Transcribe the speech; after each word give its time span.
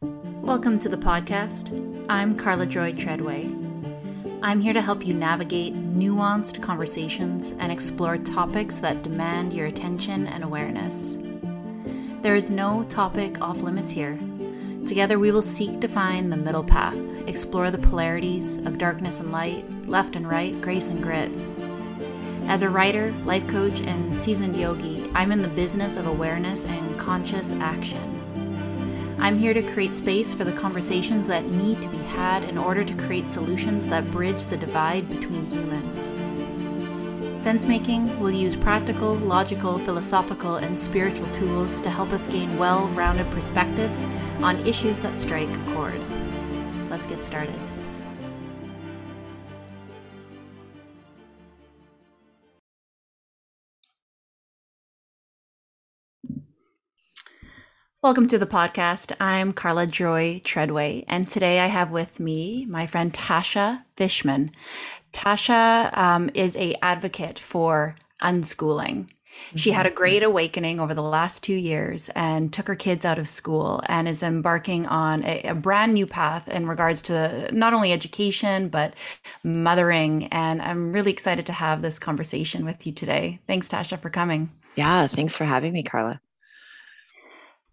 Welcome 0.00 0.78
to 0.78 0.88
the 0.88 0.96
podcast. 0.96 2.06
I'm 2.08 2.36
Carla 2.36 2.66
Joy 2.66 2.92
Treadway. 2.92 3.52
I'm 4.42 4.60
here 4.60 4.72
to 4.72 4.80
help 4.80 5.04
you 5.04 5.12
navigate 5.12 5.74
nuanced 5.74 6.62
conversations 6.62 7.50
and 7.58 7.72
explore 7.72 8.16
topics 8.16 8.78
that 8.78 9.02
demand 9.02 9.52
your 9.52 9.66
attention 9.66 10.28
and 10.28 10.44
awareness. 10.44 11.18
There 12.22 12.36
is 12.36 12.48
no 12.48 12.84
topic 12.84 13.40
off 13.40 13.62
limits 13.62 13.90
here. 13.90 14.20
Together, 14.86 15.18
we 15.18 15.32
will 15.32 15.42
seek 15.42 15.80
to 15.80 15.88
find 15.88 16.30
the 16.30 16.36
middle 16.36 16.64
path, 16.64 16.98
explore 17.26 17.72
the 17.72 17.78
polarities 17.78 18.56
of 18.58 18.78
darkness 18.78 19.18
and 19.18 19.32
light, 19.32 19.68
left 19.88 20.14
and 20.14 20.28
right, 20.28 20.60
grace 20.60 20.90
and 20.90 21.02
grit. 21.02 21.32
As 22.46 22.62
a 22.62 22.70
writer, 22.70 23.12
life 23.24 23.48
coach, 23.48 23.80
and 23.80 24.14
seasoned 24.14 24.56
yogi, 24.56 25.10
I'm 25.14 25.32
in 25.32 25.42
the 25.42 25.48
business 25.48 25.96
of 25.96 26.06
awareness 26.06 26.66
and 26.66 26.96
conscious 26.98 27.52
action. 27.54 28.17
I'm 29.20 29.36
here 29.36 29.52
to 29.52 29.62
create 29.62 29.92
space 29.92 30.32
for 30.32 30.44
the 30.44 30.52
conversations 30.52 31.26
that 31.26 31.44
need 31.44 31.82
to 31.82 31.88
be 31.88 31.98
had 31.98 32.44
in 32.44 32.56
order 32.56 32.84
to 32.84 32.94
create 32.94 33.28
solutions 33.28 33.84
that 33.86 34.10
bridge 34.12 34.44
the 34.44 34.56
divide 34.56 35.10
between 35.10 35.44
humans. 35.46 36.14
Sensemaking 37.42 38.18
will 38.20 38.30
use 38.30 38.54
practical, 38.54 39.16
logical, 39.16 39.78
philosophical, 39.78 40.56
and 40.56 40.78
spiritual 40.78 41.30
tools 41.32 41.80
to 41.80 41.90
help 41.90 42.12
us 42.12 42.28
gain 42.28 42.58
well 42.58 42.88
rounded 42.90 43.28
perspectives 43.30 44.06
on 44.40 44.64
issues 44.66 45.02
that 45.02 45.18
strike 45.18 45.48
a 45.48 45.74
chord. 45.74 46.00
Let's 46.88 47.06
get 47.06 47.24
started. 47.24 47.60
Welcome 58.00 58.28
to 58.28 58.38
the 58.38 58.46
podcast. 58.46 59.12
I'm 59.18 59.52
Carla 59.52 59.84
Joy 59.84 60.40
Treadway, 60.44 61.04
and 61.08 61.28
today 61.28 61.58
I 61.58 61.66
have 61.66 61.90
with 61.90 62.20
me 62.20 62.64
my 62.66 62.86
friend 62.86 63.12
Tasha 63.12 63.82
Fishman. 63.96 64.52
Tasha 65.12 65.98
um, 65.98 66.30
is 66.32 66.56
a 66.56 66.76
advocate 66.80 67.40
for 67.40 67.96
unschooling. 68.22 69.08
Mm-hmm. 69.08 69.56
She 69.56 69.72
had 69.72 69.84
a 69.84 69.90
great 69.90 70.22
awakening 70.22 70.78
over 70.78 70.94
the 70.94 71.02
last 71.02 71.42
two 71.42 71.56
years 71.56 72.08
and 72.10 72.52
took 72.52 72.68
her 72.68 72.76
kids 72.76 73.04
out 73.04 73.18
of 73.18 73.28
school 73.28 73.82
and 73.86 74.06
is 74.06 74.22
embarking 74.22 74.86
on 74.86 75.24
a, 75.24 75.42
a 75.42 75.54
brand 75.56 75.92
new 75.92 76.06
path 76.06 76.48
in 76.48 76.68
regards 76.68 77.02
to 77.02 77.50
not 77.52 77.74
only 77.74 77.92
education 77.92 78.68
but 78.68 78.94
mothering. 79.42 80.28
And 80.28 80.62
I'm 80.62 80.92
really 80.92 81.10
excited 81.10 81.46
to 81.46 81.52
have 81.52 81.80
this 81.80 81.98
conversation 81.98 82.64
with 82.64 82.86
you 82.86 82.92
today. 82.92 83.40
Thanks, 83.48 83.66
Tasha, 83.66 83.98
for 83.98 84.08
coming. 84.08 84.50
Yeah, 84.76 85.08
thanks 85.08 85.34
for 85.34 85.44
having 85.44 85.72
me, 85.72 85.82
Carla. 85.82 86.20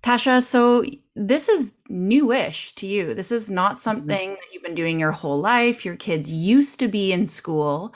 Tasha, 0.05 0.43
so 0.43 0.85
this 1.15 1.49
is 1.49 1.73
newish 1.89 2.73
to 2.75 2.85
you. 2.85 3.15
This 3.15 3.31
is 3.31 3.49
not 3.49 3.71
mm-hmm. 3.71 3.79
something 3.79 4.29
that 4.29 4.43
you've 4.53 4.61
been 4.61 4.75
doing 4.75 4.99
your 4.99 5.11
whole 5.11 5.39
life. 5.39 5.83
Your 5.83 5.95
kids 5.95 6.31
used 6.31 6.79
to 6.81 6.87
be 6.87 7.11
in 7.11 7.25
school. 7.25 7.91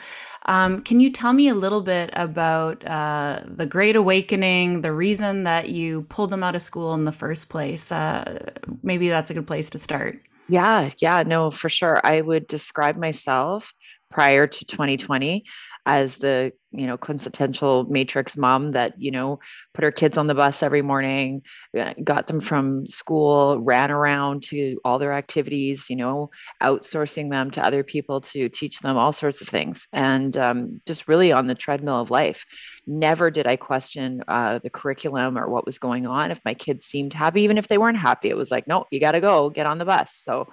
Um, 0.48 0.82
can 0.82 1.00
you 1.00 1.12
tell 1.12 1.34
me 1.34 1.50
a 1.50 1.54
little 1.54 1.82
bit 1.82 2.10
about 2.14 2.84
uh, 2.88 3.42
the 3.46 3.68
Great 3.68 3.96
Awakening, 3.96 4.82
the 4.82 4.92
reason 4.92 5.44
that 5.44 5.70
you 5.70 6.02
pulled 6.10 6.32
them 6.32 6.42
out 6.42 6.56
of 6.56 6.64
school 6.64 6.96
in 6.96 7.06
the 7.06 7.12
first 7.12 7.50
place? 7.50 7.92
Uh, 7.92 8.50
maybe 8.82 9.08
that's 9.08 9.30
a 9.30 9.36
good 9.36 9.46
place 9.46 9.70
to 9.70 9.78
start. 9.78 10.18
Yeah, 10.48 10.90
yeah, 11.00 11.22
no, 11.22 11.52
for 11.52 11.70
sure. 11.70 12.02
I 12.04 12.22
would 12.22 12.48
describe 12.48 12.98
myself 12.98 13.72
prior 14.10 14.48
to 14.48 14.66
2020 14.66 15.46
as 15.86 16.18
the 16.18 16.54
you 16.72 16.88
know 16.88 16.98
quintessential 16.98 17.86
matrix 17.86 18.38
mom 18.38 18.72
that 18.73 19.00
you 19.00 19.12
know 19.12 19.39
put 19.73 19.84
her 19.84 19.92
kids 19.92 20.17
on 20.17 20.28
the 20.28 20.36
bus 20.36 20.62
every 20.62 20.81
morning 20.81 21.42
uh, 21.80 21.94
got 22.03 22.28
them 22.28 22.39
from 22.39 22.86
school 22.88 23.59
ran 23.59 23.92
around 23.92 24.44
to 24.44 24.80
all 24.86 25.00
their 25.00 25.14
activities 25.14 25.86
you 25.89 25.95
know 25.95 26.30
outsourcing 26.61 27.30
them 27.30 27.52
to 27.52 27.66
other 27.66 27.84
people 27.84 28.22
to 28.22 28.50
teach 28.50 28.80
them 28.80 28.98
all 28.98 29.14
sorts 29.14 29.42
of 29.42 29.48
things. 29.48 29.88
And 29.94 30.36
um, 30.38 30.81
just 30.86 31.08
really 31.08 31.31
on 31.31 31.48
the 31.48 31.56
treadmill 31.56 32.02
of 32.02 32.11
life. 32.11 32.45
Never 32.86 33.30
did 33.30 33.48
i 33.48 33.55
question 33.55 34.23
uh, 34.27 34.60
the 34.60 34.70
curriculum 34.70 35.38
or 35.38 35.48
what 35.48 35.65
was 35.65 35.77
going 35.77 36.08
on. 36.08 36.32
If 36.32 36.39
my 36.44 36.54
kids 36.54 36.86
seemed 36.86 37.14
happy 37.14 37.42
even 37.44 37.58
if 37.58 37.67
they 37.67 37.77
weren't 37.77 37.98
happy 37.98 38.30
it 38.30 38.38
was 38.38 38.52
like 38.52 38.67
no 38.67 38.86
you 38.92 38.99
got 38.99 39.11
to 39.11 39.21
go 39.21 39.49
get 39.49 39.65
on 39.65 39.77
the 39.77 39.86
bus. 39.86 40.10
So 40.23 40.48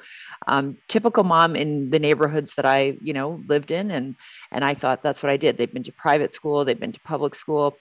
um, 0.46 0.76
typical 0.88 1.24
mom 1.24 1.56
in 1.56 1.90
the 1.90 1.98
neighborhoods 1.98 2.54
that 2.56 2.66
i 2.66 2.96
you 3.02 3.12
know 3.12 3.40
lived 3.48 3.70
in 3.70 3.90
and 3.90 4.14
and 4.52 4.64
i 4.64 4.74
thought 4.74 5.02
that's 5.02 5.22
what 5.22 5.30
i 5.30 5.36
did. 5.36 5.56
They've 5.56 5.72
been 5.72 5.84
to 5.84 5.92
private 6.06 6.32
school, 6.32 6.64
they've 6.64 6.78
been 6.78 6.92
to 6.92 7.00
public 7.00 7.34
school. 7.34 7.76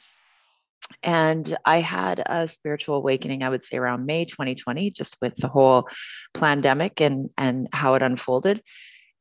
And 1.03 1.55
I 1.63 1.79
had 1.79 2.23
a 2.25 2.47
spiritual 2.47 2.95
awakening, 2.95 3.43
I 3.43 3.49
would 3.49 3.63
say 3.63 3.77
around 3.77 4.07
May 4.07 4.25
2020, 4.25 4.89
just 4.89 5.15
with 5.21 5.35
the 5.37 5.47
whole 5.47 5.87
pandemic 6.33 7.01
and, 7.01 7.29
and 7.37 7.67
how 7.71 7.93
it 7.93 8.01
unfolded. 8.01 8.63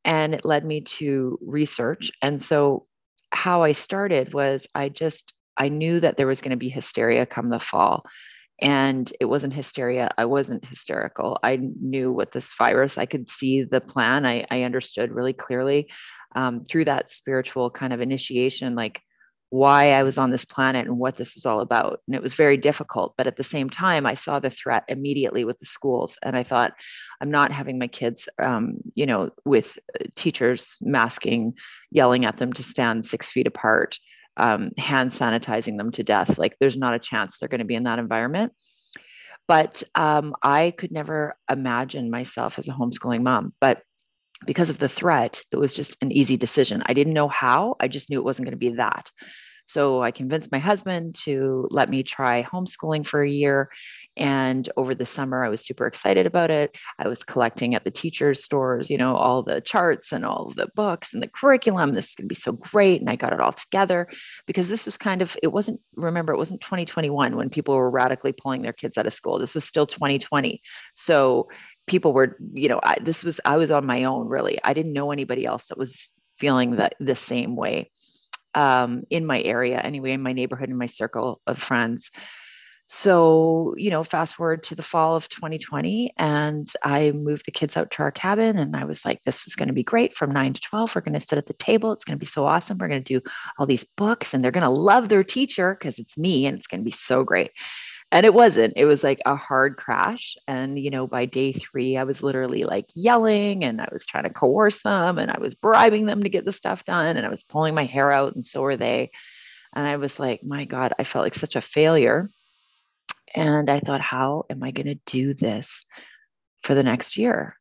And 0.06 0.32
it 0.32 0.46
led 0.46 0.64
me 0.64 0.80
to 0.98 1.38
research. 1.42 2.12
And 2.22 2.42
so, 2.42 2.86
how 3.30 3.62
I 3.62 3.72
started 3.72 4.32
was 4.32 4.66
I 4.74 4.88
just, 4.88 5.34
I 5.54 5.68
knew 5.68 6.00
that 6.00 6.16
there 6.16 6.26
was 6.26 6.40
going 6.40 6.52
to 6.52 6.56
be 6.56 6.70
hysteria 6.70 7.26
come 7.26 7.50
the 7.50 7.60
fall 7.60 8.06
and 8.60 9.12
it 9.20 9.24
wasn't 9.24 9.52
hysteria 9.52 10.10
i 10.16 10.24
wasn't 10.24 10.64
hysterical 10.64 11.38
i 11.42 11.58
knew 11.80 12.12
what 12.12 12.32
this 12.32 12.52
virus 12.56 12.96
i 12.98 13.06
could 13.06 13.28
see 13.28 13.64
the 13.64 13.80
plan 13.80 14.24
i, 14.24 14.46
I 14.50 14.62
understood 14.62 15.12
really 15.12 15.32
clearly 15.32 15.88
um, 16.36 16.64
through 16.64 16.86
that 16.86 17.10
spiritual 17.10 17.70
kind 17.70 17.92
of 17.92 18.00
initiation 18.00 18.74
like 18.74 19.02
why 19.54 19.92
I 19.92 20.02
was 20.02 20.18
on 20.18 20.32
this 20.32 20.44
planet 20.44 20.84
and 20.88 20.98
what 20.98 21.16
this 21.16 21.36
was 21.36 21.46
all 21.46 21.60
about. 21.60 22.00
And 22.08 22.16
it 22.16 22.22
was 22.22 22.34
very 22.34 22.56
difficult. 22.56 23.14
But 23.16 23.28
at 23.28 23.36
the 23.36 23.44
same 23.44 23.70
time, 23.70 24.04
I 24.04 24.14
saw 24.14 24.40
the 24.40 24.50
threat 24.50 24.82
immediately 24.88 25.44
with 25.44 25.60
the 25.60 25.66
schools. 25.66 26.18
And 26.24 26.36
I 26.36 26.42
thought, 26.42 26.72
I'm 27.20 27.30
not 27.30 27.52
having 27.52 27.78
my 27.78 27.86
kids, 27.86 28.28
um, 28.42 28.78
you 28.96 29.06
know, 29.06 29.30
with 29.44 29.78
uh, 29.94 30.06
teachers 30.16 30.76
masking, 30.80 31.54
yelling 31.92 32.24
at 32.24 32.38
them 32.38 32.52
to 32.54 32.64
stand 32.64 33.06
six 33.06 33.28
feet 33.30 33.46
apart, 33.46 33.96
um, 34.36 34.70
hand 34.78 35.10
sanitizing 35.12 35.76
them 35.76 35.92
to 35.92 36.02
death. 36.02 36.38
Like, 36.38 36.56
there's 36.58 36.76
not 36.76 36.94
a 36.94 36.98
chance 36.98 37.38
they're 37.38 37.48
going 37.48 37.60
to 37.60 37.64
be 37.64 37.74
in 37.74 37.84
that 37.84 37.98
environment. 37.98 38.52
But 39.46 39.82
um, 39.94 40.34
I 40.42 40.72
could 40.76 40.90
never 40.90 41.36
imagine 41.50 42.10
myself 42.10 42.58
as 42.58 42.68
a 42.68 42.72
homeschooling 42.72 43.22
mom. 43.22 43.52
But 43.60 43.82
because 44.46 44.70
of 44.70 44.78
the 44.78 44.88
threat, 44.88 45.42
it 45.50 45.56
was 45.56 45.74
just 45.74 45.96
an 46.00 46.12
easy 46.12 46.36
decision. 46.36 46.82
I 46.86 46.94
didn't 46.94 47.12
know 47.12 47.28
how, 47.28 47.76
I 47.80 47.88
just 47.88 48.10
knew 48.10 48.18
it 48.18 48.24
wasn't 48.24 48.46
going 48.46 48.58
to 48.58 48.70
be 48.70 48.76
that. 48.76 49.10
So 49.66 50.02
I 50.02 50.10
convinced 50.10 50.52
my 50.52 50.58
husband 50.58 51.14
to 51.24 51.66
let 51.70 51.88
me 51.88 52.02
try 52.02 52.42
homeschooling 52.42 53.06
for 53.06 53.22
a 53.22 53.30
year. 53.30 53.70
And 54.16 54.68
over 54.76 54.94
the 54.94 55.06
summer, 55.06 55.44
I 55.44 55.48
was 55.48 55.64
super 55.64 55.86
excited 55.86 56.26
about 56.26 56.50
it. 56.50 56.76
I 56.98 57.08
was 57.08 57.24
collecting 57.24 57.74
at 57.74 57.84
the 57.84 57.90
teachers' 57.90 58.44
stores, 58.44 58.90
you 58.90 58.98
know, 58.98 59.16
all 59.16 59.42
the 59.42 59.60
charts 59.60 60.12
and 60.12 60.24
all 60.24 60.52
the 60.54 60.68
books 60.74 61.12
and 61.12 61.22
the 61.22 61.28
curriculum. 61.28 61.92
This 61.92 62.10
is 62.10 62.14
going 62.14 62.28
to 62.28 62.34
be 62.34 62.40
so 62.40 62.52
great. 62.52 63.00
And 63.00 63.10
I 63.10 63.16
got 63.16 63.32
it 63.32 63.40
all 63.40 63.52
together 63.52 64.06
because 64.46 64.68
this 64.68 64.84
was 64.84 64.96
kind 64.96 65.22
of, 65.22 65.36
it 65.42 65.48
wasn't, 65.48 65.80
remember, 65.96 66.32
it 66.32 66.38
wasn't 66.38 66.60
2021 66.60 67.36
when 67.36 67.50
people 67.50 67.74
were 67.74 67.90
radically 67.90 68.32
pulling 68.32 68.62
their 68.62 68.72
kids 68.72 68.98
out 68.98 69.06
of 69.06 69.14
school. 69.14 69.38
This 69.38 69.54
was 69.54 69.64
still 69.64 69.86
2020. 69.86 70.60
So 70.94 71.48
people 71.86 72.12
were, 72.12 72.36
you 72.52 72.68
know, 72.68 72.80
I, 72.82 72.96
this 73.02 73.24
was, 73.24 73.40
I 73.44 73.56
was 73.56 73.70
on 73.70 73.86
my 73.86 74.04
own 74.04 74.28
really. 74.28 74.58
I 74.62 74.74
didn't 74.74 74.92
know 74.92 75.10
anybody 75.10 75.44
else 75.44 75.64
that 75.68 75.78
was 75.78 76.12
feeling 76.38 76.76
that 76.76 76.94
the 76.98 77.16
same 77.16 77.56
way 77.56 77.90
um, 78.54 79.04
in 79.10 79.26
my 79.26 79.42
area, 79.42 79.80
anyway, 79.80 80.12
in 80.12 80.22
my 80.22 80.32
neighborhood, 80.32 80.70
in 80.70 80.76
my 80.76 80.86
circle 80.86 81.40
of 81.46 81.58
friends. 81.58 82.10
So, 82.86 83.74
you 83.78 83.88
know, 83.88 84.04
fast 84.04 84.34
forward 84.34 84.62
to 84.64 84.74
the 84.74 84.82
fall 84.82 85.16
of 85.16 85.28
2020, 85.30 86.12
and 86.18 86.70
I 86.82 87.12
moved 87.12 87.46
the 87.46 87.52
kids 87.52 87.78
out 87.78 87.90
to 87.92 88.02
our 88.02 88.12
cabin. 88.12 88.58
And 88.58 88.76
I 88.76 88.84
was 88.84 89.06
like, 89.06 89.22
this 89.24 89.46
is 89.46 89.54
going 89.54 89.68
to 89.68 89.74
be 89.74 89.82
great 89.82 90.14
from 90.14 90.30
nine 90.30 90.52
to 90.52 90.60
12. 90.60 90.94
We're 90.94 91.00
going 91.00 91.18
to 91.18 91.26
sit 91.26 91.38
at 91.38 91.46
the 91.46 91.54
table. 91.54 91.92
It's 91.92 92.04
going 92.04 92.18
to 92.18 92.20
be 92.20 92.26
so 92.26 92.44
awesome. 92.44 92.76
We're 92.76 92.88
going 92.88 93.02
to 93.02 93.20
do 93.20 93.26
all 93.58 93.66
these 93.66 93.86
books, 93.96 94.34
and 94.34 94.44
they're 94.44 94.50
going 94.50 94.64
to 94.64 94.68
love 94.68 95.08
their 95.08 95.24
teacher 95.24 95.76
because 95.78 95.98
it's 95.98 96.18
me, 96.18 96.44
and 96.44 96.58
it's 96.58 96.66
going 96.66 96.80
to 96.80 96.84
be 96.84 96.90
so 96.90 97.24
great 97.24 97.52
and 98.12 98.24
it 98.24 98.34
wasn't 98.34 98.74
it 98.76 98.84
was 98.84 99.02
like 99.02 99.20
a 99.26 99.36
hard 99.36 99.76
crash. 99.76 100.36
And 100.46 100.78
you 100.78 100.90
know 100.90 101.06
by 101.06 101.26
day 101.26 101.52
three 101.52 101.96
i 101.96 102.04
was 102.04 102.22
literally 102.22 102.64
like 102.64 102.86
yelling 102.94 103.64
and 103.64 103.80
i 103.80 103.88
was 103.92 104.06
trying 104.06 104.24
to 104.24 104.30
coerce 104.30 104.82
them 104.82 105.18
and 105.18 105.30
i 105.30 105.38
was 105.38 105.54
bribing 105.54 106.06
them 106.06 106.22
to 106.22 106.28
get 106.28 106.44
the 106.44 106.52
stuff 106.52 106.84
done 106.84 107.16
and 107.16 107.26
i 107.26 107.30
was 107.30 107.42
pulling 107.42 107.74
my 107.74 107.84
hair 107.84 108.10
out 108.10 108.34
and 108.34 108.44
so 108.44 108.60
were 108.60 108.76
they. 108.76 109.10
And 109.74 109.86
i 109.86 109.96
was 109.96 110.18
like 110.18 110.44
my 110.44 110.64
god 110.64 110.92
i 110.98 111.04
felt 111.04 111.24
like 111.24 111.34
such 111.34 111.56
a 111.56 111.60
failure. 111.60 112.30
And 113.34 113.68
i 113.70 113.80
thought 113.80 114.00
how 114.00 114.44
am 114.50 114.62
i 114.62 114.70
going 114.70 114.86
to 114.86 115.00
do 115.06 115.34
this 115.34 115.84
for 116.62 116.74
the 116.74 116.82
next 116.82 117.16
year? 117.16 117.56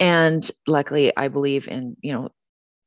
And 0.00 0.48
luckily 0.66 1.12
i 1.16 1.28
believe 1.28 1.66
in 1.68 1.96
you 2.00 2.12
know 2.12 2.30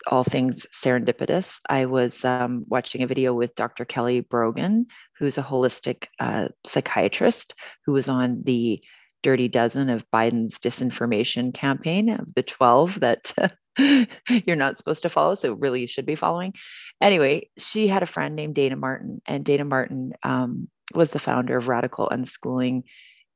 all 0.07 0.23
things 0.23 0.65
serendipitous. 0.83 1.57
I 1.69 1.85
was 1.85 2.23
um, 2.25 2.65
watching 2.67 3.03
a 3.03 3.07
video 3.07 3.33
with 3.33 3.55
Dr. 3.55 3.85
Kelly 3.85 4.21
Brogan, 4.21 4.87
who's 5.17 5.37
a 5.37 5.43
holistic 5.43 6.05
uh, 6.19 6.49
psychiatrist 6.65 7.53
who 7.85 7.93
was 7.93 8.09
on 8.09 8.41
the 8.43 8.81
dirty 9.23 9.47
dozen 9.47 9.89
of 9.89 10.09
Biden's 10.11 10.57
disinformation 10.57 11.53
campaign 11.53 12.09
of 12.09 12.33
the 12.35 12.43
12 12.43 12.99
that 13.01 13.31
you're 13.77 14.55
not 14.55 14.77
supposed 14.77 15.03
to 15.03 15.09
follow. 15.09 15.35
So, 15.35 15.53
really, 15.53 15.81
you 15.81 15.87
should 15.87 16.05
be 16.05 16.15
following. 16.15 16.53
Anyway, 16.99 17.49
she 17.57 17.87
had 17.87 18.03
a 18.03 18.07
friend 18.07 18.35
named 18.35 18.55
Dayna 18.55 18.77
Martin, 18.77 19.21
and 19.25 19.45
Dayna 19.45 19.67
Martin 19.67 20.13
um, 20.23 20.67
was 20.93 21.11
the 21.11 21.19
founder 21.19 21.57
of 21.57 21.67
Radical 21.67 22.09
Unschooling 22.11 22.83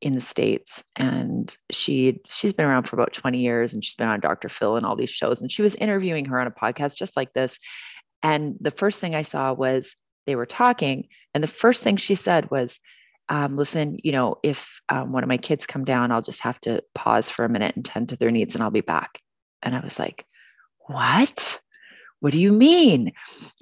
in 0.02 0.16
the 0.16 0.22
states 0.22 0.84
and 0.96 1.56
she 1.72 2.20
she's 2.28 2.54
been 2.54 2.66
around 2.66 2.84
for 2.84 2.96
about 2.96 3.14
20 3.14 3.40
years 3.40 3.74
and 3.74 3.84
she's 3.84 3.96
been 3.96 4.08
on 4.08 4.20
dr 4.20 4.50
phil 4.50 4.76
and 4.76 4.86
all 4.86 4.96
these 4.96 5.10
shows 5.10 5.42
and 5.42 5.52
she 5.52 5.62
was 5.62 5.76
interviewing 5.76 6.26
her 6.26 6.40
on 6.40 6.48
a 6.48 6.52
podcast 6.52 6.96
just 6.96 7.16
like 7.16 7.34
this. 7.34 7.58
And 8.22 8.56
the 8.60 8.72
first 8.72 9.00
thing 9.00 9.16
i 9.16 9.24
saw 9.24 9.54
was 9.54 9.96
they 10.26 10.36
were 10.36 10.46
talking 10.46 11.08
and 11.34 11.44
the 11.44 11.48
first 11.48 11.84
thing 11.84 11.98
she 11.98 12.16
said 12.16 12.50
was 12.52 12.80
um, 13.30 13.58
listen 13.58 13.98
you 14.04 14.12
know 14.12 14.38
if 14.44 14.68
um, 14.90 15.12
one 15.12 15.24
of 15.24 15.30
my 15.30 15.38
kids 15.38 15.66
come 15.66 15.86
down 15.86 16.12
i'll 16.12 16.22
just 16.22 16.42
have 16.42 16.60
to 16.62 16.84
pause 16.94 17.30
for 17.30 17.46
a 17.46 17.50
minute 17.50 17.76
and 17.76 17.86
tend 17.86 18.10
to 18.10 18.16
their 18.16 18.32
needs 18.32 18.54
and 18.54 18.64
i'll 18.64 18.72
be 18.72 18.82
back. 18.82 19.20
And 19.64 19.76
i 19.76 19.80
was 19.80 19.98
like 19.98 20.26
what 20.88 21.60
what 22.20 22.32
do 22.32 22.40
you 22.40 22.52
mean? 22.52 23.12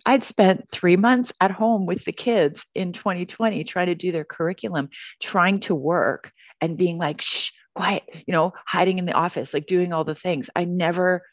I'd 0.06 0.24
spent 0.24 0.70
three 0.72 0.96
months 0.96 1.32
at 1.42 1.52
home 1.52 1.86
with 1.86 2.06
the 2.06 2.12
kids 2.12 2.64
in 2.76 2.94
2020 2.94 3.64
trying 3.64 3.88
to 3.88 3.96
do 3.96 4.12
their 4.12 4.26
curriculum, 4.26 4.90
trying 5.22 5.60
to 5.62 5.76
work 5.76 6.32
and 6.62 6.78
being 6.78 6.98
like, 6.98 7.22
shh, 7.22 7.52
quiet, 7.76 8.04
you 8.28 8.32
know, 8.32 8.54
hiding 8.66 9.00
in 9.00 9.06
the 9.06 9.14
office, 9.14 9.54
like 9.54 9.66
doing 9.66 9.94
all 9.94 10.04
the 10.04 10.16
things. 10.16 10.50
I 10.56 10.66
never 10.66 11.24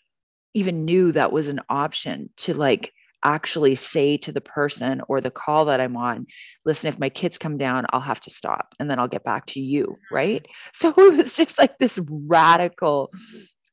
even 0.55 0.85
knew 0.85 1.13
that 1.13 1.33
was 1.33 1.49
an 1.49 1.61
option 1.69 2.31
to 2.39 2.55
like 2.55 2.93
actually 3.23 3.75
say 3.75 4.17
to 4.17 4.33
the 4.33 4.41
person 4.41 5.03
or 5.09 5.21
the 5.21 5.31
call 5.31 5.67
that 5.67 5.81
I'm 5.81 5.97
on, 5.97 6.27
listen, 6.65 6.89
if 6.89 6.99
my 6.99 7.11
kids 7.11 7.39
come 7.39 7.59
down, 7.59 7.87
I'll 7.91 8.01
have 8.01 8.21
to 8.23 8.31
stop 8.31 8.75
and 8.79 8.91
then 8.91 8.99
I'll 8.99 9.09
get 9.09 9.25
back 9.25 9.47
to 9.47 9.61
you. 9.61 9.97
Right. 10.11 10.47
So 10.75 10.95
it 10.97 11.17
was 11.17 11.33
just 11.33 11.59
like 11.59 11.79
this 11.79 11.99
radical 12.09 13.11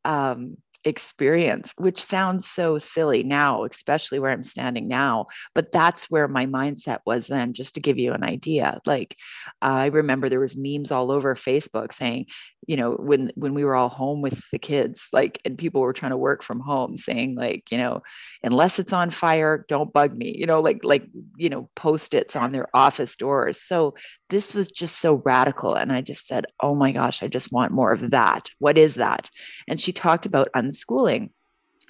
um, 0.06 0.58
experience, 0.88 1.72
which 1.78 2.04
sounds 2.04 2.48
so 2.48 2.78
silly 2.78 3.22
now, 3.24 3.66
especially 3.66 4.20
where 4.20 4.32
I'm 4.32 4.44
standing 4.44 4.88
now. 4.88 5.28
But 5.54 5.72
that's 5.72 6.10
where 6.10 6.28
my 6.28 6.46
mindset 6.46 7.00
was 7.06 7.28
then, 7.28 7.54
just 7.54 7.76
to 7.76 7.82
give 7.82 7.98
you 7.98 8.14
an 8.14 8.24
idea. 8.24 8.80
Like 8.86 9.16
I 9.62 9.88
remember 9.88 10.30
there 10.30 10.40
was 10.40 10.58
memes 10.58 10.92
all 10.92 11.12
over 11.12 11.36
Facebook 11.36 11.94
saying, 11.94 12.26
you 12.66 12.76
know, 12.76 12.94
when 12.94 13.32
when 13.36 13.54
we 13.54 13.64
were 13.64 13.76
all 13.76 13.90
home 13.90 14.22
with 14.22 14.42
the 14.52 14.60
kids, 14.60 15.02
like, 15.14 15.40
and 15.46 15.58
people 15.58 15.82
were 15.82 15.94
trying 15.94 16.12
to 16.12 16.18
work 16.18 16.44
from 16.44 16.60
home, 16.60 16.98
saying 16.98 17.36
like, 17.36 17.72
you 17.72 17.78
know, 17.78 18.02
unless 18.44 18.80
it's 18.80 18.94
on 18.94 19.12
fire, 19.12 19.66
don't 19.70 19.94
bug 19.94 20.14
me, 20.14 20.36
you 20.36 20.46
know, 20.46 20.60
like 20.60 20.80
like 20.84 21.08
you 21.36 21.50
know, 21.50 21.70
post-its 21.76 22.36
on 22.36 22.52
their 22.52 22.68
office 22.74 23.16
doors. 23.16 23.62
So 23.62 23.94
this 24.30 24.54
was 24.54 24.70
just 24.70 25.00
so 25.00 25.22
radical. 25.26 25.76
And 25.76 25.92
I 25.92 26.02
just 26.02 26.28
said, 26.28 26.46
oh 26.62 26.76
my 26.76 26.92
gosh, 26.92 27.22
I 27.24 27.28
just 27.28 27.52
want 27.52 27.72
more 27.72 27.92
of 27.92 28.12
that. 28.12 28.50
What 28.60 28.78
is 28.78 28.96
that? 28.96 29.30
And 29.68 29.80
she 29.80 29.94
talked 29.94 30.26
about 30.26 30.50
unschooling 30.56 31.30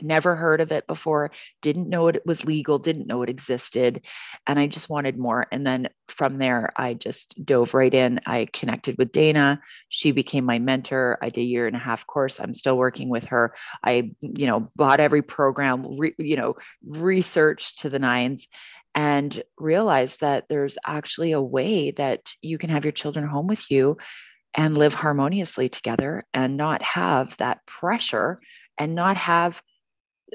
never 0.01 0.35
heard 0.35 0.61
of 0.61 0.71
it 0.71 0.85
before 0.87 1.31
didn't 1.61 1.89
know 1.89 2.07
it 2.07 2.25
was 2.25 2.45
legal 2.45 2.79
didn't 2.79 3.07
know 3.07 3.23
it 3.23 3.29
existed 3.29 4.01
and 4.45 4.59
i 4.59 4.67
just 4.67 4.89
wanted 4.89 5.17
more 5.17 5.47
and 5.51 5.65
then 5.65 5.87
from 6.07 6.37
there 6.37 6.71
i 6.75 6.93
just 6.93 7.33
dove 7.45 7.73
right 7.73 7.93
in. 7.93 8.19
I 8.25 8.47
connected 8.51 8.97
with 8.97 9.11
dayna. 9.11 9.59
She 9.89 10.11
became 10.11 10.45
my 10.45 10.59
mentor. 10.59 11.17
I 11.21 11.29
did 11.29 11.41
a 11.41 11.45
year 11.45 11.67
and 11.67 11.75
a 11.75 11.79
half 11.79 12.05
course. 12.05 12.39
I'm 12.39 12.53
still 12.53 12.77
working 12.77 13.09
with 13.09 13.25
her. 13.25 13.53
I 13.83 14.11
you 14.21 14.47
know 14.47 14.67
bought 14.75 14.99
every 14.99 15.21
program 15.21 15.97
re, 15.97 16.13
you 16.17 16.35
know 16.35 16.55
researched 16.85 17.79
to 17.79 17.89
the 17.89 17.99
nines 17.99 18.47
and 18.95 19.43
realized 19.57 20.21
that 20.21 20.45
there's 20.49 20.77
actually 20.85 21.31
a 21.31 21.41
way 21.41 21.91
that 21.91 22.21
you 22.41 22.57
can 22.57 22.69
have 22.69 22.85
your 22.85 22.91
children 22.91 23.27
home 23.27 23.47
with 23.47 23.69
you 23.69 23.97
and 24.55 24.77
live 24.77 24.93
harmoniously 24.93 25.69
together 25.69 26.25
and 26.33 26.57
not 26.57 26.81
have 26.81 27.35
that 27.37 27.65
pressure 27.67 28.39
and 28.77 28.95
not 28.95 29.17
have 29.17 29.61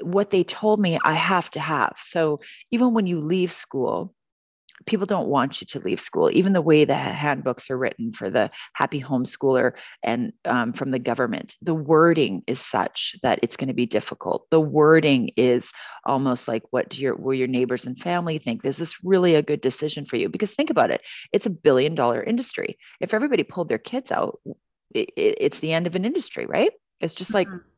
what 0.01 0.31
they 0.31 0.43
told 0.43 0.79
me 0.79 0.99
I 1.03 1.13
have 1.13 1.49
to 1.51 1.59
have. 1.59 1.95
So 2.03 2.39
even 2.71 2.93
when 2.93 3.07
you 3.07 3.19
leave 3.19 3.51
school, 3.51 4.13
people 4.85 5.05
don't 5.05 5.27
want 5.27 5.61
you 5.61 5.67
to 5.67 5.79
leave 5.79 5.99
school 5.99 6.29
even 6.31 6.53
the 6.53 6.61
way 6.61 6.83
the 6.83 6.95
handbooks 6.95 7.69
are 7.69 7.77
written 7.77 8.11
for 8.11 8.29
the 8.29 8.49
happy 8.73 9.01
homeschooler 9.01 9.73
and 10.03 10.33
um, 10.45 10.73
from 10.73 10.91
the 10.91 10.99
government. 10.99 11.55
The 11.61 11.73
wording 11.73 12.43
is 12.47 12.59
such 12.59 13.15
that 13.23 13.39
it's 13.41 13.55
going 13.55 13.67
to 13.67 13.73
be 13.73 13.85
difficult. 13.85 14.47
The 14.49 14.59
wording 14.59 15.31
is 15.37 15.71
almost 16.05 16.47
like 16.47 16.63
what 16.71 16.89
do 16.89 17.01
your 17.01 17.15
will 17.15 17.33
your 17.33 17.47
neighbors 17.47 17.85
and 17.85 17.97
family 17.97 18.39
think? 18.39 18.65
Is 18.65 18.77
this 18.77 19.03
really 19.03 19.35
a 19.35 19.41
good 19.41 19.61
decision 19.61 20.05
for 20.05 20.17
you? 20.17 20.29
Because 20.29 20.51
think 20.51 20.69
about 20.69 20.91
it 20.91 21.01
it's 21.31 21.45
a 21.45 21.51
billion 21.51 21.95
dollar 21.95 22.21
industry. 22.21 22.77
If 22.99 23.13
everybody 23.13 23.43
pulled 23.43 23.69
their 23.69 23.77
kids 23.77 24.11
out 24.11 24.39
it, 24.93 25.09
it, 25.15 25.37
it's 25.39 25.59
the 25.59 25.73
end 25.73 25.87
of 25.87 25.95
an 25.95 26.05
industry 26.05 26.45
right? 26.45 26.71
It's 26.99 27.15
just 27.15 27.33
like 27.33 27.47
mm-hmm 27.47 27.69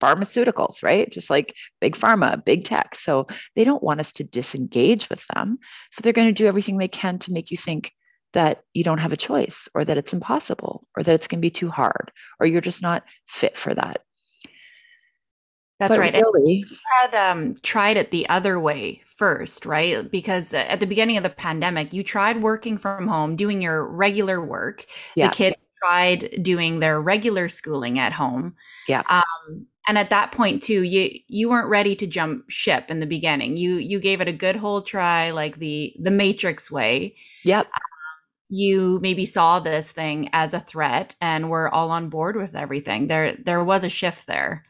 pharmaceuticals, 0.00 0.82
right? 0.82 1.10
Just 1.10 1.30
like 1.30 1.54
big 1.80 1.96
pharma, 1.96 2.44
big 2.44 2.64
tech. 2.64 2.94
So 2.94 3.26
they 3.56 3.64
don't 3.64 3.82
want 3.82 4.00
us 4.00 4.12
to 4.14 4.24
disengage 4.24 5.08
with 5.10 5.24
them. 5.34 5.58
So 5.90 6.00
they're 6.02 6.12
going 6.12 6.28
to 6.28 6.32
do 6.32 6.46
everything 6.46 6.78
they 6.78 6.88
can 6.88 7.18
to 7.20 7.32
make 7.32 7.50
you 7.50 7.56
think 7.56 7.92
that 8.34 8.62
you 8.74 8.84
don't 8.84 8.98
have 8.98 9.12
a 9.12 9.16
choice 9.16 9.68
or 9.74 9.84
that 9.84 9.98
it's 9.98 10.12
impossible 10.12 10.86
or 10.96 11.02
that 11.02 11.14
it's 11.14 11.26
going 11.26 11.38
to 11.38 11.46
be 11.46 11.50
too 11.50 11.70
hard 11.70 12.12
or 12.38 12.46
you're 12.46 12.60
just 12.60 12.82
not 12.82 13.04
fit 13.26 13.56
for 13.56 13.74
that. 13.74 14.02
That's 15.78 15.92
but 15.92 16.00
right. 16.00 16.14
Really, 16.14 16.64
you 16.68 16.76
had 17.00 17.14
um, 17.14 17.54
tried 17.62 17.96
it 17.96 18.10
the 18.10 18.28
other 18.28 18.58
way 18.58 19.00
first, 19.04 19.64
right? 19.64 20.10
Because 20.10 20.52
at 20.52 20.80
the 20.80 20.86
beginning 20.86 21.16
of 21.16 21.22
the 21.22 21.30
pandemic, 21.30 21.92
you 21.92 22.02
tried 22.02 22.42
working 22.42 22.78
from 22.78 23.06
home, 23.06 23.36
doing 23.36 23.62
your 23.62 23.86
regular 23.86 24.44
work. 24.44 24.84
Yeah. 25.14 25.28
The 25.28 25.34
kids 25.34 25.56
tried 25.82 26.42
doing 26.42 26.80
their 26.80 27.00
regular 27.00 27.48
schooling 27.48 27.98
at 27.98 28.12
home. 28.12 28.54
Yeah. 28.88 29.02
Um, 29.08 29.66
and 29.86 29.98
at 29.98 30.10
that 30.10 30.32
point 30.32 30.62
too 30.62 30.82
you 30.82 31.10
you 31.26 31.48
weren't 31.48 31.68
ready 31.68 31.96
to 31.96 32.06
jump 32.06 32.44
ship 32.48 32.90
in 32.90 33.00
the 33.00 33.06
beginning. 33.06 33.56
You 33.56 33.76
you 33.76 33.98
gave 33.98 34.20
it 34.20 34.28
a 34.28 34.32
good 34.32 34.56
whole 34.56 34.82
try 34.82 35.30
like 35.30 35.58
the 35.58 35.94
the 35.98 36.10
matrix 36.10 36.70
way. 36.70 37.16
Yep. 37.44 37.66
Um, 37.66 37.72
you 38.50 38.98
maybe 39.02 39.24
saw 39.24 39.60
this 39.60 39.92
thing 39.92 40.30
as 40.32 40.54
a 40.54 40.60
threat 40.60 41.14
and 41.20 41.50
we're 41.50 41.68
all 41.68 41.90
on 41.90 42.08
board 42.08 42.36
with 42.36 42.54
everything. 42.54 43.08
There 43.08 43.36
there 43.42 43.64
was 43.64 43.82
a 43.82 43.88
shift 43.88 44.26
there. 44.26 44.64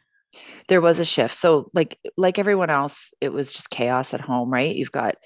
There 0.68 0.80
was 0.80 1.00
a 1.00 1.04
shift. 1.04 1.34
So 1.34 1.70
like 1.74 1.98
like 2.16 2.38
everyone 2.38 2.70
else 2.70 3.10
it 3.20 3.32
was 3.32 3.50
just 3.50 3.70
chaos 3.70 4.14
at 4.14 4.20
home 4.20 4.50
right? 4.50 4.74
You've 4.74 4.92
got 4.92 5.16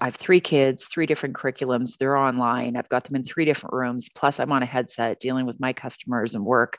I 0.00 0.06
have 0.06 0.16
three 0.16 0.40
kids, 0.40 0.84
three 0.84 1.06
different 1.06 1.36
curriculums. 1.36 1.96
They're 1.98 2.16
online. 2.16 2.76
I've 2.76 2.88
got 2.88 3.04
them 3.04 3.16
in 3.16 3.24
three 3.24 3.44
different 3.44 3.72
rooms. 3.72 4.08
Plus, 4.14 4.40
I'm 4.40 4.52
on 4.52 4.62
a 4.62 4.66
headset 4.66 5.20
dealing 5.20 5.46
with 5.46 5.60
my 5.60 5.72
customers 5.72 6.34
and 6.34 6.44
work 6.44 6.78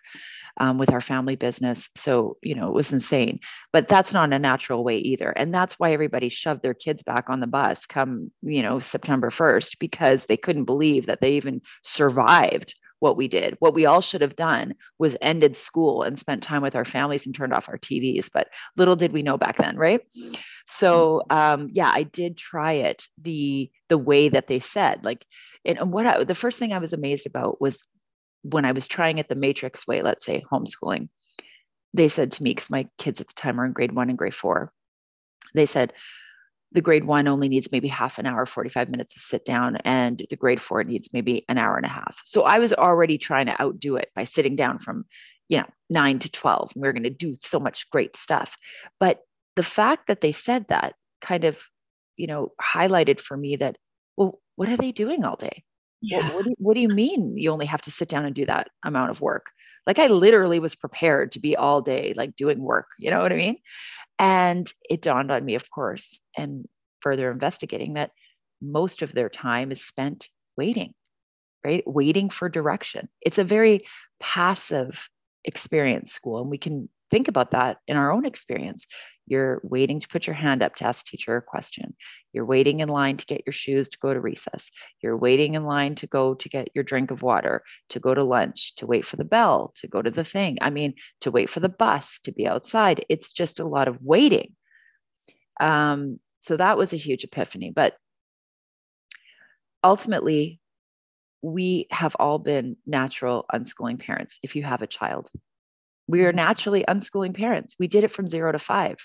um, 0.59 0.77
with 0.77 0.91
our 0.91 1.01
family 1.01 1.35
business. 1.35 1.89
So, 1.95 2.37
you 2.41 2.55
know, 2.55 2.67
it 2.67 2.73
was 2.73 2.91
insane. 2.91 3.39
But 3.71 3.87
that's 3.87 4.13
not 4.13 4.33
a 4.33 4.39
natural 4.39 4.83
way 4.83 4.97
either. 4.97 5.29
And 5.29 5.53
that's 5.53 5.75
why 5.75 5.93
everybody 5.93 6.29
shoved 6.29 6.61
their 6.61 6.73
kids 6.73 7.03
back 7.03 7.29
on 7.29 7.39
the 7.39 7.47
bus 7.47 7.85
come, 7.85 8.31
you 8.41 8.61
know, 8.61 8.79
September 8.79 9.29
1st, 9.29 9.79
because 9.79 10.25
they 10.25 10.37
couldn't 10.37 10.65
believe 10.65 11.05
that 11.05 11.21
they 11.21 11.33
even 11.33 11.61
survived 11.83 12.75
what 12.99 13.17
we 13.17 13.27
did. 13.27 13.55
What 13.59 13.73
we 13.73 13.85
all 13.85 14.01
should 14.01 14.21
have 14.21 14.35
done 14.35 14.73
was 14.97 15.15
ended 15.21 15.55
school 15.57 16.03
and 16.03 16.17
spent 16.17 16.41
time 16.41 16.61
with 16.61 16.75
our 16.75 16.85
families 16.85 17.25
and 17.25 17.35
turned 17.35 17.53
off 17.53 17.69
our 17.69 17.77
TVs. 17.77 18.29
But 18.33 18.47
little 18.77 18.95
did 18.95 19.11
we 19.11 19.21
know 19.21 19.37
back 19.37 19.57
then, 19.57 19.77
right? 19.77 20.01
So 20.65 21.23
um, 21.29 21.69
yeah, 21.71 21.91
I 21.93 22.03
did 22.03 22.37
try 22.37 22.73
it 22.73 23.03
the 23.21 23.69
the 23.89 23.97
way 23.97 24.29
that 24.29 24.47
they 24.47 24.59
said. 24.59 25.03
Like, 25.03 25.25
and 25.63 25.91
what 25.91 26.07
I, 26.07 26.23
the 26.23 26.35
first 26.35 26.59
thing 26.59 26.73
I 26.73 26.79
was 26.79 26.93
amazed 26.93 27.25
about 27.25 27.61
was 27.61 27.79
when 28.43 28.65
I 28.65 28.71
was 28.71 28.87
trying 28.87 29.17
it 29.17 29.29
the 29.29 29.35
matrix 29.35 29.87
way, 29.87 30.01
let's 30.01 30.25
say 30.25 30.43
homeschooling, 30.51 31.09
they 31.93 32.09
said 32.09 32.31
to 32.33 32.43
me, 32.43 32.53
because 32.53 32.69
my 32.69 32.87
kids 32.97 33.21
at 33.21 33.27
the 33.27 33.33
time 33.33 33.59
are 33.59 33.65
in 33.65 33.73
grade 33.73 33.93
one 33.93 34.09
and 34.09 34.17
grade 34.17 34.35
four, 34.35 34.71
they 35.53 35.65
said, 35.65 35.93
the 36.71 36.81
grade 36.81 37.05
one 37.05 37.27
only 37.27 37.47
needs 37.47 37.71
maybe 37.71 37.87
half 37.87 38.19
an 38.19 38.25
hour, 38.25 38.45
45 38.45 38.89
minutes 38.89 39.15
of 39.15 39.21
sit 39.21 39.45
down, 39.45 39.77
and 39.77 40.25
the 40.29 40.35
grade 40.35 40.61
four 40.61 40.83
needs 40.83 41.09
maybe 41.13 41.45
an 41.47 41.57
hour 41.57 41.77
and 41.77 41.85
a 41.85 41.89
half. 41.89 42.19
So 42.25 42.43
I 42.43 42.59
was 42.59 42.73
already 42.73 43.17
trying 43.17 43.45
to 43.45 43.61
outdo 43.61 43.95
it 43.95 44.09
by 44.13 44.25
sitting 44.25 44.57
down 44.57 44.79
from, 44.79 45.05
you 45.47 45.59
know, 45.59 45.65
nine 45.89 46.19
to 46.19 46.29
12. 46.29 46.73
We 46.75 46.81
we're 46.81 46.91
going 46.91 47.03
to 47.03 47.09
do 47.09 47.35
so 47.39 47.59
much 47.59 47.89
great 47.91 48.17
stuff. 48.17 48.57
But 48.99 49.19
the 49.55 49.63
fact 49.63 50.07
that 50.07 50.21
they 50.21 50.31
said 50.31 50.65
that 50.69 50.93
kind 51.21 51.43
of, 51.43 51.57
you 52.17 52.27
know, 52.27 52.51
highlighted 52.61 53.19
for 53.19 53.37
me 53.37 53.55
that, 53.57 53.77
well, 54.17 54.39
what 54.55 54.69
are 54.69 54.77
they 54.77 54.91
doing 54.91 55.23
all 55.23 55.35
day? 55.35 55.63
Yeah. 56.01 56.23
What, 56.27 56.35
what, 56.35 56.45
do, 56.45 56.55
what 56.57 56.73
do 56.75 56.79
you 56.81 56.89
mean 56.89 57.37
you 57.37 57.51
only 57.51 57.65
have 57.65 57.81
to 57.83 57.91
sit 57.91 58.09
down 58.09 58.25
and 58.25 58.35
do 58.35 58.45
that 58.45 58.67
amount 58.83 59.11
of 59.11 59.21
work? 59.21 59.47
Like 59.87 59.99
I 59.99 60.07
literally 60.07 60.59
was 60.59 60.75
prepared 60.75 61.31
to 61.33 61.39
be 61.39 61.55
all 61.55 61.81
day, 61.81 62.13
like 62.15 62.35
doing 62.35 62.59
work. 62.59 62.87
You 62.99 63.11
know 63.11 63.21
what 63.21 63.31
I 63.31 63.37
mean? 63.37 63.57
And 64.17 64.71
it 64.89 65.01
dawned 65.01 65.31
on 65.31 65.45
me, 65.45 65.55
of 65.55 65.69
course, 65.69 66.17
and 66.37 66.65
further 67.01 67.31
investigating 67.31 67.93
that 67.93 68.11
most 68.61 69.01
of 69.01 69.13
their 69.13 69.29
time 69.29 69.71
is 69.71 69.85
spent 69.85 70.29
waiting, 70.57 70.93
right? 71.63 71.83
Waiting 71.85 72.29
for 72.29 72.49
direction. 72.49 73.09
It's 73.21 73.37
a 73.37 73.43
very 73.43 73.85
passive 74.19 75.07
experience, 75.43 76.13
school. 76.13 76.41
And 76.41 76.49
we 76.49 76.57
can 76.57 76.89
think 77.15 77.29
about 77.29 77.51
that 77.51 77.77
in 77.87 77.95
our 77.95 78.11
own 78.11 78.25
experience. 78.25 78.85
You're 79.25 79.61
waiting 79.63 80.01
to 80.01 80.07
put 80.09 80.27
your 80.27 80.33
hand 80.33 80.61
up 80.61 80.75
to 80.75 80.85
ask 80.85 81.05
teacher 81.05 81.37
a 81.37 81.41
question. 81.41 81.95
You're 82.33 82.45
waiting 82.45 82.81
in 82.81 82.89
line 82.89 83.15
to 83.15 83.25
get 83.25 83.43
your 83.45 83.53
shoes 83.53 83.87
to 83.87 83.97
go 83.99 84.13
to 84.13 84.19
recess. 84.19 84.69
You're 85.01 85.15
waiting 85.15 85.53
in 85.53 85.63
line 85.63 85.95
to 85.95 86.07
go 86.07 86.33
to 86.33 86.49
get 86.49 86.67
your 86.75 86.83
drink 86.83 87.11
of 87.11 87.21
water, 87.21 87.63
to 87.91 88.01
go 88.01 88.13
to 88.13 88.21
lunch, 88.21 88.75
to 88.75 88.85
wait 88.85 89.05
for 89.05 89.15
the 89.15 89.23
bell, 89.23 89.73
to 89.77 89.87
go 89.87 90.01
to 90.01 90.11
the 90.11 90.25
thing. 90.25 90.57
I 90.61 90.69
mean, 90.71 90.95
to 91.21 91.31
wait 91.31 91.49
for 91.49 91.61
the 91.61 91.69
bus, 91.69 92.19
to 92.25 92.33
be 92.33 92.45
outside. 92.45 93.05
It's 93.07 93.31
just 93.31 93.61
a 93.61 93.65
lot 93.65 93.87
of 93.87 94.01
waiting. 94.01 94.53
Um, 95.61 96.19
so 96.41 96.57
that 96.57 96.77
was 96.77 96.91
a 96.91 96.97
huge 96.97 97.23
epiphany. 97.23 97.71
But 97.73 97.95
ultimately, 99.81 100.59
we 101.41 101.87
have 101.91 102.17
all 102.19 102.39
been 102.39 102.75
natural 102.85 103.45
unschooling 103.53 103.99
parents 103.99 104.37
if 104.43 104.57
you 104.57 104.63
have 104.63 104.81
a 104.81 104.87
child. 104.87 105.31
We 106.07 106.23
are 106.23 106.29
mm-hmm. 106.29 106.37
naturally 106.37 106.85
unschooling 106.87 107.35
parents. 107.35 107.75
We 107.79 107.87
did 107.87 108.03
it 108.03 108.11
from 108.11 108.27
zero 108.27 108.51
to 108.51 108.59
five. 108.59 108.97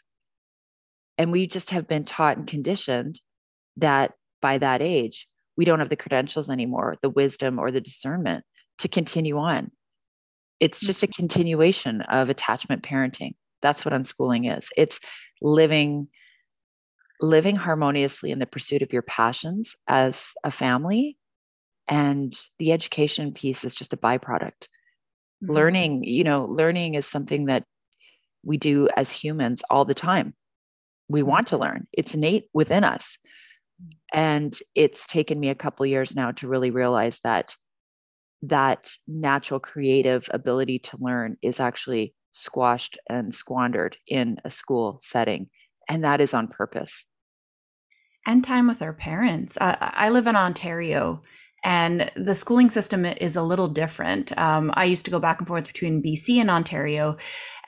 And 1.18 1.32
we 1.32 1.46
just 1.46 1.70
have 1.70 1.86
been 1.86 2.04
taught 2.04 2.38
and 2.38 2.46
conditioned 2.46 3.20
that 3.76 4.12
by 4.40 4.58
that 4.58 4.80
age, 4.80 5.26
we 5.56 5.64
don't 5.64 5.80
have 5.80 5.90
the 5.90 5.96
credentials 5.96 6.48
anymore, 6.48 6.96
the 7.02 7.10
wisdom 7.10 7.58
or 7.58 7.70
the 7.70 7.80
discernment 7.80 8.44
to 8.78 8.88
continue 8.88 9.36
on. 9.36 9.70
It's 10.60 10.80
just 10.80 11.02
a 11.02 11.06
mm-hmm. 11.06 11.12
continuation 11.12 12.02
of 12.02 12.28
attachment 12.28 12.82
parenting. 12.82 13.34
That's 13.62 13.84
what 13.84 13.94
unschooling 13.94 14.56
is. 14.56 14.68
It's 14.76 14.98
living 15.42 16.08
living 17.22 17.54
harmoniously 17.54 18.30
in 18.30 18.38
the 18.38 18.46
pursuit 18.46 18.80
of 18.80 18.94
your 18.94 19.02
passions 19.02 19.76
as 19.86 20.18
a 20.42 20.50
family 20.50 21.18
and 21.86 22.38
the 22.58 22.72
education 22.72 23.32
piece 23.32 23.62
is 23.62 23.74
just 23.74 23.92
a 23.92 23.96
byproduct 23.96 24.68
mm-hmm. 25.42 25.52
learning 25.52 26.04
you 26.04 26.24
know 26.24 26.44
learning 26.44 26.94
is 26.94 27.06
something 27.06 27.46
that 27.46 27.64
we 28.42 28.56
do 28.56 28.88
as 28.96 29.10
humans 29.10 29.62
all 29.70 29.84
the 29.84 29.94
time. 29.94 30.34
We 31.08 31.22
want 31.22 31.48
to 31.48 31.58
learn. 31.58 31.86
It's 31.92 32.14
innate 32.14 32.46
within 32.54 32.84
us. 32.84 33.18
And 34.12 34.56
it's 34.74 35.06
taken 35.06 35.38
me 35.38 35.48
a 35.48 35.54
couple 35.54 35.84
years 35.86 36.14
now 36.14 36.30
to 36.32 36.48
really 36.48 36.70
realize 36.70 37.18
that 37.24 37.54
that 38.42 38.90
natural 39.06 39.60
creative 39.60 40.26
ability 40.30 40.78
to 40.78 40.96
learn 40.98 41.36
is 41.42 41.60
actually 41.60 42.14
squashed 42.30 42.98
and 43.08 43.34
squandered 43.34 43.96
in 44.06 44.38
a 44.44 44.50
school 44.50 45.00
setting 45.02 45.50
and 45.90 46.04
that 46.04 46.20
is 46.20 46.32
on 46.32 46.46
purpose. 46.46 47.04
And 48.24 48.44
time 48.44 48.68
with 48.68 48.80
our 48.80 48.92
parents. 48.92 49.58
Uh, 49.60 49.76
i 49.80 50.08
live 50.10 50.26
in 50.26 50.36
ontario 50.36 51.22
and 51.62 52.10
the 52.16 52.34
schooling 52.34 52.70
system 52.70 53.04
is 53.04 53.36
a 53.36 53.42
little 53.42 53.68
different. 53.68 54.36
Um, 54.38 54.70
I 54.74 54.84
used 54.84 55.04
to 55.04 55.10
go 55.10 55.20
back 55.20 55.38
and 55.38 55.48
forth 55.48 55.66
between 55.66 56.02
BC 56.02 56.40
and 56.40 56.50
Ontario. 56.50 57.16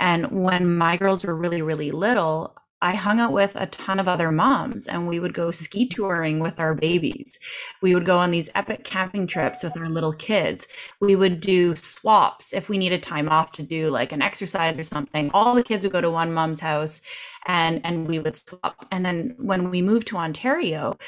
And 0.00 0.30
when 0.30 0.76
my 0.76 0.96
girls 0.96 1.24
were 1.24 1.34
really, 1.34 1.62
really 1.62 1.90
little, 1.90 2.56
I 2.82 2.96
hung 2.96 3.20
out 3.20 3.32
with 3.32 3.54
a 3.54 3.66
ton 3.66 4.00
of 4.00 4.08
other 4.08 4.32
moms 4.32 4.88
and 4.88 5.06
we 5.06 5.20
would 5.20 5.34
go 5.34 5.52
ski 5.52 5.86
touring 5.86 6.40
with 6.40 6.58
our 6.58 6.74
babies. 6.74 7.38
We 7.80 7.94
would 7.94 8.04
go 8.04 8.18
on 8.18 8.32
these 8.32 8.50
epic 8.56 8.82
camping 8.82 9.28
trips 9.28 9.62
with 9.62 9.76
our 9.76 9.88
little 9.88 10.12
kids. 10.12 10.66
We 11.00 11.14
would 11.14 11.40
do 11.40 11.76
swaps 11.76 12.52
if 12.52 12.68
we 12.68 12.78
needed 12.78 13.00
time 13.00 13.28
off 13.28 13.52
to 13.52 13.62
do 13.62 13.88
like 13.88 14.10
an 14.10 14.20
exercise 14.20 14.76
or 14.80 14.82
something. 14.82 15.30
All 15.32 15.54
the 15.54 15.62
kids 15.62 15.84
would 15.84 15.92
go 15.92 16.00
to 16.00 16.10
one 16.10 16.32
mom's 16.32 16.58
house 16.60 17.00
and 17.46 17.80
and 17.84 18.08
we 18.08 18.18
would 18.18 18.34
swap. 18.34 18.84
And 18.90 19.06
then 19.06 19.36
when 19.38 19.70
we 19.70 19.80
moved 19.80 20.08
to 20.08 20.16
Ontario, 20.16 20.98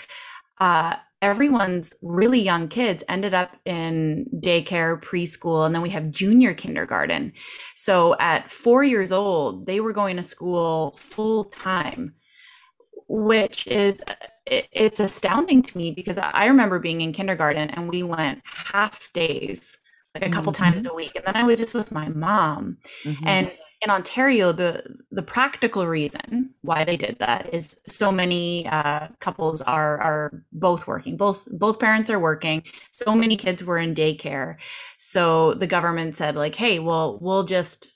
uh, 0.61 0.95
everyone's 1.25 1.95
really 2.03 2.39
young 2.39 2.69
kids 2.69 3.03
ended 3.09 3.33
up 3.33 3.57
in 3.65 4.27
daycare, 4.35 5.01
preschool, 5.01 5.65
and 5.65 5.75
then 5.75 5.81
we 5.81 5.89
have 5.89 6.11
junior 6.11 6.53
kindergarten. 6.53 7.33
So 7.75 8.15
at 8.21 8.51
four 8.51 8.85
years 8.85 9.11
old, 9.11 9.65
they 9.65 9.81
were 9.81 9.95
going 9.95 10.17
to 10.17 10.23
school 10.23 10.95
full 10.99 11.45
time, 11.45 12.15
which 13.09 13.67
is 13.67 14.03
it's 14.47 15.01
astounding 15.01 15.63
to 15.63 15.79
me 15.79 15.93
because 15.93 16.19
I 16.19 16.45
remember 16.45 16.79
being 16.79 17.01
in 17.01 17.15
kindergarten 17.15 17.71
and 17.71 17.89
we 17.89 18.03
went 18.03 18.43
half 18.45 19.11
days 19.15 19.79
like 20.15 20.27
a 20.27 20.31
couple 20.31 20.53
mm-hmm. 20.53 20.63
times 20.63 20.87
a 20.87 20.95
week 20.95 21.11
and 21.17 21.25
then 21.25 21.35
i 21.35 21.43
was 21.43 21.59
just 21.59 21.75
with 21.75 21.91
my 21.91 22.09
mom 22.11 22.79
mm-hmm. 23.03 23.27
and 23.27 23.51
in 23.85 23.91
Ontario, 23.91 24.53
the 24.53 24.83
the 25.11 25.23
practical 25.23 25.87
reason 25.87 26.55
why 26.63 26.85
they 26.85 26.97
did 26.97 27.17
that 27.21 27.53
is 27.53 27.79
so 27.87 28.11
many 28.11 28.67
uh, 28.69 29.09
couples 29.21 29.61
are 29.63 30.01
are 30.01 30.45
both 30.53 30.87
working, 30.87 31.17
both 31.17 31.47
both 31.53 31.79
parents 31.79 32.11
are 32.11 32.19
working. 32.19 32.65
So 32.91 33.15
many 33.15 33.37
kids 33.37 33.63
were 33.63 33.79
in 33.79 33.95
daycare, 33.95 34.57
so 34.99 35.55
the 35.55 35.67
government 35.67 36.17
said 36.17 36.37
like, 36.37 36.55
"Hey, 36.55 36.79
well, 36.79 37.19
we'll 37.21 37.45
just 37.45 37.95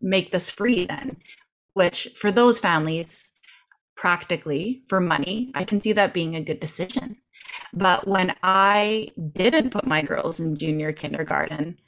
make 0.00 0.30
this 0.30 0.50
free 0.50 0.86
then." 0.86 1.16
Which 1.74 2.08
for 2.16 2.32
those 2.32 2.58
families, 2.60 3.30
practically 3.96 4.82
for 4.88 5.00
money, 5.00 5.52
I 5.54 5.64
can 5.64 5.78
see 5.80 5.92
that 5.92 6.14
being 6.14 6.34
a 6.36 6.42
good 6.42 6.60
decision. 6.60 7.16
But 7.72 8.08
when 8.08 8.34
I 8.42 9.10
didn't 9.32 9.70
put 9.70 9.86
my 9.86 10.02
girls 10.02 10.40
in 10.40 10.56
junior 10.56 10.92
kindergarten, 10.92 11.78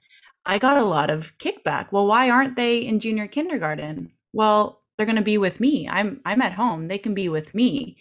I 0.45 0.59
got 0.59 0.77
a 0.77 0.85
lot 0.85 1.11
of 1.11 1.37
kickback. 1.39 1.93
Well, 1.93 2.07
why 2.07 2.31
aren't 2.31 2.57
they 2.57 2.79
in 2.79 3.01
junior 3.01 3.27
kindergarten? 3.27 4.13
Well, 4.33 4.81
they're 4.97 5.07
going 5.07 5.17
to 5.17 5.23
be 5.23 5.39
with 5.39 5.61
me. 5.61 5.89
I'm 5.89 6.21
I'm 6.25 6.43
at 6.43 6.53
home. 6.53 6.89
They 6.89 6.99
can 6.99 7.15
be 7.15 7.29
with 7.29 7.55
me. 7.55 7.97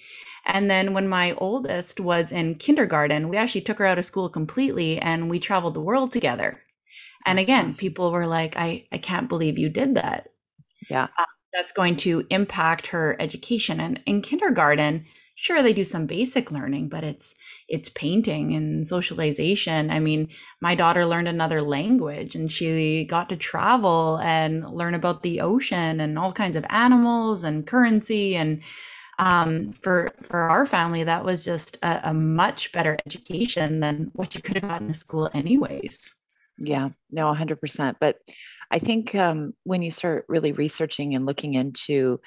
And 0.45 0.69
then 0.69 0.93
when 0.93 1.07
my 1.07 1.33
oldest 1.33 1.99
was 1.99 2.31
in 2.31 2.55
kindergarten, 2.55 3.29
we 3.29 3.37
actually 3.37 3.61
took 3.61 3.77
her 3.79 3.85
out 3.85 3.99
of 3.99 4.05
school 4.05 4.27
completely 4.29 4.97
and 4.99 5.29
we 5.29 5.39
traveled 5.39 5.75
the 5.75 5.81
world 5.81 6.11
together. 6.11 6.59
And 7.25 7.37
again, 7.37 7.75
people 7.75 8.11
were 8.11 8.25
like, 8.25 8.57
I, 8.57 8.87
I 8.91 8.97
can't 8.97 9.29
believe 9.29 9.59
you 9.59 9.69
did 9.69 9.95
that. 9.95 10.29
Yeah. 10.89 11.07
Uh, 11.17 11.25
that's 11.53 11.71
going 11.71 11.95
to 11.97 12.25
impact 12.29 12.87
her 12.87 13.15
education. 13.19 13.79
And 13.79 14.01
in 14.05 14.21
kindergarten, 14.21 15.05
sure 15.41 15.63
they 15.63 15.73
do 15.73 15.83
some 15.83 16.05
basic 16.05 16.51
learning 16.51 16.87
but 16.87 17.03
it's 17.03 17.33
it's 17.67 17.89
painting 17.89 18.53
and 18.53 18.85
socialization. 18.85 19.89
I 19.89 19.99
mean 19.99 20.27
my 20.61 20.75
daughter 20.75 21.03
learned 21.03 21.27
another 21.27 21.63
language 21.63 22.35
and 22.35 22.51
she 22.51 23.05
got 23.05 23.27
to 23.29 23.35
travel 23.35 24.19
and 24.21 24.69
learn 24.69 24.93
about 24.93 25.23
the 25.23 25.41
ocean 25.41 25.99
and 25.99 26.19
all 26.19 26.31
kinds 26.31 26.55
of 26.55 26.65
animals 26.69 27.43
and 27.43 27.65
currency 27.65 28.35
and 28.35 28.61
um, 29.17 29.71
for 29.71 30.11
for 30.21 30.41
our 30.41 30.67
family 30.67 31.03
that 31.03 31.25
was 31.25 31.43
just 31.43 31.77
a, 31.81 32.09
a 32.11 32.13
much 32.13 32.71
better 32.71 32.95
education 33.07 33.79
than 33.79 34.11
what 34.13 34.35
you 34.35 34.41
could 34.43 34.57
have 34.57 34.69
gotten 34.69 34.87
in 34.89 34.93
school 34.93 35.27
anyways. 35.33 36.13
Yeah. 36.59 36.89
No 37.09 37.33
100% 37.33 37.95
but 37.99 38.17
i 38.69 38.77
think 38.77 39.15
um, 39.15 39.53
when 39.63 39.81
you 39.81 39.89
start 39.89 40.25
really 40.29 40.51
researching 40.51 41.15
and 41.15 41.25
looking 41.25 41.55
into 41.55 42.19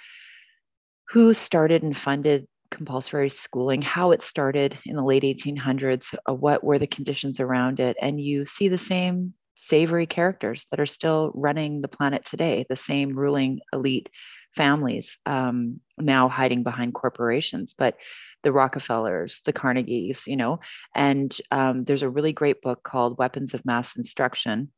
who 1.10 1.32
started 1.32 1.82
and 1.84 1.96
funded 1.96 2.48
compulsory 2.74 3.30
schooling, 3.30 3.80
how 3.80 4.10
it 4.10 4.22
started 4.22 4.76
in 4.84 4.96
the 4.96 5.04
late 5.04 5.22
1800s, 5.22 6.14
uh, 6.28 6.34
what 6.34 6.64
were 6.64 6.78
the 6.78 6.86
conditions 6.86 7.40
around 7.40 7.80
it, 7.80 7.96
and 8.02 8.20
you 8.20 8.44
see 8.44 8.68
the 8.68 8.78
same 8.78 9.34
savory 9.54 10.06
characters 10.06 10.66
that 10.70 10.80
are 10.80 10.86
still 10.86 11.30
running 11.34 11.80
the 11.80 11.88
planet 11.88 12.24
today, 12.26 12.66
the 12.68 12.76
same 12.76 13.16
ruling 13.16 13.60
elite 13.72 14.10
families 14.54 15.16
um, 15.26 15.80
now 15.98 16.28
hiding 16.28 16.62
behind 16.62 16.94
corporations, 16.94 17.74
but 17.76 17.96
the 18.42 18.52
Rockefellers, 18.52 19.40
the 19.44 19.52
Carnegies, 19.52 20.26
you 20.26 20.36
know. 20.36 20.60
And 20.94 21.34
um, 21.50 21.84
there's 21.84 22.02
a 22.02 22.10
really 22.10 22.32
great 22.32 22.60
book 22.60 22.82
called 22.82 23.18
Weapons 23.18 23.54
of 23.54 23.64
Mass 23.64 23.96
Instruction 23.96 24.70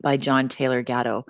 by 0.00 0.16
John 0.16 0.48
Taylor 0.48 0.82
Gatto. 0.82 1.24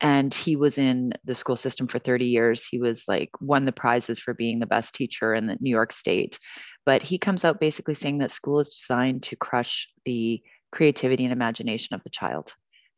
And 0.00 0.34
he 0.34 0.56
was 0.56 0.76
in 0.76 1.12
the 1.24 1.34
school 1.34 1.56
system 1.56 1.86
for 1.86 1.98
30 1.98 2.26
years. 2.26 2.64
He 2.64 2.78
was 2.78 3.04
like 3.06 3.30
won 3.40 3.64
the 3.64 3.72
prizes 3.72 4.18
for 4.18 4.34
being 4.34 4.58
the 4.58 4.66
best 4.66 4.94
teacher 4.94 5.34
in 5.34 5.46
the 5.46 5.56
new 5.60 5.70
york 5.70 5.92
state. 5.92 6.38
But 6.84 7.02
he 7.02 7.16
comes 7.16 7.44
out 7.44 7.60
basically 7.60 7.94
saying 7.94 8.18
that 8.18 8.32
school 8.32 8.60
is 8.60 8.74
designed 8.74 9.22
to 9.24 9.36
crush 9.36 9.88
the 10.04 10.42
creativity 10.72 11.24
and 11.24 11.32
imagination 11.32 11.94
of 11.94 12.02
the 12.02 12.10
child 12.10 12.52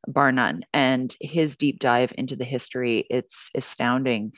bar 0.06 0.32
none. 0.32 0.64
And 0.72 1.14
his 1.20 1.56
deep 1.56 1.80
dive 1.80 2.12
into 2.16 2.36
the 2.36 2.44
history 2.44 3.06
it's 3.10 3.50
astounding. 3.54 4.32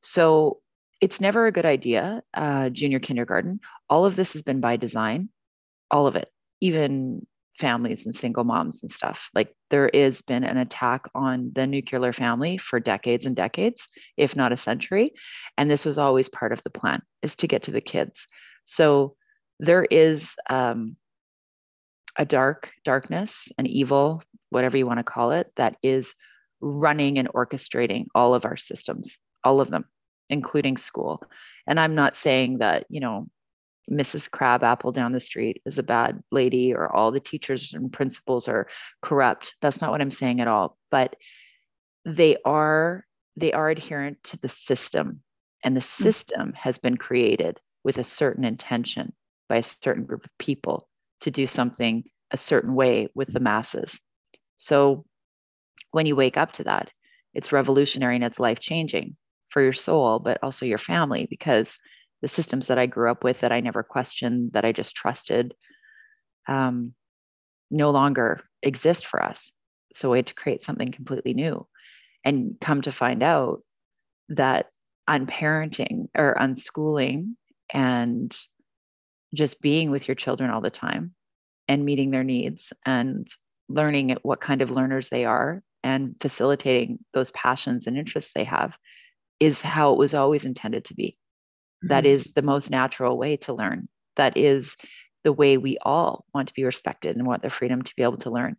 So 0.00 0.58
it's 1.00 1.20
never 1.20 1.46
a 1.46 1.52
good 1.52 1.66
idea 1.66 2.22
uh, 2.34 2.68
junior 2.70 3.00
kindergarten. 3.00 3.60
All 3.90 4.04
of 4.04 4.16
this 4.16 4.32
has 4.34 4.42
been 4.42 4.60
by 4.60 4.76
design. 4.76 5.28
All 5.90 6.06
of 6.06 6.16
it. 6.16 6.28
Even 6.60 7.26
families 7.58 8.04
and 8.04 8.14
single 8.14 8.44
moms 8.44 8.82
and 8.82 8.90
stuff. 8.90 9.30
Like 9.34 9.54
there 9.70 9.90
has 9.94 10.20
been 10.22 10.44
an 10.44 10.56
attack 10.56 11.02
on 11.14 11.52
the 11.54 11.66
nuclear 11.66 12.12
family 12.12 12.58
for 12.58 12.80
decades 12.80 13.26
and 13.26 13.36
decades, 13.36 13.88
if 14.16 14.34
not 14.34 14.52
a 14.52 14.56
century. 14.56 15.12
And 15.56 15.70
this 15.70 15.84
was 15.84 15.98
always 15.98 16.28
part 16.28 16.52
of 16.52 16.62
the 16.64 16.70
plan 16.70 17.02
is 17.22 17.36
to 17.36 17.46
get 17.46 17.62
to 17.64 17.70
the 17.70 17.80
kids. 17.80 18.26
So 18.66 19.16
there 19.60 19.84
is 19.84 20.30
um, 20.50 20.96
a 22.18 22.24
dark 22.24 22.72
darkness, 22.84 23.48
an 23.58 23.66
evil, 23.66 24.22
whatever 24.50 24.76
you 24.76 24.86
want 24.86 24.98
to 24.98 25.04
call 25.04 25.30
it, 25.32 25.52
that 25.56 25.76
is 25.82 26.14
running 26.60 27.18
and 27.18 27.28
orchestrating 27.28 28.06
all 28.14 28.34
of 28.34 28.44
our 28.44 28.56
systems, 28.56 29.18
all 29.42 29.60
of 29.60 29.70
them, 29.70 29.84
including 30.30 30.76
school. 30.76 31.22
And 31.66 31.78
I'm 31.78 31.94
not 31.94 32.16
saying 32.16 32.58
that, 32.58 32.86
you 32.88 33.00
know, 33.00 33.28
Mrs. 33.90 34.30
Crabapple 34.30 34.92
down 34.92 35.12
the 35.12 35.20
street 35.20 35.60
is 35.66 35.78
a 35.78 35.82
bad 35.82 36.22
lady 36.30 36.72
or 36.72 36.94
all 36.94 37.10
the 37.10 37.20
teachers 37.20 37.72
and 37.74 37.92
principals 37.92 38.48
are 38.48 38.66
corrupt. 39.02 39.54
That's 39.60 39.80
not 39.80 39.90
what 39.90 40.00
I'm 40.00 40.10
saying 40.10 40.40
at 40.40 40.48
all. 40.48 40.78
But 40.90 41.16
they 42.04 42.36
are 42.44 43.04
they 43.36 43.52
are 43.52 43.68
adherent 43.68 44.22
to 44.22 44.38
the 44.38 44.48
system 44.48 45.20
and 45.64 45.76
the 45.76 45.80
hmm. 45.80 46.02
system 46.02 46.52
has 46.54 46.78
been 46.78 46.96
created 46.96 47.58
with 47.82 47.98
a 47.98 48.04
certain 48.04 48.44
intention 48.44 49.12
by 49.48 49.56
a 49.56 49.62
certain 49.62 50.04
group 50.04 50.24
of 50.24 50.30
people 50.38 50.88
to 51.20 51.30
do 51.30 51.46
something 51.46 52.04
a 52.30 52.36
certain 52.36 52.74
way 52.74 53.08
with 53.14 53.32
the 53.32 53.40
masses. 53.40 54.00
So 54.56 55.04
when 55.90 56.06
you 56.06 56.16
wake 56.16 56.36
up 56.36 56.52
to 56.52 56.64
that, 56.64 56.90
it's 57.34 57.52
revolutionary 57.52 58.14
and 58.14 58.24
it's 58.24 58.40
life 58.40 58.60
changing 58.60 59.16
for 59.50 59.62
your 59.62 59.72
soul, 59.72 60.18
but 60.18 60.38
also 60.42 60.66
your 60.66 60.78
family 60.78 61.26
because 61.28 61.78
the 62.24 62.28
systems 62.28 62.68
that 62.68 62.78
I 62.78 62.86
grew 62.86 63.10
up 63.10 63.22
with 63.22 63.40
that 63.40 63.52
I 63.52 63.60
never 63.60 63.82
questioned, 63.82 64.52
that 64.54 64.64
I 64.64 64.72
just 64.72 64.96
trusted. 64.96 65.54
Um, 66.48 66.94
no 67.70 67.90
longer 67.90 68.40
exist 68.62 69.04
for 69.04 69.22
us. 69.22 69.52
So 69.92 70.10
we 70.10 70.18
had 70.18 70.28
to 70.28 70.34
create 70.34 70.64
something 70.64 70.90
completely 70.90 71.34
new 71.34 71.66
and 72.24 72.56
come 72.62 72.80
to 72.80 72.92
find 72.92 73.22
out 73.22 73.60
that 74.30 74.68
unparenting 75.06 76.06
or 76.16 76.34
unschooling 76.40 77.34
and 77.74 78.34
just 79.34 79.60
being 79.60 79.90
with 79.90 80.08
your 80.08 80.14
children 80.14 80.48
all 80.48 80.62
the 80.62 80.70
time 80.70 81.12
and 81.68 81.84
meeting 81.84 82.10
their 82.10 82.24
needs 82.24 82.72
and 82.86 83.28
learning 83.68 84.16
what 84.22 84.40
kind 84.40 84.62
of 84.62 84.70
learners 84.70 85.10
they 85.10 85.26
are 85.26 85.62
and 85.82 86.16
facilitating 86.22 87.00
those 87.12 87.30
passions 87.32 87.86
and 87.86 87.98
interests 87.98 88.30
they 88.34 88.44
have 88.44 88.78
is 89.40 89.60
how 89.60 89.92
it 89.92 89.98
was 89.98 90.14
always 90.14 90.46
intended 90.46 90.86
to 90.86 90.94
be. 90.94 91.18
Mm-hmm. 91.84 91.88
That 91.88 92.06
is 92.06 92.24
the 92.34 92.42
most 92.42 92.70
natural 92.70 93.18
way 93.18 93.36
to 93.38 93.52
learn. 93.52 93.88
That 94.16 94.36
is 94.36 94.76
the 95.22 95.32
way 95.32 95.56
we 95.56 95.78
all 95.82 96.24
want 96.34 96.48
to 96.48 96.54
be 96.54 96.64
respected 96.64 97.16
and 97.16 97.26
want 97.26 97.42
the 97.42 97.50
freedom 97.50 97.82
to 97.82 97.94
be 97.96 98.02
able 98.02 98.18
to 98.18 98.30
learn. 98.30 98.56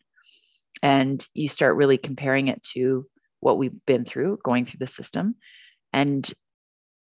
And 0.82 1.25
you 1.34 1.48
start 1.48 1.75
really 1.75 1.98
comparing 1.98 2.48
it 2.48 2.62
to 2.74 3.05
what 3.39 3.58
we've 3.58 3.86
been 3.86 4.05
through 4.05 4.39
going 4.44 4.65
through 4.65 4.79
the 4.79 4.88
system. 4.88 5.36
And 5.94 6.32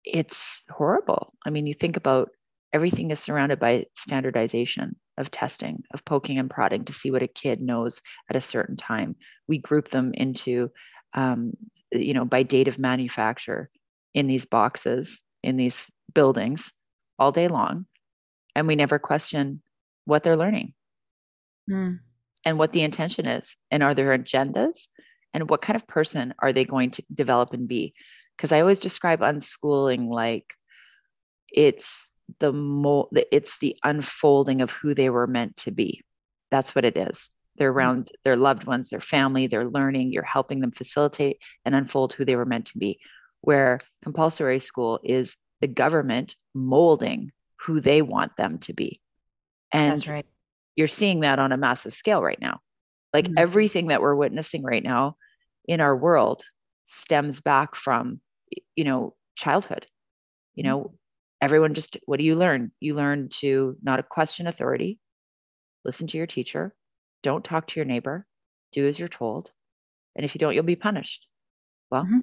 it's 0.05 0.63
horrible. 0.71 1.35
I 1.47 1.51
mean, 1.51 1.67
you 1.67 1.75
think 1.75 1.97
about 1.97 2.31
everything 2.73 3.11
is 3.11 3.21
surrounded 3.21 3.61
by 3.61 3.87
standardization 3.97 4.97
of 5.19 5.31
testing, 5.31 5.83
of 5.93 6.05
poking 6.05 6.39
and 6.39 6.51
prodding 6.51 6.85
to 6.87 6.93
see 6.93 7.11
what 7.11 7.23
a 7.23 7.29
kid 7.29 7.61
knows 7.61 8.01
at 8.31 8.37
a 8.37 8.41
certain 8.41 8.77
time. 8.77 9.15
We 9.47 9.59
group 9.59 9.91
them 9.91 10.13
into, 10.15 10.71
um, 11.15 11.53
you 11.93 12.15
know, 12.15 12.25
by 12.25 12.43
date 12.43 12.69
of 12.69 12.79
manufacture 12.79 13.71
in 14.15 14.27
these 14.27 14.47
boxes, 14.47 15.21
in 15.43 15.57
these 15.57 15.77
buildings 16.15 16.71
all 17.19 17.33
day 17.33 17.49
long. 17.49 17.87
And 18.55 18.67
we 18.67 18.77
never 18.77 18.99
question 18.99 19.63
what 20.05 20.23
they're 20.23 20.37
learning 20.37 20.75
mm. 21.71 21.99
and 22.45 22.59
what 22.59 22.73
the 22.73 22.83
intention 22.83 23.27
is. 23.27 23.57
And 23.71 23.83
are 23.83 23.95
there 23.95 24.17
agendas? 24.17 24.77
And 25.35 25.49
what 25.49 25.63
kind 25.63 25.77
of 25.77 25.87
person 25.87 26.35
are 26.41 26.53
they 26.53 26.65
going 26.65 26.91
to 26.93 27.05
develop 27.15 27.55
and 27.55 27.67
be? 27.67 27.95
Because 28.37 28.53
I 28.53 28.61
always 28.61 28.81
describe 28.81 29.21
unschooling 29.21 30.11
like 30.11 30.45
it's 31.51 32.11
the 32.41 32.53
mo 32.53 33.09
it's 33.31 33.59
the 33.59 33.77
unfolding 33.85 34.61
of 34.61 34.71
who 34.71 34.95
they 34.95 35.11
were 35.11 35.27
meant 35.27 35.57
to 35.57 35.71
be 35.71 36.03
that's 36.51 36.75
what 36.75 36.85
it 36.85 36.97
is 36.97 37.19
they're 37.57 37.71
mm-hmm. 37.71 37.79
around 37.79 38.11
their 38.25 38.37
loved 38.37 38.65
ones 38.65 38.89
their 38.91 39.01
family 39.01 39.47
they're 39.47 39.69
learning 39.69 40.13
you're 40.13 40.23
helping 40.23 40.61
them 40.61 40.73
facilitate 40.73 41.39
and 41.65 41.75
unfold 41.75 42.13
who 42.13 42.25
they 42.25 42.37
were 42.37 42.47
meant 42.47 42.67
to 42.67 42.79
be 42.79 42.99
where 43.41 43.81
compulsory 44.03 44.61
school 44.61 45.01
is 45.05 45.37
the 45.63 45.69
government 45.69 46.37
molding 46.55 47.33
who 47.65 47.81
they 47.81 48.03
want 48.03 48.37
them 48.37 48.59
to 48.59 48.75
be. 48.75 49.01
And 49.73 49.93
that's 49.93 50.07
right. 50.07 50.27
you're 50.77 50.89
seeing 50.89 51.21
that 51.21 51.39
on 51.39 51.53
a 51.53 51.57
massive 51.57 51.95
scale 51.95 52.21
right 52.23 52.41
now. 52.41 52.61
Like 53.15 53.27
mm-hmm. 53.27 53.39
everything 53.39 53.87
that 53.87 54.03
we're 54.03 54.15
witnessing 54.15 54.63
right 54.63 54.83
now 54.83 55.17
in 55.67 55.81
our 55.81 55.97
world 55.97 56.45
stems 56.87 57.41
back 57.41 57.75
from 57.75 58.21
you 58.77 58.85
know 58.85 59.15
childhood. 59.37 59.87
You 60.55 60.65
know 60.65 60.79
mm-hmm. 60.81 60.95
everyone 61.41 61.73
just 61.73 61.97
what 62.05 62.19
do 62.19 62.25
you 62.25 62.35
learn? 62.35 62.73
You 62.81 62.95
learn 62.95 63.31
to 63.41 63.77
not 63.83 64.07
question 64.11 64.47
authority 64.47 64.99
listen 65.85 66.07
to 66.07 66.17
your 66.17 66.27
teacher 66.27 66.75
don't 67.23 67.45
talk 67.45 67.67
to 67.69 67.79
your 67.79 67.85
neighbor 67.85 68.27
do 68.73 68.87
as 68.87 68.99
you're 68.99 69.09
told 69.09 69.51
and 70.17 70.25
if 70.25 70.35
you 70.35 70.39
don't 70.39 70.55
you'll 70.55 70.65
be 70.65 70.77
punished. 70.77 71.27
Well 71.91 72.05
mm-hmm. 72.05 72.21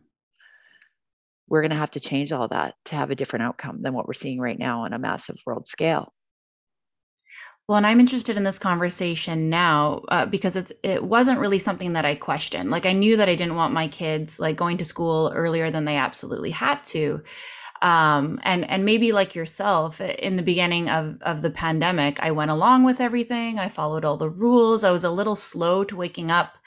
We're 1.50 1.62
going 1.62 1.72
to 1.72 1.78
have 1.78 1.92
to 1.92 2.00
change 2.00 2.32
all 2.32 2.48
that 2.48 2.76
to 2.86 2.96
have 2.96 3.12
a 3.12 3.16
different 3.16 3.44
outcome 3.44 3.82
than 3.82 3.94
what 3.94 4.08
we're 4.08 4.14
seeing 4.14 4.40
right 4.40 4.58
now 4.58 4.84
on 4.84 4.94
a 4.94 5.00
massive 5.00 5.38
world 5.46 5.68
scale. 5.68 6.14
Well, 7.68 7.78
and 7.78 7.86
I'm 7.86 8.00
interested 8.00 8.36
in 8.36 8.44
this 8.44 8.58
conversation 8.58 9.48
now 9.48 10.02
uh, 10.08 10.26
because 10.26 10.56
it's, 10.56 10.72
it 10.82 11.04
wasn't 11.04 11.40
really 11.40 11.60
something 11.60 11.94
that 11.94 12.04
I 12.04 12.16
questioned. 12.16 12.72
Like 12.72 12.88
I 12.88 12.94
knew 12.94 13.16
that 13.18 13.30
I 13.30 13.36
didn't 13.36 13.58
want 13.58 13.76
my 13.76 13.88
kids 13.88 14.40
like 14.40 14.56
going 14.56 14.78
to 14.78 14.84
school 14.84 15.32
earlier 15.36 15.70
than 15.70 15.86
they 15.86 15.96
absolutely 15.96 16.50
had 16.50 16.84
to. 16.86 17.22
Um, 17.84 18.40
and 18.44 18.70
and 18.70 18.86
maybe 18.86 19.12
like 19.12 19.36
yourself 19.36 20.02
in 20.02 20.36
the 20.36 20.42
beginning 20.42 20.90
of 20.90 21.18
of 21.22 21.42
the 21.42 21.50
pandemic 21.50 22.20
i 22.22 22.30
went 22.32 22.52
along 22.52 22.84
with 22.84 23.00
everything. 23.00 23.60
I 23.60 23.70
followed 23.70 24.04
all 24.04 24.18
the 24.18 24.30
rules. 24.30 24.84
I 24.84 24.92
was 24.92 25.04
a 25.04 25.12
little 25.12 25.36
slow 25.36 25.84
to 25.86 25.96
waking 25.96 26.32
up 26.32 26.58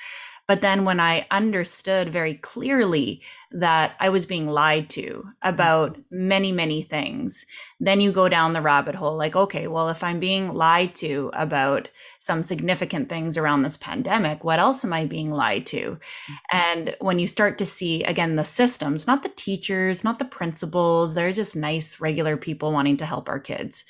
but 0.52 0.60
then 0.60 0.84
when 0.84 1.00
I 1.00 1.26
understood 1.30 2.12
very 2.12 2.34
clearly 2.34 3.22
that 3.52 3.96
I 4.00 4.10
was 4.10 4.26
being 4.26 4.46
lied 4.46 4.90
to 4.90 5.26
about 5.40 5.94
mm-hmm. 5.94 6.28
many, 6.28 6.52
many 6.52 6.82
things, 6.82 7.46
then 7.80 8.02
you 8.02 8.12
go 8.12 8.28
down 8.28 8.52
the 8.52 8.60
rabbit 8.60 8.94
hole 8.94 9.16
like, 9.16 9.34
okay, 9.34 9.66
well, 9.66 9.88
if 9.88 10.04
I'm 10.04 10.20
being 10.20 10.52
lied 10.52 10.94
to 10.96 11.30
about 11.32 11.88
some 12.18 12.42
significant 12.42 13.08
things 13.08 13.38
around 13.38 13.62
this 13.62 13.78
pandemic, 13.78 14.44
what 14.44 14.58
else 14.58 14.84
am 14.84 14.92
I 14.92 15.06
being 15.06 15.30
lied 15.30 15.64
to? 15.68 15.92
Mm-hmm. 15.92 16.34
And 16.52 16.96
when 17.00 17.18
you 17.18 17.26
start 17.26 17.56
to 17.56 17.64
see, 17.64 18.04
again, 18.04 18.36
the 18.36 18.44
systems, 18.44 19.06
not 19.06 19.22
the 19.22 19.30
teachers, 19.30 20.04
not 20.04 20.18
the 20.18 20.26
principals, 20.26 21.14
they're 21.14 21.32
just 21.32 21.56
nice, 21.56 21.98
regular 21.98 22.36
people 22.36 22.72
wanting 22.72 22.98
to 22.98 23.06
help 23.06 23.30
our 23.30 23.40
kids. 23.40 23.86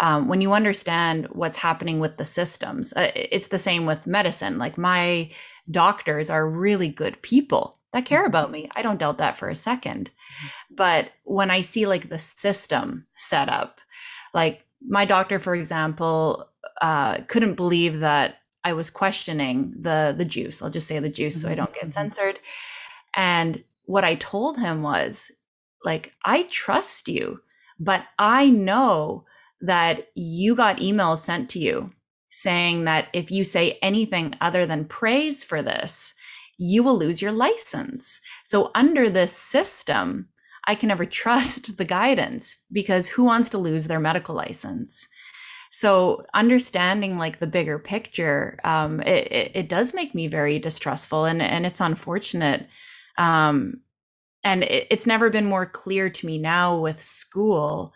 Um, 0.00 0.28
when 0.28 0.40
you 0.40 0.52
understand 0.52 1.26
what's 1.32 1.56
happening 1.56 1.98
with 1.98 2.16
the 2.16 2.24
systems, 2.24 2.92
uh, 2.94 3.10
it's 3.14 3.48
the 3.48 3.58
same 3.58 3.84
with 3.84 4.06
medicine. 4.06 4.58
Like 4.58 4.78
my 4.78 5.30
doctors 5.70 6.30
are 6.30 6.48
really 6.48 6.88
good 6.88 7.20
people 7.22 7.78
that 7.92 8.04
care 8.04 8.20
mm-hmm. 8.20 8.28
about 8.28 8.50
me. 8.50 8.68
I 8.76 8.82
don't 8.82 8.98
doubt 8.98 9.18
that 9.18 9.36
for 9.36 9.48
a 9.48 9.54
second. 9.54 10.10
But 10.70 11.10
when 11.24 11.50
I 11.50 11.62
see 11.62 11.86
like 11.86 12.08
the 12.08 12.18
system 12.18 13.06
set 13.14 13.48
up, 13.48 13.80
like 14.34 14.66
my 14.86 15.04
doctor, 15.04 15.38
for 15.38 15.54
example, 15.54 16.48
uh, 16.80 17.18
couldn't 17.26 17.54
believe 17.54 18.00
that 18.00 18.36
I 18.64 18.72
was 18.72 18.90
questioning 18.90 19.74
the 19.80 20.14
the 20.16 20.24
juice. 20.24 20.62
I'll 20.62 20.70
just 20.70 20.86
say 20.86 20.98
the 20.98 21.08
juice 21.08 21.40
so 21.40 21.48
I 21.48 21.54
don't 21.54 21.72
get 21.72 21.84
mm-hmm. 21.84 21.90
censored. 21.90 22.38
And 23.16 23.64
what 23.84 24.04
I 24.04 24.16
told 24.16 24.58
him 24.58 24.82
was 24.82 25.30
like, 25.84 26.12
I 26.24 26.42
trust 26.44 27.08
you, 27.08 27.40
but 27.80 28.04
I 28.18 28.50
know 28.50 29.24
that 29.60 30.08
you 30.14 30.54
got 30.54 30.78
emails 30.78 31.18
sent 31.18 31.50
to 31.50 31.58
you 31.58 31.90
saying 32.30 32.84
that 32.84 33.08
if 33.12 33.30
you 33.30 33.44
say 33.44 33.78
anything 33.82 34.34
other 34.40 34.66
than 34.66 34.84
praise 34.84 35.42
for 35.44 35.62
this, 35.62 36.14
you 36.58 36.82
will 36.82 36.98
lose 36.98 37.22
your 37.22 37.32
license. 37.32 38.20
So, 38.44 38.70
under 38.74 39.08
this 39.08 39.32
system, 39.32 40.28
I 40.66 40.74
can 40.74 40.88
never 40.88 41.04
trust 41.22 41.76
the 41.76 41.84
guidance 41.84 42.56
because 42.72 43.08
who 43.08 43.24
wants 43.24 43.48
to 43.50 43.58
lose 43.58 43.86
their 43.86 44.00
medical 44.00 44.34
license? 44.34 45.08
So, 45.70 46.24
understanding 46.34 47.18
like 47.18 47.38
the 47.38 47.46
bigger 47.46 47.78
picture, 47.78 48.58
um, 48.64 49.00
it, 49.02 49.32
it, 49.32 49.50
it, 49.54 49.68
does 49.68 49.94
make 49.94 50.14
me 50.14 50.26
very 50.26 50.58
distrustful 50.58 51.24
and, 51.24 51.42
and 51.42 51.66
it's 51.66 51.80
unfortunate. 51.80 52.66
Um, 53.18 53.82
and 54.44 54.62
it, 54.64 54.86
it's 54.90 55.06
never 55.06 55.30
been 55.30 55.44
more 55.44 55.66
clear 55.66 56.08
to 56.08 56.26
me 56.26 56.38
now 56.38 56.78
with 56.78 57.02
school 57.02 57.94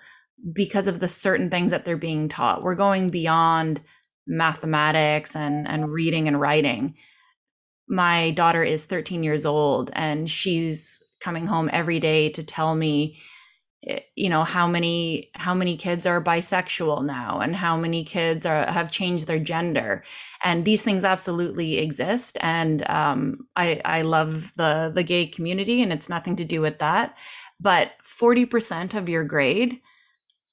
because 0.53 0.89
of 0.89 1.01
the 1.01 1.09
certain 1.09 1.51
things 1.51 1.71
that 1.71 1.85
they're 1.85 1.97
being 1.97 2.29
taught. 2.29 2.63
We're 2.63 2.75
going 2.75 3.11
beyond 3.11 3.81
mathematics 4.27 5.37
and 5.37 5.67
and 5.69 5.93
reading 5.93 6.29
and 6.29 6.41
writing. 6.41 6.95
My 7.89 8.31
daughter 8.33 8.63
is 8.63 8.87
13 8.87 9.23
years 9.23 9.45
old 9.45 9.91
and 9.95 10.31
she's 10.31 11.03
coming 11.21 11.47
home 11.47 11.71
every 11.73 12.01
day 12.01 12.29
to 12.31 12.43
tell 12.43 12.75
me 12.75 13.19
eh, 13.87 14.01
you 14.17 14.29
know 14.29 14.45
how 14.45 14.67
many 14.67 15.31
how 15.35 15.55
many 15.55 15.77
kids 15.77 16.07
are 16.07 16.23
bisexual 16.23 17.05
now 17.05 17.41
and 17.41 17.55
how 17.57 17.77
many 17.77 18.05
kids 18.05 18.47
are 18.47 18.67
have 18.71 18.91
changed 18.93 19.27
their 19.27 19.39
gender. 19.41 20.03
And 20.45 20.65
these 20.65 20.83
things 20.83 21.05
absolutely 21.05 21.79
exist 21.79 22.39
and 22.41 22.89
um, 22.91 23.47
i 23.57 23.81
i 23.85 24.03
love 24.03 24.55
the 24.55 24.93
the 24.95 25.05
gay 25.05 25.27
community 25.27 25.83
and 25.83 25.93
it's 25.93 26.09
nothing 26.09 26.37
to 26.37 26.45
do 26.45 26.61
with 26.61 26.79
that. 26.79 27.17
But 27.61 27.93
40% 28.05 28.95
of 28.95 29.09
your 29.09 29.23
grade 29.25 29.81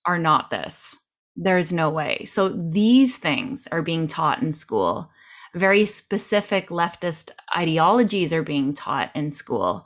are 0.06 0.20
not 0.20 0.50
this 0.50 0.98
there's 1.40 1.72
no 1.72 1.90
way. 1.90 2.26
So 2.26 2.50
these 2.50 3.18
things 3.18 3.68
are 3.72 3.82
being 3.82 4.08
taught 4.08 4.42
in 4.42 4.52
school. 4.52 5.10
Very 5.56 5.86
specific 5.86 6.68
leftist 6.70 7.32
ideologies 7.56 8.34
are 8.34 8.44
being 8.44 8.74
taught 8.74 9.10
in 9.16 9.32
school. 9.32 9.86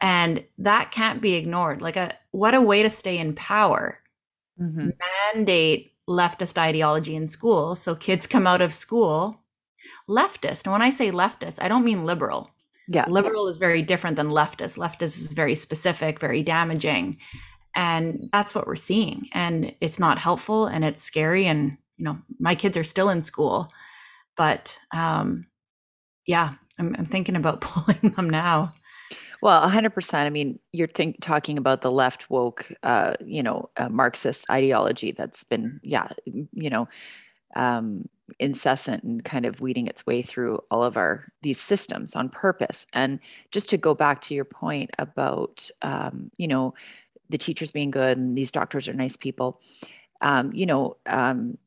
And 0.00 0.44
that 0.58 0.90
can't 0.90 1.22
be 1.22 1.34
ignored. 1.34 1.80
Like 1.80 1.96
a 1.96 2.12
what 2.32 2.54
a 2.54 2.60
way 2.60 2.82
to 2.82 2.90
stay 2.90 3.16
in 3.18 3.34
power. 3.34 3.98
Mm-hmm. 4.60 4.90
Mandate 5.32 5.92
leftist 6.06 6.58
ideology 6.58 7.16
in 7.16 7.26
school 7.26 7.74
so 7.74 7.94
kids 7.94 8.26
come 8.26 8.46
out 8.46 8.60
of 8.60 8.74
school 8.74 9.42
leftist. 10.06 10.64
And 10.64 10.72
when 10.72 10.82
I 10.82 10.90
say 10.90 11.10
leftist, 11.10 11.62
I 11.62 11.68
don't 11.68 11.84
mean 11.84 12.04
liberal. 12.04 12.50
Yeah. 12.88 13.06
Liberal 13.08 13.48
is 13.48 13.56
very 13.56 13.80
different 13.80 14.16
than 14.16 14.28
leftist. 14.28 14.76
Leftist 14.76 15.18
is 15.18 15.32
very 15.32 15.54
specific, 15.54 16.20
very 16.20 16.42
damaging 16.42 17.16
and 17.74 18.28
that's 18.32 18.54
what 18.54 18.66
we're 18.66 18.76
seeing. 18.76 19.28
And 19.32 19.74
it's 19.80 19.98
not 19.98 20.18
helpful 20.18 20.66
and 20.66 20.84
it's 20.84 21.02
scary. 21.02 21.46
And 21.46 21.76
you 21.96 22.04
know 22.04 22.18
my 22.38 22.54
kids 22.54 22.76
are 22.76 22.84
still 22.84 23.08
in 23.08 23.22
school 23.22 23.70
but 24.36 24.78
um 24.92 25.46
yeah 26.26 26.52
i'm, 26.78 26.94
I'm 26.98 27.06
thinking 27.06 27.36
about 27.36 27.60
pulling 27.60 28.12
them 28.14 28.30
now. 28.30 28.72
Well 29.42 29.68
100% 29.68 30.14
i 30.14 30.30
mean 30.30 30.58
you're 30.72 30.88
think, 30.88 31.20
talking 31.20 31.58
about 31.58 31.82
the 31.82 31.90
left 31.90 32.30
woke 32.30 32.72
uh, 32.82 33.14
you 33.24 33.42
know 33.42 33.70
uh, 33.76 33.88
marxist 33.88 34.46
ideology 34.50 35.12
that's 35.12 35.44
been 35.44 35.80
yeah 35.82 36.08
you 36.24 36.70
know 36.70 36.88
um, 37.56 38.08
incessant 38.38 39.02
and 39.04 39.24
kind 39.24 39.46
of 39.46 39.60
weeding 39.60 39.86
its 39.86 40.06
way 40.06 40.22
through 40.22 40.58
all 40.70 40.82
of 40.82 40.96
our 40.96 41.26
these 41.42 41.60
systems 41.60 42.14
on 42.14 42.28
purpose. 42.28 42.86
And 42.92 43.20
just 43.52 43.68
to 43.68 43.76
go 43.76 43.94
back 43.94 44.22
to 44.22 44.34
your 44.34 44.44
point 44.44 44.90
about, 44.98 45.68
um, 45.82 46.30
you 46.36 46.48
know, 46.48 46.74
the 47.30 47.38
teachers 47.38 47.70
being 47.70 47.90
good 47.90 48.18
and 48.18 48.36
these 48.36 48.50
doctors 48.50 48.88
are 48.88 48.94
nice 48.94 49.16
people. 49.16 49.60
Um, 50.20 50.52
you 50.52 50.66
know, 50.66 50.96
um, 51.06 51.58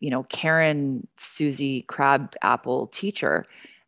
you 0.00 0.10
know, 0.10 0.24
Karen 0.24 1.06
Susie 1.16 1.82
Crab 1.82 2.34
Apple 2.42 2.88
teacher 2.88 3.46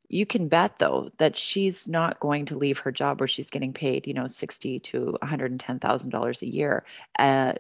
you 0.09 0.27
can 0.27 0.49
bet 0.49 0.79
though 0.79 1.11
that 1.19 1.37
she's 1.37 1.89
not 1.89 2.21
going 2.21 2.47
to 2.47 2.57
leave 2.57 2.79
her 2.79 2.93
job 2.93 3.19
where 3.19 3.27
she's 3.27 3.51
getting 3.51 3.73
paid, 3.73 4.07
you 4.07 4.15
know, 4.15 4.27
sixty 4.27 4.79
to 4.79 5.17
one 5.19 5.29
hundred 5.29 5.51
and 5.51 5.59
ten 5.59 5.81
thousand 5.81 6.11
dollars 6.11 6.43
a 6.43 6.47
year. 6.47 6.85
Uh, 7.19 7.55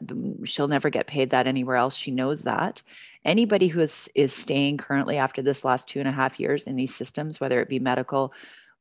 she'll 0.44 0.68
never 0.68 0.90
get 0.90 1.06
paid 1.06 1.30
that 1.30 1.46
anywhere 1.46 1.76
else. 1.76 1.96
She 1.96 2.10
knows 2.10 2.42
that. 2.42 2.82
Anybody 3.24 3.68
who 3.68 3.80
is 3.80 4.08
is 4.14 4.32
staying 4.32 4.76
currently 4.76 5.16
after 5.16 5.42
this 5.42 5.64
last 5.64 5.88
two 5.88 5.98
and 5.98 6.08
a 6.08 6.12
half 6.12 6.38
years 6.38 6.62
in 6.62 6.76
these 6.76 6.94
systems, 6.94 7.40
whether 7.40 7.60
it 7.60 7.68
be 7.68 7.78
medical, 7.78 8.32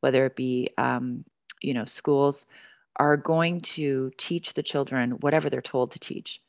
whether 0.02 0.26
it 0.26 0.36
be 0.36 0.70
um, 0.78 1.24
you 1.62 1.74
know 1.74 1.86
schools, 1.86 2.46
are 2.98 3.18
going 3.18 3.62
to 3.62 4.12
teach 4.18 4.54
the 4.54 4.64
children 4.64 5.12
whatever 5.22 5.50
they're 5.50 5.62
told 5.62 5.92
to 5.92 6.00
teach. 6.00 6.42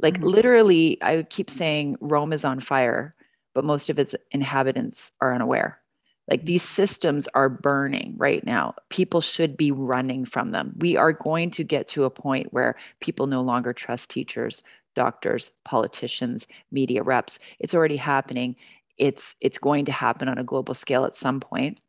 Like 0.00 0.14
mm-hmm. 0.14 0.24
literally, 0.24 0.98
I 1.02 1.22
keep 1.24 1.50
saying 1.50 1.96
Rome 2.00 2.32
is 2.32 2.44
on 2.44 2.60
fire, 2.60 3.14
but 3.54 3.64
most 3.64 3.90
of 3.90 3.98
its 3.98 4.14
inhabitants 4.30 5.10
are 5.20 5.34
unaware 5.34 5.80
like 6.28 6.44
these 6.44 6.62
systems 6.62 7.26
are 7.34 7.48
burning 7.48 8.14
right 8.16 8.44
now. 8.44 8.74
People 8.90 9.20
should 9.20 9.56
be 9.56 9.72
running 9.72 10.26
from 10.26 10.50
them. 10.50 10.74
We 10.76 10.96
are 10.96 11.12
going 11.12 11.50
to 11.52 11.64
get 11.64 11.88
to 11.88 12.04
a 12.04 12.10
point 12.10 12.52
where 12.52 12.76
people 13.00 13.26
no 13.26 13.40
longer 13.40 13.72
trust 13.72 14.10
teachers, 14.10 14.62
doctors, 14.94 15.50
politicians, 15.64 16.46
media 16.70 17.02
reps. 17.02 17.38
It's 17.58 17.74
already 17.74 17.96
happening. 17.96 18.56
It's 18.98 19.34
it's 19.40 19.58
going 19.58 19.86
to 19.86 19.92
happen 19.92 20.28
on 20.28 20.38
a 20.38 20.44
global 20.44 20.74
scale 20.74 21.04
at 21.04 21.16
some 21.16 21.40
point 21.40 21.80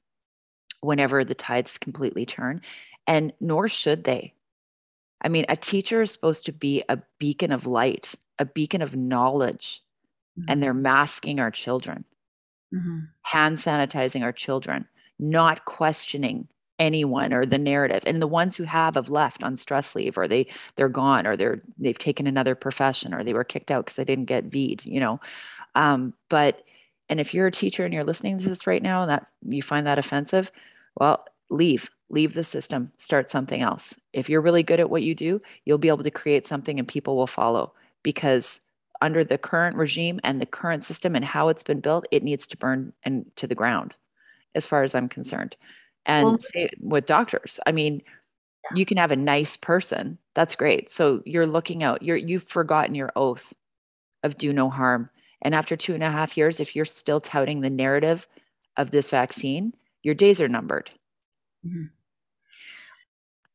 whenever 0.82 1.26
the 1.26 1.36
tides 1.36 1.78
completely 1.78 2.26
turn. 2.26 2.62
And 3.10 3.34
nor 3.41 3.67
should 3.67 4.06
they. 4.06 4.34
I 5.22 5.28
mean, 5.28 5.45
a 5.50 5.58
teacher 5.58 6.02
is 6.02 6.12
supposed 6.12 6.45
to 6.45 6.54
be 6.54 6.86
a 6.88 6.98
beacon 7.19 7.52
of 7.52 7.65
light, 7.65 8.08
a 8.38 8.45
beacon 8.45 8.82
of 8.82 8.95
knowledge, 8.95 9.82
mm-hmm. 10.39 10.50
and 10.50 10.63
they're 10.63 10.74
masking 10.74 11.41
our 11.41 11.52
children 11.52 12.06
mm-hmm. 12.74 13.00
hand 13.22 13.58
sanitizing 13.58 14.24
our 14.24 14.32
children, 14.32 14.88
not 15.17 15.65
questioning 15.65 16.48
anyone 16.78 17.34
or 17.34 17.45
the 17.45 17.58
narrative 17.58 18.02
and 18.06 18.22
the 18.22 18.28
ones 18.28 18.56
who 18.56 18.63
have 18.63 18.95
have 18.95 19.10
left 19.10 19.43
on 19.43 19.58
stress 19.58 19.95
leave 19.95 20.17
or 20.17 20.30
they 20.30 20.48
they're 20.78 20.88
gone 20.88 21.28
or 21.28 21.36
they're 21.36 21.62
they've 21.78 22.00
taken 22.00 22.26
another 22.26 22.56
profession 22.56 23.13
or 23.13 23.22
they 23.22 23.34
were 23.34 23.43
kicked 23.43 23.69
out 23.69 23.86
because 23.86 23.98
they 23.98 24.06
didn't 24.06 24.26
get 24.26 24.45
VED, 24.45 24.86
you 24.86 25.02
know 25.02 25.19
um, 25.76 26.13
but 26.30 26.63
and 27.10 27.19
if 27.19 27.34
you're 27.34 27.48
a 27.48 27.52
teacher 27.52 27.84
and 27.84 27.93
you're 27.93 28.06
listening 28.06 28.39
to 28.39 28.48
this 28.48 28.65
right 28.65 28.82
now 28.82 29.02
and 29.02 29.12
that 29.12 29.28
you 29.45 29.62
find 29.62 29.86
that 29.88 30.00
offensive 30.00 30.54
well 30.98 31.26
leave 31.49 31.89
leave 32.09 32.33
the 32.33 32.43
system 32.43 32.91
start 32.97 33.29
something 33.29 33.62
else 33.62 33.93
if 34.13 34.29
you're 34.29 34.41
really 34.41 34.63
good 34.63 34.79
at 34.79 34.89
what 34.89 35.03
you 35.03 35.15
do 35.15 35.39
you'll 35.65 35.77
be 35.77 35.88
able 35.88 36.03
to 36.03 36.12
create 36.12 36.47
something 36.47 36.79
and 36.79 36.88
people 36.88 37.15
will 37.15 37.27
follow 37.27 37.73
because 38.03 38.59
under 39.01 39.23
the 39.23 39.38
current 39.38 39.75
regime 39.75 40.19
and 40.23 40.41
the 40.41 40.45
current 40.45 40.83
system 40.83 41.15
and 41.15 41.23
how 41.23 41.49
it's 41.49 41.63
been 41.63 41.79
built, 41.79 42.05
it 42.12 42.23
needs 42.23 42.47
to 42.47 42.57
burn 42.57 42.93
and 43.03 43.25
to 43.38 43.47
the 43.47 43.55
ground, 43.55 43.95
as 44.55 44.65
far 44.65 44.83
as 44.83 44.93
I'm 44.93 45.09
concerned. 45.09 45.55
And 46.05 46.25
well, 46.25 46.67
with 46.81 47.05
doctors, 47.05 47.59
I 47.65 47.71
mean, 47.71 48.01
yeah. 48.65 48.77
you 48.77 48.85
can 48.85 48.97
have 48.97 49.12
a 49.12 49.15
nice 49.15 49.57
person. 49.57 50.17
That's 50.35 50.55
great. 50.55 50.91
So 50.91 51.21
you're 51.25 51.47
looking 51.47 51.83
out. 51.83 52.01
You're 52.01 52.17
you've 52.17 52.47
forgotten 52.47 52.95
your 52.95 53.12
oath 53.15 53.53
of 54.23 54.38
do 54.38 54.51
no 54.51 54.69
harm. 54.69 55.09
And 55.41 55.55
after 55.55 55.77
two 55.77 55.93
and 55.93 56.03
a 56.03 56.12
half 56.12 56.35
years, 56.35 56.59
if 56.59 56.75
you're 56.75 56.85
still 56.85 57.21
touting 57.21 57.62
the 57.62 57.69
narrative 57.69 58.27
of 58.75 58.91
this 58.91 59.09
vaccine, 59.09 59.73
your 60.03 60.15
days 60.15 60.41
are 60.41 60.49
numbered. 60.49 60.89
Mm-hmm 61.65 62.00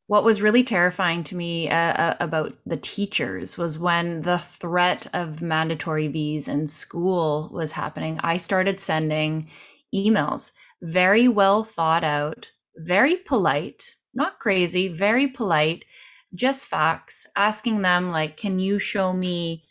what 0.07 0.25
was 0.25 0.43
really 0.43 0.63
terrifying 0.63 1.25
to 1.25 1.35
me 1.35 1.69
uh, 1.71 1.75
uh, 1.75 2.17
about 2.21 2.55
the 2.67 2.77
teachers 2.77 3.57
was 3.57 3.79
when 3.79 4.21
the 4.21 4.39
threat 4.39 5.07
of 5.15 5.41
mandatory 5.41 6.09
V's 6.09 6.47
in 6.47 6.67
school 6.67 7.49
was 7.53 7.73
happening. 7.73 8.21
I 8.23 8.37
started 8.37 8.79
sending 8.79 9.49
emails, 9.95 10.53
very 10.83 11.27
well 11.29 11.65
thought 11.65 12.05
out, 12.05 12.51
very 12.77 13.17
polite, 13.17 13.95
not 14.15 14.39
crazy, 14.41 14.89
very 14.89 15.27
polite, 15.27 15.87
just 16.35 16.67
facts, 16.67 17.27
asking 17.37 17.81
them, 17.81 18.11
like, 18.11 18.37
can 18.37 18.59
you 18.59 18.79
show 18.79 19.13
me 19.13 19.65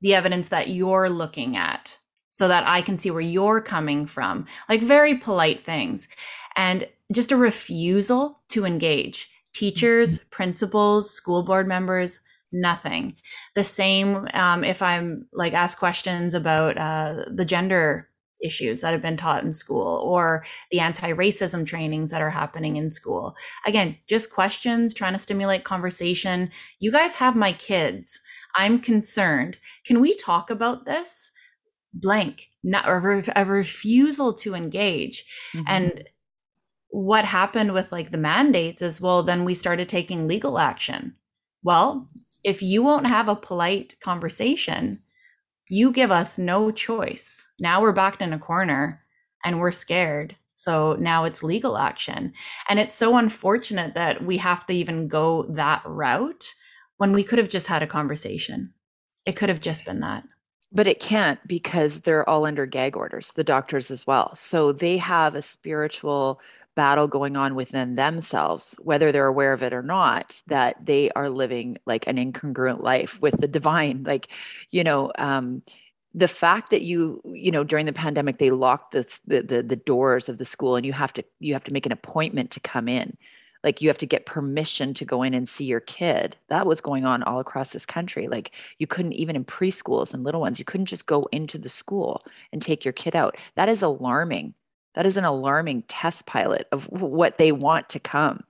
the 0.00 0.14
evidence 0.14 0.48
that 0.48 0.68
you're 0.68 1.10
looking 1.10 1.56
at 1.56 1.98
so 2.30 2.48
that 2.48 2.66
I 2.66 2.80
can 2.80 2.96
see 2.96 3.10
where 3.10 3.20
you're 3.20 3.60
coming 3.60 4.06
from? 4.06 4.46
Like, 4.68 4.82
very 4.82 5.16
polite 5.16 5.60
things. 5.60 6.08
And 6.56 6.88
just 7.12 7.32
a 7.32 7.36
refusal 7.36 8.40
to 8.48 8.64
engage 8.64 9.30
teachers, 9.52 10.18
mm-hmm. 10.18 10.28
principals, 10.30 11.10
school 11.10 11.42
board 11.42 11.68
members, 11.68 12.20
nothing. 12.52 13.16
The 13.54 13.64
same 13.64 14.28
um, 14.34 14.64
if 14.64 14.82
I'm 14.82 15.26
like 15.32 15.54
asked 15.54 15.78
questions 15.78 16.34
about 16.34 16.78
uh, 16.78 17.24
the 17.30 17.44
gender 17.44 18.08
issues 18.42 18.80
that 18.80 18.92
have 18.92 19.00
been 19.00 19.16
taught 19.16 19.44
in 19.44 19.52
school 19.52 20.02
or 20.04 20.44
the 20.70 20.80
anti-racism 20.80 21.64
trainings 21.64 22.10
that 22.10 22.20
are 22.20 22.30
happening 22.30 22.76
in 22.76 22.90
school. 22.90 23.36
Again, 23.66 23.96
just 24.08 24.32
questions, 24.32 24.92
trying 24.92 25.12
to 25.12 25.18
stimulate 25.18 25.64
conversation. 25.64 26.50
You 26.80 26.90
guys 26.90 27.14
have 27.14 27.36
my 27.36 27.52
kids. 27.52 28.20
I'm 28.56 28.80
concerned. 28.80 29.58
Can 29.84 30.00
we 30.00 30.16
talk 30.16 30.50
about 30.50 30.86
this? 30.86 31.30
Blank, 31.94 32.48
not 32.64 32.88
a, 32.88 33.40
a 33.40 33.44
refusal 33.44 34.32
to 34.34 34.54
engage. 34.54 35.24
Mm-hmm. 35.54 35.64
And 35.68 36.08
what 36.92 37.24
happened 37.24 37.72
with 37.72 37.90
like 37.90 38.10
the 38.10 38.18
mandates 38.18 38.82
is 38.82 39.00
well 39.00 39.22
then 39.22 39.44
we 39.44 39.54
started 39.54 39.88
taking 39.88 40.26
legal 40.26 40.58
action. 40.58 41.14
Well 41.62 42.08
if 42.44 42.62
you 42.62 42.82
won't 42.82 43.06
have 43.06 43.28
a 43.28 43.36
polite 43.36 43.96
conversation 44.00 45.02
you 45.68 45.90
give 45.90 46.10
us 46.10 46.36
no 46.36 46.70
choice. 46.70 47.48
Now 47.58 47.80
we're 47.80 47.92
backed 47.92 48.20
in 48.20 48.34
a 48.34 48.38
corner 48.38 49.02
and 49.42 49.58
we're 49.58 49.70
scared. 49.70 50.36
So 50.54 50.96
now 51.00 51.24
it's 51.24 51.42
legal 51.42 51.78
action. 51.78 52.34
And 52.68 52.78
it's 52.78 52.94
so 52.94 53.16
unfortunate 53.16 53.94
that 53.94 54.22
we 54.22 54.36
have 54.36 54.66
to 54.66 54.74
even 54.74 55.08
go 55.08 55.44
that 55.44 55.82
route 55.86 56.44
when 56.98 57.12
we 57.12 57.24
could 57.24 57.38
have 57.38 57.48
just 57.48 57.66
had 57.66 57.82
a 57.82 57.86
conversation. 57.86 58.74
It 59.24 59.34
could 59.34 59.48
have 59.48 59.62
just 59.62 59.86
been 59.86 60.00
that. 60.00 60.24
But 60.72 60.86
it 60.86 61.00
can't 61.00 61.40
because 61.46 62.00
they're 62.00 62.28
all 62.28 62.44
under 62.44 62.66
gag 62.66 62.94
orders 62.96 63.32
the 63.34 63.42
doctors 63.42 63.90
as 63.90 64.06
well. 64.06 64.34
So 64.36 64.72
they 64.72 64.98
have 64.98 65.34
a 65.34 65.42
spiritual 65.42 66.38
battle 66.74 67.08
going 67.08 67.36
on 67.36 67.54
within 67.54 67.94
themselves, 67.94 68.74
whether 68.78 69.12
they're 69.12 69.26
aware 69.26 69.52
of 69.52 69.62
it 69.62 69.72
or 69.72 69.82
not, 69.82 70.40
that 70.46 70.76
they 70.84 71.10
are 71.10 71.28
living 71.28 71.78
like 71.86 72.06
an 72.06 72.16
incongruent 72.16 72.82
life 72.82 73.20
with 73.20 73.38
the 73.40 73.48
divine. 73.48 74.04
Like, 74.04 74.28
you 74.70 74.84
know, 74.84 75.12
um, 75.18 75.62
the 76.14 76.28
fact 76.28 76.70
that 76.70 76.82
you 76.82 77.22
you 77.24 77.50
know 77.50 77.64
during 77.64 77.86
the 77.86 77.92
pandemic 77.92 78.38
they 78.38 78.50
locked 78.50 78.92
the, 78.92 79.06
the 79.26 79.62
the 79.62 79.76
doors 79.76 80.28
of 80.28 80.38
the 80.38 80.44
school 80.44 80.76
and 80.76 80.84
you 80.84 80.92
have 80.92 81.12
to 81.12 81.24
you 81.40 81.54
have 81.54 81.64
to 81.64 81.72
make 81.72 81.86
an 81.86 81.92
appointment 81.92 82.50
to 82.50 82.60
come 82.60 82.88
in. 82.88 83.16
Like 83.64 83.80
you 83.80 83.88
have 83.88 83.98
to 83.98 84.06
get 84.06 84.26
permission 84.26 84.92
to 84.94 85.04
go 85.04 85.22
in 85.22 85.34
and 85.34 85.48
see 85.48 85.64
your 85.64 85.80
kid. 85.80 86.36
That 86.48 86.66
was 86.66 86.80
going 86.80 87.04
on 87.04 87.22
all 87.22 87.38
across 87.38 87.70
this 87.70 87.86
country. 87.86 88.26
Like 88.26 88.50
you 88.78 88.88
couldn't 88.88 89.12
even 89.12 89.36
in 89.36 89.44
preschools 89.44 90.12
and 90.12 90.24
little 90.24 90.40
ones 90.40 90.58
you 90.58 90.64
couldn't 90.64 90.86
just 90.86 91.06
go 91.06 91.28
into 91.32 91.58
the 91.58 91.68
school 91.68 92.24
and 92.52 92.60
take 92.60 92.84
your 92.84 92.92
kid 92.92 93.14
out. 93.14 93.36
That 93.54 93.68
is 93.68 93.82
alarming 93.82 94.54
that 94.94 95.06
is 95.06 95.16
an 95.16 95.24
alarming 95.24 95.82
test 95.88 96.26
pilot 96.26 96.66
of 96.72 96.84
what 96.84 97.38
they 97.38 97.52
want 97.52 97.88
to 97.90 98.00
come. 98.00 98.44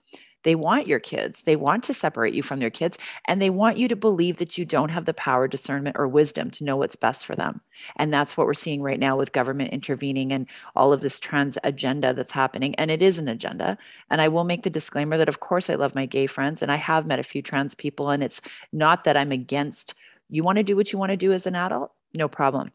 They 0.45 0.57
want 0.57 0.89
your 0.89 0.99
kids. 0.99 1.41
They 1.45 1.55
want 1.55 1.85
to 1.85 1.95
separate 1.95 2.35
you 2.35 2.43
from 2.43 2.59
their 2.59 2.69
kids, 2.69 2.99
and 3.29 3.41
they 3.41 3.51
want 3.51 3.79
you 3.79 3.87
to 3.87 3.95
believe 3.95 4.39
that 4.39 4.59
you 4.59 4.65
don't 4.65 4.89
have 4.89 5.05
the 5.05 5.15
power, 5.15 5.47
discernment, 5.47 5.97
or 5.99 6.09
wisdom 6.09 6.51
to 6.53 6.65
know 6.65 6.77
what's 6.77 6.97
best 6.97 7.25
for 7.25 7.37
them. 7.37 7.61
And 7.97 8.13
that's 8.13 8.37
what 8.37 8.49
we're 8.49 8.55
seeing 8.55 8.83
right 8.83 8.99
now 8.99 9.17
with 9.17 9.31
government 9.31 9.73
intervening 9.73 10.33
and 10.33 10.49
all 10.75 10.93
of 10.93 11.01
this 11.01 11.21
trans 11.21 11.59
agenda 11.63 12.13
that's 12.13 12.33
happening. 12.33 12.75
And 12.75 12.91
it 12.91 13.03
is 13.03 13.21
an 13.21 13.29
agenda. 13.29 13.79
And 14.11 14.21
I 14.21 14.27
will 14.27 14.43
make 14.43 14.65
the 14.65 14.71
disclaimer 14.71 15.17
that, 15.17 15.29
of 15.29 15.39
course, 15.39 15.71
I 15.71 15.77
love 15.77 15.95
my 15.95 16.07
gay 16.07 16.27
friends, 16.27 16.61
and 16.61 16.73
I 16.73 16.77
have 16.77 17.07
met 17.07 17.21
a 17.21 17.25
few 17.25 17.41
trans 17.41 17.77
people. 17.77 18.11
And 18.11 18.23
it's 18.23 18.41
not 18.73 19.05
that 19.05 19.17
I'm 19.17 19.31
against 19.31 19.95
you 20.29 20.43
want 20.43 20.57
to 20.57 20.63
do 20.63 20.77
what 20.77 20.93
you 20.93 20.99
want 20.99 21.11
to 21.11 21.17
do 21.17 21.35
as 21.35 21.47
an 21.47 21.55
adult, 21.55 21.93
no 22.15 22.27
problem. 22.27 22.73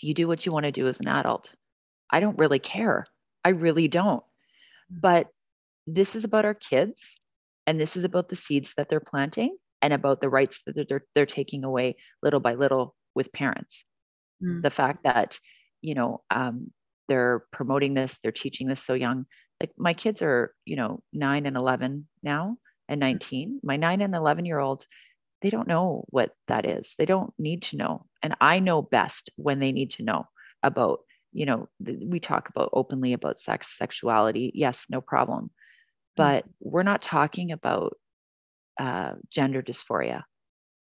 You 0.00 0.14
do 0.14 0.26
what 0.26 0.44
you 0.44 0.50
want 0.50 0.64
to 0.64 0.72
do 0.72 0.88
as 0.88 0.98
an 0.98 1.06
adult. 1.06 1.54
I 2.12 2.20
don't 2.20 2.38
really 2.38 2.58
care. 2.58 3.06
I 3.44 3.50
really 3.50 3.88
don't. 3.88 4.22
But 5.00 5.26
this 5.86 6.14
is 6.14 6.24
about 6.24 6.44
our 6.44 6.54
kids 6.54 7.00
and 7.66 7.80
this 7.80 7.96
is 7.96 8.04
about 8.04 8.28
the 8.28 8.36
seeds 8.36 8.74
that 8.76 8.88
they're 8.88 9.00
planting 9.00 9.56
and 9.80 9.92
about 9.92 10.20
the 10.20 10.28
rights 10.28 10.60
that 10.66 10.86
they're, 10.88 11.04
they're 11.14 11.26
taking 11.26 11.64
away 11.64 11.96
little 12.22 12.40
by 12.40 12.54
little 12.54 12.94
with 13.14 13.32
parents. 13.32 13.84
Mm. 14.42 14.62
The 14.62 14.70
fact 14.70 15.04
that, 15.04 15.38
you 15.80 15.94
know, 15.94 16.22
um, 16.30 16.70
they're 17.08 17.44
promoting 17.52 17.94
this, 17.94 18.18
they're 18.22 18.32
teaching 18.32 18.68
this 18.68 18.84
so 18.84 18.94
young. 18.94 19.26
Like 19.60 19.72
my 19.76 19.94
kids 19.94 20.22
are, 20.22 20.54
you 20.64 20.76
know, 20.76 21.02
nine 21.12 21.46
and 21.46 21.56
11 21.56 22.06
now 22.22 22.56
and 22.88 22.98
mm. 22.98 23.06
19. 23.06 23.60
My 23.62 23.76
nine 23.76 24.00
and 24.00 24.14
11 24.14 24.44
year 24.44 24.58
old, 24.58 24.86
they 25.40 25.50
don't 25.50 25.68
know 25.68 26.04
what 26.08 26.30
that 26.48 26.64
is. 26.64 26.94
They 26.98 27.06
don't 27.06 27.32
need 27.38 27.62
to 27.64 27.76
know. 27.76 28.06
And 28.22 28.34
I 28.40 28.60
know 28.60 28.82
best 28.82 29.30
when 29.36 29.58
they 29.58 29.72
need 29.72 29.92
to 29.92 30.04
know 30.04 30.26
about 30.62 31.00
you 31.32 31.46
know 31.46 31.68
we 31.80 32.20
talk 32.20 32.48
about 32.48 32.70
openly 32.72 33.12
about 33.12 33.40
sex 33.40 33.66
sexuality 33.78 34.52
yes 34.54 34.86
no 34.88 35.00
problem. 35.00 35.50
But 36.16 36.44
mm-hmm. 36.44 36.70
we're 36.70 36.82
not 36.82 37.02
talking 37.02 37.52
about 37.52 37.96
uh, 38.78 39.12
gender 39.30 39.62
dysphoria. 39.62 40.22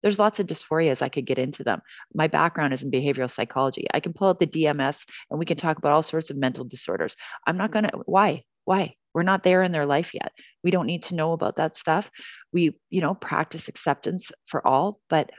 There's 0.02 0.18
lots 0.18 0.40
of 0.40 0.46
dysphorias 0.48 1.00
i 1.00 1.08
could 1.08 1.26
get 1.26 1.38
into 1.38 1.62
them. 1.62 1.80
My 2.14 2.26
background 2.26 2.74
is 2.74 2.82
in 2.82 2.90
behavioral 2.90 3.30
psychology. 3.30 3.86
I 3.94 4.00
can 4.00 4.12
pull 4.12 4.28
out 4.28 4.40
the 4.40 4.46
dms 4.46 5.04
and 5.30 5.38
we 5.38 5.46
can 5.46 5.56
talk 5.56 5.78
about 5.78 5.92
all 5.92 6.02
sorts 6.02 6.30
of 6.30 6.36
mental 6.36 6.64
disorders. 6.64 7.14
I'm 7.46 7.56
not 7.56 7.70
going 7.70 7.84
to 7.84 7.98
why? 8.06 8.42
Why? 8.64 8.94
We're 9.14 9.22
not 9.22 9.44
there 9.44 9.62
in 9.62 9.72
their 9.72 9.86
life 9.86 10.12
yet. 10.14 10.32
We 10.64 10.70
don't 10.70 10.86
need 10.86 11.04
to 11.04 11.14
know 11.14 11.32
about 11.32 11.56
that 11.56 11.76
stuff. 11.76 12.10
We 12.52 12.76
you 12.90 13.00
know 13.00 13.14
practice 13.14 13.68
acceptance 13.68 14.32
for 14.46 14.66
all 14.66 15.00
but 15.08 15.30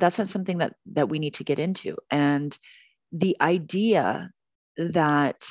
that's 0.00 0.18
not 0.18 0.28
something 0.28 0.58
that 0.58 0.72
that 0.92 1.08
we 1.08 1.18
need 1.18 1.34
to 1.34 1.44
get 1.44 1.58
into. 1.58 1.96
And 2.10 2.56
the 3.12 3.36
idea 3.40 4.30
that 4.76 5.42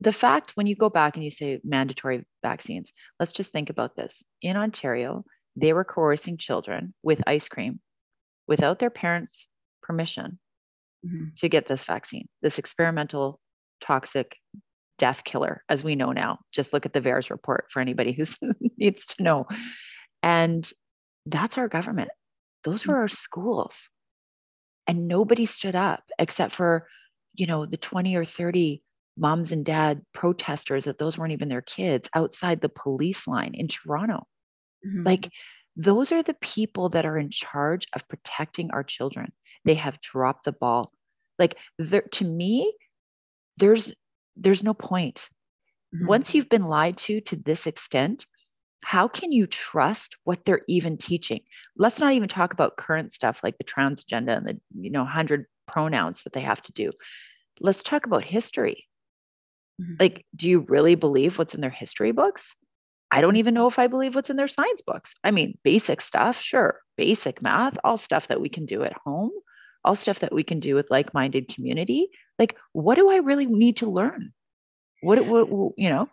the 0.00 0.12
fact 0.12 0.52
when 0.54 0.66
you 0.66 0.76
go 0.76 0.88
back 0.88 1.16
and 1.16 1.24
you 1.24 1.30
say 1.30 1.60
mandatory 1.64 2.24
vaccines 2.42 2.92
let's 3.18 3.32
just 3.32 3.52
think 3.52 3.70
about 3.70 3.96
this 3.96 4.22
in 4.42 4.56
ontario 4.56 5.24
they 5.56 5.72
were 5.72 5.84
coercing 5.84 6.36
children 6.36 6.94
with 7.02 7.20
ice 7.26 7.48
cream 7.48 7.80
without 8.46 8.78
their 8.78 8.90
parents 8.90 9.48
permission 9.82 10.38
mm-hmm. 11.04 11.24
to 11.36 11.48
get 11.48 11.66
this 11.66 11.84
vaccine 11.84 12.28
this 12.42 12.58
experimental 12.58 13.40
toxic 13.80 14.36
death 14.98 15.22
killer, 15.24 15.62
as 15.68 15.82
we 15.82 15.96
know 15.96 16.12
now. 16.12 16.38
Just 16.52 16.72
look 16.72 16.84
at 16.84 16.92
the 16.92 17.00
VAERS 17.00 17.30
report 17.30 17.66
for 17.72 17.80
anybody 17.80 18.12
who 18.12 18.24
needs 18.76 19.06
to 19.06 19.22
know. 19.22 19.46
And 20.22 20.68
that's 21.26 21.56
our 21.56 21.68
government. 21.68 22.10
Those 22.64 22.86
were 22.86 22.96
our 22.96 23.08
schools. 23.08 23.74
And 24.88 25.06
nobody 25.06 25.46
stood 25.46 25.76
up 25.76 26.02
except 26.18 26.54
for, 26.54 26.88
you 27.34 27.46
know, 27.46 27.66
the 27.66 27.76
20 27.76 28.16
or 28.16 28.24
30 28.24 28.82
moms 29.16 29.52
and 29.52 29.64
dad 29.64 30.02
protesters 30.14 30.84
that 30.84 30.98
those 30.98 31.18
weren't 31.18 31.32
even 31.32 31.48
their 31.48 31.62
kids 31.62 32.08
outside 32.14 32.60
the 32.60 32.68
police 32.68 33.26
line 33.26 33.52
in 33.54 33.68
Toronto. 33.68 34.26
Mm-hmm. 34.86 35.02
Like, 35.04 35.30
those 35.76 36.10
are 36.10 36.22
the 36.22 36.36
people 36.40 36.88
that 36.90 37.06
are 37.06 37.18
in 37.18 37.30
charge 37.30 37.86
of 37.94 38.08
protecting 38.08 38.70
our 38.72 38.82
children. 38.82 39.32
They 39.64 39.74
have 39.74 40.00
dropped 40.00 40.44
the 40.44 40.52
ball. 40.52 40.92
Like, 41.38 41.56
to 42.12 42.24
me, 42.24 42.72
there's 43.58 43.92
there's 44.36 44.62
no 44.62 44.74
point. 44.74 45.28
Mm-hmm. 45.94 46.06
Once 46.06 46.34
you've 46.34 46.48
been 46.48 46.66
lied 46.66 46.96
to 46.98 47.20
to 47.22 47.36
this 47.36 47.66
extent, 47.66 48.26
how 48.84 49.08
can 49.08 49.32
you 49.32 49.46
trust 49.46 50.16
what 50.24 50.44
they're 50.44 50.62
even 50.68 50.96
teaching? 50.96 51.40
Let's 51.76 51.98
not 51.98 52.12
even 52.12 52.28
talk 52.28 52.52
about 52.52 52.76
current 52.76 53.12
stuff 53.12 53.40
like 53.42 53.58
the 53.58 53.64
trans 53.64 54.02
agenda 54.02 54.36
and 54.36 54.46
the 54.46 54.60
you 54.78 54.90
know 54.90 55.02
100 55.02 55.46
pronouns 55.66 56.22
that 56.22 56.32
they 56.32 56.40
have 56.40 56.62
to 56.62 56.72
do. 56.72 56.92
Let's 57.60 57.82
talk 57.82 58.06
about 58.06 58.24
history. 58.24 58.86
Mm-hmm. 59.80 59.94
Like 60.00 60.26
do 60.34 60.48
you 60.48 60.60
really 60.68 60.94
believe 60.94 61.38
what's 61.38 61.54
in 61.54 61.60
their 61.60 61.70
history 61.70 62.12
books? 62.12 62.54
I 63.10 63.20
don't 63.20 63.36
even 63.36 63.54
know 63.54 63.66
if 63.66 63.78
I 63.78 63.86
believe 63.86 64.14
what's 64.14 64.30
in 64.30 64.36
their 64.36 64.48
science 64.48 64.82
books. 64.86 65.14
I 65.24 65.30
mean, 65.30 65.58
basic 65.64 66.02
stuff, 66.02 66.40
sure. 66.40 66.80
Basic 66.98 67.40
math, 67.40 67.78
all 67.82 67.96
stuff 67.96 68.28
that 68.28 68.40
we 68.40 68.50
can 68.50 68.66
do 68.66 68.82
at 68.82 68.92
home 68.92 69.30
all 69.84 69.96
stuff 69.96 70.20
that 70.20 70.34
we 70.34 70.42
can 70.42 70.60
do 70.60 70.74
with 70.74 70.90
like-minded 70.90 71.48
community 71.48 72.08
like 72.38 72.56
what 72.72 72.96
do 72.96 73.10
i 73.10 73.16
really 73.16 73.46
need 73.46 73.76
to 73.76 73.88
learn 73.88 74.32
what, 75.00 75.24
what, 75.26 75.48
what 75.48 75.72
you 75.76 75.88
know 75.88 76.08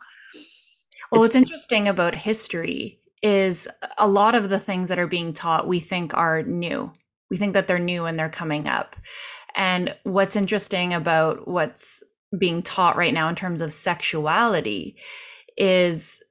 well 1.11 1.21
what's 1.21 1.35
interesting 1.35 1.87
about 1.87 2.15
history 2.15 2.99
is 3.25 3.67
a 3.97 4.07
lot 4.07 4.35
of 4.35 4.49
the 4.49 4.59
things 4.59 4.87
that 4.89 4.99
are 4.99 5.07
being 5.07 5.33
taught 5.33 5.67
we 5.67 5.79
think 5.79 6.13
are 6.15 6.43
new. 6.43 6.91
We 7.31 7.37
think 7.37 7.53
that 7.53 7.67
they're 7.67 7.79
new 7.79 8.05
and 8.05 8.19
they're 8.19 8.29
coming 8.29 8.67
up. 8.67 8.95
And 9.55 9.95
what's 10.03 10.35
interesting 10.35 10.93
about 10.93 11.47
what's 11.47 12.03
being 12.37 12.61
taught 12.61 12.97
right 12.97 13.13
now 13.13 13.27
in 13.27 13.35
terms 13.35 13.61
of 13.61 13.73
sexuality 13.73 14.97
is 15.57 16.21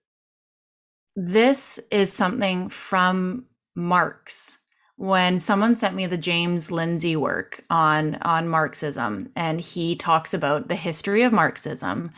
this 1.17 1.81
is 1.91 2.13
something 2.13 2.69
from 2.69 3.47
Marx. 3.75 4.59
When 4.97 5.41
someone 5.41 5.75
sent 5.75 5.97
me 5.97 6.07
the 6.07 6.17
James 6.17 6.71
Lindsay 6.71 7.17
work 7.17 7.65
on 7.71 8.17
on 8.23 8.49
Marxism 8.49 9.31
and 9.35 9.61
he 9.61 9.97
talks 9.97 10.33
about 10.33 10.69
the 10.69 10.77
history 10.77 11.25
of 11.25 11.33
Marxism 11.33 12.13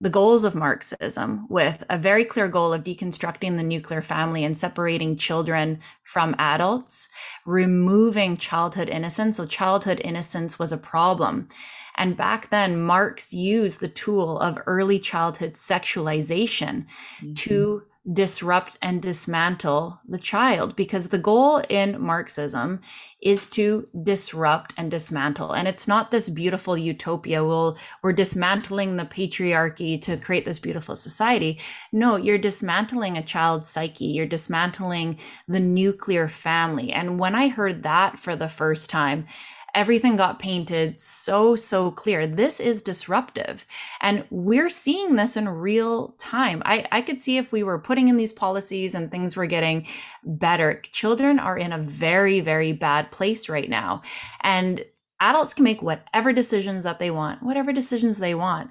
the 0.00 0.10
goals 0.10 0.44
of 0.44 0.54
Marxism 0.54 1.46
with 1.48 1.84
a 1.88 1.96
very 1.96 2.24
clear 2.24 2.48
goal 2.48 2.72
of 2.72 2.84
deconstructing 2.84 3.56
the 3.56 3.62
nuclear 3.62 4.02
family 4.02 4.44
and 4.44 4.56
separating 4.56 5.16
children 5.16 5.80
from 6.02 6.34
adults, 6.38 7.08
removing 7.46 8.36
childhood 8.36 8.88
innocence. 8.88 9.36
So, 9.36 9.46
childhood 9.46 10.00
innocence 10.04 10.58
was 10.58 10.72
a 10.72 10.78
problem. 10.78 11.48
And 11.96 12.16
back 12.16 12.50
then, 12.50 12.82
Marx 12.82 13.32
used 13.32 13.80
the 13.80 13.88
tool 13.88 14.38
of 14.40 14.58
early 14.66 14.98
childhood 14.98 15.52
sexualization 15.52 16.86
mm-hmm. 17.20 17.32
to 17.34 17.82
disrupt 18.12 18.76
and 18.82 19.00
dismantle 19.00 19.98
the 20.06 20.18
child 20.18 20.76
because 20.76 21.08
the 21.08 21.18
goal 21.18 21.62
in 21.70 21.98
Marxism 21.98 22.80
is 23.22 23.46
to 23.46 23.88
disrupt 24.02 24.74
and 24.76 24.90
dismantle. 24.90 25.52
And 25.52 25.66
it's 25.66 25.88
not 25.88 26.10
this 26.10 26.28
beautiful 26.28 26.76
utopia. 26.76 27.42
We'll, 27.42 27.78
we're 28.02 28.12
dismantling 28.12 28.96
the 28.96 29.06
patriarchy 29.06 30.00
to 30.02 30.18
create 30.18 30.44
this 30.44 30.58
beautiful 30.58 30.96
society. 30.96 31.58
No, 31.92 32.16
you're 32.16 32.36
dismantling 32.36 33.16
a 33.16 33.22
child's 33.22 33.68
psyche. 33.68 34.04
You're 34.04 34.26
dismantling 34.26 35.18
the 35.48 35.60
nuclear 35.60 36.28
family. 36.28 36.92
And 36.92 37.18
when 37.18 37.34
I 37.34 37.48
heard 37.48 37.84
that 37.84 38.18
for 38.18 38.36
the 38.36 38.48
first 38.48 38.90
time, 38.90 39.26
everything 39.74 40.16
got 40.16 40.38
painted 40.38 40.98
so, 40.98 41.56
so 41.56 41.90
clear. 41.90 42.26
This 42.26 42.60
is 42.60 42.82
disruptive. 42.82 43.66
And 44.00 44.24
we're 44.30 44.68
seeing 44.68 45.16
this 45.16 45.36
in 45.36 45.48
real 45.48 46.14
time. 46.18 46.62
I, 46.64 46.86
I 46.92 47.02
could 47.02 47.20
see 47.20 47.36
if 47.36 47.52
we 47.52 47.62
were 47.62 47.78
putting 47.78 48.08
in 48.08 48.16
these 48.16 48.32
policies 48.32 48.94
and 48.94 49.10
things 49.10 49.36
were 49.36 49.46
getting 49.46 49.86
better. 50.24 50.80
Children 50.92 51.38
are 51.38 51.58
in 51.58 51.72
a 51.72 51.78
very, 51.78 52.40
very 52.40 52.72
bad 52.72 53.10
place 53.10 53.48
right 53.48 53.68
now. 53.68 54.02
And 54.42 54.84
adults 55.20 55.54
can 55.54 55.64
make 55.64 55.82
whatever 55.82 56.32
decisions 56.32 56.84
that 56.84 56.98
they 56.98 57.10
want, 57.10 57.42
whatever 57.42 57.72
decisions 57.72 58.18
they 58.18 58.34
want 58.34 58.70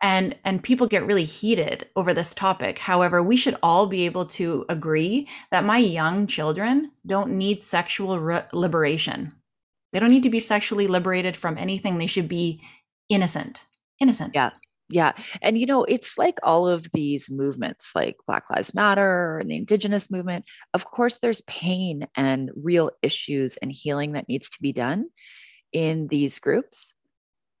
and 0.00 0.36
and 0.44 0.62
people 0.62 0.86
get 0.86 1.06
really 1.06 1.24
heated 1.24 1.86
over 1.96 2.14
this 2.14 2.34
topic 2.34 2.78
however 2.78 3.22
we 3.22 3.36
should 3.36 3.56
all 3.62 3.86
be 3.86 4.06
able 4.06 4.24
to 4.24 4.64
agree 4.68 5.28
that 5.50 5.64
my 5.64 5.78
young 5.78 6.26
children 6.26 6.90
don't 7.06 7.30
need 7.30 7.60
sexual 7.60 8.18
re- 8.18 8.42
liberation 8.52 9.32
they 9.92 9.98
don't 9.98 10.10
need 10.10 10.22
to 10.22 10.30
be 10.30 10.40
sexually 10.40 10.86
liberated 10.86 11.36
from 11.36 11.58
anything. 11.58 11.98
They 11.98 12.06
should 12.06 12.28
be 12.28 12.62
innocent. 13.08 13.66
Innocent. 14.00 14.32
Yeah. 14.34 14.50
Yeah. 14.88 15.12
And, 15.40 15.56
you 15.56 15.66
know, 15.66 15.84
it's 15.84 16.18
like 16.18 16.38
all 16.42 16.66
of 16.66 16.86
these 16.92 17.30
movements, 17.30 17.90
like 17.94 18.16
Black 18.26 18.50
Lives 18.50 18.74
Matter 18.74 19.38
and 19.38 19.48
the 19.50 19.56
Indigenous 19.56 20.10
movement. 20.10 20.44
Of 20.74 20.84
course, 20.84 21.18
there's 21.22 21.42
pain 21.42 22.08
and 22.16 22.50
real 22.56 22.90
issues 23.00 23.56
and 23.62 23.70
healing 23.70 24.12
that 24.12 24.28
needs 24.28 24.50
to 24.50 24.58
be 24.60 24.72
done 24.72 25.06
in 25.72 26.08
these 26.08 26.40
groups 26.40 26.92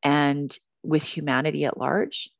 and 0.02 0.56
with 0.82 1.04
humanity 1.04 1.64
at 1.64 1.78
large. 1.78 2.30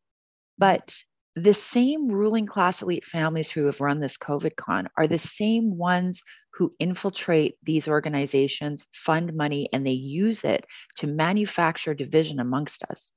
But 0.58 0.96
the 1.36 1.54
same 1.54 2.08
ruling 2.08 2.46
class 2.46 2.82
elite 2.82 3.04
families 3.04 3.48
who 3.48 3.66
have 3.66 3.80
run 3.80 4.00
this 4.00 4.16
COVID 4.16 4.56
con 4.56 4.88
are 4.96 5.06
the 5.06 5.18
same 5.18 5.76
ones 5.76 6.20
who 6.52 6.74
infiltrate 6.78 7.56
these 7.62 7.88
organizations, 7.88 8.86
fund 8.92 9.34
money, 9.34 9.68
and 9.72 9.86
they 9.86 9.92
use 9.92 10.44
it 10.44 10.66
to 10.96 11.06
manufacture 11.06 11.94
division 11.94 12.40
amongst 12.40 12.82
us. 12.84 13.12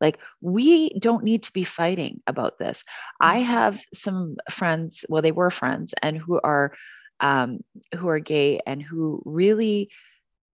Like, 0.00 0.18
we 0.40 0.90
don't 0.98 1.24
need 1.24 1.42
to 1.44 1.52
be 1.52 1.64
fighting 1.64 2.22
about 2.26 2.58
this. 2.58 2.82
I 3.20 3.40
mm-hmm. 3.40 3.50
have 3.50 3.80
some 3.92 4.36
friends, 4.50 5.04
well, 5.08 5.22
they 5.22 5.32
were 5.32 5.50
friends, 5.50 5.94
and 6.02 6.16
who 6.16 6.40
are 6.42 6.72
um, 7.20 7.60
who 7.94 8.08
are 8.08 8.18
gay 8.18 8.60
and 8.66 8.82
who 8.82 9.22
really 9.26 9.90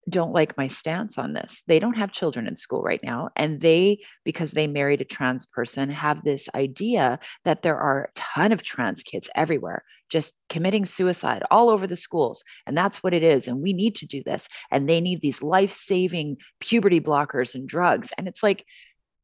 don't 0.08 0.32
like 0.32 0.56
my 0.56 0.68
stance 0.68 1.18
on 1.18 1.32
this. 1.32 1.62
They 1.66 1.78
don't 1.78 1.96
have 1.96 2.12
children 2.12 2.46
in 2.46 2.56
school 2.56 2.82
right 2.82 3.00
now. 3.02 3.30
And 3.34 3.60
they, 3.60 4.00
because 4.24 4.52
they 4.52 4.68
married 4.68 5.00
a 5.00 5.04
trans 5.04 5.46
person, 5.46 5.90
have 5.90 6.22
this 6.22 6.48
idea 6.54 7.18
that 7.44 7.62
there 7.62 7.78
are 7.78 8.04
a 8.04 8.08
ton 8.14 8.52
of 8.52 8.62
trans 8.62 9.02
kids 9.02 9.28
everywhere 9.34 9.82
just 10.08 10.34
committing 10.48 10.86
suicide 10.86 11.42
all 11.50 11.68
over 11.68 11.86
the 11.86 11.96
schools. 11.96 12.44
And 12.66 12.76
that's 12.76 12.98
what 12.98 13.14
it 13.14 13.24
is. 13.24 13.48
And 13.48 13.60
we 13.60 13.72
need 13.72 13.96
to 13.96 14.06
do 14.06 14.22
this. 14.24 14.48
And 14.70 14.88
they 14.88 15.00
need 15.00 15.20
these 15.20 15.42
life 15.42 15.74
saving 15.74 16.36
puberty 16.60 17.00
blockers 17.00 17.54
and 17.54 17.68
drugs. 17.68 18.08
And 18.16 18.28
it's 18.28 18.42
like, 18.42 18.64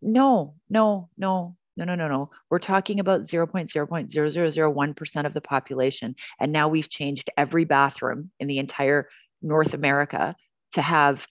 no, 0.00 0.54
no, 0.68 1.08
no, 1.16 1.56
no, 1.76 1.84
no, 1.84 1.94
no, 1.94 2.08
no. 2.08 2.30
We're 2.50 2.58
talking 2.58 2.98
about 2.98 3.26
0.0.0001% 3.26 5.26
of 5.26 5.34
the 5.34 5.40
population. 5.40 6.16
And 6.40 6.52
now 6.52 6.68
we've 6.68 6.90
changed 6.90 7.30
every 7.36 7.64
bathroom 7.64 8.30
in 8.40 8.48
the 8.48 8.58
entire 8.58 9.08
North 9.40 9.74
America 9.74 10.34
to 10.72 10.82
have 10.82 11.26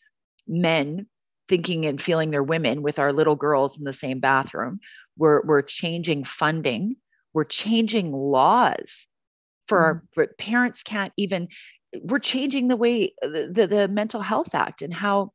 men 0.47 1.07
thinking 1.49 1.85
and 1.85 2.01
feeling 2.01 2.31
they're 2.31 2.43
women 2.43 2.81
with 2.81 2.99
our 2.99 3.11
little 3.11 3.35
girls 3.35 3.77
in 3.77 3.83
the 3.83 3.93
same 3.93 4.19
bathroom. 4.19 4.79
We're, 5.17 5.41
we're 5.45 5.61
changing 5.61 6.23
funding. 6.23 6.95
We're 7.33 7.43
changing 7.43 8.13
laws 8.13 9.07
for 9.67 10.03
mm. 10.17 10.21
our 10.21 10.27
parents 10.37 10.83
can't 10.83 11.13
even, 11.17 11.47
we're 12.03 12.19
changing 12.19 12.67
the 12.67 12.77
way 12.77 13.13
the, 13.21 13.51
the, 13.53 13.67
the 13.67 13.87
Mental 13.87 14.21
Health 14.21 14.53
Act 14.53 14.81
and 14.81 14.93
how 14.93 15.31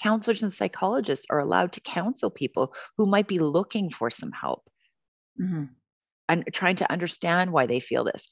counselors 0.00 0.42
and 0.42 0.52
psychologists 0.52 1.26
are 1.30 1.40
allowed 1.40 1.72
to 1.72 1.80
counsel 1.80 2.30
people 2.30 2.74
who 2.96 3.06
might 3.06 3.26
be 3.26 3.38
looking 3.38 3.90
for 3.90 4.10
some 4.10 4.32
help 4.32 4.68
mm-hmm. 5.40 5.64
and 6.28 6.44
trying 6.52 6.76
to 6.76 6.90
understand 6.92 7.52
why 7.52 7.66
they 7.66 7.80
feel 7.80 8.04
this 8.04 8.28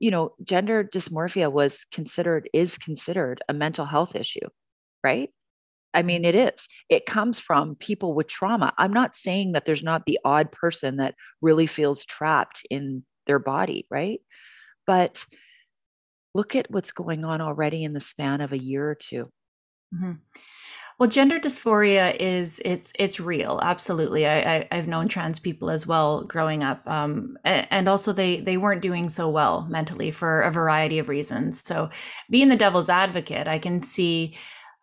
you 0.00 0.10
know 0.10 0.32
gender 0.42 0.82
dysmorphia 0.82 1.50
was 1.50 1.78
considered 1.92 2.48
is 2.52 2.76
considered 2.78 3.42
a 3.48 3.52
mental 3.52 3.84
health 3.84 4.16
issue 4.16 4.48
right 5.04 5.30
I 5.92 6.02
mean, 6.02 6.24
it 6.24 6.34
is. 6.34 6.68
It 6.88 7.06
comes 7.06 7.40
from 7.40 7.74
people 7.74 8.14
with 8.14 8.28
trauma. 8.28 8.72
I'm 8.78 8.92
not 8.92 9.16
saying 9.16 9.52
that 9.52 9.64
there's 9.66 9.82
not 9.82 10.04
the 10.06 10.18
odd 10.24 10.52
person 10.52 10.96
that 10.96 11.14
really 11.42 11.66
feels 11.66 12.04
trapped 12.04 12.62
in 12.70 13.04
their 13.26 13.38
body, 13.38 13.86
right? 13.90 14.20
But 14.86 15.24
look 16.34 16.54
at 16.54 16.70
what's 16.70 16.92
going 16.92 17.24
on 17.24 17.40
already 17.40 17.82
in 17.82 17.92
the 17.92 18.00
span 18.00 18.40
of 18.40 18.52
a 18.52 18.58
year 18.58 18.90
or 18.90 18.94
2 18.94 19.24
mm-hmm. 19.94 20.12
Well, 21.00 21.08
gender 21.08 21.40
dysphoria 21.40 22.14
is 22.20 22.60
it's 22.62 22.92
it's 22.98 23.18
real. 23.18 23.58
Absolutely, 23.62 24.26
I, 24.28 24.68
I 24.70 24.76
have 24.76 24.86
known 24.86 25.08
trans 25.08 25.38
people 25.40 25.70
as 25.70 25.86
well 25.86 26.24
growing 26.24 26.62
up, 26.62 26.86
um, 26.86 27.38
and 27.44 27.88
also 27.88 28.12
they 28.12 28.40
they 28.40 28.58
weren't 28.58 28.82
doing 28.82 29.08
so 29.08 29.28
well 29.30 29.66
mentally 29.70 30.10
for 30.10 30.42
a 30.42 30.50
variety 30.52 30.98
of 30.98 31.08
reasons. 31.08 31.66
So, 31.66 31.88
being 32.28 32.50
the 32.50 32.56
devil's 32.56 32.90
advocate, 32.90 33.48
I 33.48 33.58
can 33.58 33.80
see 33.80 34.36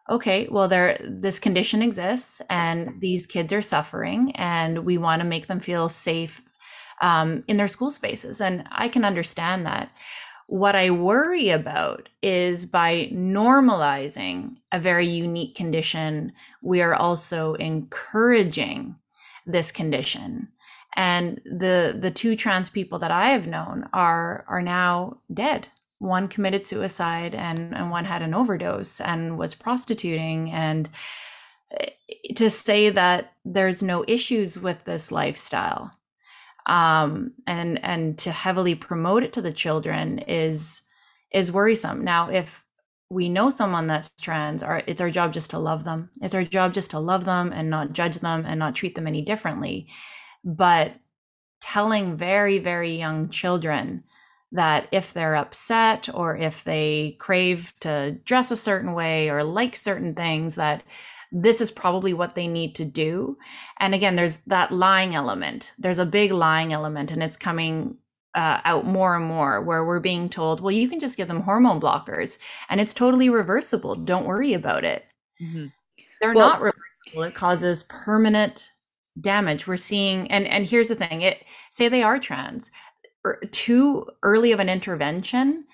okay, 0.09 0.47
well, 0.51 0.67
there 0.67 0.99
this 1.03 1.39
condition 1.39 1.81
exists, 1.83 2.41
and 2.49 2.99
these 2.99 3.27
kids 3.27 3.53
are 3.53 3.61
suffering, 3.61 4.31
and 4.35 4.85
we 4.85 4.97
want 4.97 5.21
to 5.21 5.27
make 5.27 5.47
them 5.47 5.59
feel 5.61 5.89
safe 5.89 6.41
um, 7.01 7.43
in 7.47 7.57
their 7.57 7.67
school 7.67 7.91
spaces, 7.91 8.41
and 8.41 8.67
I 8.71 8.89
can 8.89 9.05
understand 9.05 9.65
that. 9.67 9.91
What 10.47 10.77
I 10.77 10.91
worry 10.91 11.49
about 11.49 12.07
is 12.23 12.65
by 12.65 13.09
normalizing 13.13 14.55
a 14.71 14.79
very 14.79 15.05
unique 15.05 15.55
condition, 15.55 16.31
we 16.61 16.81
are 16.81 16.95
also 16.95 17.55
encouraging 17.55 18.95
this 19.45 19.71
condition. 19.71 20.47
And 20.95 21.41
the 21.43 21.97
the 21.99 22.11
two 22.11 22.37
trans 22.37 22.69
people 22.69 22.97
that 22.99 23.11
I 23.11 23.29
have 23.29 23.45
known 23.45 23.89
are 23.93 24.45
are 24.47 24.61
now 24.61 25.17
dead. 25.33 25.67
One 25.99 26.29
committed 26.29 26.65
suicide 26.65 27.35
and, 27.35 27.75
and 27.75 27.91
one 27.91 28.05
had 28.05 28.21
an 28.21 28.33
overdose 28.33 29.01
and 29.01 29.37
was 29.37 29.53
prostituting. 29.53 30.51
And 30.51 30.89
eh, 31.71 31.89
to 32.35 32.49
say 32.49 32.89
that 32.89 33.33
there's 33.43 33.83
no 33.83 34.05
issues 34.07 34.57
with 34.57 34.85
this 34.85 35.11
lifestyle 35.11 35.91
um, 36.67 37.31
and 37.47 37.83
and 37.83 38.17
to 38.19 38.31
heavily 38.31 38.75
promote 38.75 39.23
it 39.23 39.33
to 39.33 39.41
the 39.41 39.53
children 39.53 40.19
is 40.19 40.81
is 41.31 41.51
worrisome. 41.51 42.03
Now, 42.03 42.29
if 42.29 42.63
we 43.09 43.29
know 43.29 43.49
someone 43.49 43.87
that's 43.87 44.09
trans, 44.21 44.61
our, 44.63 44.83
it's 44.85 45.01
our 45.01 45.09
job 45.09 45.33
just 45.33 45.49
to 45.51 45.59
love 45.59 45.85
them. 45.85 46.09
It's 46.21 46.35
our 46.35 46.43
job 46.43 46.73
just 46.73 46.91
to 46.91 46.99
love 46.99 47.23
them 47.25 47.53
and 47.53 47.69
not 47.69 47.93
judge 47.93 48.19
them 48.19 48.45
and 48.45 48.59
not 48.59 48.75
treat 48.75 48.95
them 48.95 49.07
any 49.07 49.21
differently. 49.21 49.87
But 50.43 50.93
telling 51.59 52.15
very 52.15 52.59
very 52.59 52.97
young 52.97 53.29
children 53.29 54.03
that 54.51 54.87
if 54.91 55.13
they're 55.13 55.35
upset 55.35 56.07
or 56.13 56.37
if 56.37 56.63
they 56.63 57.17
crave 57.19 57.73
to 57.81 58.11
dress 58.23 58.51
a 58.51 58.55
certain 58.55 58.93
way 58.93 59.29
or 59.29 59.43
like 59.43 59.75
certain 59.75 60.13
things 60.13 60.55
that 60.55 60.83
this 61.31 61.61
is 61.61 61.71
probably 61.71 62.13
what 62.13 62.35
they 62.35 62.47
need 62.47 62.75
to 62.75 62.85
do. 62.85 63.37
And 63.79 63.93
again, 63.93 64.15
there's 64.15 64.37
that 64.47 64.71
lying 64.71 65.15
element. 65.15 65.73
There's 65.77 65.99
a 65.99 66.05
big 66.05 66.31
lying 66.31 66.73
element, 66.73 67.11
and 67.11 67.21
it's 67.21 67.37
coming 67.37 67.97
uh, 68.37 68.61
out 68.65 68.85
more 68.85 69.15
and 69.15 69.25
more 69.25 69.61
where 69.61 69.83
we're 69.83 69.99
being 69.99 70.29
told, 70.29 70.61
well, 70.61 70.71
you 70.71 70.87
can 70.87 70.99
just 70.99 71.17
give 71.17 71.27
them 71.27 71.41
hormone 71.41 71.81
blockers 71.81 72.37
and 72.69 72.79
it's 72.79 72.93
totally 72.93 73.29
reversible. 73.29 73.95
Don't 73.95 74.27
worry 74.27 74.53
about 74.53 74.83
it. 74.83 75.05
Mm-hmm. 75.41 75.65
They're 76.21 76.35
well, 76.35 76.49
not 76.49 76.61
reversible. 76.61 77.23
It 77.23 77.33
causes 77.33 77.83
permanent 77.83 78.71
damage. 79.19 79.65
We're 79.65 79.77
seeing, 79.77 80.29
and, 80.29 80.47
and 80.47 80.67
here's 80.67 80.89
the 80.89 80.95
thing 80.95 81.21
it 81.21 81.45
say 81.71 81.89
they 81.89 82.03
are 82.03 82.19
trans, 82.19 82.69
er, 83.25 83.41
too 83.51 84.05
early 84.21 84.51
of 84.51 84.59
an 84.59 84.69
intervention 84.69 85.65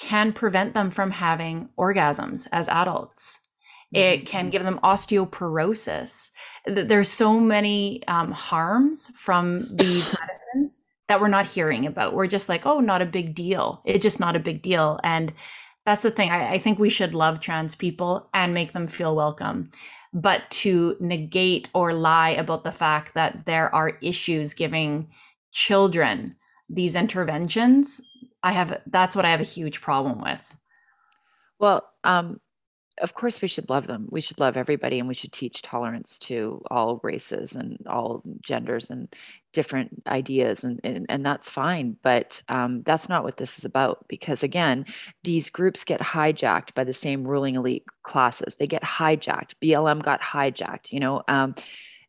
can 0.00 0.32
prevent 0.32 0.74
them 0.74 0.90
from 0.90 1.12
having 1.12 1.68
orgasms 1.78 2.48
as 2.50 2.68
adults 2.68 3.38
it 3.92 4.20
mm-hmm. 4.20 4.26
can 4.26 4.50
give 4.50 4.64
them 4.64 4.80
osteoporosis. 4.82 6.30
There's 6.66 7.10
so 7.10 7.40
many 7.40 8.06
um, 8.06 8.32
harms 8.32 9.10
from 9.14 9.68
these 9.74 10.10
medicines 10.20 10.80
that 11.08 11.20
we're 11.20 11.28
not 11.28 11.46
hearing 11.46 11.86
about. 11.86 12.14
We're 12.14 12.26
just 12.26 12.48
like, 12.48 12.66
oh, 12.66 12.80
not 12.80 13.02
a 13.02 13.06
big 13.06 13.34
deal. 13.34 13.82
It's 13.84 14.02
just 14.02 14.20
not 14.20 14.36
a 14.36 14.40
big 14.40 14.62
deal. 14.62 15.00
And 15.02 15.32
that's 15.86 16.02
the 16.02 16.10
thing. 16.10 16.30
I, 16.30 16.52
I 16.52 16.58
think 16.58 16.78
we 16.78 16.90
should 16.90 17.14
love 17.14 17.40
trans 17.40 17.74
people 17.74 18.28
and 18.34 18.52
make 18.52 18.72
them 18.72 18.86
feel 18.86 19.16
welcome. 19.16 19.70
But 20.12 20.50
to 20.50 20.96
negate 21.00 21.70
or 21.74 21.94
lie 21.94 22.30
about 22.30 22.64
the 22.64 22.72
fact 22.72 23.14
that 23.14 23.46
there 23.46 23.74
are 23.74 23.98
issues 24.02 24.52
giving 24.54 25.08
children 25.50 26.36
these 26.68 26.94
interventions, 26.94 28.00
I 28.42 28.52
have 28.52 28.82
that's 28.86 29.16
what 29.16 29.24
I 29.24 29.30
have 29.30 29.40
a 29.40 29.44
huge 29.44 29.80
problem 29.80 30.20
with. 30.20 30.56
Well, 31.58 31.88
um, 32.04 32.40
of 33.00 33.14
course 33.14 33.40
we 33.40 33.48
should 33.48 33.68
love 33.68 33.86
them. 33.86 34.06
We 34.10 34.20
should 34.20 34.38
love 34.38 34.56
everybody 34.56 34.98
and 34.98 35.08
we 35.08 35.14
should 35.14 35.32
teach 35.32 35.62
tolerance 35.62 36.18
to 36.20 36.62
all 36.70 37.00
races 37.02 37.52
and 37.52 37.78
all 37.86 38.22
genders 38.42 38.90
and 38.90 39.08
different 39.52 40.02
ideas 40.06 40.62
and 40.62 40.80
and, 40.84 41.06
and 41.08 41.24
that's 41.24 41.48
fine 41.48 41.96
but 42.02 42.40
um, 42.48 42.82
that's 42.84 43.08
not 43.08 43.24
what 43.24 43.38
this 43.38 43.58
is 43.58 43.64
about 43.64 44.04
because 44.08 44.42
again 44.42 44.84
these 45.24 45.48
groups 45.48 45.84
get 45.84 46.00
hijacked 46.00 46.74
by 46.74 46.84
the 46.84 46.92
same 46.92 47.26
ruling 47.26 47.54
elite 47.54 47.84
classes. 48.02 48.54
They 48.58 48.66
get 48.66 48.82
hijacked. 48.82 49.52
Blm 49.62 50.02
got 50.02 50.20
hijacked 50.20 50.92
you 50.92 51.00
know 51.00 51.22
um, 51.28 51.54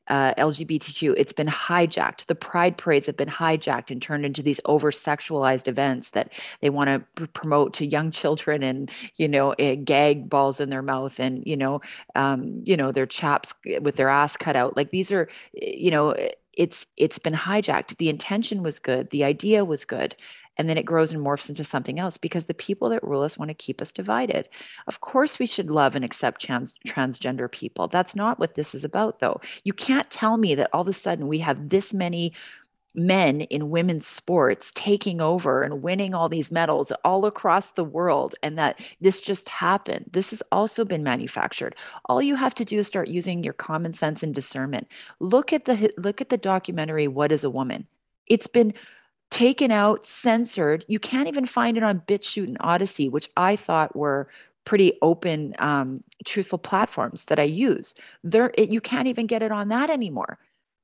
uh, 0.09 0.33
LGBTQ, 0.37 1.13
it's 1.17 1.33
been 1.33 1.47
hijacked. 1.47 2.25
The 2.27 2.35
pride 2.35 2.77
parades 2.77 3.05
have 3.05 3.17
been 3.17 3.29
hijacked 3.29 3.91
and 3.91 4.01
turned 4.01 4.25
into 4.25 4.41
these 4.41 4.59
over 4.65 4.91
sexualized 4.91 5.67
events 5.67 6.11
that 6.11 6.31
they 6.61 6.69
want 6.69 6.89
to 6.89 6.99
pr- 7.15 7.25
promote 7.33 7.73
to 7.75 7.85
young 7.85 8.11
children 8.11 8.63
and, 8.63 8.91
you 9.17 9.27
know, 9.27 9.53
uh, 9.53 9.75
gag 9.83 10.29
balls 10.29 10.59
in 10.59 10.69
their 10.69 10.81
mouth 10.81 11.19
and, 11.19 11.43
you 11.45 11.55
know, 11.57 11.81
um, 12.15 12.61
you 12.65 12.75
know, 12.77 12.91
their 12.91 13.05
chaps 13.05 13.53
with 13.81 13.95
their 13.95 14.09
ass 14.09 14.35
cut 14.37 14.55
out. 14.55 14.75
Like 14.75 14.91
these 14.91 15.11
are, 15.11 15.29
eh, 15.61 15.73
you 15.77 15.91
know, 15.91 16.15
it's 16.53 16.85
it's 16.97 17.19
been 17.19 17.33
hijacked. 17.33 17.97
The 17.97 18.09
intention 18.09 18.63
was 18.63 18.79
good. 18.79 19.09
The 19.11 19.23
idea 19.23 19.63
was 19.63 19.85
good 19.85 20.15
and 20.59 20.67
then 20.67 20.77
it 20.77 20.85
grows 20.85 21.13
and 21.13 21.25
morphs 21.25 21.47
into 21.47 21.63
something 21.63 21.99
else 21.99 22.17
because 22.17 22.45
the 22.45 22.53
people 22.53 22.89
that 22.89 23.03
rule 23.03 23.23
us 23.23 23.37
want 23.37 23.47
to 23.49 23.55
keep 23.55 23.81
us 23.81 23.93
divided. 23.93 24.49
Of 24.87 24.99
course, 24.99 25.39
we 25.39 25.45
should 25.45 25.71
love 25.71 25.95
and 25.95 26.03
accept 26.03 26.41
trans- 26.41 26.75
transgender 26.85 27.49
people. 27.49 27.87
That's 27.87 28.13
not 28.13 28.39
what 28.39 28.55
this 28.55 28.75
is 28.75 28.83
about, 28.83 29.21
though. 29.21 29.39
You 29.63 29.71
can't 29.71 30.11
tell 30.11 30.35
me 30.35 30.55
that 30.55 30.69
all 30.73 30.81
of 30.81 30.87
a 30.89 30.93
sudden 30.93 31.29
we 31.29 31.39
have 31.39 31.69
this 31.69 31.93
many 31.93 32.33
men 32.93 33.41
in 33.41 33.69
women's 33.69 34.05
sports 34.05 34.71
taking 34.75 35.21
over 35.21 35.63
and 35.63 35.81
winning 35.81 36.13
all 36.13 36.27
these 36.27 36.51
medals 36.51 36.91
all 37.05 37.25
across 37.25 37.71
the 37.71 37.83
world 37.83 38.35
and 38.43 38.57
that 38.57 38.79
this 38.99 39.19
just 39.19 39.47
happened 39.47 40.09
this 40.11 40.31
has 40.31 40.41
also 40.51 40.83
been 40.83 41.03
manufactured 41.03 41.75
all 42.05 42.19
you 42.19 42.35
have 42.35 42.55
to 42.55 42.65
do 42.65 42.79
is 42.79 42.87
start 42.87 43.07
using 43.07 43.43
your 43.43 43.53
common 43.53 43.93
sense 43.93 44.23
and 44.23 44.33
discernment 44.33 44.87
look 45.19 45.53
at 45.53 45.65
the 45.65 45.93
look 45.97 46.19
at 46.19 46.29
the 46.29 46.37
documentary 46.37 47.07
what 47.07 47.31
is 47.31 47.43
a 47.43 47.49
woman 47.49 47.85
it's 48.25 48.47
been 48.47 48.73
taken 49.31 49.71
out, 49.71 50.05
censored. 50.05 50.85
You 50.87 50.99
can't 50.99 51.27
even 51.27 51.45
find 51.45 51.77
it 51.77 51.83
on 51.83 52.01
BitChute 52.07 52.47
and 52.47 52.57
Odysee, 52.61 53.09
which 53.09 53.29
I 53.37 53.55
thought 53.55 53.95
were 53.95 54.29
pretty 54.65 54.93
open, 55.01 55.55
um, 55.59 56.03
truthful 56.25 56.59
platforms 56.59 57.25
that 57.25 57.39
I 57.39 57.43
use. 57.43 57.95
There, 58.23 58.51
it, 58.55 58.69
you 58.69 58.81
can't 58.81 59.07
even 59.07 59.27
get 59.27 59.41
it 59.41 59.51
on 59.51 59.69
that 59.69 59.89
anymore. 59.89 60.37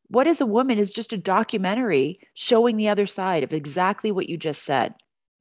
What 0.08 0.28
is 0.28 0.42
a 0.42 0.46
woman 0.46 0.78
is 0.78 0.92
just 0.92 1.14
a 1.14 1.18
documentary 1.18 2.20
showing 2.36 2.78
the 2.78 2.90
other 2.90 3.08
side 3.08 3.44
of 3.44 3.54
exactly 3.54 4.12
what 4.12 4.30
you 4.30 4.38
just 4.38 4.64
said. 4.64 4.94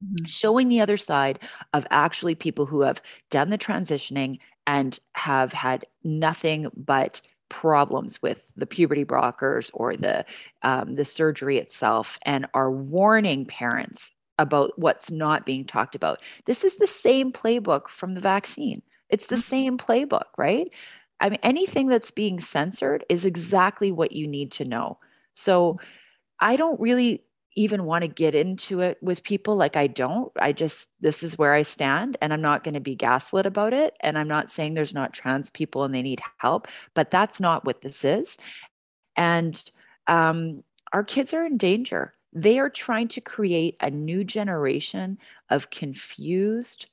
Mm-hmm. 0.03 0.25
Showing 0.25 0.67
the 0.67 0.81
other 0.81 0.97
side 0.97 1.39
of 1.73 1.87
actually 1.91 2.35
people 2.35 2.65
who 2.65 2.81
have 2.81 3.01
done 3.29 3.49
the 3.49 3.57
transitioning 3.57 4.39
and 4.67 4.99
have 5.13 5.53
had 5.53 5.85
nothing 6.03 6.67
but 6.75 7.21
problems 7.59 8.21
with 8.21 8.39
the 8.57 8.65
puberty 8.65 9.05
blockers 9.05 9.69
or 9.73 9.95
the 9.95 10.25
um, 10.61 10.95
the 10.95 11.05
surgery 11.05 11.57
itself 11.57 12.17
and 12.25 12.45
are 12.53 12.71
warning 12.71 13.45
parents 13.45 14.11
about 14.37 14.77
what's 14.77 15.09
not 15.09 15.45
being 15.45 15.65
talked 15.65 15.95
about. 15.95 16.19
This 16.45 16.65
is 16.65 16.75
the 16.75 16.87
same 16.87 17.31
playbook 17.31 17.87
from 17.87 18.13
the 18.13 18.21
vaccine. 18.21 18.81
It's 19.09 19.27
the 19.27 19.35
mm-hmm. 19.35 19.49
same 19.49 19.77
playbook 19.77 20.25
right? 20.37 20.69
I 21.21 21.29
mean 21.29 21.39
anything 21.43 21.87
that's 21.87 22.11
being 22.11 22.41
censored 22.41 23.05
is 23.07 23.23
exactly 23.23 23.91
what 23.91 24.11
you 24.11 24.27
need 24.27 24.51
to 24.53 24.65
know. 24.65 24.97
So 25.33 25.79
i 26.41 26.57
don't 26.57 26.79
really 26.81 27.23
even 27.55 27.85
want 27.85 28.01
to 28.01 28.07
get 28.07 28.35
into 28.35 28.81
it 28.81 28.97
with 29.01 29.23
people 29.23 29.55
like 29.55 29.75
I 29.75 29.87
don't. 29.87 30.31
I 30.39 30.51
just, 30.51 30.87
this 30.99 31.23
is 31.23 31.37
where 31.37 31.53
I 31.53 31.63
stand 31.63 32.17
and 32.21 32.33
I'm 32.33 32.41
not 32.41 32.63
going 32.63 32.73
to 32.73 32.79
be 32.81 32.95
gaslit 32.95 33.45
about 33.45 33.73
it. 33.73 33.93
And 34.01 34.17
I'm 34.17 34.27
not 34.27 34.51
saying 34.51 34.73
there's 34.73 34.93
not 34.93 35.13
trans 35.13 35.49
people 35.49 35.83
and 35.83 35.95
they 35.95 36.01
need 36.01 36.21
help, 36.37 36.67
but 36.93 37.11
that's 37.11 37.39
not 37.39 37.65
what 37.65 37.81
this 37.81 38.03
is. 38.03 38.35
And 39.15 39.61
um, 40.07 40.63
our 40.91 41.03
kids 41.03 41.33
are 41.33 41.45
in 41.45 41.57
danger. 41.57 42.13
They 42.33 42.59
are 42.59 42.69
trying 42.69 43.07
to 43.09 43.21
create 43.21 43.77
a 43.79 43.89
new 43.89 44.25
generation 44.25 45.17
of 45.49 45.69
confused, 45.69 46.87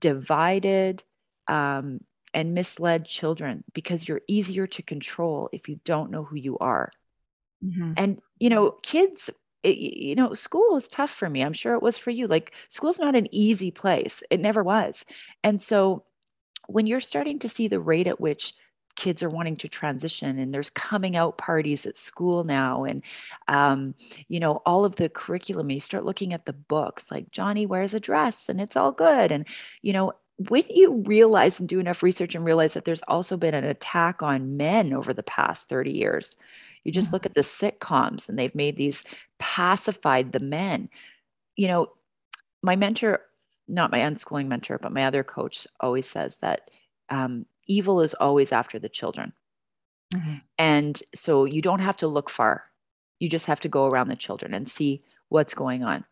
divided, 0.00 1.02
um, 1.48 2.00
and 2.34 2.54
misled 2.54 3.06
children 3.06 3.64
because 3.74 4.06
you're 4.06 4.22
easier 4.28 4.66
to 4.66 4.82
control 4.82 5.48
if 5.52 5.68
you 5.68 5.80
don't 5.84 6.10
know 6.10 6.24
who 6.24 6.36
you 6.36 6.58
are. 6.58 6.92
Mm-hmm. 7.64 7.92
And, 7.96 8.22
you 8.38 8.50
know, 8.50 8.72
kids, 8.82 9.30
it, 9.62 9.76
you 9.78 10.14
know, 10.14 10.34
school 10.34 10.76
is 10.76 10.88
tough 10.88 11.10
for 11.10 11.28
me. 11.28 11.42
I'm 11.42 11.52
sure 11.52 11.74
it 11.74 11.82
was 11.82 11.98
for 11.98 12.10
you. 12.10 12.26
Like, 12.26 12.52
school's 12.68 12.98
not 12.98 13.16
an 13.16 13.28
easy 13.32 13.70
place, 13.70 14.22
it 14.30 14.40
never 14.40 14.62
was. 14.62 15.04
And 15.44 15.60
so, 15.60 16.04
when 16.68 16.86
you're 16.86 17.00
starting 17.00 17.38
to 17.40 17.48
see 17.48 17.68
the 17.68 17.80
rate 17.80 18.06
at 18.06 18.20
which 18.20 18.54
kids 18.94 19.22
are 19.22 19.30
wanting 19.30 19.56
to 19.56 19.68
transition 19.68 20.38
and 20.38 20.52
there's 20.52 20.70
coming 20.70 21.16
out 21.16 21.38
parties 21.38 21.86
at 21.86 21.96
school 21.96 22.44
now 22.44 22.84
and 22.84 23.02
um, 23.48 23.94
you 24.28 24.38
know 24.38 24.60
all 24.66 24.84
of 24.84 24.96
the 24.96 25.08
curriculum 25.08 25.70
you 25.70 25.80
start 25.80 26.04
looking 26.04 26.34
at 26.34 26.44
the 26.44 26.52
books 26.52 27.10
like 27.10 27.30
johnny 27.30 27.64
wears 27.64 27.94
a 27.94 28.00
dress 28.00 28.44
and 28.48 28.60
it's 28.60 28.76
all 28.76 28.92
good 28.92 29.32
and 29.32 29.46
you 29.80 29.92
know 29.92 30.12
when 30.48 30.64
you 30.68 31.02
realize 31.06 31.58
and 31.60 31.68
do 31.68 31.80
enough 31.80 32.02
research 32.02 32.34
and 32.34 32.44
realize 32.44 32.74
that 32.74 32.84
there's 32.84 33.02
also 33.08 33.36
been 33.36 33.54
an 33.54 33.64
attack 33.64 34.22
on 34.22 34.56
men 34.56 34.92
over 34.92 35.12
the 35.12 35.22
past 35.22 35.68
30 35.68 35.90
years 35.90 36.36
you 36.84 36.92
just 36.92 37.08
mm-hmm. 37.08 37.14
look 37.14 37.26
at 37.26 37.34
the 37.34 37.42
sitcoms 37.42 38.28
and 38.28 38.38
they've 38.38 38.54
made 38.54 38.76
these 38.76 39.02
pacified 39.38 40.32
the 40.32 40.40
men 40.40 40.88
you 41.56 41.66
know 41.68 41.88
my 42.62 42.76
mentor 42.76 43.20
not 43.68 43.90
my 43.90 43.98
unschooling 43.98 44.48
mentor 44.48 44.78
but 44.78 44.92
my 44.92 45.04
other 45.04 45.22
coach 45.24 45.66
always 45.80 46.08
says 46.08 46.36
that 46.40 46.70
um, 47.10 47.46
evil 47.66 48.00
is 48.00 48.14
always 48.14 48.52
after 48.52 48.78
the 48.78 48.88
children. 48.88 49.32
Mm-hmm. 50.14 50.36
And 50.58 51.02
so 51.14 51.44
you 51.44 51.62
don't 51.62 51.80
have 51.80 51.96
to 51.98 52.06
look 52.06 52.30
far. 52.30 52.64
You 53.18 53.28
just 53.28 53.46
have 53.46 53.60
to 53.60 53.68
go 53.68 53.86
around 53.86 54.08
the 54.08 54.16
children 54.16 54.54
and 54.54 54.70
see 54.70 55.02
what's 55.28 55.54
going 55.54 55.82
on. 55.82 56.04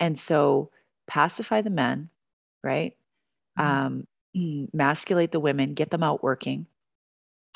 And 0.00 0.18
so 0.18 0.70
pacify 1.06 1.60
the 1.62 1.70
men, 1.70 2.10
right? 2.62 2.96
Mm-hmm. 3.58 4.40
Um, 4.40 4.68
masculate 4.72 5.32
the 5.32 5.40
women, 5.40 5.74
get 5.74 5.90
them 5.90 6.02
out 6.02 6.22
working. 6.22 6.66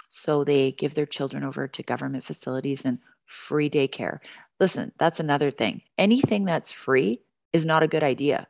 So 0.09 0.45
they 0.45 0.73
give 0.73 0.95
their 0.95 1.07
children 1.07 1.43
over 1.43 1.67
to 1.69 1.83
government 1.83 2.25
facilities 2.25 2.83
and 2.85 2.99
free 3.27 3.71
daycare. 3.71 4.19
Listen, 4.61 4.93
that's 4.99 5.21
another 5.21 5.51
thing. 5.51 5.83
Anything 5.97 6.45
that's 6.45 6.71
free 6.71 7.21
is 7.53 7.65
not 7.65 7.83
a 7.83 7.89
good 7.89 8.03
idea. 8.03 8.47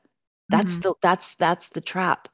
That's 0.48 0.72
mm-hmm. 0.72 0.80
the 0.80 0.94
that's 1.00 1.34
that's 1.36 1.68
the 1.68 1.80
trap 1.80 2.28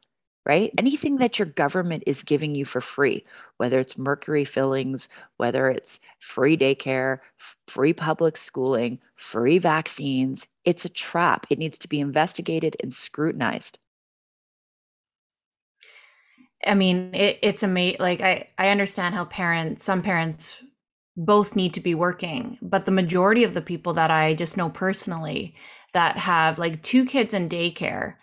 right? 0.48 0.72
Anything 0.78 1.18
that 1.18 1.38
your 1.38 1.46
government 1.46 2.02
is 2.06 2.22
giving 2.22 2.54
you 2.54 2.64
for 2.64 2.80
free, 2.80 3.22
whether 3.58 3.78
it's 3.78 3.98
mercury 3.98 4.46
fillings, 4.46 5.08
whether 5.36 5.68
it's 5.68 6.00
free 6.20 6.56
daycare, 6.56 7.18
free 7.66 7.92
public 7.92 8.36
schooling, 8.38 8.98
free 9.16 9.58
vaccines, 9.58 10.44
it's 10.64 10.86
a 10.86 10.88
trap. 10.88 11.46
It 11.50 11.58
needs 11.58 11.76
to 11.78 11.88
be 11.88 12.00
investigated 12.00 12.76
and 12.82 12.92
scrutinized. 12.92 13.78
I 16.66 16.74
mean, 16.74 17.14
it, 17.14 17.38
it's 17.42 17.62
amazing. 17.62 18.00
Like 18.00 18.20
I, 18.20 18.48
I 18.58 18.68
understand 18.70 19.14
how 19.14 19.24
parents, 19.26 19.84
some 19.84 20.02
parents, 20.02 20.64
both 21.16 21.56
need 21.56 21.74
to 21.74 21.80
be 21.80 21.96
working, 21.96 22.58
but 22.62 22.84
the 22.84 22.92
majority 22.92 23.42
of 23.42 23.52
the 23.52 23.60
people 23.60 23.92
that 23.94 24.10
I 24.10 24.34
just 24.34 24.56
know 24.56 24.70
personally 24.70 25.56
that 25.92 26.16
have 26.16 26.60
like 26.60 26.80
two 26.82 27.04
kids 27.04 27.34
in 27.34 27.48
daycare, 27.48 28.14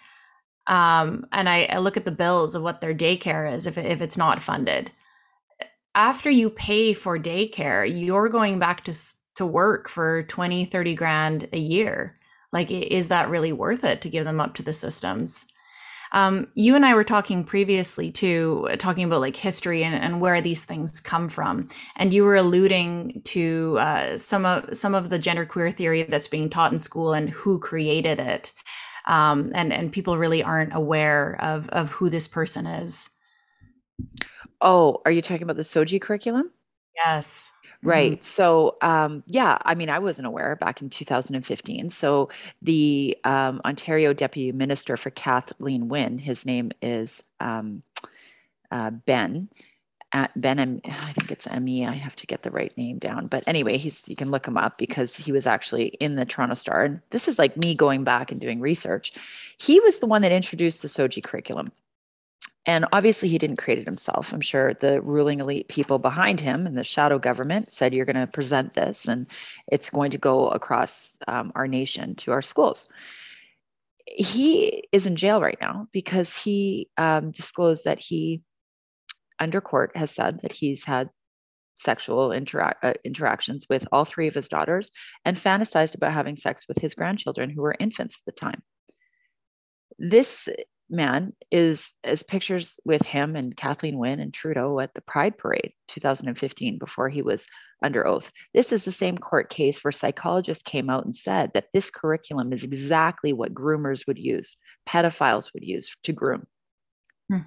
um, 0.68 1.26
and 1.34 1.50
I, 1.50 1.66
I, 1.66 1.78
look 1.80 1.98
at 1.98 2.06
the 2.06 2.12
bills 2.12 2.56
of 2.56 2.64
what 2.64 2.80
their 2.80 2.94
daycare 2.94 3.54
is 3.54 3.68
if, 3.68 3.78
if 3.78 4.02
it's 4.02 4.18
not 4.18 4.40
funded 4.40 4.92
after 5.96 6.30
you 6.30 6.50
pay 6.50 6.94
for 6.94 7.18
daycare 7.18 7.90
you're 7.90 8.30
going 8.30 8.60
back 8.60 8.84
to 8.84 8.94
to 9.36 9.46
work 9.46 9.90
for 9.90 10.24
20 10.24 10.66
30 10.66 10.96
grand 10.96 11.48
a 11.54 11.58
year 11.58 12.20
like 12.52 12.70
is 12.70 13.08
that 13.08 13.30
really 13.30 13.54
worth 13.54 13.84
it 13.84 14.02
to 14.02 14.10
give 14.10 14.26
them 14.26 14.40
up 14.40 14.54
to 14.54 14.64
the 14.64 14.74
systems 14.74 15.48
um, 16.12 16.48
you 16.56 16.76
and 16.76 16.86
I 16.86 16.94
were 16.94 17.04
talking 17.04 17.44
previously 17.44 18.12
too, 18.12 18.70
talking 18.80 19.04
about 19.04 19.22
like 19.22 19.36
history 19.36 19.84
and, 19.84 19.96
and 19.96 20.22
where 20.22 20.42
these 20.42 20.66
things 20.66 21.00
come 21.00 21.30
from, 21.30 21.68
and 21.96 22.14
you 22.14 22.24
were 22.24 22.36
alluding 22.36 23.22
to 23.26 23.78
uh, 23.80 24.18
some 24.18 24.46
of 24.46 24.78
some 24.78 24.96
of 24.96 25.10
the 25.10 25.20
genderqueer 25.20 25.74
theory 25.74 26.04
that's 26.04 26.28
being 26.28 26.50
taught 26.50 26.72
in 26.72 26.80
school 26.80 27.14
and 27.14 27.30
who 27.30 27.60
created 27.60 28.20
it 28.20 28.54
um, 29.08 29.52
and 29.54 29.72
and 29.72 29.92
people 29.92 30.18
really 30.18 30.44
aren't 30.44 30.76
aware 30.76 31.38
of 31.42 31.70
of 31.70 31.92
who 31.92 32.10
this 32.10 32.28
person 32.28 32.66
is. 32.66 33.10
Oh, 34.62 35.02
are 35.06 35.12
you 35.12 35.22
talking 35.22 35.44
about 35.44 35.58
the 35.58 35.64
SOGI 35.64 36.02
curriculum? 36.02 36.52
Yes. 36.96 37.52
Right. 37.84 38.14
Mm-hmm. 38.14 38.30
So, 38.30 38.78
um, 38.82 39.24
yeah, 39.28 39.58
I 39.64 39.76
mean, 39.76 39.90
I 39.90 40.00
wasn't 40.00 40.28
aware 40.28 40.56
back 40.56 40.82
in 40.82 40.90
2015. 40.90 41.90
So, 41.90 42.30
the 42.62 43.18
um, 43.24 43.62
Ontario 43.66 44.14
Deputy 44.14 44.52
Minister 44.52 44.98
for 44.98 45.10
Kathleen 45.12 45.88
Wynne, 45.88 46.18
his 46.18 46.46
name 46.46 46.72
is 46.82 47.22
um, 47.40 47.84
uh, 48.72 48.90
Ben 48.90 49.50
at 50.16 50.32
Ben, 50.40 50.82
I 50.86 51.12
think 51.12 51.30
it's 51.30 51.46
ME. 51.60 51.86
I 51.86 51.92
have 51.92 52.16
to 52.16 52.26
get 52.26 52.42
the 52.42 52.50
right 52.50 52.76
name 52.78 53.00
down. 53.00 53.28
But 53.28 53.44
anyway, 53.48 53.78
he's 53.78 54.02
you 54.08 54.16
can 54.16 54.32
look 54.32 54.48
him 54.48 54.58
up 54.58 54.78
because 54.78 55.14
he 55.14 55.34
was 55.34 55.46
actually 55.46 55.88
in 56.00 56.16
the 56.16 56.26
Toronto 56.26 56.56
Star. 56.56 56.84
And 56.84 57.02
this 57.10 57.28
is 57.28 57.38
like 57.38 57.58
me 57.58 57.76
going 57.76 58.06
back 58.06 58.32
and 58.32 58.40
doing 58.40 58.62
research. 58.62 59.12
He 59.58 59.82
was 59.82 60.00
the 60.00 60.06
one 60.06 60.22
that 60.22 60.32
introduced 60.32 60.82
the 60.82 60.88
SOGI 60.88 61.22
curriculum. 61.22 61.70
And 62.68 62.86
obviously, 62.92 63.30
he 63.30 63.38
didn't 63.38 63.58
create 63.58 63.80
it 63.80 63.86
himself. 63.86 64.34
I'm 64.34 64.42
sure 64.42 64.74
the 64.74 65.02
ruling 65.02 65.40
elite 65.40 65.68
people 65.68 66.00
behind 66.00 66.40
him 66.40 66.66
and 66.66 66.76
the 66.76 66.84
shadow 66.84 67.20
government 67.20 67.72
said, 67.72 67.94
You're 67.94 68.06
going 68.06 68.16
to 68.16 68.28
present 68.28 68.74
this, 68.74 69.06
and 69.06 69.28
it's 69.68 69.90
going 69.90 70.12
to 70.12 70.18
go 70.18 70.48
across 70.50 71.14
um, 71.28 71.52
our 71.56 71.68
nation 71.68 72.16
to 72.16 72.32
our 72.32 72.42
schools. 72.42 72.88
He 74.08 74.84
is 74.92 75.06
in 75.06 75.16
jail 75.16 75.42
right 75.42 75.58
now 75.62 75.88
because 75.92 76.36
he 76.36 76.90
um, 76.98 77.32
disclosed 77.32 77.86
that 77.86 78.00
he 78.00 78.42
under 79.40 79.62
court 79.62 79.96
has 79.96 80.12
said 80.12 80.40
that 80.42 80.52
he's 80.52 80.84
had 80.84 81.10
sexual 81.76 82.30
intera- 82.30 82.76
uh, 82.82 82.94
interactions 83.04 83.66
with 83.70 83.86
all 83.92 84.06
three 84.06 84.28
of 84.28 84.34
his 84.34 84.48
daughters 84.48 84.92
and 85.26 85.38
fantasized 85.38 85.96
about 85.96 86.14
having 86.14 86.38
sex 86.38 86.66
with 86.68 86.78
his 86.78 86.96
grandchildren 86.96 87.50
who 87.50 87.62
were 87.62 87.76
infants 87.80 88.16
at 88.16 88.26
the 88.26 88.40
time. 88.40 88.62
This 90.00 90.48
man 90.90 91.34
is 91.52 91.92
as 92.04 92.24
pictures 92.24 92.80
with 92.86 93.02
him 93.02 93.36
and 93.36 93.56
Kathleen 93.56 93.98
Wynne 93.98 94.20
and 94.20 94.34
Trudeau 94.34 94.80
at 94.80 94.94
the 94.94 95.02
Pride 95.02 95.38
Parade 95.38 95.74
2015 95.88 96.78
before 96.78 97.10
he 97.10 97.22
was 97.22 97.46
under 97.84 98.06
oath. 98.06 98.32
This 98.54 98.72
is 98.72 98.86
the 98.86 98.92
same 98.92 99.18
court 99.18 99.50
case 99.50 99.84
where 99.84 99.92
psychologists 99.92 100.64
came 100.64 100.90
out 100.90 101.06
and 101.06 101.16
said 101.16 101.52
that 101.54 101.68
this 101.74 101.90
curriculum 101.90 102.54
is 102.54 102.64
exactly 102.64 103.34
what 103.34 103.54
groomers 103.54 104.08
would 104.08 104.20
use, 104.20 104.58
pedophiles 104.88 105.54
would 105.54 105.64
use 105.64 105.96
to 106.04 106.14
groom. 106.14 106.46
Hmm 107.32 107.40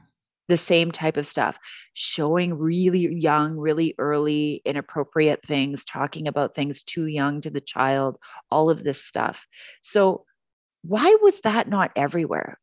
the 0.49 0.57
same 0.57 0.91
type 0.91 1.17
of 1.17 1.27
stuff, 1.27 1.57
showing 1.93 2.55
really 2.55 3.15
young, 3.15 3.57
really 3.57 3.95
early, 3.99 4.63
inappropriate 4.65 5.47
things, 5.47 5.85
talking 5.85 6.27
about 6.27 6.55
things 6.55 6.83
too 6.83 7.07
young 7.07 7.41
to 7.43 7.51
the 7.51 7.61
child, 7.61 8.17
all 8.51 8.71
of 8.71 8.83
this 8.83 9.05
stuff. 9.05 9.47
So, 9.83 10.25
why 10.83 11.19
was 11.21 11.41
that 11.41 11.69
not 11.69 11.91
everywhere? 11.97 12.59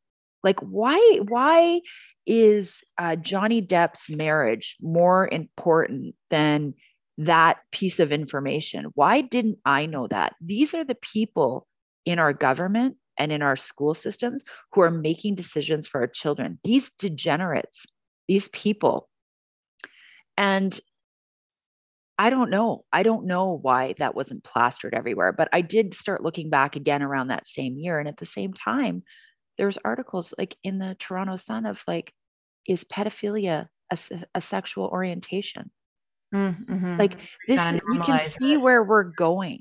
Like, 0.45 0.59
why, 0.61 1.19
why 1.27 1.81
is 2.25 2.71
uh, 2.97 3.17
Johnny 3.17 3.61
Depp's 3.61 4.09
marriage 4.09 4.77
more 4.79 5.27
important 5.31 6.15
than 6.29 6.75
that 7.17 7.57
piece 7.71 7.99
of 7.99 8.11
information? 8.11 8.85
Why 8.93 9.21
didn't 9.21 9.57
I 9.65 9.87
know 9.87 10.07
that? 10.07 10.35
These 10.39 10.73
are 10.73 10.85
the 10.85 10.95
people 10.95 11.67
in 12.05 12.19
our 12.19 12.31
government 12.31 12.95
and 13.17 13.31
in 13.31 13.41
our 13.41 13.55
school 13.55 13.93
systems 13.93 14.43
who 14.73 14.81
are 14.81 14.91
making 14.91 15.35
decisions 15.35 15.87
for 15.87 16.01
our 16.01 16.07
children. 16.07 16.59
These 16.63 16.91
degenerates, 16.99 17.85
these 18.27 18.47
people. 18.49 19.09
And 20.37 20.79
I 22.17 22.29
don't 22.29 22.49
know. 22.49 22.85
I 22.93 23.03
don't 23.03 23.25
know 23.25 23.59
why 23.61 23.95
that 23.97 24.15
wasn't 24.15 24.43
plastered 24.43 24.93
everywhere, 24.93 25.33
but 25.33 25.49
I 25.51 25.61
did 25.61 25.95
start 25.95 26.23
looking 26.23 26.49
back 26.49 26.75
again 26.75 27.01
around 27.01 27.27
that 27.27 27.47
same 27.47 27.77
year. 27.77 27.99
And 27.99 28.07
at 28.07 28.17
the 28.17 28.25
same 28.25 28.53
time, 28.53 29.03
there's 29.57 29.77
articles 29.83 30.33
like 30.37 30.55
in 30.63 30.79
the 30.79 30.95
Toronto 30.99 31.35
Sun 31.35 31.65
of 31.65 31.81
like, 31.87 32.13
is 32.67 32.83
pedophilia 32.83 33.67
a, 33.91 33.97
a 34.33 34.41
sexual 34.41 34.85
orientation? 34.87 35.71
Mm-hmm. 36.33 36.97
Like 36.97 37.17
this, 37.47 37.59
you 37.73 38.01
can 38.03 38.29
see 38.29 38.57
where 38.57 38.83
we're 38.83 39.03
going. 39.03 39.59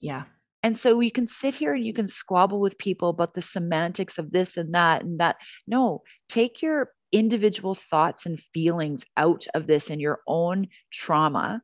Yeah. 0.00 0.24
And 0.62 0.76
so 0.76 0.98
you 1.00 1.12
can 1.12 1.28
sit 1.28 1.54
here 1.54 1.74
and 1.74 1.84
you 1.84 1.92
can 1.94 2.08
squabble 2.08 2.60
with 2.60 2.78
people 2.78 3.10
about 3.10 3.34
the 3.34 3.42
semantics 3.42 4.18
of 4.18 4.32
this 4.32 4.56
and 4.56 4.74
that 4.74 5.02
and 5.02 5.20
that. 5.20 5.36
No, 5.66 6.02
take 6.28 6.62
your 6.62 6.90
individual 7.12 7.76
thoughts 7.90 8.26
and 8.26 8.40
feelings 8.52 9.04
out 9.16 9.46
of 9.54 9.66
this 9.66 9.88
in 9.88 10.00
your 10.00 10.20
own 10.26 10.68
trauma 10.92 11.62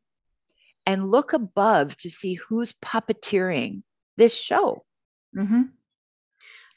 and 0.87 1.11
look 1.11 1.33
above 1.33 1.97
to 1.99 2.11
see 2.11 2.35
who's 2.35 2.75
puppeteering 2.85 3.83
this 4.17 4.35
show. 4.35 4.85
Mm-hmm. 5.37 5.63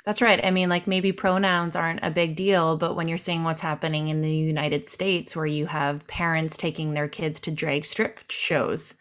That's 0.08 0.22
right. 0.22 0.39
I 0.41 0.51
mean, 0.51 0.70
like 0.70 0.88
maybe 0.88 1.12
pronouns 1.12 1.76
aren't 1.76 1.99
a 2.01 2.10
big 2.10 2.38
deal, 2.38 2.78
but 2.78 2.95
when 2.95 3.10
you're 3.10 3.18
seeing 3.18 3.43
what's 3.43 3.60
happening 3.60 4.08
in 4.08 4.22
the 4.22 4.34
United 4.34 4.88
States, 4.88 5.36
where 5.36 5.45
you 5.45 5.66
have 5.66 6.08
parents 6.08 6.55
taking 6.55 6.93
their 6.93 7.10
kids 7.10 7.41
to 7.41 7.51
drag 7.51 7.84
strip 7.84 8.22
shows, 8.30 8.95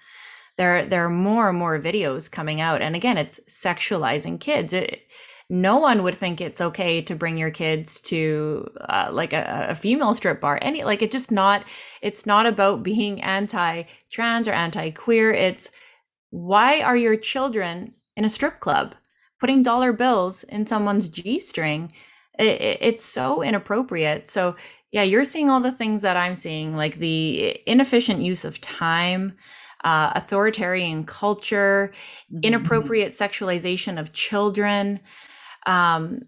there 0.57 0.85
there 0.85 1.05
are 1.05 1.09
more 1.09 1.49
and 1.51 1.59
more 1.61 1.79
videos 1.79 2.29
coming 2.29 2.61
out. 2.61 2.83
And 2.83 2.97
again 2.97 3.19
it's 3.19 3.39
sexualizing 3.49 4.41
kids. 4.41 4.73
It, 4.73 5.13
no 5.49 5.77
one 5.77 6.03
would 6.03 6.17
think 6.17 6.41
it's 6.41 6.61
okay 6.61 7.01
to 7.03 7.15
bring 7.15 7.39
your 7.39 7.53
kids 7.53 8.01
to 8.01 8.67
uh, 8.89 9.09
like 9.13 9.33
a, 9.33 9.67
a, 9.69 9.77
female 9.77 10.13
strip 10.13 10.41
bar. 10.41 10.59
Any 10.61 10.83
like 10.83 11.03
it's 11.03 11.13
just 11.13 11.31
not 11.31 11.65
it's 12.03 12.27
not 12.27 12.47
about 12.47 12.83
being 12.83 13.23
anti-trans 13.23 14.49
or 14.49 14.53
anti-queer. 14.55 15.33
It's 15.33 15.71
why 16.31 16.81
are 16.81 16.97
your 16.97 17.17
children 17.17 17.95
in 18.17 18.25
a 18.25 18.29
strip 18.29 18.59
club 18.59 18.97
putting 19.41 19.63
dollar 19.63 19.93
bills 19.93 20.43
in 20.45 20.67
someone's 20.67 21.09
g-string 21.09 21.93
it, 22.39 22.61
it, 22.61 22.79
it's 22.81 23.05
so 23.05 23.43
inappropriate 23.43 24.29
so 24.29 24.55
yeah 24.93 25.03
you're 25.03 25.25
seeing 25.25 25.51
all 25.51 25.61
the 25.61 25.73
things 25.73 26.03
that 26.03 26.17
i'm 26.17 26.35
seeing 26.35 26.77
like 26.77 26.97
the 26.97 27.59
inefficient 27.67 28.21
use 28.21 28.45
of 28.45 28.61
time 28.61 29.37
uh, 29.85 30.11
authoritarian 30.15 31.05
culture 31.05 31.93
mm-hmm. 32.33 32.41
inappropriate 32.43 33.13
sexualization 33.13 34.01
of 34.01 34.13
children 34.13 34.99
um, 35.67 36.21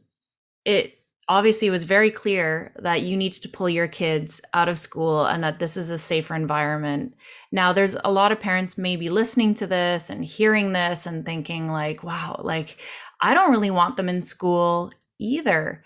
it 0.64 0.97
obviously 1.28 1.68
it 1.68 1.72
was 1.72 1.84
very 1.84 2.10
clear 2.10 2.72
that 2.78 3.02
you 3.02 3.16
need 3.16 3.32
to 3.32 3.48
pull 3.48 3.68
your 3.68 3.86
kids 3.86 4.40
out 4.54 4.68
of 4.68 4.78
school 4.78 5.26
and 5.26 5.44
that 5.44 5.58
this 5.58 5.76
is 5.76 5.90
a 5.90 5.98
safer 5.98 6.34
environment. 6.34 7.14
Now, 7.52 7.72
there's 7.72 7.96
a 8.02 8.12
lot 8.12 8.32
of 8.32 8.40
parents 8.40 8.78
maybe 8.78 9.10
listening 9.10 9.54
to 9.54 9.66
this 9.66 10.08
and 10.08 10.24
hearing 10.24 10.72
this 10.72 11.04
and 11.06 11.26
thinking, 11.26 11.70
like, 11.70 12.02
wow, 12.02 12.40
like, 12.42 12.78
I 13.20 13.34
don't 13.34 13.50
really 13.50 13.70
want 13.70 13.96
them 13.96 14.08
in 14.08 14.22
school 14.22 14.90
either. 15.18 15.84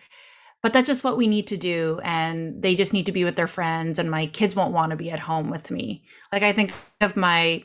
But 0.62 0.72
that's 0.72 0.86
just 0.86 1.02
what 1.02 1.16
we 1.16 1.26
need 1.26 1.48
to 1.48 1.56
do. 1.56 2.00
And 2.04 2.62
they 2.62 2.76
just 2.76 2.92
need 2.92 3.06
to 3.06 3.12
be 3.12 3.24
with 3.24 3.34
their 3.34 3.48
friends, 3.48 3.98
and 3.98 4.08
my 4.08 4.26
kids 4.26 4.54
won't 4.54 4.72
want 4.72 4.90
to 4.90 4.96
be 4.96 5.10
at 5.10 5.18
home 5.18 5.50
with 5.50 5.72
me. 5.72 6.04
Like, 6.32 6.44
I 6.44 6.52
think 6.52 6.72
of 7.00 7.16
my, 7.16 7.64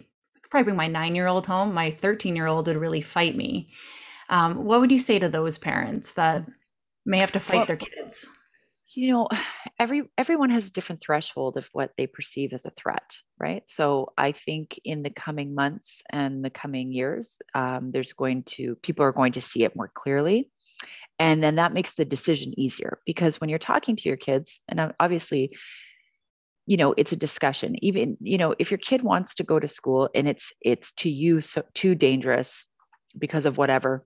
probably 0.49 0.63
bring 0.63 0.77
my 0.77 0.87
nine 0.87 1.13
year 1.13 1.27
old 1.27 1.45
home, 1.45 1.75
my 1.75 1.91
13 1.91 2.35
year 2.35 2.47
old 2.47 2.65
would 2.65 2.77
really 2.77 3.01
fight 3.01 3.35
me 3.35 3.69
um, 4.29 4.65
what 4.65 4.81
would 4.81 4.91
you 4.91 4.99
say 4.99 5.19
to 5.19 5.29
those 5.29 5.57
parents 5.57 6.13
that 6.13 6.45
may 7.07 7.19
have 7.19 7.31
to 7.31 7.39
fight 7.39 7.57
well, 7.57 7.65
their 7.65 7.77
kids? 7.77 8.29
You 8.93 9.11
know, 9.11 9.29
every 9.79 10.03
everyone 10.17 10.51
has 10.51 10.67
a 10.67 10.71
different 10.71 11.01
threshold 11.01 11.57
of 11.57 11.67
what 11.71 11.91
they 11.97 12.05
perceive 12.05 12.53
as 12.53 12.65
a 12.65 12.71
threat, 12.71 13.15
right? 13.39 13.63
So 13.69 14.13
I 14.17 14.33
think 14.33 14.79
in 14.83 15.01
the 15.01 15.09
coming 15.09 15.55
months 15.55 16.03
and 16.11 16.43
the 16.45 16.49
coming 16.49 16.91
years, 16.91 17.35
um, 17.55 17.91
there's 17.91 18.13
going 18.13 18.43
to 18.43 18.75
people 18.83 19.03
are 19.05 19.11
going 19.11 19.33
to 19.33 19.41
see 19.41 19.63
it 19.63 19.75
more 19.75 19.91
clearly, 19.93 20.51
and 21.17 21.41
then 21.41 21.55
that 21.55 21.73
makes 21.73 21.93
the 21.93 22.05
decision 22.05 22.53
easier 22.59 22.99
because 23.05 23.41
when 23.41 23.49
you're 23.49 23.59
talking 23.59 23.95
to 23.95 24.09
your 24.09 24.17
kids, 24.17 24.59
and 24.67 24.93
obviously 24.99 25.57
you 26.69 26.75
know 26.75 26.93
it's 26.97 27.13
a 27.13 27.15
discussion 27.15 27.81
even 27.81 28.17
you 28.19 28.37
know 28.37 28.53
if 28.59 28.69
your 28.69 28.77
kid 28.77 29.01
wants 29.01 29.33
to 29.33 29.41
go 29.41 29.57
to 29.57 29.69
school 29.69 30.09
and 30.13 30.27
it's 30.27 30.51
it's 30.59 30.91
to 30.97 31.09
you 31.09 31.39
so 31.39 31.63
too 31.73 31.95
dangerous 31.95 32.65
because 33.17 33.45
of 33.45 33.57
whatever 33.57 34.05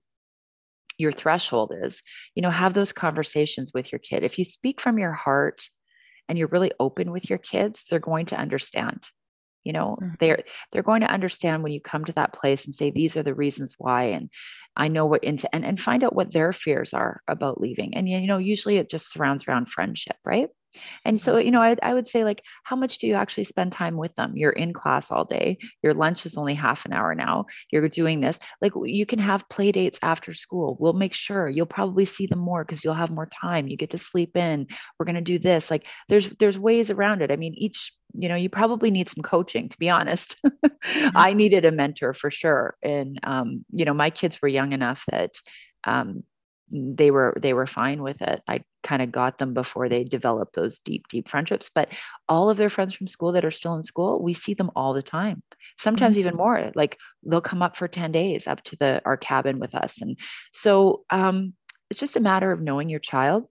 your 1.02 1.12
threshold 1.12 1.74
is 1.82 2.00
you 2.34 2.42
know 2.42 2.50
have 2.50 2.74
those 2.74 2.92
conversations 2.92 3.72
with 3.74 3.92
your 3.92 3.98
kid. 3.98 4.22
If 4.22 4.38
you 4.38 4.44
speak 4.44 4.80
from 4.80 4.98
your 4.98 5.12
heart 5.12 5.62
and 6.28 6.38
you're 6.38 6.48
really 6.48 6.72
open 6.80 7.10
with 7.10 7.28
your 7.28 7.38
kids 7.38 7.84
they're 7.90 7.98
going 7.98 8.26
to 8.26 8.36
understand 8.36 9.06
you 9.64 9.72
know 9.72 9.96
mm-hmm. 10.00 10.14
they're 10.20 10.42
they're 10.72 10.82
going 10.82 11.00
to 11.00 11.10
understand 11.10 11.62
when 11.62 11.72
you 11.72 11.80
come 11.80 12.04
to 12.04 12.12
that 12.12 12.32
place 12.32 12.64
and 12.64 12.74
say 12.74 12.90
these 12.90 13.16
are 13.16 13.22
the 13.22 13.34
reasons 13.34 13.74
why 13.78 14.04
and 14.04 14.30
i 14.76 14.88
know 14.88 15.06
what 15.06 15.22
into 15.24 15.52
and, 15.54 15.64
and 15.64 15.80
find 15.80 16.02
out 16.04 16.14
what 16.14 16.32
their 16.32 16.52
fears 16.52 16.94
are 16.94 17.22
about 17.28 17.60
leaving. 17.60 17.94
And 17.94 18.08
you 18.08 18.26
know 18.26 18.38
usually 18.38 18.76
it 18.78 18.90
just 18.90 19.12
surrounds 19.12 19.44
around 19.46 19.68
friendship 19.68 20.16
right 20.24 20.48
and 21.04 21.20
so, 21.20 21.38
you 21.38 21.50
know, 21.50 21.60
I, 21.60 21.76
I 21.82 21.94
would 21.94 22.08
say, 22.08 22.24
like, 22.24 22.42
how 22.64 22.76
much 22.76 22.98
do 22.98 23.06
you 23.06 23.14
actually 23.14 23.44
spend 23.44 23.72
time 23.72 23.96
with 23.96 24.14
them? 24.14 24.36
You're 24.36 24.52
in 24.52 24.72
class 24.72 25.10
all 25.10 25.24
day. 25.24 25.58
Your 25.82 25.94
lunch 25.94 26.26
is 26.26 26.36
only 26.36 26.54
half 26.54 26.84
an 26.84 26.92
hour 26.92 27.14
now. 27.14 27.46
You're 27.70 27.88
doing 27.88 28.20
this. 28.20 28.38
Like, 28.60 28.72
you 28.84 29.06
can 29.06 29.18
have 29.18 29.48
play 29.48 29.72
dates 29.72 29.98
after 30.02 30.32
school. 30.32 30.76
We'll 30.80 30.92
make 30.92 31.14
sure 31.14 31.48
you'll 31.48 31.66
probably 31.66 32.06
see 32.06 32.26
them 32.26 32.40
more 32.40 32.64
because 32.64 32.84
you'll 32.84 32.94
have 32.94 33.10
more 33.10 33.28
time. 33.40 33.68
You 33.68 33.76
get 33.76 33.90
to 33.90 33.98
sleep 33.98 34.36
in. 34.36 34.66
We're 34.98 35.06
going 35.06 35.16
to 35.16 35.20
do 35.20 35.38
this. 35.38 35.70
Like, 35.70 35.86
there's 36.08 36.28
there's 36.38 36.58
ways 36.58 36.90
around 36.90 37.22
it. 37.22 37.30
I 37.30 37.36
mean, 37.36 37.54
each 37.56 37.92
you 38.14 38.28
know 38.28 38.34
you 38.34 38.50
probably 38.50 38.90
need 38.90 39.08
some 39.08 39.22
coaching 39.22 39.70
to 39.70 39.78
be 39.78 39.88
honest 39.88 40.36
mm-hmm. 40.46 41.16
i 41.16 41.32
needed 41.32 41.64
a 41.64 41.72
mentor 41.72 42.12
for 42.12 42.30
sure 42.30 42.76
and 42.82 43.18
um, 43.22 43.64
you 43.72 43.86
know 43.86 43.94
my 43.94 44.10
kids 44.10 44.38
were 44.42 44.48
young 44.48 44.72
enough 44.72 45.02
that 45.10 45.30
um, 45.84 46.22
they 46.72 47.10
were 47.10 47.36
they 47.40 47.52
were 47.52 47.66
fine 47.66 48.02
with 48.02 48.20
it 48.22 48.42
i 48.48 48.60
kind 48.82 49.02
of 49.02 49.12
got 49.12 49.38
them 49.38 49.52
before 49.52 49.88
they 49.88 50.04
developed 50.04 50.54
those 50.54 50.78
deep 50.78 51.06
deep 51.08 51.28
friendships 51.28 51.70
but 51.72 51.88
all 52.28 52.48
of 52.48 52.56
their 52.56 52.70
friends 52.70 52.94
from 52.94 53.06
school 53.06 53.32
that 53.32 53.44
are 53.44 53.50
still 53.50 53.74
in 53.74 53.82
school 53.82 54.22
we 54.22 54.32
see 54.32 54.54
them 54.54 54.70
all 54.74 54.94
the 54.94 55.02
time 55.02 55.42
sometimes 55.78 56.14
mm-hmm. 56.14 56.20
even 56.20 56.36
more 56.36 56.72
like 56.74 56.98
they'll 57.24 57.42
come 57.42 57.62
up 57.62 57.76
for 57.76 57.86
10 57.86 58.10
days 58.10 58.46
up 58.46 58.62
to 58.64 58.74
the 58.76 59.02
our 59.04 59.16
cabin 59.16 59.58
with 59.58 59.74
us 59.74 60.00
and 60.00 60.18
so 60.52 61.04
um, 61.10 61.52
it's 61.90 62.00
just 62.00 62.16
a 62.16 62.20
matter 62.20 62.50
of 62.50 62.60
knowing 62.62 62.88
your 62.88 63.00
child 63.00 63.44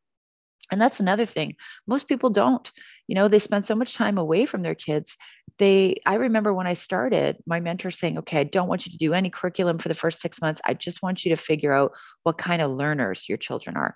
and 0.71 0.81
that's 0.81 0.99
another 0.99 1.25
thing. 1.25 1.55
Most 1.87 2.07
people 2.07 2.29
don't. 2.29 2.69
You 3.07 3.15
know 3.15 3.27
they 3.27 3.39
spend 3.39 3.67
so 3.67 3.75
much 3.75 3.95
time 3.95 4.17
away 4.17 4.45
from 4.45 4.61
their 4.61 4.75
kids. 4.75 5.15
They 5.59 6.01
i 6.05 6.15
remember 6.15 6.53
when 6.53 6.65
i 6.65 6.73
started 6.73 7.37
my 7.45 7.59
mentor 7.59 7.91
saying 7.91 8.17
okay 8.19 8.39
i 8.39 8.43
don't 8.43 8.69
want 8.69 8.85
you 8.85 8.91
to 8.93 8.97
do 8.97 9.13
any 9.13 9.29
curriculum 9.29 9.79
for 9.79 9.89
the 9.89 9.95
first 9.95 10.21
six 10.21 10.41
months. 10.41 10.61
I 10.65 10.73
just 10.73 11.03
want 11.03 11.25
you 11.25 11.35
to 11.35 11.41
figure 11.41 11.73
out 11.73 11.91
what 12.23 12.37
kind 12.37 12.61
of 12.61 12.71
learners 12.71 13.27
your 13.27 13.37
children 13.37 13.75
are. 13.75 13.95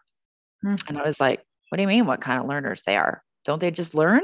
Mm-hmm. 0.66 0.88
and 0.88 0.98
i 0.98 1.06
was 1.06 1.20
like 1.20 1.42
what 1.70 1.78
do 1.78 1.82
you 1.82 1.88
mean 1.88 2.06
what 2.06 2.22
kind 2.22 2.42
of 2.42 2.48
learners 2.48 2.82
they 2.86 2.96
are? 2.96 3.22
Don't 3.46 3.60
they 3.60 3.72
just 3.72 3.96
learn? 3.96 4.22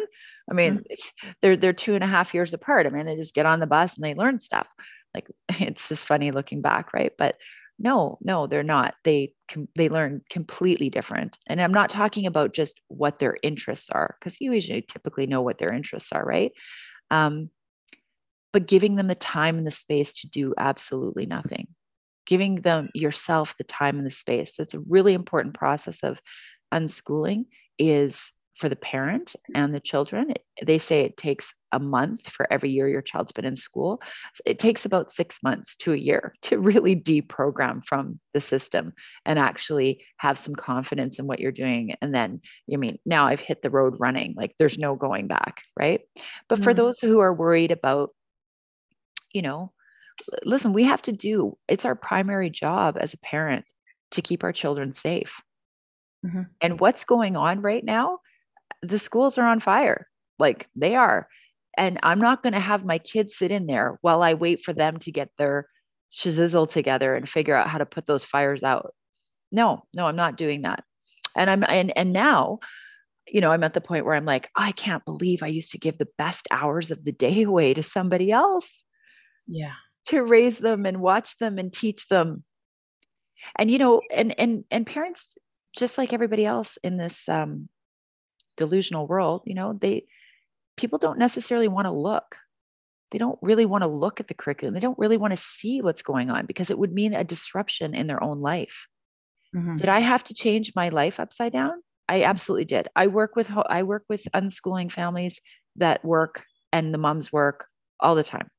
I 0.50 0.54
mean 0.54 0.80
mm-hmm. 0.80 1.30
they're 1.42 1.58
they're 1.58 1.74
two 1.74 1.96
and 1.96 2.04
a 2.04 2.08
half 2.08 2.34
years 2.34 2.54
apart. 2.54 2.86
I 2.86 2.90
mean 2.90 3.06
they 3.06 3.16
just 3.16 3.34
get 3.34 3.46
on 3.46 3.60
the 3.60 3.68
bus 3.68 3.96
and 3.96 4.04
they 4.04 4.14
learn 4.14 4.40
stuff. 4.40 4.68
Like 5.14 5.28
it's 5.50 5.88
just 5.88 6.06
funny 6.06 6.32
looking 6.32 6.62
back 6.62 6.94
right? 6.94 7.14
But 7.18 7.36
no 7.82 8.18
no 8.22 8.48
they're 8.48 8.64
not. 8.64 8.96
They 9.04 9.34
they 9.76 9.90
learn 9.90 10.22
completely 10.30 10.90
different. 10.90 11.38
And 11.48 11.62
i'm 11.62 11.74
not 11.74 11.90
talking 11.90 12.26
about 12.26 12.54
just 12.54 12.80
what 12.88 13.20
their 13.20 13.38
interests 13.44 13.90
are 13.90 14.16
because 14.20 14.40
you 14.40 14.54
usually 14.54 14.82
typically 14.82 15.28
know 15.28 15.42
what 15.42 15.58
their 15.58 15.74
interests 15.74 16.12
are 16.12 16.24
right? 16.24 16.52
Um, 17.10 17.50
but 18.54 18.68
giving 18.68 18.96
them 18.96 19.08
the 19.08 19.16
time 19.16 19.58
and 19.58 19.66
the 19.66 19.72
space 19.72 20.14
to 20.22 20.28
do 20.28 20.54
absolutely 20.58 21.26
nothing. 21.26 21.68
Giving 22.26 22.62
them 22.62 22.90
yourself 22.94 23.56
the 23.58 23.64
time 23.64 23.98
and 23.98 24.06
the 24.06 24.12
space. 24.12 24.54
That's 24.58 24.74
a 24.74 24.80
really 24.80 25.14
important 25.14 25.56
process 25.56 26.00
of 26.04 26.20
unschooling 26.74 27.46
is 27.80 28.32
for 28.58 28.70
the 28.70 28.76
parent 28.76 29.36
and 29.56 29.74
the 29.74 29.80
children. 29.80 30.34
They 30.66 30.78
say 30.78 31.02
it 31.02 31.18
takes 31.18 31.54
a 31.72 31.80
month 31.80 32.30
for 32.30 32.52
every 32.52 32.70
year 32.70 32.88
your 32.88 33.02
child's 33.02 33.32
been 33.32 33.46
in 33.46 33.56
school. 33.56 34.02
It 34.46 34.60
takes 34.60 34.86
about 34.86 35.12
six 35.12 35.38
months 35.44 35.76
to 35.78 35.94
a 35.94 35.98
year 35.98 36.34
to 36.44 36.60
really 36.60 36.96
deprogram 36.96 37.86
from 37.86 38.20
the 38.34 38.42
system 38.42 38.94
and 39.26 39.40
actually 39.40 40.04
have 40.18 40.40
some 40.40 40.56
confidence 40.56 41.20
in 41.20 41.28
what 41.28 41.40
you're 41.40 41.52
doing. 41.52 41.96
And 42.02 42.14
then, 42.14 42.42
I 42.72 42.78
mean, 42.78 43.00
now 43.06 43.28
I've 43.28 43.40
hit 43.40 43.62
the 43.62 43.70
road 43.70 43.96
running, 44.00 44.34
like 44.38 44.56
there's 44.58 44.78
no 44.78 44.96
going 44.96 45.28
back, 45.28 45.62
right? 45.78 46.02
But 46.48 46.56
mm-hmm. 46.56 46.64
for 46.64 46.74
those 46.74 47.00
who 47.00 47.20
are 47.20 47.34
worried 47.34 47.72
about, 47.72 48.12
you 49.34 49.42
know, 49.42 49.72
listen, 50.44 50.74
we 50.74 50.84
have 50.84 51.02
to 51.04 51.12
do 51.12 51.58
it's 51.68 51.86
our 51.86 51.96
primary 51.96 52.50
job 52.50 52.98
as 53.00 53.14
a 53.14 53.18
parent 53.20 53.66
to 54.12 54.22
keep 54.22 54.44
our 54.44 54.54
children 54.54 54.94
safe. 54.94 55.34
Mm-hmm. 56.26 56.44
And 56.60 56.80
what's 56.80 57.04
going 57.04 57.36
on 57.36 57.62
right 57.62 57.84
now 57.84 58.20
the 58.82 59.00
schools 59.00 59.38
are 59.38 59.46
on 59.46 59.60
fire. 59.60 60.08
Like 60.40 60.68
they 60.76 60.96
are. 60.96 61.28
And 61.78 62.00
I'm 62.04 62.20
not 62.20 62.44
going 62.44 62.54
to 62.54 62.60
have 62.60 62.86
my 62.86 62.98
kids 62.98 63.38
sit 63.38 63.52
in 63.52 63.66
there 63.66 63.98
while 64.02 64.24
I 64.24 64.34
wait 64.34 64.64
for 64.64 64.74
them 64.74 64.98
to 65.00 65.12
get 65.12 65.30
their 65.38 65.68
shizzle 66.12 66.70
together 66.70 67.16
and 67.16 67.28
figure 67.28 67.56
out 67.56 67.70
how 67.70 67.78
to 67.78 67.86
put 67.86 68.08
those 68.08 68.24
fires 68.24 68.64
out. 68.64 68.94
No, 69.52 69.84
no, 69.94 70.06
I'm 70.08 70.16
not 70.16 70.38
doing 70.38 70.64
that. 70.64 70.84
And 71.36 71.50
I'm 71.50 71.64
and 71.64 71.96
and 71.98 72.12
now, 72.12 72.60
you 73.28 73.40
know, 73.42 73.52
I'm 73.52 73.64
at 73.64 73.74
the 73.74 73.82
point 73.82 74.06
where 74.06 74.16
I'm 74.16 74.26
like, 74.26 74.50
I 74.56 74.74
can't 74.74 75.06
believe 75.06 75.44
I 75.44 75.48
used 75.48 75.72
to 75.72 75.78
give 75.78 75.98
the 75.98 76.08
best 76.18 76.48
hours 76.52 76.92
of 76.92 77.04
the 77.06 77.12
day 77.12 77.44
away 77.44 77.74
to 77.74 77.84
somebody 77.84 78.32
else. 78.32 78.68
Yeah. 79.48 79.74
To 80.08 80.24
raise 80.24 80.58
them 80.58 80.86
and 80.86 81.00
watch 81.00 81.38
them 81.38 81.58
and 81.58 81.74
teach 81.74 82.08
them. 82.10 82.44
And 83.58 83.72
you 83.72 83.78
know, 83.78 84.02
and 84.14 84.38
and 84.38 84.66
and 84.72 84.86
parents 84.86 85.24
just 85.78 85.98
like 85.98 86.12
everybody 86.12 86.46
else 86.46 86.78
in 86.84 86.98
this 86.98 87.30
um 87.30 87.70
delusional 88.58 89.08
world, 89.08 89.44
you 89.46 89.56
know, 89.56 89.78
they 89.80 90.06
people 90.78 91.00
don't 91.00 91.20
necessarily 91.20 91.68
want 91.68 91.86
to 91.86 91.92
look. 91.92 92.36
They 93.12 93.18
don't 93.18 93.40
really 93.42 93.66
want 93.66 93.84
to 93.84 93.88
look 93.88 94.20
at 94.20 94.28
the 94.28 94.34
curriculum. 94.34 94.74
They 94.74 94.80
don't 94.80 94.98
really 94.98 95.18
want 95.18 95.36
to 95.36 95.44
see 95.60 95.82
what's 95.82 96.02
going 96.02 96.30
on 96.30 96.46
because 96.46 96.70
it 96.70 96.78
would 96.80 96.94
mean 96.94 97.14
a 97.14 97.24
disruption 97.24 97.94
in 97.94 98.08
their 98.08 98.24
own 98.24 98.40
life. 98.40 98.88
Mm-hmm. 99.56 99.78
Did 99.78 99.90
I 99.90 100.00
have 100.00 100.24
to 100.26 100.34
change 100.34 100.72
my 100.76 100.90
life 100.90 101.20
upside 101.20 101.52
down? 101.52 101.82
I 102.08 102.24
absolutely 102.24 102.66
did. 102.66 102.88
I 102.96 103.08
work 103.08 103.36
with 103.36 103.48
I 103.70 103.84
work 103.84 104.04
with 104.10 104.22
unschooling 104.34 104.92
families 104.92 105.40
that 105.78 106.04
work 106.04 106.44
and 106.72 106.94
the 106.94 106.98
moms 106.98 107.32
work 107.32 107.66
all 108.00 108.16
the 108.16 108.24
time. 108.24 108.50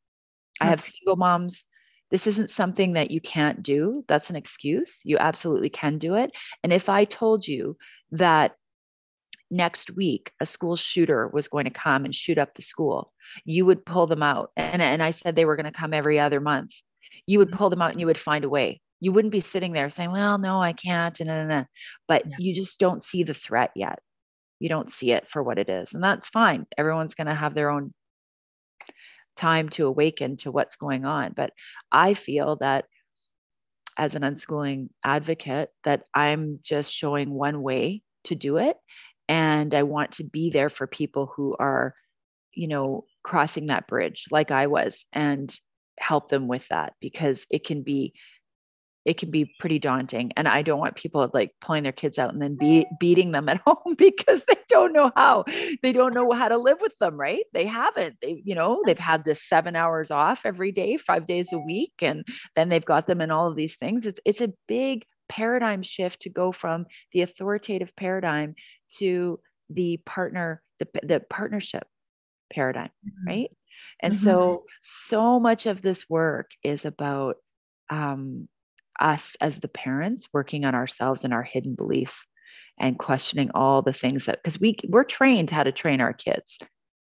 I 0.61 0.67
have 0.67 0.81
single 0.81 1.17
moms. 1.17 1.65
This 2.11 2.27
isn't 2.27 2.51
something 2.51 2.93
that 2.93 3.11
you 3.11 3.21
can't 3.21 3.63
do. 3.63 4.05
That's 4.07 4.31
an 4.31 4.37
excuse. 4.37 5.01
You 5.03 5.19
absolutely 5.19 5.71
can 5.71 5.99
do 5.99 6.15
it. 6.15 6.31
And 6.63 6.73
if 6.73 6.89
I 6.89 7.05
told 7.05 7.49
you 7.49 7.77
that 8.13 8.53
next 9.53 9.95
week 9.95 10.33
a 10.41 10.47
school 10.47 10.75
shooter 10.75 11.29
was 11.29 11.47
going 11.47 11.65
to 11.65 11.71
come 11.71 12.05
and 12.05 12.15
shoot 12.15 12.39
up 12.39 12.55
the 12.55 12.63
school, 12.63 13.13
you 13.45 13.67
would 13.67 13.85
pull 13.85 14.07
them 14.07 14.23
out. 14.23 14.51
And, 14.57 14.83
and 14.83 15.03
I 15.03 15.11
said 15.11 15.37
they 15.37 15.45
were 15.45 15.57
going 15.57 15.71
to 15.71 15.79
come 15.79 15.95
every 15.95 16.19
other 16.19 16.41
month. 16.41 16.73
You 17.27 17.39
would 17.39 17.49
mm-hmm. 17.49 17.59
pull 17.59 17.71
them 17.71 17.83
out 17.83 17.93
and 17.93 18.01
you 18.01 18.07
would 18.07 18.19
find 18.19 18.45
a 18.45 18.49
way. 18.49 18.81
You 18.99 19.13
wouldn't 19.13 19.33
be 19.33 19.41
sitting 19.41 19.73
there 19.73 19.91
saying, 19.91 20.11
well, 20.11 20.39
no, 20.39 20.61
I 20.61 20.73
can't. 20.73 21.19
And, 21.21 21.31
and, 21.31 21.53
and. 21.53 21.67
But 22.09 22.25
yeah. 22.27 22.37
you 22.39 22.55
just 22.55 22.79
don't 22.79 23.05
see 23.05 23.23
the 23.23 23.35
threat 23.35 23.71
yet. 23.77 23.99
You 24.59 24.69
don't 24.69 24.93
see 24.93 25.13
it 25.13 25.29
for 25.29 25.43
what 25.43 25.59
it 25.59 25.69
is. 25.69 25.89
And 25.93 26.03
that's 26.03 26.29
fine. 26.29 26.67
Everyone's 26.79 27.15
going 27.15 27.27
to 27.27 27.35
have 27.35 27.55
their 27.55 27.69
own 27.69 27.93
time 29.37 29.69
to 29.71 29.87
awaken 29.87 30.37
to 30.39 30.53
what's 30.53 30.77
going 30.77 31.05
on. 31.05 31.33
But 31.35 31.53
I 31.91 32.15
feel 32.15 32.57
that 32.57 32.87
as 33.99 34.15
an 34.15 34.23
unschooling 34.23 34.89
advocate, 35.05 35.71
that 35.85 36.05
I'm 36.15 36.61
just 36.63 36.95
showing 36.95 37.31
one 37.31 37.61
way 37.61 38.03
to 38.25 38.35
do 38.35 38.57
it. 38.57 38.77
And 39.33 39.75
I 39.75 39.83
want 39.85 40.13
to 40.13 40.25
be 40.25 40.51
there 40.51 40.69
for 40.69 40.87
people 40.87 41.33
who 41.35 41.57
are, 41.59 41.95
you 42.53 42.69
know, 42.69 43.07
crossing 43.23 43.67
that 43.67 43.87
bridge 43.89 44.27
like 44.31 44.51
I 44.51 44.67
was 44.67 45.07
and 45.11 45.51
help 45.99 46.29
them 46.29 46.49
with 46.49 46.69
that 46.69 46.93
because 47.01 47.47
it 47.49 47.65
can 47.65 47.83
be 47.83 48.13
it 49.07 49.17
can 49.17 49.31
be 49.31 49.55
pretty 49.59 49.79
daunting. 49.79 50.33
And 50.37 50.47
i 50.47 50.61
don't 50.61 50.79
want 50.79 50.97
people 50.97 51.29
like 51.33 51.53
pulling 51.63 51.83
their 51.83 51.93
kids 51.93 52.19
out 52.19 52.35
and 52.35 52.43
then 52.43 52.57
be 52.57 52.87
beating 53.01 53.33
them 53.33 53.49
at 53.49 53.63
home 53.67 53.95
because 53.97 54.43
they 54.47 54.59
don't 54.69 54.93
know 54.93 55.11
how 55.17 55.45
they 55.83 55.93
don't 55.93 56.13
know 56.13 56.31
how 56.33 56.49
to 56.49 56.59
live 56.59 56.83
with 56.83 56.97
them 57.01 57.19
right? 57.19 57.45
They 57.55 57.65
haven't. 57.65 58.17
They 58.21 58.43
you 58.45 58.55
know 58.55 58.83
they've 58.85 58.99
had 58.99 59.25
this 59.25 59.43
seven 59.49 59.77
hours 59.77 60.11
off 60.11 60.43
every 60.45 60.73
day 60.73 60.99
five 60.99 61.27
days 61.27 61.49
a 61.55 61.59
week 61.59 61.95
and 62.03 62.23
then 62.55 62.69
they've 62.69 62.85
got 62.85 63.07
them 63.07 63.23
in 63.23 63.31
all 63.31 63.49
of 63.49 63.57
these 63.57 63.77
things. 63.77 64.05
It's 64.05 64.21
it's 64.27 64.43
a 64.43 64.53
big 64.69 65.07
paradigm 65.33 65.83
shift 65.83 66.21
to 66.21 66.29
go 66.29 66.53
from 66.53 66.85
the 67.15 67.23
authoritative 67.23 67.91
paradigm 67.97 68.55
to 68.99 69.41
the 69.71 69.99
partner 70.05 70.63
the, 70.79 70.87
the 71.03 71.21
partnership 71.31 71.85
paradigm 72.53 72.91
mm-hmm. 73.07 73.29
right 73.29 73.51
and 74.03 74.13
mm-hmm. 74.15 74.25
so 74.25 74.65
so 74.83 75.41
much 75.41 75.65
of 75.65 75.81
this 75.81 76.09
work 76.11 76.51
is 76.63 76.85
about 76.85 77.37
um, 77.89 78.47
us 79.01 79.37
as 79.41 79.59
the 79.59 79.69
parents 79.69 80.29
working 80.35 80.67
on 80.67 80.75
ourselves 80.75 81.25
and 81.25 81.33
our 81.33 81.43
hidden 81.43 81.75
beliefs 81.75 82.27
and 82.79 82.99
questioning 82.99 83.51
all 83.55 83.81
the 83.81 83.93
things 83.95 84.27
that 84.27 84.39
because 84.43 84.61
we 84.61 84.77
we're 84.89 85.03
trained 85.03 85.49
how 85.49 85.63
to 85.63 85.73
train 85.73 86.03
our 86.03 86.13
kids 86.13 86.59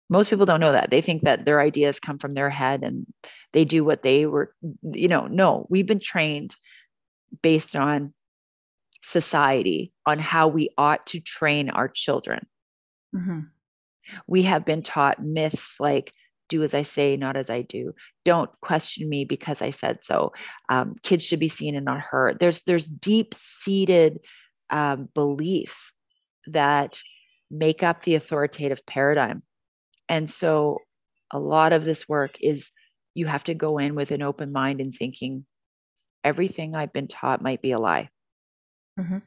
most 0.10 0.30
people 0.30 0.46
don't 0.48 0.60
know 0.60 0.72
that 0.72 0.90
they 0.90 1.02
think 1.02 1.22
that 1.22 1.46
their 1.46 1.62
ideas 1.62 2.00
come 2.00 2.18
from 2.18 2.34
their 2.34 2.50
head 2.50 2.82
and 2.82 3.06
they 3.54 3.64
do 3.64 3.84
what 3.84 4.02
they 4.02 4.26
were 4.26 4.56
you 4.92 5.08
know 5.08 5.28
no 5.28 5.68
we've 5.70 5.88
been 5.88 6.00
trained 6.00 6.56
based 7.42 7.76
on 7.76 8.14
society 9.04 9.94
on 10.06 10.20
how 10.20 10.48
we 10.48 10.70
ought 10.78 11.06
to 11.06 11.20
train 11.20 11.70
our 11.70 11.88
children 11.88 12.46
mm-hmm. 13.16 13.40
we 14.28 14.44
have 14.44 14.66
been 14.66 14.82
taught 14.82 15.24
myths 15.24 15.76
like 15.80 16.14
do 16.50 16.64
as 16.64 16.74
I 16.74 16.84
say, 16.84 17.18
not 17.18 17.36
as 17.36 17.50
I 17.50 17.62
do. 17.62 17.94
Don't 18.26 18.50
question 18.62 19.08
me 19.10 19.26
because 19.26 19.62
I 19.62 19.72
said 19.72 20.00
so. 20.04 20.34
Um, 20.70 20.96
kids 21.04 21.24
should 21.24 21.40
be 21.40 21.50
seen 21.50 21.76
and 21.76 21.86
not 21.86 22.00
heard. 22.00 22.40
There's 22.40 22.62
there's 22.64 22.86
deep 22.86 23.36
seated 23.38 24.20
um, 24.70 25.10
beliefs 25.14 25.94
that 26.48 27.00
make 27.52 27.84
up 27.84 28.04
the 28.04 28.16
authoritative 28.16 28.86
paradigm, 28.86 29.44
and 30.10 30.30
so 30.30 30.80
a 31.32 31.40
lot 31.40 31.74
of 31.74 31.86
this 31.86 32.08
work 32.08 32.38
is 32.42 32.72
you 33.14 33.26
have 33.26 33.44
to 33.46 33.54
go 33.54 33.78
in 33.78 33.96
with 33.96 34.12
an 34.12 34.22
open 34.22 34.52
mind 34.52 34.80
and 34.80 34.94
thinking 34.94 35.46
everything 36.28 36.76
I've 36.76 36.92
been 36.92 37.08
taught 37.08 37.42
might 37.42 37.62
be 37.62 37.72
a 37.72 37.80
lie. 37.80 38.10
Mm-hmm. 39.00 39.20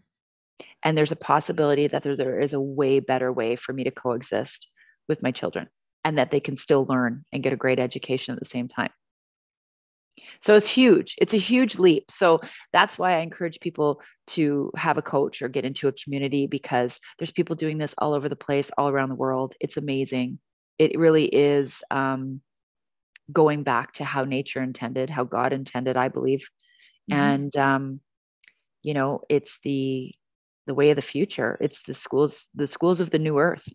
And 0.82 0.98
there's 0.98 1.12
a 1.12 1.16
possibility 1.16 1.86
that 1.86 2.03
there, 2.03 2.16
there 2.16 2.40
is 2.40 2.53
a 2.53 2.61
way 2.61 3.01
better 3.01 3.32
way 3.32 3.57
for 3.57 3.72
me 3.72 3.84
to 3.84 3.90
coexist 3.90 4.68
with 5.09 5.22
my 5.22 5.30
children 5.30 5.68
and 6.05 6.18
that 6.18 6.30
they 6.30 6.40
can 6.40 6.57
still 6.59 6.84
learn 6.86 7.24
and 7.32 7.42
get 7.42 7.55
a 7.55 7.57
great 7.57 7.78
education 7.78 8.34
at 8.34 8.38
the 8.38 8.46
same 8.46 8.68
time. 8.68 8.90
So 10.42 10.55
it's 10.55 10.68
huge. 10.68 11.14
It's 11.18 11.32
a 11.32 11.38
huge 11.38 11.78
leap. 11.78 12.11
So 12.11 12.40
that's 12.74 12.98
why 12.98 13.16
I 13.16 13.20
encourage 13.20 13.61
people 13.61 14.03
to 14.28 14.70
have 14.76 14.98
a 14.98 15.03
coach 15.03 15.40
or 15.40 15.48
get 15.48 15.64
into 15.64 15.88
a 15.88 15.92
community 15.92 16.46
because 16.46 16.98
there's 17.18 17.30
people 17.30 17.57
doing 17.57 17.78
this 17.78 17.94
all 17.96 18.12
over 18.12 18.28
the 18.28 18.36
place, 18.36 18.70
all 18.76 18.90
around 18.90 19.09
the 19.09 19.14
world. 19.14 19.55
It's 19.61 19.78
amazing. 19.78 20.38
It 20.78 20.98
really 20.98 21.24
is 21.24 21.82
um, 21.90 22.42
going 23.32 23.62
back 23.62 23.94
to 23.94 24.05
how 24.05 24.24
nature 24.24 24.62
intended, 24.62 25.09
how 25.09 25.24
God 25.24 25.55
intended, 25.55 25.96
I 25.96 26.09
believe. 26.09 26.46
Mm-hmm. 27.11 27.20
And 27.20 27.56
um, 27.56 28.00
you 28.82 28.94
know, 28.94 29.22
it's 29.28 29.58
the 29.62 30.14
the 30.66 30.74
way 30.74 30.90
of 30.90 30.96
the 30.96 31.02
future. 31.02 31.58
It's 31.61 31.82
the 31.82 31.94
schools, 31.94 32.46
the 32.54 32.66
schools 32.66 33.00
of 33.00 33.11
the 33.11 33.18
new 33.18 33.38
earth. 33.38 33.66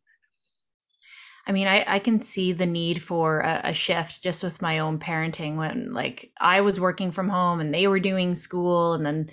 I 1.48 1.52
mean, 1.52 1.68
I, 1.68 1.84
I 1.88 2.00
can 2.00 2.18
see 2.18 2.54
the 2.54 2.66
need 2.66 3.02
for 3.02 3.42
a, 3.42 3.62
a, 3.66 3.74
shift 3.74 4.24
just 4.24 4.44
with 4.44 4.64
my 4.64 4.80
own 4.80 4.98
parenting 4.98 5.58
when, 5.58 5.94
like, 5.94 6.32
I 6.40 6.62
was 6.62 6.80
working 6.80 7.12
from 7.12 7.30
home 7.30 7.60
and 7.60 7.72
they 7.72 7.88
were 7.88 8.00
doing 8.00 8.34
school, 8.34 8.94
and 8.94 9.06
then 9.06 9.30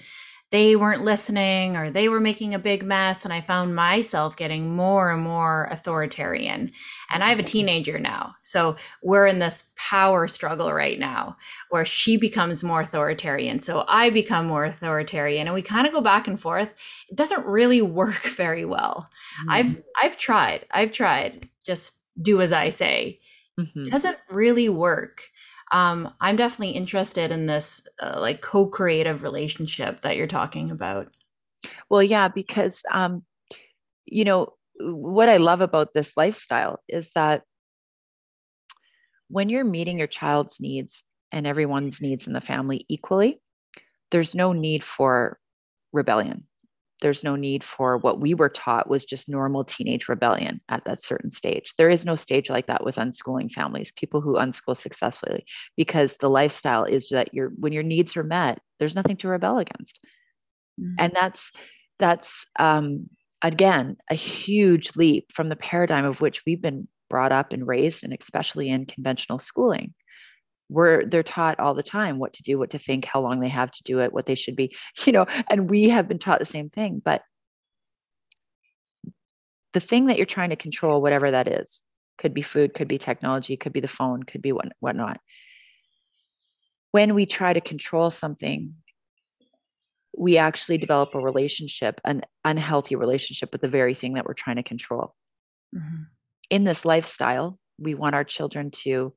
they 0.53 0.77
weren't 0.77 1.03
listening 1.03 1.79
or 1.79 1.91
they 1.91 2.11
were 2.11 2.21
making 2.21 2.55
a 2.55 2.59
big 2.59 2.85
mess. 2.85 3.25
And 3.25 3.33
I 3.33 3.41
found 3.41 3.75
myself 3.75 4.37
getting 4.37 4.77
more 4.77 5.11
and 5.11 5.23
more 5.23 5.67
authoritarian. 5.71 6.71
And 7.11 7.25
I 7.25 7.31
have 7.31 7.39
a 7.39 7.43
teenager 7.43 7.99
now. 7.99 8.35
So 8.43 8.77
we're 9.03 9.27
in 9.27 9.39
this 9.39 9.73
power 9.77 10.29
struggle 10.29 10.71
right 10.71 10.99
now 10.99 11.39
where 11.71 11.87
she 11.87 12.19
becomes 12.19 12.63
more 12.63 12.83
authoritarian. 12.83 13.61
So 13.61 13.85
I 13.89 14.11
become 14.11 14.47
more 14.47 14.67
authoritarian 14.67 15.47
and 15.47 15.55
we 15.55 15.63
kind 15.63 15.87
of 15.87 15.95
go 15.95 16.03
back 16.03 16.29
and 16.29 16.39
forth. 16.39 16.75
It 17.09 17.17
doesn't 17.17 17.47
really 17.47 17.81
work 17.83 18.23
very 18.23 18.67
well. 18.67 19.09
Mm. 19.47 19.53
I've, 19.53 19.83
I've 20.03 20.17
tried, 20.19 20.67
I've 20.71 20.93
tried 20.93 21.49
just 21.65 21.95
do 22.21 22.43
as 22.43 22.53
I 22.53 22.69
say 22.69 23.21
mm-hmm. 23.59 23.85
doesn't 23.85 24.19
really 24.31 24.69
work. 24.69 25.23
Um, 25.73 26.13
I'm 26.21 26.37
definitely 26.37 26.75
interested 26.77 27.31
in 27.31 27.47
this 27.47 27.87
uh, 28.01 28.19
like 28.21 28.43
co-creative 28.43 29.23
relationship 29.23 30.03
that 30.03 30.17
you're 30.17 30.27
talking 30.27 30.71
about. 30.71 31.09
Well, 31.89 32.03
yeah, 32.03 32.29
because 32.29 32.83
um, 32.93 33.25
you 34.05 34.25
know 34.25 34.55
what 34.79 35.29
I 35.29 35.39
love 35.39 35.61
about 35.61 35.95
this 35.95 36.13
lifestyle 36.17 36.81
is 36.89 37.09
that 37.15 37.43
when 39.29 39.49
you're 39.49 39.65
meeting 39.65 39.99
your 39.99 40.07
child's 40.07 40.61
needs 40.61 41.03
and 41.31 41.47
everyone's 41.47 42.01
needs 42.01 42.27
in 42.27 42.35
the 42.35 42.41
family 42.41 42.85
equally, 42.89 43.41
there's 44.11 44.35
no 44.35 44.53
need 44.53 44.85
for 44.85 45.39
rebellion 45.93 46.47
there's 47.03 47.23
no 47.23 47.37
need 47.37 47.63
for 47.63 47.99
what 47.99 48.21
we 48.21 48.33
were 48.33 48.49
taught 48.49 48.89
was 48.89 49.05
just 49.05 49.29
normal 49.29 49.65
teenage 49.65 50.09
rebellion 50.09 50.61
at 50.69 50.85
that 50.87 51.03
certain 51.03 51.31
stage. 51.31 51.75
There 51.77 51.91
is 51.91 52.07
no 52.07 52.17
stage 52.17 52.49
like 52.49 52.69
that 52.69 52.85
with 52.85 52.97
unschooling 52.97 53.51
families, 53.51 53.93
people 53.93 54.21
who 54.21 54.35
unschool 54.37 54.77
successfully, 54.77 55.45
because 55.77 56.17
the 56.17 56.29
lifestyle 56.29 56.85
is 56.85 57.09
that 57.09 57.35
your 57.35 57.51
when 57.59 57.73
your 57.73 57.83
needs 57.83 58.17
are 58.17 58.25
met, 58.25 58.61
there's 58.79 58.95
nothing 58.95 59.17
to 59.19 59.29
rebel 59.29 59.59
against. 59.59 59.99
Mm-hmm. 60.81 60.95
And 60.99 61.13
that's 61.13 61.51
that's 61.99 62.47
um, 62.59 63.11
again 63.43 63.97
a 64.11 64.15
huge 64.15 64.97
leap 64.97 65.27
from 65.35 65.49
the 65.51 65.57
paradigm 65.57 66.05
of 66.05 66.21
which 66.21 66.43
we've 66.47 66.63
been 66.63 66.89
brought 67.11 67.33
up 67.33 67.53
and 67.53 67.67
raised, 67.67 68.05
and 68.05 68.17
especially 68.19 68.71
in 68.71 68.87
conventional 68.87 69.39
schooling 69.39 69.93
we're 70.73 71.05
they're 71.05 71.23
taught 71.23 71.61
all 71.61 71.75
the 71.75 71.83
time 71.83 72.19
what 72.19 72.33
to 72.33 72.43
do 72.43 72.59
what 72.59 72.71
to 72.71 72.79
think 72.79 73.05
how 73.05 73.21
long 73.21 73.41
they 73.41 73.49
have 73.49 73.71
to 73.71 73.83
do 73.85 74.01
it 74.01 74.13
what 74.13 74.27
they 74.27 74.35
should 74.35 74.57
be 74.57 74.75
you 75.05 75.13
know 75.13 75.27
and 75.49 75.71
we 75.71 75.89
have 75.89 76.09
been 76.09 76.19
taught 76.19 76.39
the 76.39 76.45
same 76.45 76.71
thing 76.71 77.01
but 77.05 77.23
the 79.75 79.81
thing 79.81 80.07
that 80.07 80.17
you're 80.17 80.27
trying 80.27 80.51
to 80.51 80.57
control 80.57 81.01
whatever 81.01 81.31
that 81.31 81.49
is 81.49 81.81
could 82.19 82.35
be 82.35 82.43
food 82.43 82.75
could 82.75 82.89
be 82.89 82.99
technology 82.99 83.57
could 83.57 83.73
be 83.73 83.81
the 83.81 83.89
phone 83.89 84.23
could 84.23 84.43
be 84.43 84.53
what 84.53 84.69
whatnot 84.81 85.21
when 86.93 87.15
we 87.15 87.27
try 87.27 87.53
to 87.53 87.61
control 87.61 88.11
something 88.11 88.75
we 90.17 90.37
actually 90.37 90.79
develop 90.79 91.15
a 91.15 91.19
relationship 91.19 92.01
an 92.05 92.23
unhealthy 92.45 92.97
relationship 92.97 93.51
with 93.53 93.61
the 93.61 93.69
very 93.69 93.95
thing 93.95 94.15
that 94.15 94.27
we're 94.27 94.35
trying 94.35 94.57
to 94.57 94.63
control 94.63 95.15
mm-hmm. 95.75 96.03
in 96.51 96.65
this 96.65 96.85
lifestyle 96.85 97.59
we 97.79 97.95
want 97.95 98.15
our 98.15 98.25
children 98.25 98.71
to 98.71 99.13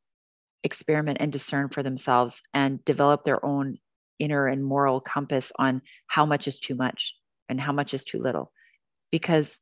experiment 0.66 1.20
and 1.22 1.32
discern 1.32 1.70
for 1.70 1.84
themselves 1.84 2.42
and 2.54 2.84
develop 2.84 3.24
their 3.24 3.44
own 3.46 3.78
inner 4.20 4.48
and 4.48 4.66
moral 4.66 5.00
compass 5.00 5.52
on 5.58 5.82
how 6.08 6.26
much 6.26 6.48
is 6.48 6.60
too 6.60 6.76
much 6.76 7.14
and 7.48 7.62
how 7.62 7.72
much 7.72 7.94
is 7.94 8.04
too 8.04 8.22
little. 8.22 8.52
Because 9.12 9.58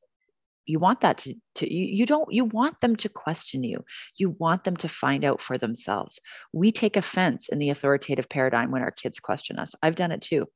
you 0.66 0.80
want 0.80 1.02
that 1.02 1.18
to, 1.20 1.36
to 1.56 1.72
you, 1.72 1.86
you 1.86 2.06
don't 2.06 2.32
you 2.32 2.46
want 2.46 2.80
them 2.80 2.96
to 2.96 3.10
question 3.10 3.64
you. 3.64 3.84
You 4.18 4.30
want 4.40 4.64
them 4.64 4.78
to 4.78 4.88
find 4.88 5.26
out 5.26 5.42
for 5.42 5.58
themselves. 5.58 6.20
We 6.54 6.72
take 6.72 6.96
offense 6.96 7.50
in 7.50 7.60
the 7.60 7.70
authoritative 7.70 8.30
paradigm 8.30 8.72
when 8.72 8.82
our 8.82 8.92
kids 8.92 9.20
question 9.20 9.60
us. 9.60 9.76
I've 9.84 9.98
done 9.98 10.14
it 10.14 10.22
too. 10.22 10.48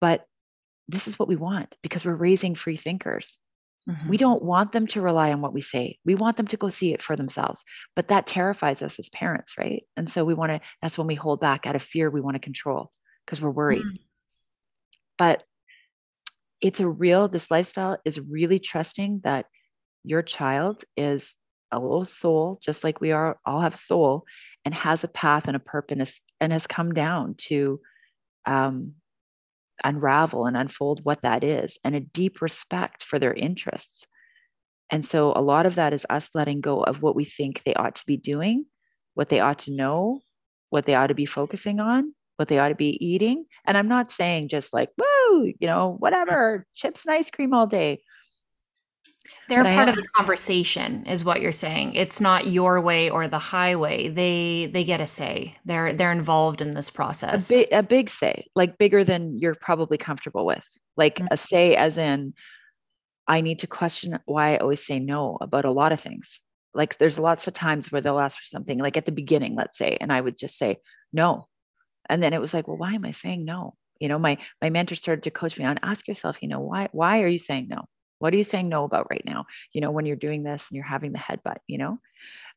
But 0.00 0.26
this 0.88 1.06
is 1.06 1.18
what 1.18 1.28
we 1.28 1.36
want 1.36 1.76
because 1.82 2.04
we're 2.04 2.14
raising 2.14 2.56
free 2.56 2.76
thinkers 2.76 3.38
Mm-hmm. 3.88 4.08
We 4.08 4.16
don't 4.16 4.42
want 4.42 4.72
them 4.72 4.86
to 4.88 5.00
rely 5.00 5.32
on 5.32 5.40
what 5.40 5.52
we 5.52 5.60
say. 5.60 5.98
We 6.04 6.14
want 6.14 6.36
them 6.36 6.46
to 6.46 6.56
go 6.56 6.68
see 6.68 6.94
it 6.94 7.02
for 7.02 7.16
themselves. 7.16 7.64
But 7.94 8.08
that 8.08 8.26
terrifies 8.26 8.80
us 8.82 8.98
as 8.98 9.08
parents, 9.10 9.58
right? 9.58 9.84
And 9.96 10.10
so 10.10 10.24
we 10.24 10.34
want 10.34 10.52
to, 10.52 10.60
that's 10.80 10.96
when 10.96 11.06
we 11.06 11.14
hold 11.14 11.40
back 11.40 11.66
out 11.66 11.76
of 11.76 11.82
fear. 11.82 12.10
We 12.10 12.20
want 12.22 12.34
to 12.36 12.40
control 12.40 12.90
because 13.24 13.40
we're 13.40 13.50
worried. 13.50 13.82
Mm-hmm. 13.82 13.96
But 15.18 15.42
it's 16.62 16.80
a 16.80 16.88
real, 16.88 17.28
this 17.28 17.50
lifestyle 17.50 17.98
is 18.04 18.18
really 18.18 18.58
trusting 18.58 19.20
that 19.24 19.46
your 20.02 20.22
child 20.22 20.84
is 20.96 21.30
a 21.70 21.78
little 21.78 22.04
soul, 22.04 22.60
just 22.62 22.84
like 22.84 23.00
we 23.00 23.12
are 23.12 23.38
all 23.44 23.60
have 23.60 23.76
soul, 23.76 24.24
and 24.64 24.74
has 24.74 25.04
a 25.04 25.08
path 25.08 25.46
and 25.46 25.56
a 25.56 25.60
purpose 25.60 26.20
and 26.40 26.52
has 26.52 26.66
come 26.66 26.94
down 26.94 27.34
to 27.36 27.80
um, 28.46 28.94
unravel 29.82 30.46
and 30.46 30.56
unfold 30.56 31.00
what 31.02 31.22
that 31.22 31.42
is 31.42 31.78
and 31.82 31.94
a 31.94 32.00
deep 32.00 32.40
respect 32.40 33.02
for 33.02 33.18
their 33.18 33.34
interests. 33.34 34.06
And 34.90 35.04
so 35.04 35.32
a 35.34 35.42
lot 35.42 35.66
of 35.66 35.76
that 35.76 35.92
is 35.92 36.06
us 36.10 36.28
letting 36.34 36.60
go 36.60 36.82
of 36.82 37.02
what 37.02 37.16
we 37.16 37.24
think 37.24 37.62
they 37.64 37.74
ought 37.74 37.96
to 37.96 38.06
be 38.06 38.16
doing, 38.16 38.66
what 39.14 39.28
they 39.28 39.40
ought 39.40 39.60
to 39.60 39.72
know, 39.72 40.20
what 40.70 40.86
they 40.86 40.94
ought 40.94 41.08
to 41.08 41.14
be 41.14 41.26
focusing 41.26 41.80
on, 41.80 42.14
what 42.36 42.48
they 42.48 42.58
ought 42.58 42.68
to 42.68 42.74
be 42.74 43.04
eating. 43.04 43.46
And 43.64 43.76
I'm 43.76 43.88
not 43.88 44.10
saying 44.10 44.48
just 44.48 44.72
like, 44.72 44.90
woo, 44.98 45.46
you 45.58 45.66
know, 45.66 45.96
whatever, 45.98 46.66
chips 46.74 47.02
and 47.06 47.14
ice 47.14 47.30
cream 47.30 47.54
all 47.54 47.66
day. 47.66 48.02
They're 49.48 49.64
but 49.64 49.74
part 49.74 49.88
of 49.88 49.96
the 49.96 50.06
conversation, 50.14 51.06
is 51.06 51.24
what 51.24 51.40
you're 51.40 51.52
saying. 51.52 51.94
It's 51.94 52.20
not 52.20 52.46
your 52.46 52.80
way 52.80 53.10
or 53.10 53.28
the 53.28 53.38
highway. 53.38 54.08
They 54.08 54.70
they 54.72 54.84
get 54.84 55.00
a 55.00 55.06
say. 55.06 55.56
They're 55.64 55.92
they're 55.92 56.12
involved 56.12 56.60
in 56.60 56.72
this 56.72 56.90
process. 56.90 57.50
A 57.50 57.54
big 57.54 57.68
a 57.72 57.82
big 57.82 58.10
say, 58.10 58.46
like 58.54 58.78
bigger 58.78 59.04
than 59.04 59.38
you're 59.38 59.54
probably 59.54 59.98
comfortable 59.98 60.44
with. 60.44 60.64
Like 60.96 61.16
mm-hmm. 61.16 61.28
a 61.30 61.36
say, 61.36 61.76
as 61.76 61.98
in, 61.98 62.34
I 63.26 63.40
need 63.40 63.60
to 63.60 63.66
question 63.66 64.18
why 64.26 64.54
I 64.54 64.58
always 64.58 64.84
say 64.84 64.98
no 64.98 65.38
about 65.40 65.64
a 65.64 65.70
lot 65.70 65.92
of 65.92 66.00
things. 66.00 66.40
Like 66.74 66.98
there's 66.98 67.18
lots 67.18 67.46
of 67.46 67.54
times 67.54 67.90
where 67.90 68.00
they'll 68.00 68.18
ask 68.18 68.36
for 68.36 68.46
something, 68.46 68.78
like 68.78 68.96
at 68.96 69.06
the 69.06 69.12
beginning, 69.12 69.54
let's 69.54 69.78
say, 69.78 69.96
and 70.00 70.12
I 70.12 70.20
would 70.20 70.36
just 70.36 70.58
say 70.58 70.78
no, 71.12 71.48
and 72.08 72.22
then 72.22 72.32
it 72.32 72.40
was 72.40 72.52
like, 72.52 72.68
well, 72.68 72.76
why 72.76 72.94
am 72.94 73.04
I 73.04 73.12
saying 73.12 73.44
no? 73.44 73.74
You 74.00 74.08
know, 74.08 74.18
my 74.18 74.38
my 74.60 74.70
mentor 74.70 74.96
started 74.96 75.24
to 75.24 75.30
coach 75.30 75.58
me 75.58 75.64
on 75.64 75.78
ask 75.82 76.08
yourself, 76.08 76.38
you 76.42 76.48
know, 76.48 76.60
why 76.60 76.88
why 76.92 77.22
are 77.22 77.28
you 77.28 77.38
saying 77.38 77.68
no? 77.68 77.84
What 78.24 78.32
are 78.32 78.38
you 78.38 78.44
saying 78.44 78.70
no 78.70 78.84
about 78.84 79.08
right 79.10 79.22
now? 79.26 79.44
You 79.74 79.82
know, 79.82 79.90
when 79.90 80.06
you're 80.06 80.16
doing 80.16 80.44
this 80.44 80.64
and 80.70 80.76
you're 80.76 80.82
having 80.86 81.12
the 81.12 81.18
headbutt, 81.18 81.58
you 81.66 81.76
know, 81.76 81.98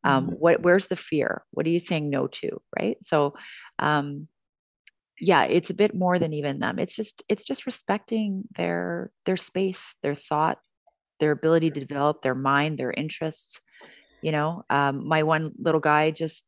um, 0.06 0.28
mm-hmm. 0.28 0.36
what, 0.36 0.62
where's 0.62 0.88
the 0.88 0.96
fear? 0.96 1.44
What 1.52 1.66
are 1.66 1.70
you 1.70 1.82
saying 1.82 2.10
no 2.10 2.28
to? 2.28 2.62
Right. 2.80 2.96
So, 3.06 3.34
um, 3.78 4.30
yeah, 5.20 5.44
it's 5.44 5.70
a 5.70 5.74
bit 5.74 5.94
more 5.94 6.20
than 6.20 6.32
even 6.32 6.60
them. 6.60 6.80
It's 6.80 6.96
just, 6.96 7.22
it's 7.28 7.44
just 7.44 7.66
respecting 7.66 8.46
their, 8.56 9.12
their 9.26 9.36
space, 9.36 9.94
their 10.04 10.16
thought, 10.16 10.58
their 11.20 11.32
ability 11.32 11.72
to 11.72 11.82
develop 11.82 12.22
their 12.22 12.34
mind, 12.34 12.78
their 12.78 12.92
interests. 12.92 13.60
You 14.22 14.32
know, 14.32 14.64
um, 14.70 15.06
my 15.06 15.24
one 15.24 15.52
little 15.60 15.82
guy 15.82 16.12
just 16.12 16.46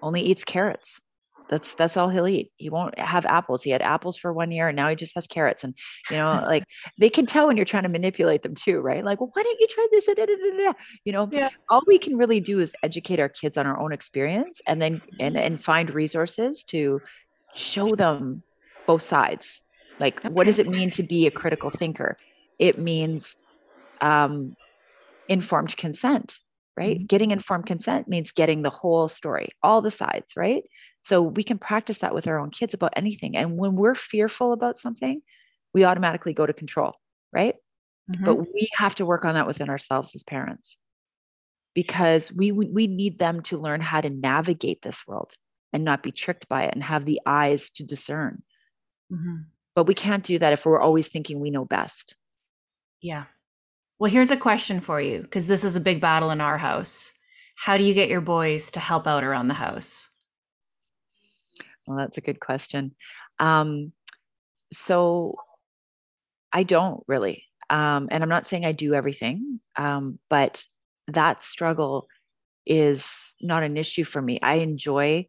only 0.00 0.22
eats 0.22 0.44
carrots 0.44 1.00
that's 1.48 1.74
that's 1.74 1.96
all 1.96 2.08
he'll 2.08 2.26
eat. 2.26 2.50
He 2.56 2.70
won't 2.70 2.98
have 2.98 3.26
apples. 3.26 3.62
He 3.62 3.70
had 3.70 3.82
apples 3.82 4.16
for 4.16 4.32
one 4.32 4.50
year 4.50 4.68
and 4.68 4.76
now 4.76 4.88
he 4.88 4.96
just 4.96 5.14
has 5.14 5.26
carrots. 5.26 5.64
And 5.64 5.74
you 6.10 6.16
know, 6.16 6.42
like 6.46 6.64
they 6.98 7.10
can 7.10 7.26
tell 7.26 7.46
when 7.46 7.56
you're 7.56 7.66
trying 7.66 7.82
to 7.82 7.88
manipulate 7.88 8.42
them 8.42 8.54
too, 8.54 8.80
right? 8.80 9.04
Like, 9.04 9.20
well, 9.20 9.30
why 9.32 9.42
don't 9.42 9.60
you 9.60 9.68
try 9.68 9.86
this? 9.90 10.74
You 11.04 11.12
know, 11.12 11.28
yeah. 11.30 11.50
all 11.68 11.82
we 11.86 11.98
can 11.98 12.16
really 12.16 12.40
do 12.40 12.60
is 12.60 12.74
educate 12.82 13.20
our 13.20 13.28
kids 13.28 13.58
on 13.58 13.66
our 13.66 13.78
own 13.78 13.92
experience 13.92 14.60
and 14.66 14.80
then 14.80 15.02
and 15.20 15.36
and 15.36 15.62
find 15.62 15.92
resources 15.92 16.64
to 16.68 17.00
show 17.54 17.94
them 17.94 18.42
both 18.86 19.02
sides. 19.02 19.60
Like, 20.00 20.24
okay. 20.24 20.32
what 20.32 20.44
does 20.44 20.58
it 20.58 20.68
mean 20.68 20.90
to 20.92 21.02
be 21.02 21.26
a 21.26 21.30
critical 21.30 21.70
thinker? 21.70 22.16
It 22.58 22.78
means 22.78 23.36
um, 24.00 24.56
informed 25.28 25.76
consent 25.76 26.38
right? 26.76 26.96
Mm-hmm. 26.96 27.06
Getting 27.06 27.30
informed 27.30 27.66
consent 27.66 28.08
means 28.08 28.32
getting 28.32 28.62
the 28.62 28.70
whole 28.70 29.08
story, 29.08 29.50
all 29.62 29.80
the 29.80 29.90
sides, 29.90 30.32
right? 30.36 30.64
So 31.04 31.20
we 31.20 31.44
can 31.44 31.58
practice 31.58 31.98
that 31.98 32.14
with 32.14 32.26
our 32.26 32.38
own 32.38 32.50
kids 32.50 32.72
about 32.72 32.94
anything. 32.96 33.36
And 33.36 33.58
when 33.58 33.76
we're 33.76 33.94
fearful 33.94 34.54
about 34.54 34.78
something, 34.78 35.20
we 35.74 35.84
automatically 35.84 36.32
go 36.32 36.46
to 36.46 36.52
control, 36.54 36.94
right? 37.30 37.56
Mm-hmm. 38.10 38.24
But 38.24 38.36
we 38.36 38.70
have 38.78 38.94
to 38.96 39.06
work 39.06 39.26
on 39.26 39.34
that 39.34 39.46
within 39.46 39.68
ourselves 39.68 40.14
as 40.14 40.22
parents 40.22 40.78
because 41.74 42.32
we 42.32 42.52
we 42.52 42.86
need 42.86 43.18
them 43.18 43.42
to 43.42 43.58
learn 43.58 43.80
how 43.80 44.00
to 44.00 44.08
navigate 44.08 44.80
this 44.80 45.06
world 45.06 45.34
and 45.74 45.84
not 45.84 46.02
be 46.02 46.12
tricked 46.12 46.48
by 46.48 46.64
it 46.64 46.74
and 46.74 46.82
have 46.82 47.04
the 47.04 47.20
eyes 47.26 47.68
to 47.70 47.84
discern. 47.84 48.42
Mm-hmm. 49.12 49.36
But 49.74 49.86
we 49.86 49.94
can't 49.94 50.24
do 50.24 50.38
that 50.38 50.52
if 50.54 50.64
we're 50.64 50.80
always 50.80 51.08
thinking 51.08 51.38
we 51.38 51.50
know 51.50 51.64
best. 51.66 52.14
Yeah. 53.02 53.24
Well, 53.98 54.10
here's 54.10 54.30
a 54.30 54.36
question 54.36 54.80
for 54.80 55.00
you 55.00 55.20
because 55.20 55.48
this 55.48 55.64
is 55.64 55.76
a 55.76 55.80
big 55.80 56.00
battle 56.00 56.30
in 56.30 56.40
our 56.40 56.56
house. 56.56 57.12
How 57.56 57.76
do 57.76 57.84
you 57.84 57.92
get 57.92 58.08
your 58.08 58.20
boys 58.20 58.70
to 58.72 58.80
help 58.80 59.06
out 59.06 59.24
around 59.24 59.48
the 59.48 59.54
house? 59.54 60.08
Well, 61.86 61.98
that's 61.98 62.18
a 62.18 62.22
good 62.22 62.40
question. 62.40 62.94
Um, 63.38 63.92
so 64.72 65.36
I 66.52 66.62
don't 66.62 67.02
really. 67.06 67.44
Um, 67.70 68.08
and 68.10 68.22
I'm 68.22 68.28
not 68.28 68.46
saying 68.46 68.64
I 68.64 68.72
do 68.72 68.94
everything, 68.94 69.60
um, 69.76 70.18
but 70.30 70.64
that 71.08 71.42
struggle 71.42 72.06
is 72.66 73.04
not 73.42 73.62
an 73.62 73.76
issue 73.76 74.04
for 74.04 74.22
me. 74.22 74.38
I 74.42 74.56
enjoy 74.56 75.26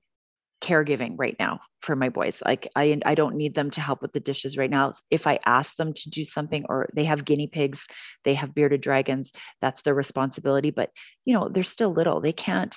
caregiving 0.62 1.16
right 1.18 1.36
now 1.40 1.60
for 1.82 1.96
my 1.96 2.10
boys. 2.10 2.42
Like 2.44 2.70
I 2.76 3.00
I 3.06 3.16
don't 3.16 3.36
need 3.36 3.56
them 3.56 3.72
to 3.72 3.82
help 3.82 4.02
with 4.02 4.14
the 4.14 4.20
dishes 4.20 4.58
right 4.58 4.70
now. 4.70 4.94
If 5.12 5.28
I 5.28 5.40
ask 5.46 5.76
them 5.76 5.94
to 5.94 6.10
do 6.10 6.26
something 6.26 6.66
or 6.70 6.90
they 6.96 7.06
have 7.06 7.26
guinea 7.26 7.48
pigs, 7.48 7.88
they 8.24 8.34
have 8.36 8.56
bearded 8.56 8.82
dragons, 8.82 9.32
that's 9.62 9.82
their 9.84 9.94
responsibility, 9.94 10.72
but 10.72 10.92
you 11.26 11.34
know, 11.34 11.50
they're 11.50 11.64
still 11.64 11.92
little. 11.94 12.22
They 12.22 12.34
can't 12.34 12.76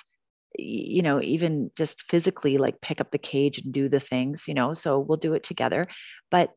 you 0.57 1.01
know 1.01 1.21
even 1.21 1.71
just 1.77 2.01
physically 2.09 2.57
like 2.57 2.81
pick 2.81 2.99
up 2.99 3.11
the 3.11 3.17
cage 3.17 3.59
and 3.59 3.71
do 3.73 3.87
the 3.87 3.99
things 3.99 4.45
you 4.47 4.53
know 4.53 4.73
so 4.73 4.99
we'll 4.99 5.17
do 5.17 5.33
it 5.33 5.43
together. 5.43 5.87
But 6.31 6.51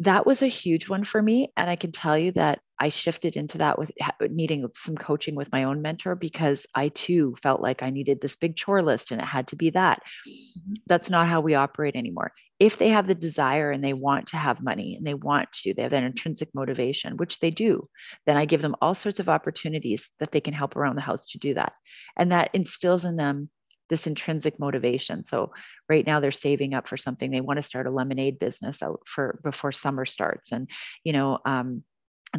that 0.00 0.26
was 0.26 0.42
a 0.42 0.46
huge 0.46 0.88
one 0.88 1.04
for 1.04 1.20
me 1.20 1.52
and 1.56 1.70
i 1.70 1.76
can 1.76 1.92
tell 1.92 2.16
you 2.18 2.32
that 2.32 2.60
i 2.78 2.88
shifted 2.88 3.36
into 3.36 3.58
that 3.58 3.78
with 3.78 3.90
needing 4.30 4.66
some 4.74 4.96
coaching 4.96 5.34
with 5.34 5.50
my 5.52 5.64
own 5.64 5.80
mentor 5.82 6.14
because 6.14 6.66
i 6.74 6.88
too 6.88 7.34
felt 7.42 7.60
like 7.60 7.82
i 7.82 7.90
needed 7.90 8.20
this 8.20 8.36
big 8.36 8.56
chore 8.56 8.82
list 8.82 9.10
and 9.10 9.20
it 9.20 9.24
had 9.24 9.48
to 9.48 9.56
be 9.56 9.70
that. 9.70 10.02
Mm-hmm. 10.28 10.74
that's 10.86 11.10
not 11.10 11.28
how 11.28 11.40
we 11.40 11.54
operate 11.54 11.96
anymore. 11.96 12.32
If 12.58 12.78
they 12.78 12.88
have 12.88 13.06
the 13.06 13.14
desire 13.14 13.70
and 13.70 13.84
they 13.84 13.92
want 13.92 14.28
to 14.28 14.38
have 14.38 14.62
money 14.62 14.96
and 14.96 15.06
they 15.06 15.14
want 15.14 15.52
to 15.62 15.74
they 15.74 15.82
have 15.82 15.90
that 15.90 16.02
intrinsic 16.02 16.48
motivation 16.54 17.16
which 17.16 17.38
they 17.40 17.50
do 17.50 17.88
then 18.24 18.36
i 18.36 18.44
give 18.44 18.62
them 18.62 18.76
all 18.80 18.94
sorts 18.94 19.20
of 19.20 19.28
opportunities 19.28 20.08
that 20.20 20.32
they 20.32 20.40
can 20.40 20.54
help 20.54 20.76
around 20.76 20.96
the 20.96 21.02
house 21.02 21.26
to 21.26 21.38
do 21.38 21.54
that. 21.54 21.72
And 22.16 22.32
that 22.32 22.50
instills 22.54 23.04
in 23.04 23.16
them 23.16 23.50
this 23.88 24.06
intrinsic 24.06 24.58
motivation. 24.58 25.24
So 25.24 25.52
right 25.88 26.06
now 26.06 26.20
they're 26.20 26.32
saving 26.32 26.74
up 26.74 26.88
for 26.88 26.96
something. 26.96 27.30
They 27.30 27.40
want 27.40 27.58
to 27.58 27.62
start 27.62 27.86
a 27.86 27.90
lemonade 27.90 28.38
business 28.38 28.82
out 28.82 29.00
for 29.06 29.40
before 29.44 29.72
summer 29.72 30.04
starts. 30.04 30.52
And, 30.52 30.68
you 31.04 31.12
know, 31.12 31.38
um, 31.44 31.82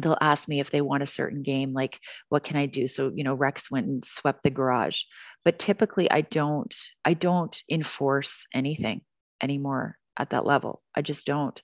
they'll 0.00 0.18
ask 0.20 0.48
me 0.48 0.60
if 0.60 0.70
they 0.70 0.80
want 0.80 1.02
a 1.02 1.06
certain 1.06 1.42
game, 1.42 1.72
like 1.72 1.98
what 2.28 2.44
can 2.44 2.56
I 2.56 2.66
do? 2.66 2.88
So, 2.88 3.10
you 3.14 3.24
know, 3.24 3.34
Rex 3.34 3.70
went 3.70 3.86
and 3.86 4.04
swept 4.04 4.42
the 4.42 4.50
garage. 4.50 5.00
But 5.44 5.58
typically 5.58 6.10
I 6.10 6.20
don't, 6.22 6.74
I 7.04 7.14
don't 7.14 7.56
enforce 7.70 8.46
anything 8.54 9.00
anymore 9.42 9.96
at 10.18 10.30
that 10.30 10.46
level. 10.46 10.82
I 10.94 11.02
just 11.02 11.24
don't. 11.26 11.56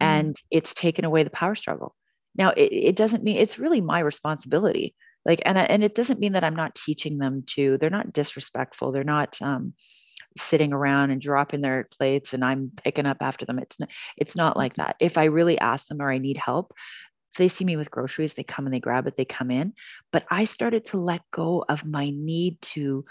Mm. 0.00 0.06
And 0.06 0.36
it's 0.50 0.74
taken 0.74 1.04
away 1.04 1.22
the 1.22 1.30
power 1.30 1.54
struggle. 1.54 1.94
Now 2.34 2.50
it, 2.50 2.72
it 2.72 2.96
doesn't 2.96 3.24
mean 3.24 3.36
it's 3.36 3.58
really 3.58 3.80
my 3.80 4.00
responsibility 4.00 4.94
like 5.26 5.42
and 5.44 5.58
and 5.58 5.84
it 5.84 5.94
doesn't 5.94 6.20
mean 6.20 6.32
that 6.32 6.44
i'm 6.44 6.56
not 6.56 6.74
teaching 6.74 7.18
them 7.18 7.42
to 7.46 7.76
they're 7.78 7.90
not 7.90 8.12
disrespectful 8.12 8.92
they're 8.92 9.04
not 9.04 9.36
um, 9.42 9.74
sitting 10.38 10.72
around 10.72 11.10
and 11.10 11.20
dropping 11.20 11.60
their 11.60 11.88
plates 11.92 12.32
and 12.32 12.44
i'm 12.44 12.70
picking 12.82 13.06
up 13.06 13.18
after 13.20 13.44
them 13.44 13.58
it's 13.58 13.78
not, 13.78 13.88
it's 14.16 14.36
not 14.36 14.56
like 14.56 14.76
that. 14.76 14.96
If 15.00 15.18
i 15.18 15.24
really 15.24 15.58
ask 15.58 15.86
them 15.88 16.00
or 16.00 16.10
i 16.10 16.18
need 16.18 16.36
help 16.38 16.72
they 17.36 17.48
see 17.48 17.64
me 17.64 17.76
with 17.76 17.90
groceries 17.90 18.32
they 18.32 18.44
come 18.44 18.66
and 18.66 18.74
they 18.74 18.80
grab 18.80 19.06
it 19.06 19.16
they 19.16 19.24
come 19.24 19.50
in 19.50 19.74
but 20.12 20.24
i 20.30 20.44
started 20.44 20.86
to 20.86 20.98
let 20.98 21.20
go 21.32 21.64
of 21.68 21.84
my 21.84 22.10
need 22.10 22.60
to 22.62 23.04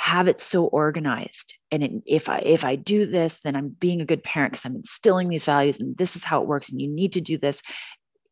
have 0.00 0.28
it 0.28 0.40
so 0.40 0.66
organized. 0.66 1.54
And 1.72 1.82
it, 1.82 1.92
if 2.06 2.28
i 2.28 2.38
if 2.38 2.64
i 2.64 2.76
do 2.76 3.04
this 3.04 3.40
then 3.42 3.56
i'm 3.56 3.68
being 3.68 4.00
a 4.00 4.06
good 4.06 4.22
parent 4.22 4.52
because 4.52 4.64
i'm 4.64 4.76
instilling 4.76 5.28
these 5.28 5.44
values 5.44 5.80
and 5.80 5.96
this 5.96 6.14
is 6.14 6.22
how 6.22 6.40
it 6.40 6.46
works 6.46 6.70
and 6.70 6.80
you 6.80 6.88
need 6.88 7.14
to 7.14 7.20
do 7.20 7.36
this 7.36 7.60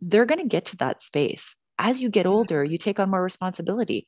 they're 0.01 0.27
going 0.27 0.41
to 0.41 0.49
get 0.49 0.67
to 0.67 0.77
that 0.77 1.03
space 1.03 1.55
as 1.79 2.01
you 2.01 2.09
get 2.09 2.27
mm-hmm. 2.27 2.35
older, 2.35 2.65
you 2.65 2.79
take 2.79 2.99
on 2.99 3.11
more 3.11 3.23
responsibility, 3.23 4.07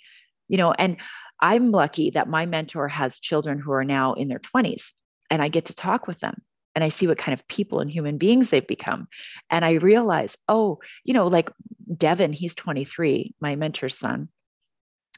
you 0.49 0.57
know, 0.57 0.73
and 0.73 0.97
I'm 1.41 1.71
lucky 1.71 2.11
that 2.11 2.29
my 2.29 2.47
mentor 2.47 2.89
has 2.89 3.19
children 3.19 3.59
who 3.59 3.73
are 3.73 3.85
now 3.85 4.15
in 4.15 4.29
their 4.29 4.41
20s 4.41 4.87
and 5.31 5.43
I 5.43 5.49
get 5.49 5.67
to 5.67 5.75
talk 5.75 6.07
with 6.07 6.19
them 6.21 6.43
and 6.75 6.85
I 6.85 6.89
see 6.89 7.07
what 7.07 7.19
kind 7.19 7.39
of 7.39 7.47
people 7.49 7.81
and 7.81 7.91
human 7.91 8.19
beings 8.19 8.51
they've 8.51 8.67
become. 8.67 9.09
And 9.51 9.65
I 9.65 9.73
realize, 9.73 10.37
oh, 10.49 10.79
you 11.05 11.15
know, 11.15 11.27
like 11.27 11.51
Devin, 11.97 12.33
he's 12.33 12.55
23, 12.55 13.35
my 13.41 13.57
mentor's 13.57 13.99
son. 13.99 14.29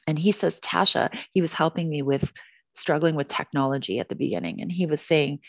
And 0.07 0.17
he 0.17 0.31
says, 0.31 0.59
Tasha, 0.59 1.15
he 1.33 1.41
was 1.41 1.53
helping 1.53 1.89
me 1.89 2.01
with 2.01 2.31
struggling 2.73 3.15
with 3.15 3.27
technology 3.27 3.99
at 3.99 4.09
the 4.09 4.15
beginning. 4.15 4.61
And 4.61 4.71
he 4.71 4.85
was 4.85 5.01
saying, 5.01 5.39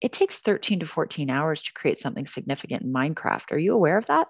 it 0.00 0.12
takes 0.12 0.36
13 0.38 0.80
to 0.80 0.86
14 0.86 1.30
hours 1.30 1.62
to 1.62 1.72
create 1.72 2.00
something 2.00 2.26
significant 2.26 2.82
in 2.82 2.92
Minecraft. 2.92 3.52
Are 3.52 3.58
you 3.58 3.72
aware 3.72 3.96
of 3.96 4.06
that? 4.06 4.26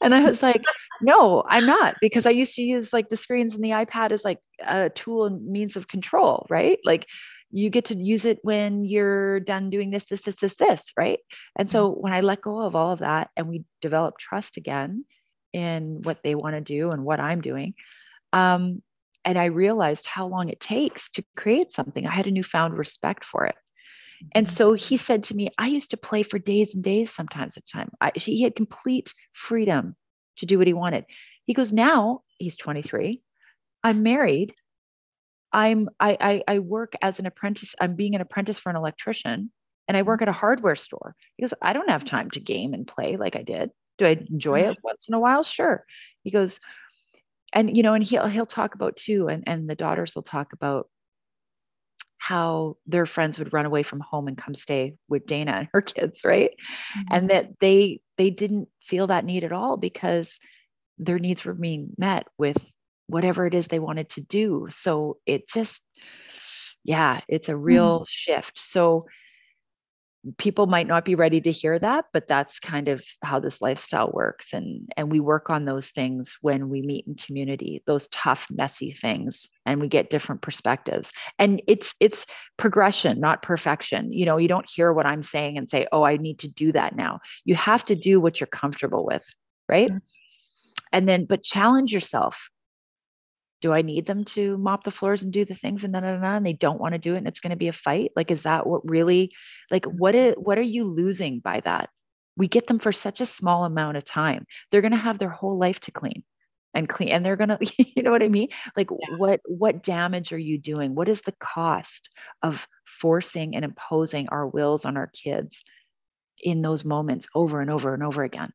And 0.00 0.14
I 0.14 0.22
was 0.22 0.42
like, 0.42 0.64
no, 1.02 1.44
I'm 1.46 1.66
not, 1.66 1.96
because 2.00 2.26
I 2.26 2.30
used 2.30 2.54
to 2.54 2.62
use 2.62 2.92
like 2.92 3.08
the 3.08 3.16
screens 3.16 3.54
and 3.54 3.64
the 3.64 3.70
iPad 3.70 4.12
as 4.12 4.24
like 4.24 4.38
a 4.60 4.90
tool 4.90 5.26
and 5.26 5.46
means 5.46 5.76
of 5.76 5.88
control, 5.88 6.46
right? 6.50 6.78
Like 6.84 7.06
you 7.50 7.70
get 7.70 7.86
to 7.86 7.96
use 7.96 8.24
it 8.24 8.38
when 8.42 8.82
you're 8.82 9.40
done 9.40 9.70
doing 9.70 9.90
this, 9.90 10.04
this, 10.08 10.20
this, 10.22 10.36
this, 10.36 10.54
this, 10.54 10.92
right? 10.96 11.18
And 11.56 11.70
so 11.70 11.90
mm-hmm. 11.90 12.00
when 12.00 12.12
I 12.12 12.20
let 12.20 12.42
go 12.42 12.60
of 12.60 12.76
all 12.76 12.92
of 12.92 13.00
that 13.00 13.30
and 13.36 13.48
we 13.48 13.64
develop 13.80 14.18
trust 14.18 14.56
again 14.56 15.04
in 15.52 16.02
what 16.02 16.18
they 16.22 16.34
want 16.34 16.54
to 16.54 16.60
do 16.60 16.90
and 16.90 17.04
what 17.04 17.20
I'm 17.20 17.40
doing, 17.40 17.74
um, 18.32 18.82
and 19.24 19.36
I 19.36 19.46
realized 19.46 20.06
how 20.06 20.26
long 20.26 20.48
it 20.48 20.60
takes 20.60 21.10
to 21.10 21.24
create 21.36 21.72
something, 21.72 22.06
I 22.06 22.14
had 22.14 22.26
a 22.26 22.30
newfound 22.30 22.78
respect 22.78 23.24
for 23.24 23.46
it. 23.46 23.56
And 24.32 24.46
mm-hmm. 24.46 24.54
so 24.54 24.72
he 24.72 24.96
said 24.96 25.24
to 25.24 25.34
me, 25.34 25.50
I 25.58 25.66
used 25.66 25.90
to 25.90 25.96
play 25.96 26.22
for 26.22 26.38
days 26.38 26.74
and 26.74 26.84
days 26.84 27.12
sometimes 27.12 27.56
at 27.56 27.64
a 27.64 27.72
time. 27.72 27.90
I, 28.00 28.12
he 28.14 28.42
had 28.42 28.54
complete 28.54 29.14
freedom 29.32 29.96
to 30.38 30.46
do 30.46 30.58
what 30.58 30.66
he 30.66 30.72
wanted. 30.72 31.04
He 31.44 31.54
goes, 31.54 31.72
now 31.72 32.22
he's 32.38 32.56
23. 32.56 33.22
I'm 33.82 34.02
married. 34.02 34.54
I'm 35.52 35.88
I, 35.98 36.16
I 36.20 36.54
I 36.54 36.58
work 36.60 36.92
as 37.02 37.18
an 37.18 37.26
apprentice. 37.26 37.74
I'm 37.80 37.96
being 37.96 38.14
an 38.14 38.20
apprentice 38.20 38.58
for 38.58 38.70
an 38.70 38.76
electrician 38.76 39.50
and 39.88 39.96
I 39.96 40.02
work 40.02 40.22
at 40.22 40.28
a 40.28 40.32
hardware 40.32 40.76
store. 40.76 41.16
He 41.36 41.42
goes, 41.42 41.52
I 41.60 41.72
don't 41.72 41.90
have 41.90 42.04
time 42.04 42.30
to 42.30 42.40
game 42.40 42.74
and 42.74 42.86
play 42.86 43.16
like 43.16 43.34
I 43.34 43.42
did. 43.42 43.70
Do 43.98 44.06
I 44.06 44.24
enjoy 44.30 44.60
it 44.60 44.78
once 44.84 45.08
in 45.08 45.14
a 45.14 45.18
while? 45.18 45.42
Sure. 45.42 45.84
He 46.22 46.30
goes, 46.30 46.60
and 47.52 47.76
you 47.76 47.82
know, 47.82 47.94
and 47.94 48.04
he'll 48.04 48.28
he'll 48.28 48.46
talk 48.46 48.76
about 48.76 48.94
too, 48.94 49.26
and 49.26 49.42
and 49.48 49.68
the 49.68 49.74
daughters 49.74 50.14
will 50.14 50.22
talk 50.22 50.52
about 50.52 50.88
how 52.20 52.76
their 52.86 53.06
friends 53.06 53.38
would 53.38 53.52
run 53.52 53.64
away 53.64 53.82
from 53.82 53.98
home 53.98 54.28
and 54.28 54.36
come 54.36 54.54
stay 54.54 54.94
with 55.08 55.26
Dayna 55.26 55.58
and 55.60 55.68
her 55.72 55.80
kids, 55.80 56.20
right? 56.22 56.50
Mm-hmm. 56.50 57.14
And 57.14 57.30
that 57.30 57.48
they 57.60 58.00
they 58.18 58.30
didn't 58.30 58.68
feel 58.86 59.08
that 59.08 59.24
need 59.24 59.42
at 59.42 59.52
all 59.52 59.78
because 59.78 60.38
their 60.98 61.18
needs 61.18 61.44
were 61.44 61.54
being 61.54 61.88
met 61.96 62.26
with 62.36 62.58
whatever 63.06 63.46
it 63.46 63.54
is 63.54 63.66
they 63.66 63.78
wanted 63.78 64.10
to 64.10 64.20
do. 64.20 64.68
So 64.70 65.16
it 65.24 65.48
just 65.48 65.82
yeah, 66.84 67.20
it's 67.26 67.48
a 67.48 67.56
real 67.56 68.00
mm-hmm. 68.00 68.04
shift. 68.06 68.58
So 68.58 69.06
people 70.36 70.66
might 70.66 70.86
not 70.86 71.04
be 71.04 71.14
ready 71.14 71.40
to 71.40 71.50
hear 71.50 71.78
that 71.78 72.04
but 72.12 72.28
that's 72.28 72.58
kind 72.58 72.88
of 72.88 73.02
how 73.22 73.40
this 73.40 73.60
lifestyle 73.60 74.10
works. 74.12 74.52
And 74.52 74.90
and 74.96 75.10
we 75.10 75.20
work 75.20 75.50
on 75.50 75.64
those 75.64 75.88
things 75.88 76.36
when 76.40 76.68
we 76.68 76.82
meet 76.82 77.06
in 77.06 77.14
community 77.14 77.82
those 77.86 78.08
tough 78.08 78.46
messy 78.50 78.92
things 78.92 79.48
and 79.64 79.80
we 79.80 79.88
get 79.88 80.10
different 80.10 80.42
perspectives. 80.42 81.10
And 81.38 81.62
it's 81.66 81.94
it's 82.00 82.26
progression 82.56 83.20
not 83.20 83.42
perfection. 83.42 84.12
You 84.12 84.26
know 84.26 84.36
you 84.36 84.48
don't 84.48 84.68
hear 84.68 84.92
what 84.92 85.06
i'm 85.06 85.22
saying 85.22 85.56
and 85.56 85.68
say 85.68 85.86
oh 85.92 86.02
i 86.02 86.16
need 86.16 86.38
to 86.40 86.48
do 86.48 86.72
that 86.72 86.96
now. 86.96 87.20
You 87.44 87.54
have 87.54 87.84
to 87.86 87.94
do 87.94 88.20
what 88.20 88.40
you're 88.40 88.46
comfortable 88.46 89.06
with 89.06 89.24
right? 89.68 89.88
Mm-hmm. 89.88 89.98
and 90.92 91.08
then 91.08 91.24
but 91.24 91.42
challenge 91.42 91.92
yourself 91.92 92.50
do 93.60 93.72
I 93.72 93.82
need 93.82 94.06
them 94.06 94.24
to 94.24 94.56
mop 94.58 94.84
the 94.84 94.90
floors 94.90 95.22
and 95.22 95.32
do 95.32 95.44
the 95.44 95.54
things 95.54 95.84
and, 95.84 95.94
and 95.94 96.46
they 96.46 96.52
don't 96.52 96.80
want 96.80 96.92
to 96.92 96.98
do 96.98 97.14
it 97.14 97.18
and 97.18 97.28
it's 97.28 97.40
going 97.40 97.50
to 97.50 97.56
be 97.56 97.68
a 97.68 97.72
fight? 97.72 98.10
Like, 98.16 98.30
is 98.30 98.42
that 98.42 98.66
what 98.66 98.88
really, 98.88 99.32
like, 99.70 99.84
what 99.84 100.14
is, 100.14 100.34
what 100.36 100.58
are 100.58 100.62
you 100.62 100.84
losing 100.84 101.40
by 101.40 101.60
that? 101.60 101.90
We 102.36 102.48
get 102.48 102.66
them 102.66 102.78
for 102.78 102.92
such 102.92 103.20
a 103.20 103.26
small 103.26 103.64
amount 103.64 103.98
of 103.98 104.04
time. 104.04 104.46
They're 104.70 104.80
going 104.80 104.92
to 104.92 104.96
have 104.96 105.18
their 105.18 105.30
whole 105.30 105.58
life 105.58 105.80
to 105.80 105.90
clean 105.90 106.22
and 106.72 106.88
clean 106.88 107.10
and 107.10 107.24
they're 107.24 107.36
going 107.36 107.48
to, 107.58 107.58
you 107.76 108.02
know 108.02 108.10
what 108.10 108.22
I 108.22 108.28
mean? 108.28 108.48
Like 108.76 108.88
yeah. 108.90 109.16
what, 109.16 109.40
what 109.44 109.82
damage 109.82 110.32
are 110.32 110.38
you 110.38 110.58
doing? 110.58 110.94
What 110.94 111.08
is 111.08 111.20
the 111.20 111.34
cost 111.38 112.08
of 112.42 112.66
forcing 112.84 113.54
and 113.54 113.64
imposing 113.64 114.28
our 114.30 114.46
wills 114.46 114.84
on 114.84 114.96
our 114.96 115.08
kids 115.08 115.62
in 116.42 116.62
those 116.62 116.84
moments 116.84 117.26
over 117.34 117.60
and 117.60 117.70
over 117.70 117.92
and 117.92 118.02
over 118.02 118.22
again? 118.22 118.52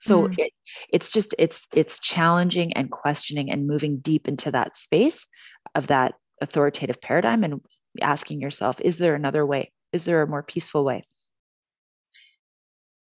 So 0.00 0.28
mm. 0.28 0.38
it, 0.38 0.52
it's 0.90 1.10
just 1.10 1.34
it's 1.38 1.66
it's 1.74 1.98
challenging 1.98 2.72
and 2.74 2.90
questioning 2.90 3.50
and 3.50 3.66
moving 3.66 3.98
deep 3.98 4.28
into 4.28 4.50
that 4.50 4.76
space 4.76 5.26
of 5.74 5.88
that 5.88 6.14
authoritative 6.40 7.00
paradigm 7.00 7.44
and 7.44 7.60
asking 8.00 8.40
yourself 8.40 8.76
is 8.80 8.98
there 8.98 9.14
another 9.14 9.44
way? 9.44 9.72
Is 9.92 10.04
there 10.04 10.22
a 10.22 10.26
more 10.26 10.42
peaceful 10.42 10.84
way? 10.84 11.04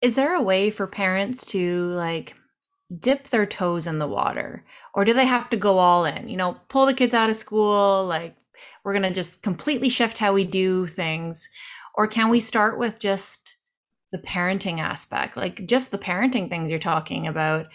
Is 0.02 0.16
there 0.16 0.36
a 0.36 0.42
way 0.42 0.70
for 0.70 0.88
parents 0.88 1.46
to 1.48 1.88
like 1.88 2.36
dip 3.00 3.28
their 3.28 3.46
toes 3.46 3.88
in 3.88 4.00
the 4.00 4.08
water? 4.08 4.64
Or 4.94 5.04
do 5.04 5.14
they 5.14 5.26
have 5.26 5.50
to 5.50 5.58
go 5.58 5.80
all 5.80 6.06
in? 6.06 6.30
You 6.30 6.38
know 6.38 6.58
pull 6.70 6.86
the 6.86 6.94
kids 6.94 7.14
out 7.14 7.30
of 7.30 7.36
school 7.36 8.06
like 8.06 8.36
we're 8.84 8.94
going 8.94 9.04
to 9.04 9.12
just 9.12 9.42
completely 9.42 9.90
shift 9.90 10.18
how 10.18 10.34
we 10.34 10.46
do 10.46 10.88
things. 10.88 11.50
Or 11.96 12.08
can 12.08 12.30
we 12.30 12.40
start 12.40 12.78
with 12.78 13.00
just 13.00 13.55
the 14.16 14.28
parenting 14.28 14.80
aspect 14.80 15.36
like 15.36 15.66
just 15.66 15.92
the 15.92 15.98
parenting 15.98 16.48
things 16.48 16.70
you're 16.70 16.80
talking 16.80 17.28
about 17.28 17.66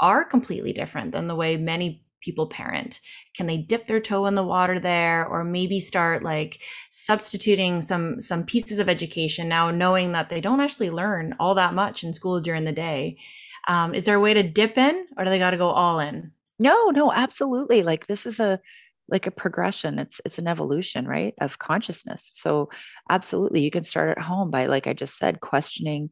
are 0.00 0.24
completely 0.24 0.72
different 0.72 1.10
than 1.10 1.26
the 1.26 1.34
way 1.34 1.56
many 1.56 2.04
people 2.20 2.46
parent. 2.46 3.00
Can 3.36 3.46
they 3.46 3.56
dip 3.56 3.86
their 3.86 4.00
toe 4.00 4.26
in 4.26 4.36
the 4.36 4.44
water 4.44 4.78
there 4.78 5.26
or 5.26 5.42
maybe 5.42 5.80
start 5.80 6.22
like 6.22 6.60
substituting 6.90 7.80
some 7.80 8.20
some 8.20 8.44
pieces 8.44 8.78
of 8.78 8.88
education 8.88 9.48
now 9.48 9.70
knowing 9.70 10.12
that 10.12 10.28
they 10.28 10.40
don't 10.40 10.60
actually 10.60 10.90
learn 10.90 11.34
all 11.40 11.54
that 11.56 11.74
much 11.74 12.04
in 12.04 12.14
school 12.14 12.40
during 12.40 12.64
the 12.64 12.72
day? 12.72 13.18
Um, 13.66 13.92
is 13.92 14.04
there 14.04 14.16
a 14.16 14.20
way 14.20 14.34
to 14.34 14.48
dip 14.48 14.78
in 14.78 15.06
or 15.16 15.24
do 15.24 15.30
they 15.30 15.38
got 15.38 15.50
to 15.50 15.56
go 15.56 15.68
all 15.68 15.98
in? 15.98 16.30
No 16.60 16.90
no 16.90 17.12
absolutely. 17.12 17.82
Like 17.82 18.06
this 18.06 18.24
is 18.24 18.38
a 18.38 18.60
like 19.08 19.26
a 19.26 19.30
progression 19.30 19.98
it's 19.98 20.20
it's 20.24 20.38
an 20.38 20.46
evolution 20.46 21.06
right 21.06 21.34
of 21.40 21.58
consciousness. 21.58 22.30
So 22.34 22.70
absolutely 23.10 23.62
you 23.62 23.70
can 23.70 23.84
start 23.84 24.10
at 24.10 24.22
home 24.22 24.50
by 24.50 24.66
like 24.66 24.86
i 24.86 24.92
just 24.92 25.16
said 25.18 25.40
questioning 25.40 26.10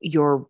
your 0.00 0.46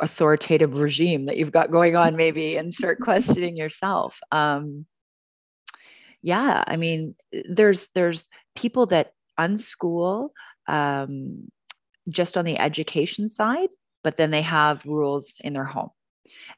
authoritative 0.00 0.74
regime 0.74 1.26
that 1.26 1.36
you've 1.36 1.52
got 1.52 1.70
going 1.70 1.96
on 1.96 2.16
maybe 2.16 2.56
and 2.56 2.74
start 2.74 3.00
questioning 3.00 3.56
yourself. 3.56 4.16
Um 4.32 4.86
yeah 6.22 6.64
i 6.66 6.76
mean 6.76 7.14
there's 7.50 7.90
there's 7.94 8.24
people 8.56 8.86
that 8.86 9.12
unschool 9.38 10.30
um 10.68 11.50
just 12.08 12.38
on 12.38 12.46
the 12.46 12.58
education 12.58 13.28
side 13.28 13.68
but 14.04 14.16
then 14.16 14.30
they 14.30 14.42
have 14.42 14.84
rules 14.84 15.34
in 15.40 15.54
their 15.54 15.64
home. 15.64 15.90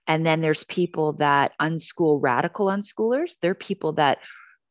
And 0.07 0.27
then 0.27 0.43
there's 0.43 0.64
people 0.64 1.14
that 1.14 1.53
unschool 1.62 2.18
radical 2.20 2.66
unschoolers. 2.66 3.37
They're 3.41 3.55
people 3.55 3.93
that 3.95 4.18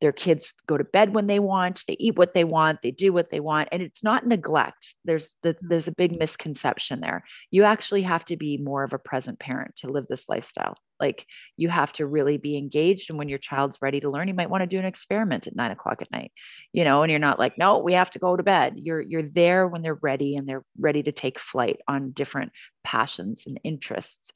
their 0.06 0.12
kids 0.12 0.54
go 0.68 0.78
to 0.78 0.84
bed 0.84 1.16
when 1.16 1.26
they 1.26 1.40
want 1.40 1.84
they 1.88 1.98
eat 2.00 2.16
what 2.16 2.36
they 2.36 2.44
want 2.44 2.78
they 2.84 2.92
do 2.92 3.12
what 3.12 3.32
they 3.32 3.40
want 3.40 3.68
and 3.72 3.82
it's 3.82 4.04
not 4.04 4.28
neglect. 4.28 4.94
There's 5.04 5.36
there's 5.42 5.88
a 5.88 5.92
big 5.92 6.20
misconception 6.20 7.00
there. 7.00 7.24
You 7.50 7.64
actually 7.64 8.04
have 8.04 8.24
to 8.26 8.38
be 8.38 8.58
more 8.58 8.84
of 8.84 8.94
a 8.94 9.00
present 9.00 9.40
parent 9.40 9.78
to 9.78 9.90
live 9.90 10.06
this 10.08 10.26
lifestyle. 10.30 10.76
Like 11.00 11.26
you 11.58 11.70
have 11.70 11.92
to 11.94 12.06
really 12.06 12.38
be 12.38 12.56
engaged 12.56 13.10
and 13.10 13.18
when 13.18 13.30
your 13.30 13.40
child's 13.40 13.80
ready 13.82 14.00
to 14.00 14.12
learn 14.12 14.28
you 14.28 14.36
might 14.36 14.52
want 14.52 14.62
to 14.62 14.68
do 14.68 14.78
an 14.78 14.86
experiment 14.86 15.48
at 15.48 15.56
nine 15.56 15.72
o'clock 15.72 16.04
at 16.04 16.12
night 16.12 16.32
you 16.72 16.84
know 16.84 17.02
and 17.02 17.10
you're 17.10 17.20
not 17.20 17.40
like 17.40 17.58
no 17.58 17.80
we 17.80 17.94
have 17.94 18.12
to 18.12 18.20
go 18.20 18.38
to 18.38 18.44
bed. 18.44 18.74
You're 18.76 19.02
you're 19.02 19.24
there 19.24 19.68
when 19.68 19.82
they're 19.82 20.00
ready 20.04 20.36
and 20.36 20.48
they're 20.48 20.66
ready 20.80 21.02
to 21.02 21.12
take 21.12 21.40
flight 21.40 21.80
on 21.88 22.12
different 22.12 22.52
passions 22.84 23.46
and 23.48 23.60
interests 23.64 24.32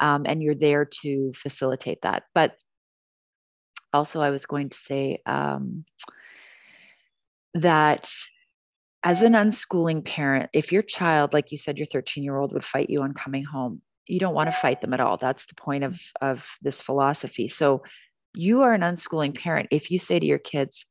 um, 0.00 0.24
and 0.26 0.42
you're 0.42 0.54
there 0.54 0.84
to 0.84 1.32
facilitate 1.34 2.02
that. 2.02 2.24
But 2.34 2.52
also 3.92 4.20
I 4.20 4.30
was 4.30 4.46
going 4.46 4.70
to 4.70 4.76
say 4.76 5.20
um, 5.26 5.84
that 7.54 8.10
as 9.02 9.22
an 9.22 9.32
unschooling 9.32 10.04
parent, 10.04 10.50
if 10.52 10.72
your 10.72 10.82
child, 10.82 11.32
like 11.32 11.52
you 11.52 11.58
said, 11.58 11.78
your 11.78 11.86
13 11.86 12.24
year 12.24 12.36
old 12.36 12.52
would 12.52 12.64
fight 12.64 12.90
you 12.90 13.02
on 13.02 13.14
coming 13.14 13.44
home, 13.44 13.80
you 14.06 14.18
don't 14.18 14.34
want 14.34 14.50
to 14.50 14.56
fight 14.56 14.80
them 14.80 14.94
at 14.94 15.00
all. 15.00 15.16
That's 15.16 15.46
the 15.46 15.54
point 15.54 15.84
of, 15.84 16.00
of 16.20 16.44
this 16.62 16.80
philosophy. 16.80 17.48
So 17.48 17.82
you 18.34 18.62
are 18.62 18.72
an 18.72 18.80
unschooling 18.80 19.38
parent. 19.38 19.68
If 19.70 19.90
you 19.90 19.98
say 19.98 20.18
to 20.18 20.26
your 20.26 20.38
kids, 20.38 20.86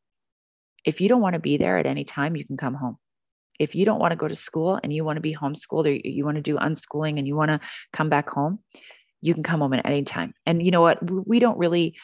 if 0.85 1.01
you 1.01 1.09
don't 1.09 1.21
want 1.21 1.33
to 1.33 1.39
be 1.39 1.57
there 1.57 1.77
at 1.77 1.85
any 1.85 2.05
time, 2.05 2.35
you 2.35 2.45
can 2.45 2.57
come 2.57 2.75
home. 2.75 2.97
If 3.59 3.75
you 3.75 3.85
don't 3.85 3.99
want 3.99 4.11
to 4.11 4.17
go 4.17 4.27
to 4.27 4.35
school 4.35 4.79
and 4.81 4.93
you 4.93 5.03
want 5.03 5.17
to 5.17 5.21
be 5.21 5.35
homeschooled 5.35 5.85
or 5.85 6.07
you 6.07 6.23
want 6.23 6.35
to 6.35 6.41
do 6.41 6.57
unschooling 6.57 7.17
and 7.17 7.27
you 7.27 7.35
want 7.35 7.49
to 7.49 7.59
come 7.91 8.09
back 8.09 8.29
home, 8.29 8.59
you 9.19 9.33
can 9.33 9.43
come 9.43 9.61
home 9.61 9.73
at 9.73 9.85
any 9.85 10.03
time. 10.03 10.33
And 10.45 10.61
you 10.61 10.71
know 10.71 10.81
what? 10.81 10.99
We 11.27 11.39
don't 11.39 11.57
really 11.57 11.95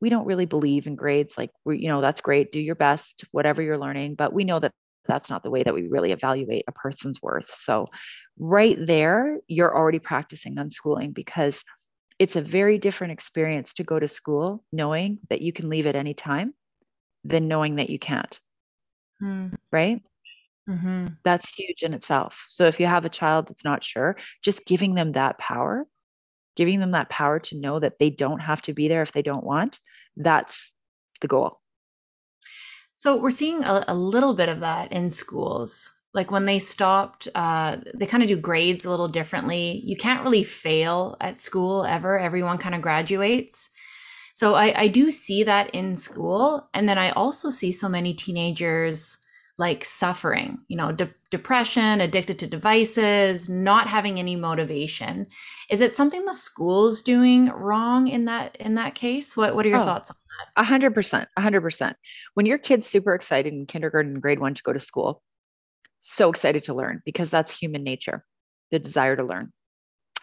we 0.00 0.08
don't 0.08 0.26
really 0.26 0.46
believe 0.46 0.86
in 0.86 0.94
grades 0.94 1.36
like 1.36 1.50
we 1.64 1.78
you 1.78 1.88
know 1.88 2.00
that's 2.00 2.20
great 2.20 2.52
do 2.52 2.60
your 2.60 2.74
best 2.74 3.24
whatever 3.32 3.62
you're 3.62 3.78
learning 3.78 4.14
but 4.14 4.32
we 4.32 4.44
know 4.44 4.58
that 4.58 4.72
that's 5.06 5.30
not 5.30 5.42
the 5.42 5.50
way 5.50 5.62
that 5.62 5.74
we 5.74 5.86
really 5.86 6.12
evaluate 6.12 6.64
a 6.68 6.72
person's 6.72 7.22
worth 7.22 7.50
so 7.54 7.86
right 8.38 8.76
there 8.80 9.38
you're 9.48 9.74
already 9.74 9.98
practicing 9.98 10.56
unschooling 10.56 11.14
because 11.14 11.62
it's 12.18 12.36
a 12.36 12.40
very 12.40 12.78
different 12.78 13.12
experience 13.12 13.74
to 13.74 13.84
go 13.84 13.98
to 13.98 14.08
school 14.08 14.64
knowing 14.72 15.18
that 15.28 15.42
you 15.42 15.52
can 15.52 15.68
leave 15.68 15.86
at 15.86 15.96
any 15.96 16.14
time 16.14 16.54
than 17.24 17.48
knowing 17.48 17.76
that 17.76 17.90
you 17.90 17.98
can't 17.98 18.40
hmm. 19.20 19.48
right 19.70 20.02
mm-hmm. 20.68 21.06
that's 21.24 21.48
huge 21.48 21.82
in 21.82 21.94
itself 21.94 22.44
so 22.48 22.66
if 22.66 22.80
you 22.80 22.86
have 22.86 23.04
a 23.04 23.10
child 23.10 23.48
that's 23.48 23.64
not 23.64 23.84
sure 23.84 24.16
just 24.42 24.64
giving 24.66 24.94
them 24.94 25.12
that 25.12 25.38
power 25.38 25.86
giving 26.56 26.80
them 26.80 26.92
that 26.92 27.10
power 27.10 27.38
to 27.38 27.60
know 27.60 27.78
that 27.78 27.98
they 27.98 28.10
don't 28.10 28.40
have 28.40 28.62
to 28.62 28.72
be 28.72 28.88
there 28.88 29.02
if 29.02 29.12
they 29.12 29.22
don't 29.22 29.44
want, 29.44 29.78
that's 30.16 30.72
the 31.20 31.28
goal. 31.28 31.60
So 32.94 33.16
we're 33.16 33.30
seeing 33.30 33.62
a, 33.62 33.84
a 33.88 33.94
little 33.94 34.34
bit 34.34 34.48
of 34.48 34.60
that 34.60 34.90
in 34.90 35.10
schools. 35.10 35.92
Like 36.14 36.30
when 36.30 36.46
they 36.46 36.58
stopped, 36.58 37.28
uh, 37.34 37.76
they 37.94 38.06
kind 38.06 38.22
of 38.22 38.28
do 38.28 38.38
grades 38.38 38.86
a 38.86 38.90
little 38.90 39.08
differently. 39.08 39.82
You 39.84 39.96
can't 39.96 40.24
really 40.24 40.44
fail 40.44 41.16
at 41.20 41.38
school 41.38 41.84
ever. 41.84 42.18
Everyone 42.18 42.56
kind 42.56 42.74
of 42.74 42.80
graduates. 42.80 43.68
So 44.34 44.54
I, 44.54 44.82
I 44.82 44.88
do 44.88 45.10
see 45.10 45.44
that 45.44 45.70
in 45.74 45.94
school. 45.94 46.70
And 46.72 46.88
then 46.88 46.96
I 46.96 47.10
also 47.10 47.50
see 47.50 47.70
so 47.70 47.88
many 47.88 48.14
teenagers 48.14 49.18
like 49.58 49.84
suffering, 49.84 50.58
you 50.68 50.76
know, 50.76 50.92
de- 50.92 51.14
depression, 51.30 52.00
addicted 52.00 52.38
to 52.38 52.46
devices, 52.46 53.48
not 53.48 53.88
having 53.88 54.18
any 54.18 54.36
motivation. 54.36 55.26
Is 55.70 55.80
it 55.80 55.96
something 55.96 56.24
the 56.24 56.34
school's 56.34 57.02
doing 57.02 57.48
wrong 57.48 58.08
in 58.08 58.26
that 58.26 58.56
in 58.56 58.74
that 58.74 58.94
case? 58.94 59.36
What 59.36 59.54
what 59.54 59.64
are 59.64 59.70
your 59.70 59.80
oh, 59.80 59.84
thoughts 59.84 60.10
on 60.10 60.16
that? 60.38 60.60
A 60.60 60.64
hundred 60.64 60.94
percent, 60.94 61.28
a 61.36 61.40
hundred 61.40 61.62
percent. 61.62 61.96
When 62.34 62.46
your 62.46 62.58
kid's 62.58 62.86
super 62.86 63.14
excited 63.14 63.52
in 63.52 63.66
kindergarten, 63.66 64.20
grade 64.20 64.40
one 64.40 64.54
to 64.54 64.62
go 64.62 64.72
to 64.72 64.80
school, 64.80 65.22
so 66.02 66.30
excited 66.30 66.64
to 66.64 66.74
learn 66.74 67.02
because 67.04 67.30
that's 67.30 67.56
human 67.56 67.82
nature, 67.82 68.24
the 68.70 68.78
desire 68.78 69.16
to 69.16 69.24
learn. 69.24 69.52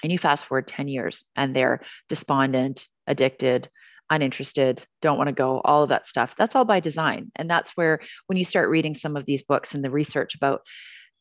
And 0.04 0.12
you 0.12 0.20
fast 0.20 0.46
forward 0.46 0.68
10 0.68 0.90
years 0.90 1.24
and 1.36 1.56
they're 1.56 1.82
despondent, 2.10 2.88
addicted, 3.08 3.70
uninterested, 4.14 4.86
don't 5.01 5.18
want 5.18 5.28
to 5.28 5.34
go, 5.34 5.61
all 5.66 5.84
of 5.84 5.89
that 5.89 6.07
stuff. 6.07 6.34
That's 6.38 6.55
all 6.55 6.66
by 6.66 6.80
design. 6.80 7.32
And 7.36 7.49
that's 7.49 7.72
where, 7.76 7.99
when 8.28 8.38
you 8.38 8.45
start 8.45 8.70
reading 8.70 8.95
some 8.95 9.16
of 9.16 9.26
these 9.26 9.43
books 9.43 9.74
and 9.74 9.84
the 9.84 9.89
research 9.89 10.36
about 10.36 10.61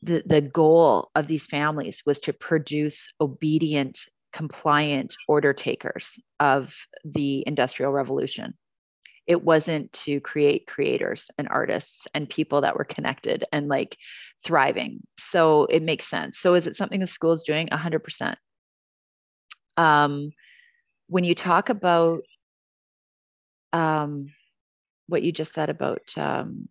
the, 0.03 0.23
the 0.27 0.41
goal 0.41 1.11
of 1.15 1.27
these 1.27 1.47
families 1.47 2.03
was 2.05 2.19
to 2.21 2.33
produce 2.33 3.09
obedient, 3.21 3.99
compliant 4.33 5.15
order 5.29 5.53
takers 5.53 6.19
of 6.41 6.75
the 7.05 7.45
Industrial 7.47 7.93
Revolution. 7.93 8.55
It 9.27 9.45
wasn't 9.45 9.93
to 10.05 10.21
create 10.21 10.67
creators 10.67 11.31
and 11.39 11.49
artists 11.49 12.07
and 12.13 12.29
people 12.29 12.63
that 12.63 12.77
were 12.77 12.85
connected 12.85 13.45
and 13.53 13.69
like 13.69 13.97
thriving. 14.45 15.01
So 15.19 15.67
it 15.67 15.83
makes 15.83 16.11
sense. 16.11 16.41
So 16.41 16.55
is 16.55 16.67
it 16.67 16.75
something 16.75 16.99
the 16.99 17.07
school 17.07 17.33
is 17.33 17.45
doing? 17.45 17.69
100%. 17.69 18.35
Um, 19.77 20.33
when 21.07 21.25
you 21.25 21.35
talk 21.35 21.69
about 21.69 22.23
um, 23.73 24.33
what 25.09 25.23
you 25.23 25.33
just 25.33 25.53
said 25.53 25.71
about 25.71 26.03
um, 26.17 26.69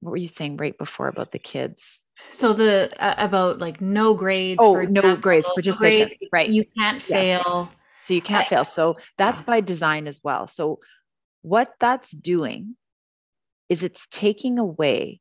what 0.00 0.10
were 0.10 0.16
you 0.16 0.28
saying 0.28 0.56
right 0.58 0.76
before 0.76 1.08
about 1.08 1.32
the 1.32 1.38
kids? 1.38 2.00
So 2.30 2.52
the 2.52 2.90
uh, 2.98 3.14
about 3.18 3.58
like 3.58 3.80
no 3.80 4.14
grades. 4.14 4.58
Oh, 4.62 4.80
no 4.82 5.16
grades, 5.16 5.48
participation. 5.54 6.08
Grades, 6.08 6.16
right. 6.32 6.48
You 6.48 6.64
can't 6.78 7.00
fail. 7.00 7.70
So 8.04 8.14
you 8.14 8.22
can't 8.22 8.46
I, 8.46 8.48
fail. 8.48 8.66
So 8.66 8.96
that's 9.16 9.42
by 9.42 9.60
design 9.60 10.06
as 10.06 10.20
well. 10.22 10.46
So 10.46 10.80
what 11.42 11.72
that's 11.80 12.10
doing 12.10 12.76
is 13.68 13.82
it's 13.82 14.06
taking 14.10 14.58
away 14.58 15.20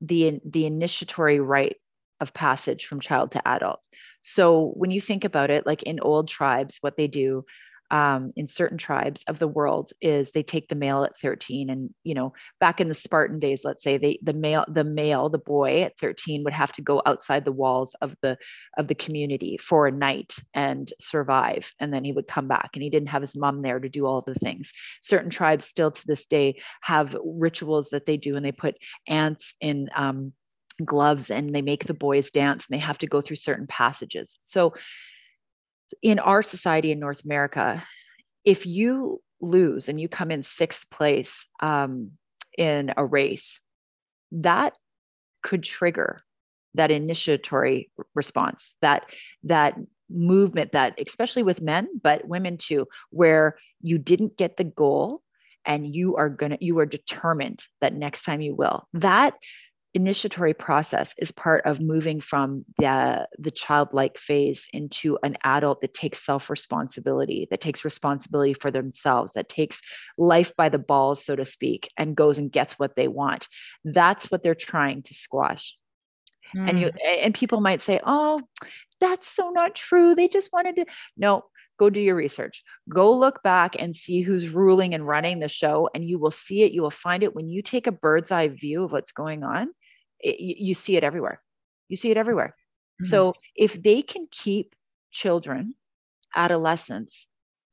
the 0.00 0.40
the 0.44 0.66
initiatory 0.66 1.40
right 1.40 1.76
of 2.20 2.34
passage 2.34 2.86
from 2.86 3.00
child 3.00 3.32
to 3.32 3.48
adult. 3.48 3.80
So 4.22 4.72
when 4.74 4.90
you 4.90 5.00
think 5.00 5.24
about 5.24 5.50
it, 5.50 5.66
like 5.66 5.82
in 5.82 6.00
old 6.00 6.28
tribes, 6.28 6.76
what 6.82 6.96
they 6.96 7.06
do 7.06 7.44
um, 7.90 8.32
in 8.36 8.46
certain 8.46 8.78
tribes 8.78 9.24
of 9.26 9.38
the 9.38 9.48
world 9.48 9.92
is 10.00 10.30
they 10.30 10.42
take 10.42 10.68
the 10.68 10.74
male 10.74 11.04
at 11.04 11.18
13 11.20 11.70
and 11.70 11.92
you 12.04 12.14
know 12.14 12.32
back 12.60 12.80
in 12.80 12.88
the 12.88 12.94
spartan 12.94 13.38
days 13.38 13.60
let's 13.64 13.82
say 13.82 13.98
they 13.98 14.18
the 14.22 14.32
male 14.32 14.64
the 14.68 14.84
male 14.84 15.28
the 15.28 15.38
boy 15.38 15.82
at 15.82 15.98
13 15.98 16.44
would 16.44 16.52
have 16.52 16.72
to 16.72 16.82
go 16.82 17.02
outside 17.06 17.44
the 17.44 17.52
walls 17.52 17.94
of 18.00 18.14
the 18.22 18.36
of 18.78 18.88
the 18.88 18.94
community 18.94 19.58
for 19.58 19.86
a 19.86 19.92
night 19.92 20.34
and 20.54 20.92
survive 21.00 21.70
and 21.80 21.92
then 21.92 22.04
he 22.04 22.12
would 22.12 22.28
come 22.28 22.48
back 22.48 22.70
and 22.74 22.82
he 22.82 22.90
didn't 22.90 23.08
have 23.08 23.22
his 23.22 23.36
mom 23.36 23.62
there 23.62 23.80
to 23.80 23.88
do 23.88 24.06
all 24.06 24.22
the 24.22 24.34
things. 24.34 24.72
Certain 25.02 25.30
tribes 25.30 25.66
still 25.66 25.90
to 25.90 26.06
this 26.06 26.26
day 26.26 26.60
have 26.80 27.16
rituals 27.24 27.90
that 27.90 28.06
they 28.06 28.16
do 28.16 28.36
and 28.36 28.44
they 28.44 28.52
put 28.52 28.76
ants 29.06 29.54
in 29.60 29.88
um, 29.96 30.32
gloves 30.84 31.30
and 31.30 31.54
they 31.54 31.62
make 31.62 31.86
the 31.86 31.94
boys 31.94 32.30
dance 32.30 32.64
and 32.68 32.74
they 32.74 32.82
have 32.82 32.98
to 32.98 33.06
go 33.06 33.20
through 33.20 33.36
certain 33.36 33.66
passages. 33.66 34.38
So 34.42 34.74
in 36.02 36.18
our 36.18 36.42
society 36.42 36.92
in 36.92 36.98
North 36.98 37.24
America, 37.24 37.82
if 38.44 38.66
you 38.66 39.20
lose 39.40 39.88
and 39.88 40.00
you 40.00 40.08
come 40.08 40.30
in 40.30 40.42
sixth 40.42 40.88
place 40.90 41.46
um, 41.60 42.12
in 42.56 42.92
a 42.96 43.04
race, 43.04 43.60
that 44.32 44.74
could 45.42 45.62
trigger 45.62 46.20
that 46.74 46.90
initiatory 46.90 47.90
response, 48.14 48.72
that 48.80 49.04
that 49.44 49.74
movement 50.08 50.72
that 50.72 50.94
especially 51.04 51.42
with 51.42 51.60
men, 51.60 51.88
but 52.02 52.26
women 52.26 52.58
too, 52.58 52.86
where 53.10 53.56
you 53.80 53.98
didn't 53.98 54.36
get 54.36 54.56
the 54.56 54.64
goal 54.64 55.22
and 55.64 55.94
you 55.94 56.16
are 56.16 56.28
gonna 56.28 56.58
you 56.60 56.78
are 56.78 56.86
determined 56.86 57.64
that 57.80 57.94
next 57.94 58.24
time 58.24 58.40
you 58.40 58.54
will. 58.54 58.86
That 58.94 59.34
initiatory 59.94 60.54
process 60.54 61.14
is 61.18 61.32
part 61.32 61.66
of 61.66 61.80
moving 61.80 62.20
from 62.20 62.64
the 62.78 63.26
the 63.38 63.50
childlike 63.50 64.18
phase 64.18 64.68
into 64.72 65.18
an 65.24 65.36
adult 65.42 65.80
that 65.80 65.94
takes 65.94 66.24
self 66.24 66.48
responsibility 66.48 67.48
that 67.50 67.60
takes 67.60 67.84
responsibility 67.84 68.54
for 68.54 68.70
themselves 68.70 69.32
that 69.32 69.48
takes 69.48 69.80
life 70.16 70.52
by 70.56 70.68
the 70.68 70.78
balls 70.78 71.24
so 71.24 71.34
to 71.34 71.44
speak 71.44 71.90
and 71.96 72.16
goes 72.16 72.38
and 72.38 72.52
gets 72.52 72.74
what 72.74 72.94
they 72.94 73.08
want. 73.08 73.48
That's 73.84 74.30
what 74.30 74.42
they're 74.42 74.54
trying 74.54 75.02
to 75.04 75.14
squash. 75.14 75.76
Mm. 76.56 76.68
and 76.68 76.80
you 76.80 76.86
mm. 76.88 77.24
and 77.24 77.34
people 77.34 77.60
might 77.60 77.82
say 77.82 78.00
oh 78.04 78.40
that's 79.00 79.26
so 79.26 79.50
not 79.50 79.74
true. 79.74 80.14
They 80.14 80.28
just 80.28 80.50
wanted 80.52 80.76
to 80.76 80.84
no 81.16 81.44
go 81.80 81.90
do 81.90 82.00
your 82.00 82.14
research. 82.14 82.62
Go 82.88 83.16
look 83.16 83.42
back 83.42 83.74
and 83.78 83.96
see 83.96 84.20
who's 84.20 84.48
ruling 84.48 84.94
and 84.94 85.06
running 85.06 85.40
the 85.40 85.48
show 85.48 85.88
and 85.94 86.04
you 86.04 86.18
will 86.18 86.30
see 86.30 86.62
it. 86.62 86.72
You 86.72 86.82
will 86.82 86.90
find 86.90 87.22
it. 87.22 87.34
When 87.34 87.48
you 87.48 87.62
take 87.62 87.86
a 87.86 87.92
bird's 87.92 88.30
eye 88.30 88.48
view 88.48 88.84
of 88.84 88.92
what's 88.92 89.12
going 89.12 89.42
on 89.42 89.68
it, 90.20 90.40
you 90.40 90.74
see 90.74 90.96
it 90.96 91.04
everywhere. 91.04 91.40
You 91.88 91.96
see 91.96 92.10
it 92.10 92.16
everywhere. 92.16 92.54
Mm-hmm. 93.02 93.10
So 93.10 93.32
if 93.56 93.82
they 93.82 94.02
can 94.02 94.28
keep 94.30 94.74
children, 95.10 95.74
adolescents 96.34 97.26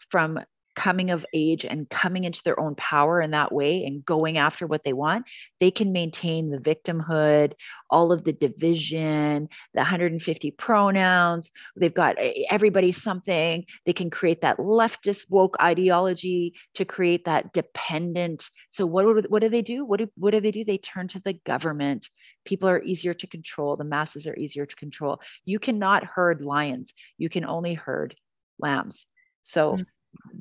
from 0.10 0.40
coming 0.78 1.10
of 1.10 1.26
age 1.34 1.66
and 1.66 1.90
coming 1.90 2.24
into 2.24 2.44
their 2.44 2.60
own 2.60 2.76
power 2.76 3.20
in 3.20 3.32
that 3.32 3.52
way 3.52 3.84
and 3.84 4.06
going 4.06 4.38
after 4.38 4.68
what 4.68 4.84
they 4.84 4.94
want, 4.94 5.26
they 5.60 5.72
can 5.72 5.92
maintain 5.92 6.52
the 6.52 6.60
victimhood, 6.60 7.54
all 7.90 8.12
of 8.12 8.24
the 8.24 8.32
division, 8.32 9.50
the 9.74 9.80
150 9.80 10.52
pronouns. 10.52 11.50
They've 11.76 11.92
got 11.92 12.18
everybody 12.52 12.92
something. 12.92 13.66
They 13.88 13.94
can 13.94 14.12
create 14.12 14.42
that 14.42 14.60
leftist 14.60 15.26
woke 15.30 15.58
ideology 15.60 16.54
to 16.76 16.86
create 16.86 17.26
that 17.26 17.54
dependent. 17.54 18.48
So 18.70 18.86
what 18.86 19.32
what 19.32 19.42
do 19.42 19.50
they 19.50 19.64
do? 19.64 19.84
What 19.84 19.98
do 19.98 20.12
what 20.16 20.30
do 20.30 20.40
they 20.40 20.52
do? 20.52 20.64
They 20.64 20.78
turn 20.78 21.08
to 21.10 21.20
the 21.20 21.34
government. 21.34 22.08
People 22.46 22.70
are 22.70 22.84
easier 22.84 23.16
to 23.16 23.26
control. 23.26 23.78
The 23.78 23.84
masses 23.84 24.28
are 24.28 24.36
easier 24.36 24.68
to 24.68 24.76
control. 24.76 25.22
You 25.44 25.58
cannot 25.58 26.04
herd 26.04 26.42
lions. 26.42 26.94
You 27.18 27.30
can 27.30 27.46
only 27.46 27.74
herd 27.74 28.16
lambs. 28.60 29.08
So 29.42 29.72
mm-hmm 29.72 29.82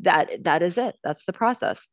that 0.03 0.31
that 0.45 0.63
is 0.63 0.79
it 0.79 0.97
that's 1.03 1.25
the 1.27 1.33
process 1.33 1.87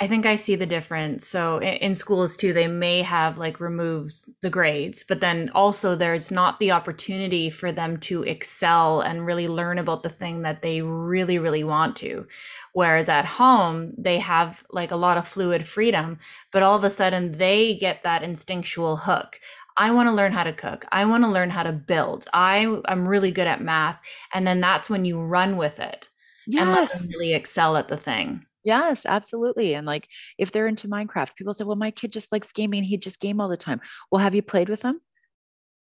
I 0.00 0.06
think 0.06 0.26
I 0.26 0.36
see 0.36 0.54
the 0.54 0.64
difference. 0.64 1.26
So 1.26 1.58
in, 1.60 1.92
schools 1.96 2.36
too, 2.36 2.52
they 2.52 2.68
may 2.68 3.02
have 3.02 3.36
like 3.36 3.58
removes 3.58 4.30
the 4.42 4.50
grades, 4.50 5.04
but 5.08 5.20
then 5.20 5.50
also 5.56 5.96
there's 5.96 6.30
not 6.30 6.60
the 6.60 6.70
opportunity 6.70 7.50
for 7.50 7.72
them 7.72 7.96
to 8.00 8.22
excel 8.22 9.00
and 9.00 9.26
really 9.26 9.48
learn 9.48 9.76
about 9.76 10.04
the 10.04 10.08
thing 10.08 10.42
that 10.42 10.62
they 10.62 10.82
really, 10.82 11.40
really 11.40 11.64
want 11.64 11.96
to. 11.96 12.28
Whereas 12.74 13.08
at 13.08 13.24
home, 13.24 13.92
they 13.98 14.20
have 14.20 14.62
like 14.70 14.92
a 14.92 14.96
lot 14.96 15.18
of 15.18 15.26
fluid 15.26 15.66
freedom, 15.66 16.18
but 16.52 16.62
all 16.62 16.76
of 16.76 16.84
a 16.84 16.90
sudden 16.90 17.32
they 17.32 17.74
get 17.74 18.04
that 18.04 18.22
instinctual 18.22 18.98
hook. 18.98 19.40
I 19.76 19.90
want 19.90 20.08
to 20.08 20.12
learn 20.12 20.30
how 20.30 20.44
to 20.44 20.52
cook. 20.52 20.84
I 20.92 21.06
want 21.06 21.24
to 21.24 21.30
learn 21.30 21.50
how 21.50 21.64
to 21.64 21.72
build. 21.72 22.28
I 22.32 22.80
am 22.86 23.08
really 23.08 23.32
good 23.32 23.48
at 23.48 23.62
math. 23.62 23.98
And 24.32 24.46
then 24.46 24.58
that's 24.58 24.88
when 24.88 25.04
you 25.04 25.20
run 25.20 25.56
with 25.56 25.80
it 25.80 26.07
yes. 26.48 26.62
and 26.62 26.72
let 26.72 26.92
them 26.92 27.08
really 27.08 27.34
excel 27.34 27.76
at 27.76 27.88
the 27.88 27.96
thing. 27.96 28.44
Yes, 28.64 29.02
absolutely. 29.06 29.74
And 29.74 29.86
like 29.86 30.08
if 30.36 30.52
they're 30.52 30.66
into 30.66 30.88
Minecraft, 30.88 31.36
people 31.36 31.54
say, 31.54 31.64
well, 31.64 31.76
my 31.76 31.90
kid 31.90 32.12
just 32.12 32.30
likes 32.32 32.52
gaming. 32.52 32.82
He 32.82 32.96
just 32.96 33.20
game 33.20 33.40
all 33.40 33.48
the 33.48 33.56
time. 33.56 33.80
Well, 34.10 34.20
have 34.20 34.34
you 34.34 34.42
played 34.42 34.68
with 34.68 34.80
them? 34.80 35.00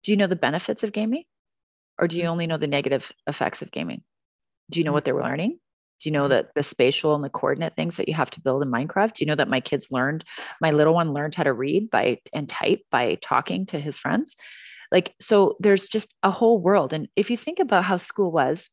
Do 0.03 0.11
you 0.11 0.17
know 0.17 0.27
the 0.27 0.35
benefits 0.35 0.83
of 0.83 0.91
gaming? 0.91 1.23
Or 1.97 2.07
do 2.07 2.17
you 2.17 2.25
only 2.25 2.45
know 2.45 2.57
the 2.57 2.67
negative 2.67 3.11
effects 3.25 3.61
of 3.61 3.71
gaming? 3.71 4.03
Do 4.69 4.79
you 4.79 4.83
know 4.83 4.91
mm. 4.91 4.95
what 4.95 5.05
they're 5.05 5.15
learning? 5.15 5.59
Do 6.01 6.09
you 6.09 6.11
know 6.11 6.25
mm. 6.25 6.29
that 6.29 6.49
the 6.53 6.63
spatial 6.63 7.15
and 7.15 7.23
the 7.23 7.29
coordinate 7.29 7.75
things 7.75 7.95
that 7.97 8.07
you 8.07 8.13
have 8.13 8.29
to 8.31 8.41
build 8.41 8.61
in 8.61 8.69
Minecraft? 8.69 9.13
Do 9.13 9.23
you 9.23 9.27
know 9.27 9.35
that 9.35 9.49
my 9.49 9.61
kids 9.61 9.87
learned, 9.91 10.25
my 10.61 10.71
little 10.71 10.93
one 10.93 11.13
learned 11.13 11.35
how 11.35 11.43
to 11.43 11.53
read 11.53 11.89
by 11.89 12.19
and 12.33 12.49
type 12.49 12.81
by 12.91 13.17
talking 13.21 13.65
to 13.67 13.79
his 13.79 13.97
friends? 13.97 14.35
Like, 14.91 15.15
so 15.19 15.55
there's 15.59 15.87
just 15.87 16.13
a 16.21 16.29
whole 16.29 16.59
world. 16.59 16.93
And 16.93 17.07
if 17.15 17.29
you 17.29 17.37
think 17.37 17.59
about 17.59 17.83
how 17.83 17.97
school 17.97 18.31
was 18.31 18.69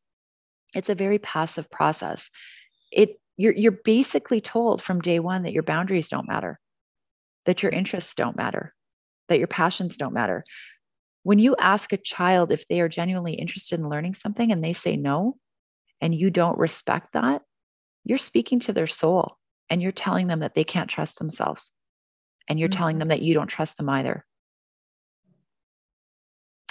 it's 0.75 0.89
a 0.89 0.95
very 0.95 1.19
passive 1.19 1.69
process. 1.69 2.29
It 2.91 3.19
you're 3.37 3.53
you're 3.53 3.79
basically 3.83 4.41
told 4.41 4.81
from 4.81 5.01
day 5.01 5.19
one 5.19 5.43
that 5.43 5.53
your 5.53 5.63
boundaries 5.63 6.09
don't 6.09 6.27
matter 6.27 6.59
that 7.45 7.61
your 7.61 7.71
interests 7.71 8.13
don't 8.13 8.37
matter 8.37 8.73
that 9.29 9.39
your 9.39 9.47
passions 9.47 9.97
don't 9.97 10.13
matter. 10.13 10.43
When 11.23 11.39
you 11.39 11.55
ask 11.57 11.93
a 11.93 11.97
child 11.97 12.51
if 12.51 12.67
they 12.67 12.81
are 12.81 12.89
genuinely 12.89 13.33
interested 13.33 13.79
in 13.79 13.89
learning 13.89 14.15
something 14.15 14.51
and 14.51 14.63
they 14.63 14.73
say 14.73 14.97
no 14.97 15.37
and 16.01 16.13
you 16.13 16.29
don't 16.29 16.57
respect 16.57 17.13
that 17.13 17.41
you're 18.03 18.17
speaking 18.17 18.59
to 18.61 18.73
their 18.73 18.87
soul 18.87 19.37
and 19.69 19.81
you're 19.81 19.91
telling 19.91 20.27
them 20.27 20.41
that 20.41 20.55
they 20.55 20.63
can't 20.63 20.89
trust 20.89 21.17
themselves. 21.17 21.71
And 22.47 22.59
you're 22.59 22.67
mm-hmm. 22.67 22.77
telling 22.77 22.99
them 22.99 23.07
that 23.07 23.21
you 23.21 23.33
don't 23.33 23.47
trust 23.47 23.77
them 23.77 23.89
either. 23.89 24.25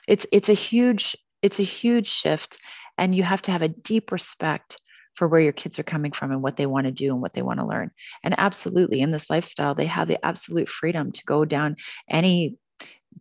It's 0.07 0.27
it's 0.33 0.49
a 0.49 0.55
huge 0.55 1.17
it's 1.41 1.59
a 1.59 1.65
huge 1.65 2.09
shift 2.09 2.59
and 3.03 3.17
you 3.17 3.25
have 3.25 3.43
to 3.43 3.51
have 3.51 3.63
a 3.63 3.69
deep 3.69 4.13
respect 4.13 4.81
for 5.17 5.27
where 5.27 5.41
your 5.41 5.53
kids 5.53 5.77
are 5.77 5.83
coming 5.83 6.13
from 6.13 6.31
and 6.31 6.41
what 6.41 6.57
they 6.57 6.67
want 6.67 6.87
to 6.87 6.93
do 6.93 7.09
and 7.09 7.21
what 7.21 7.35
they 7.35 7.43
want 7.43 7.59
to 7.59 7.67
learn. 7.67 7.91
And 8.23 8.33
absolutely, 8.39 9.01
in 9.01 9.11
this 9.11 9.29
lifestyle, 9.29 9.75
they 9.75 9.87
have 9.87 10.07
the 10.07 10.25
absolute 10.25 10.69
freedom 10.69 11.11
to 11.11 11.25
go 11.25 11.45
down 11.45 11.75
any 12.09 12.57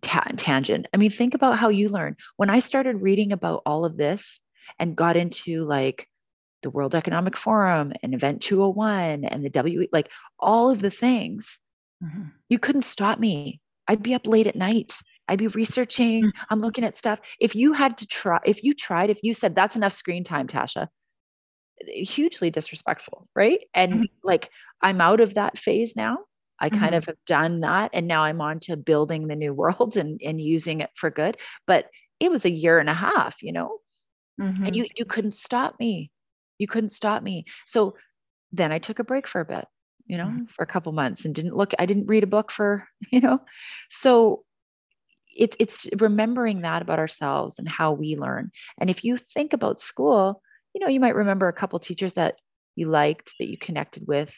ta- 0.04 0.28
tangent. 0.38 0.86
I 0.94 0.98
mean, 0.98 1.10
think 1.10 1.34
about 1.34 1.58
how 1.58 1.70
you 1.70 1.90
learn. 1.90 2.16
When 2.38 2.52
I 2.52 2.60
started 2.60 3.02
reading 3.02 3.32
about 3.32 3.64
all 3.66 3.84
of 3.84 3.98
this 3.98 4.40
and 4.78 4.96
got 4.96 5.18
into 5.18 5.66
like 5.66 6.08
the 6.62 6.70
World 6.70 6.94
Economic 6.94 7.36
Forum 7.36 7.92
and 8.04 8.14
Event 8.14 8.44
201 8.44 9.26
and 9.26 9.44
the 9.44 9.50
W, 9.50 9.88
like 9.92 10.10
all 10.40 10.70
of 10.70 10.80
the 10.80 10.92
things, 10.92 11.58
mm-hmm. 12.04 12.26
you 12.50 12.60
couldn't 12.60 12.84
stop 12.84 13.18
me. 13.18 13.60
I'd 13.88 14.04
be 14.04 14.14
up 14.14 14.28
late 14.28 14.46
at 14.46 14.56
night. 14.56 14.94
I'd 15.32 15.40
be 15.40 15.48
researching. 15.48 16.26
Mm-hmm. 16.26 16.44
I'm 16.50 16.60
looking 16.60 16.84
at 16.84 16.98
stuff. 16.98 17.22
If 17.40 17.56
you 17.56 17.72
had 17.72 17.98
to 18.00 18.06
try, 18.06 18.40
if 18.46 18.64
you 18.64 18.74
tried, 18.74 19.10
if 19.10 19.20
you 19.24 19.34
said 19.34 19.56
that's 19.56 19.78
enough 19.78 19.94
screen 19.94 20.26
time, 20.26 20.46
Tasha, 20.46 20.88
hugely 21.88 22.50
disrespectful, 22.50 23.30
right? 23.34 23.62
And 23.74 23.94
mm-hmm. 23.94 24.04
like 24.24 24.50
I'm 24.82 25.00
out 25.00 25.22
of 25.22 25.36
that 25.36 25.58
phase 25.58 25.94
now. 25.96 26.18
I 26.60 26.70
kind 26.70 26.84
mm-hmm. 26.84 26.96
of 26.96 27.06
have 27.06 27.16
done 27.26 27.62
that. 27.62 27.92
And 27.94 28.08
now 28.08 28.24
I'm 28.24 28.42
on 28.42 28.60
to 28.62 28.76
building 28.76 29.28
the 29.28 29.38
new 29.38 29.54
world 29.62 29.96
and, 29.96 30.20
and 30.22 30.42
using 30.42 30.82
it 30.82 30.90
for 30.96 31.10
good. 31.10 31.38
But 31.66 31.86
it 32.20 32.30
was 32.30 32.44
a 32.44 32.52
year 32.52 32.78
and 32.78 32.90
a 32.90 32.94
half, 32.94 33.42
you 33.42 33.54
know, 33.54 33.78
mm-hmm. 34.40 34.66
and 34.66 34.76
you, 34.76 34.86
you 34.98 35.06
couldn't 35.06 35.36
stop 35.36 35.76
me. 35.80 36.12
You 36.60 36.68
couldn't 36.68 36.92
stop 36.92 37.24
me. 37.24 37.46
So 37.68 37.96
then 38.52 38.74
I 38.74 38.80
took 38.80 39.00
a 39.00 39.06
break 39.06 39.30
for 39.30 39.40
a 39.40 39.46
bit, 39.46 39.66
you 40.08 40.18
know, 40.18 40.26
mm-hmm. 40.26 40.44
for 40.56 40.62
a 40.64 40.68
couple 40.68 40.92
months 40.92 41.24
and 41.24 41.34
didn't 41.34 41.56
look, 41.56 41.72
I 41.80 41.86
didn't 41.86 42.08
read 42.08 42.24
a 42.24 42.28
book 42.28 42.52
for, 42.52 42.86
you 43.12 43.22
know, 43.22 43.40
so 43.90 44.44
it's 45.36 45.56
it's 45.60 45.88
remembering 46.00 46.62
that 46.62 46.82
about 46.82 47.00
ourselves 47.00 47.60
and 47.60 47.70
how 47.70 47.92
we 47.94 48.16
learn. 48.16 48.52
And 48.80 48.90
if 48.90 49.04
you 49.04 49.18
think 49.34 49.54
about 49.54 49.80
school, 49.80 50.42
you 50.74 50.82
know, 50.82 50.88
you 50.88 51.00
might 51.00 51.16
remember 51.16 51.48
a 51.48 51.54
couple 51.54 51.80
teachers 51.80 52.14
that 52.14 52.36
you 52.76 52.90
liked, 52.90 53.34
that 53.40 53.50
you 53.50 53.58
connected 53.58 54.08
with, 54.08 54.32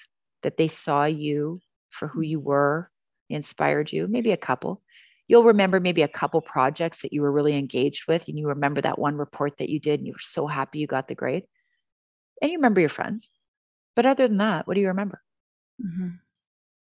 that 0.43 0.57
they 0.57 0.67
saw 0.67 1.05
you 1.05 1.59
for 1.89 2.07
who 2.07 2.21
you 2.21 2.39
were, 2.39 2.89
inspired 3.29 3.91
you, 3.91 4.07
maybe 4.07 4.31
a 4.31 4.37
couple. 4.37 4.81
You'll 5.27 5.43
remember 5.43 5.79
maybe 5.79 6.01
a 6.01 6.07
couple 6.07 6.41
projects 6.41 7.01
that 7.01 7.13
you 7.13 7.21
were 7.21 7.31
really 7.31 7.57
engaged 7.57 8.07
with, 8.07 8.27
and 8.27 8.37
you 8.37 8.47
remember 8.47 8.81
that 8.81 8.99
one 8.99 9.15
report 9.15 9.57
that 9.59 9.69
you 9.69 9.79
did, 9.79 9.99
and 9.99 10.07
you 10.07 10.13
were 10.13 10.19
so 10.19 10.47
happy 10.47 10.79
you 10.79 10.87
got 10.87 11.07
the 11.07 11.15
grade. 11.15 11.43
And 12.41 12.51
you 12.51 12.57
remember 12.57 12.81
your 12.81 12.89
friends. 12.89 13.31
But 13.95 14.05
other 14.05 14.27
than 14.27 14.37
that, 14.37 14.67
what 14.67 14.73
do 14.73 14.81
you 14.81 14.87
remember? 14.87 15.21
Mm-hmm. 15.83 16.09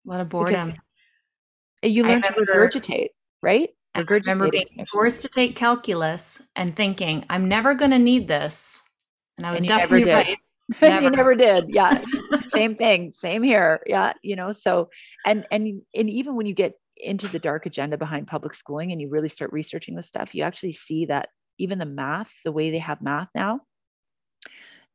A 0.06 0.10
lot 0.10 0.20
of 0.20 0.28
boredom. 0.28 0.68
Because 0.68 0.80
you 1.82 2.02
learn 2.02 2.22
to 2.22 2.32
regurgitate, 2.32 3.10
right? 3.42 3.70
I 3.96 4.00
remember 4.02 4.50
being 4.50 4.86
forced 4.90 5.22
to 5.22 5.28
take 5.28 5.56
calculus 5.56 6.42
and 6.54 6.76
thinking, 6.76 7.24
I'm 7.30 7.48
never 7.48 7.74
going 7.74 7.92
to 7.92 7.98
need 7.98 8.28
this. 8.28 8.82
And 9.38 9.46
I 9.46 9.52
was 9.52 9.60
and 9.60 9.68
definitely 9.68 10.12
right. 10.12 10.38
Never. 10.82 11.04
you 11.04 11.10
never 11.10 11.34
did. 11.36 11.66
Yeah. 11.68 12.02
same 12.48 12.74
thing. 12.74 13.12
Same 13.12 13.44
here. 13.44 13.80
Yeah. 13.86 14.14
You 14.22 14.34
know, 14.34 14.52
so, 14.52 14.90
and, 15.24 15.46
and, 15.52 15.82
and 15.94 16.10
even 16.10 16.34
when 16.34 16.46
you 16.46 16.54
get 16.54 16.72
into 16.96 17.28
the 17.28 17.38
dark 17.38 17.66
agenda 17.66 17.96
behind 17.96 18.26
public 18.26 18.52
schooling 18.52 18.90
and 18.90 19.00
you 19.00 19.08
really 19.08 19.28
start 19.28 19.52
researching 19.52 19.94
the 19.94 20.02
stuff, 20.02 20.34
you 20.34 20.42
actually 20.42 20.72
see 20.72 21.04
that 21.06 21.28
even 21.58 21.78
the 21.78 21.84
math, 21.84 22.30
the 22.44 22.50
way 22.50 22.72
they 22.72 22.80
have 22.80 23.00
math 23.00 23.28
now, 23.32 23.60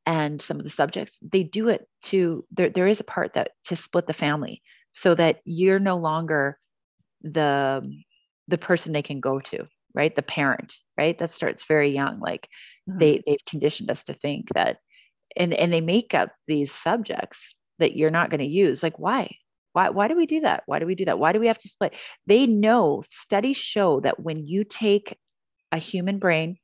and 0.06 0.42
some 0.42 0.58
of 0.58 0.64
the 0.64 0.70
subjects, 0.70 1.18
they 1.22 1.44
do 1.44 1.70
it 1.70 1.88
to 2.04 2.44
there, 2.52 2.70
there 2.70 2.88
is 2.88 3.00
a 3.00 3.06
part 3.06 3.34
that 3.36 3.52
to 3.66 3.76
split 3.76 4.08
the 4.08 4.14
family 4.14 4.62
so 4.92 5.16
that 5.16 5.40
you're 5.46 5.80
no 5.80 5.98
longer 5.98 6.60
the 7.22 7.82
the 8.52 8.58
person 8.58 8.92
they 8.92 9.02
can 9.02 9.20
go 9.20 9.40
to 9.40 9.68
right? 9.94 10.16
The 10.16 10.22
parent 10.22 10.76
right? 10.98 11.18
That 11.18 11.34
starts 11.34 11.66
very 11.66 11.92
young. 11.92 12.20
Like 12.20 12.48
mm-hmm. 12.90 13.00
they 13.00 13.22
they've 13.26 13.46
conditioned 13.48 13.92
us 13.92 14.04
to 14.06 14.14
think 14.14 14.48
that 14.54 14.78
and 15.36 15.54
and 15.54 15.72
they 15.74 15.82
make 15.82 16.14
up 16.14 16.32
these 16.48 16.72
subjects 16.72 17.56
that 17.80 17.96
you're 17.96 18.12
not 18.12 18.30
going 18.30 18.40
to 18.40 18.46
use. 18.46 18.84
Like 18.84 19.00
why? 19.00 19.36
Why 19.74 19.90
why 19.90 20.08
do 20.08 20.16
we 20.16 20.26
do 20.26 20.42
that? 20.42 20.64
Why 20.66 20.80
do 20.80 20.86
we 20.86 20.96
do 20.96 21.06
that? 21.06 21.20
Why 21.20 21.32
do 21.32 21.40
we 21.40 21.48
have 21.48 21.58
to 21.60 21.70
split? 21.70 21.96
They 22.28 22.46
know 22.46 23.04
studies 23.10 23.58
show 23.58 24.00
that 24.02 24.20
when 24.20 24.46
you 24.46 24.64
take 24.64 25.18
a 25.72 25.78
human 25.78 26.20
brain 26.20 26.58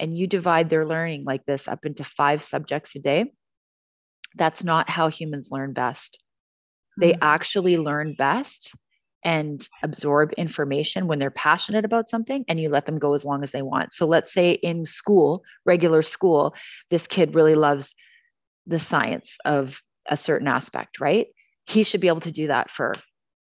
and 0.00 0.16
you 0.16 0.26
divide 0.26 0.70
their 0.70 0.86
learning 0.86 1.24
like 1.24 1.44
this 1.46 1.68
up 1.68 1.84
into 1.84 2.04
five 2.04 2.42
subjects 2.42 2.94
a 2.96 3.00
day 3.00 3.26
that's 4.36 4.62
not 4.62 4.90
how 4.90 5.08
humans 5.08 5.48
learn 5.50 5.72
best. 5.72 6.18
They 7.00 7.12
mm-hmm. 7.12 7.22
actually 7.22 7.76
learn 7.76 8.14
best 8.16 8.72
and 9.24 9.68
absorb 9.82 10.32
information 10.34 11.06
when 11.06 11.18
they're 11.18 11.30
passionate 11.30 11.84
about 11.84 12.08
something 12.08 12.44
and 12.48 12.60
you 12.60 12.68
let 12.68 12.86
them 12.86 12.98
go 12.98 13.14
as 13.14 13.24
long 13.24 13.42
as 13.42 13.50
they 13.50 13.62
want. 13.62 13.92
So 13.92 14.06
let's 14.06 14.32
say 14.32 14.52
in 14.52 14.86
school, 14.86 15.42
regular 15.64 16.02
school, 16.02 16.54
this 16.90 17.06
kid 17.06 17.34
really 17.34 17.54
loves 17.54 17.94
the 18.66 18.78
science 18.78 19.36
of 19.44 19.82
a 20.08 20.16
certain 20.16 20.46
aspect, 20.48 21.00
right? 21.00 21.26
He 21.66 21.82
should 21.82 22.00
be 22.00 22.08
able 22.08 22.20
to 22.20 22.30
do 22.30 22.46
that 22.46 22.70
for 22.70 22.94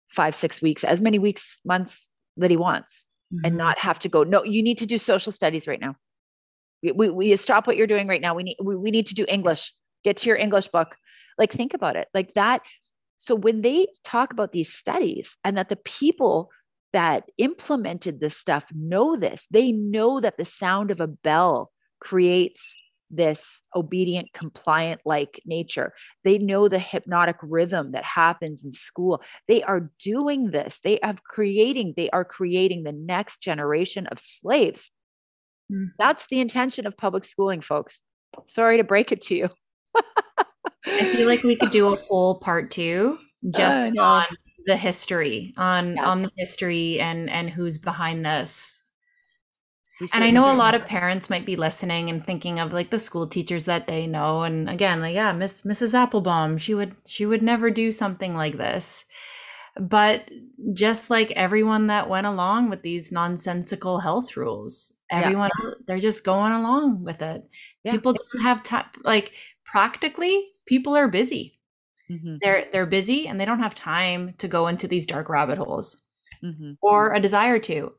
five, 0.09 0.35
six 0.35 0.63
weeks, 0.63 0.83
as 0.83 1.01
many 1.01 1.19
weeks, 1.19 1.59
months 1.65 2.09
that 2.37 2.51
he 2.51 2.57
wants, 2.57 3.05
mm-hmm. 3.33 3.45
and 3.45 3.57
not 3.57 3.79
have 3.79 3.99
to 4.01 4.09
go, 4.09 4.25
no, 4.25 4.43
you 4.43 4.63
need 4.63 4.79
to 4.79 4.87
do 4.87 4.99
social 4.99 5.31
studies 5.31 5.67
right 5.67 5.81
now. 5.81 5.95
We, 6.83 6.93
we, 6.93 7.11
we 7.11 7.37
stop 7.37 7.67
what 7.67 7.77
you're 7.77 7.87
doing 7.87 8.09
right 8.09 8.21
now. 8.21 8.35
We 8.35 8.43
need, 8.45 8.57
we, 8.63 8.77
we 8.77 8.91
need 8.91 9.07
to 9.09 9.15
do 9.15 9.27
English. 9.29 9.73
Get 10.03 10.17
to 10.19 10.27
your 10.27 10.37
English 10.37 10.69
book. 10.69 10.97
Like, 11.39 11.53
think 11.53 11.75
about 11.75 11.97
it. 11.97 12.09
Like 12.15 12.35
that 12.35 12.63
so 13.21 13.35
when 13.35 13.61
they 13.61 13.87
talk 14.03 14.33
about 14.33 14.53
these 14.53 14.73
studies 14.73 15.29
and 15.45 15.59
that 15.59 15.69
the 15.69 15.77
people 15.77 16.49
that 16.95 17.25
implemented 17.37 18.19
this 18.19 18.35
stuff 18.35 18.65
know 18.75 19.15
this, 19.15 19.45
they 19.51 19.73
know 19.73 20.21
that 20.21 20.39
the 20.39 20.47
sound 20.47 20.91
of 20.91 21.01
a 21.01 21.07
bell 21.07 21.71
creates 22.01 22.63
this 23.11 23.43
obedient, 23.77 24.33
compliant 24.33 25.03
like 25.05 25.43
nature. 25.45 25.93
They 26.25 26.39
know 26.39 26.67
the 26.67 26.79
hypnotic 26.79 27.37
rhythm 27.43 27.93
that 27.93 28.05
happens 28.05 28.65
in 28.65 28.73
school. 28.73 29.21
They 29.49 29.63
are 29.65 29.91
doing 30.03 30.51
this. 30.51 30.79
They 30.83 30.99
have 31.03 31.23
creating, 31.23 31.93
they 31.99 32.09
are 32.11 32.25
creating 32.25 32.85
the 32.85 32.93
next 32.93 33.43
generation 33.43 34.07
of 34.07 34.19
slaves. 34.19 34.91
Mm. 35.71 35.89
That's 35.99 36.25
the 36.31 36.41
intention 36.41 36.87
of 36.87 36.97
public 36.97 37.27
schooling, 37.27 37.61
folks. 37.61 38.01
Sorry 38.47 38.79
to 38.79 38.85
break 38.85 39.13
it 39.13 39.21
to 39.23 39.35
you. 39.35 39.51
I 40.87 41.05
feel 41.05 41.27
like 41.27 41.43
we 41.43 41.57
could 41.57 41.71
do 41.71 41.93
a 41.93 41.97
whole 41.97 42.39
part 42.39 42.71
two 42.71 43.19
just 43.51 43.87
uh, 43.87 44.03
on 44.03 44.25
the 44.67 44.77
history, 44.77 45.53
on 45.57 45.97
yes. 45.97 46.05
on 46.05 46.23
the 46.23 46.33
history 46.37 47.01
and 47.01 47.31
and 47.31 47.51
who's 47.51 47.79
behind 47.79 48.25
this. 48.25 48.81
And 50.15 50.25
I 50.25 50.31
know 50.31 50.51
a 50.51 50.57
lot 50.57 50.75
of 50.75 50.87
parents 50.87 51.29
might 51.29 51.45
be 51.45 51.57
listening 51.57 52.09
and 52.09 52.25
thinking 52.25 52.59
of 52.59 52.73
like 52.73 52.89
the 52.89 52.99
school 52.99 53.27
teachers 53.27 53.67
that 53.67 53.87
they 53.87 54.07
know. 54.07 54.43
And 54.43 54.71
again, 54.71 55.01
like, 55.01 55.15
yeah, 55.15 55.33
Miss 55.33 55.63
Mrs. 55.63 55.95
Applebaum, 55.95 56.57
she 56.57 56.75
would 56.75 56.97
she 57.07 57.27
would 57.27 57.43
never 57.43 57.71
do 57.71 57.93
something 57.93 58.35
like 58.35 58.57
this. 58.57 59.05
But 59.79 60.31
just 60.73 61.11
like 61.11 61.31
everyone 61.33 61.89
that 61.89 62.09
went 62.09 62.27
along 62.27 62.71
with 62.71 62.83
these 62.83 63.13
nonsensical 63.13 63.99
health 63.99 64.37
rules, 64.37 64.93
everyone 65.11 65.51
yeah. 65.63 65.71
they're 65.87 65.99
just 65.99 66.25
going 66.25 66.53
along 66.53 67.05
with 67.05 67.21
it. 67.21 67.49
Yeah. 67.85 67.93
People 67.93 68.15
don't 68.15 68.43
have 68.43 68.63
time 68.63 68.87
like 69.05 69.35
practically 69.65 70.49
people 70.71 70.97
are 70.97 71.09
busy. 71.09 71.59
Mm-hmm. 72.09 72.37
They're 72.41 72.67
they're 72.73 72.87
busy 72.87 73.27
and 73.27 73.39
they 73.39 73.45
don't 73.45 73.59
have 73.59 73.75
time 73.75 74.35
to 74.39 74.49
go 74.49 74.69
into 74.69 74.89
these 74.89 75.05
dark 75.05 75.29
rabbit 75.29 75.59
holes 75.59 76.03
mm-hmm. 76.43 76.73
or 76.81 77.13
a 77.13 77.21
desire 77.21 77.59
to. 77.59 77.93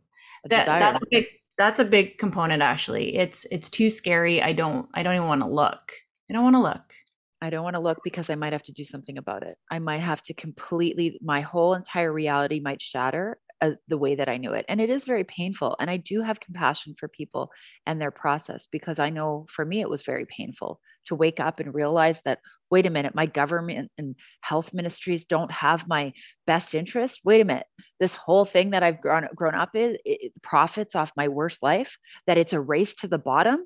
A 0.45 0.49
that 0.49 0.65
desire. 0.65 0.80
that's 0.80 1.03
a 1.03 1.07
big 1.11 1.26
that's 1.57 1.80
a 1.82 1.86
big 1.86 2.17
component 2.17 2.61
actually. 2.63 3.15
It's 3.15 3.45
it's 3.51 3.70
too 3.70 3.89
scary. 3.89 4.41
I 4.41 4.54
don't 4.54 4.87
I 4.93 5.04
don't 5.04 5.16
even 5.16 5.28
want 5.28 5.41
to 5.41 5.47
look. 5.47 5.91
I 6.29 6.33
don't 6.33 6.43
want 6.43 6.55
to 6.55 6.62
look. 6.62 6.93
I 7.41 7.50
don't 7.50 7.63
want 7.63 7.75
to 7.75 7.82
look 7.82 8.00
because 8.04 8.29
I 8.29 8.36
might 8.36 8.54
have 8.54 8.63
to 8.63 8.71
do 8.71 8.86
something 8.86 9.17
about 9.17 9.43
it. 9.43 9.58
I 9.70 9.79
might 9.79 10.01
have 10.01 10.21
to 10.24 10.33
completely 10.33 11.20
my 11.21 11.41
whole 11.41 11.74
entire 11.74 12.13
reality 12.13 12.62
might 12.62 12.82
shatter 12.82 13.37
uh, 13.62 13.71
the 13.87 13.97
way 13.97 14.16
that 14.16 14.29
I 14.29 14.37
knew 14.37 14.54
it. 14.54 14.66
And 14.70 14.79
it 14.79 14.89
is 14.89 15.05
very 15.05 15.24
painful. 15.24 15.75
And 15.79 15.89
I 15.89 15.97
do 15.97 16.21
have 16.21 16.39
compassion 16.39 16.96
for 17.00 17.08
people 17.08 17.51
and 17.86 18.00
their 18.00 18.12
process 18.12 18.67
because 18.71 19.00
I 19.00 19.09
know 19.09 19.46
for 19.50 19.66
me 19.66 19.82
it 19.82 19.89
was 19.89 20.04
very 20.04 20.25
painful 20.25 20.79
to 21.07 21.15
wake 21.15 21.39
up 21.39 21.59
and 21.59 21.73
realize 21.73 22.21
that, 22.25 22.39
wait 22.69 22.86
a 22.86 22.89
minute, 22.89 23.15
my 23.15 23.25
government 23.25 23.91
and 23.97 24.15
health 24.41 24.73
ministries 24.73 25.25
don't 25.25 25.51
have 25.51 25.87
my 25.87 26.13
best 26.47 26.75
interest. 26.75 27.19
Wait 27.23 27.41
a 27.41 27.45
minute, 27.45 27.67
this 27.99 28.15
whole 28.15 28.45
thing 28.45 28.71
that 28.71 28.83
I've 28.83 29.01
grown, 29.01 29.28
grown 29.36 29.55
up 29.55 29.75
in 29.75 29.97
it 30.05 30.33
profits 30.41 30.95
off 30.95 31.11
my 31.17 31.28
worst 31.28 31.63
life, 31.63 31.97
that 32.28 32.37
it's 32.37 32.53
a 32.53 32.61
race 32.61 32.95
to 32.95 33.07
the 33.07 33.17
bottom 33.17 33.65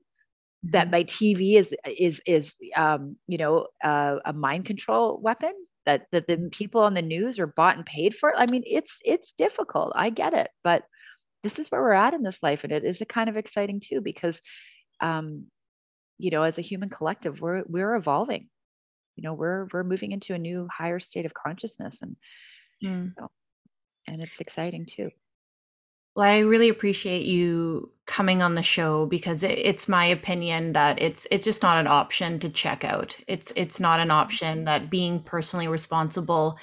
that 0.71 0.85
mm-hmm. 0.85 0.91
my 0.91 1.03
TV 1.03 1.57
is 1.57 1.73
is 1.85 2.21
is 2.25 2.53
um, 2.75 3.17
you 3.27 3.37
know 3.37 3.67
uh, 3.83 4.15
a 4.25 4.33
mind 4.33 4.65
control 4.65 5.19
weapon 5.21 5.53
that 5.85 6.07
that 6.11 6.27
the 6.27 6.49
people 6.51 6.81
on 6.81 6.93
the 6.93 7.01
news 7.01 7.39
are 7.39 7.47
bought 7.47 7.77
and 7.77 7.85
paid 7.85 8.15
for. 8.15 8.35
I 8.35 8.47
mean, 8.47 8.63
it's 8.65 8.97
it's 9.03 9.33
difficult. 9.37 9.93
I 9.95 10.09
get 10.09 10.33
it, 10.33 10.49
but 10.63 10.83
this 11.43 11.59
is 11.59 11.69
where 11.69 11.81
we're 11.81 11.93
at 11.93 12.13
in 12.13 12.23
this 12.23 12.37
life, 12.41 12.63
and 12.63 12.73
it 12.73 12.83
is 12.83 13.01
a 13.01 13.05
kind 13.05 13.29
of 13.29 13.37
exciting 13.37 13.79
too 13.79 14.01
because, 14.01 14.39
um, 14.99 15.45
you 16.17 16.31
know, 16.31 16.43
as 16.43 16.57
a 16.57 16.61
human 16.61 16.89
collective, 16.89 17.41
we're 17.41 17.63
we're 17.67 17.95
evolving. 17.95 18.47
You 19.15 19.23
know, 19.23 19.33
we're 19.33 19.67
we're 19.71 19.83
moving 19.83 20.11
into 20.11 20.33
a 20.33 20.39
new 20.39 20.67
higher 20.71 20.99
state 20.99 21.25
of 21.25 21.33
consciousness, 21.33 21.95
and 22.01 22.15
mm. 22.83 23.05
you 23.05 23.13
know, 23.19 23.31
and 24.07 24.23
it's 24.23 24.39
exciting 24.39 24.85
too. 24.85 25.11
Well, 26.15 26.25
I 26.25 26.39
really 26.39 26.69
appreciate 26.69 27.25
you 27.25 27.91
coming 28.05 28.41
on 28.41 28.55
the 28.55 28.63
show 28.63 29.05
because 29.05 29.43
it, 29.43 29.51
it's 29.51 29.89
my 29.89 30.05
opinion 30.05 30.71
that 30.73 31.01
it's 31.01 31.27
it's 31.29 31.45
just 31.45 31.61
not 31.61 31.77
an 31.77 31.87
option 31.87 32.39
to 32.39 32.49
check 32.49 32.85
out. 32.85 33.17
It's 33.27 33.51
it's 33.55 33.79
not 33.79 33.99
an 33.99 34.11
option 34.11 34.63
that 34.65 34.89
being 34.89 35.21
personally 35.21 35.67
responsible 35.67 36.57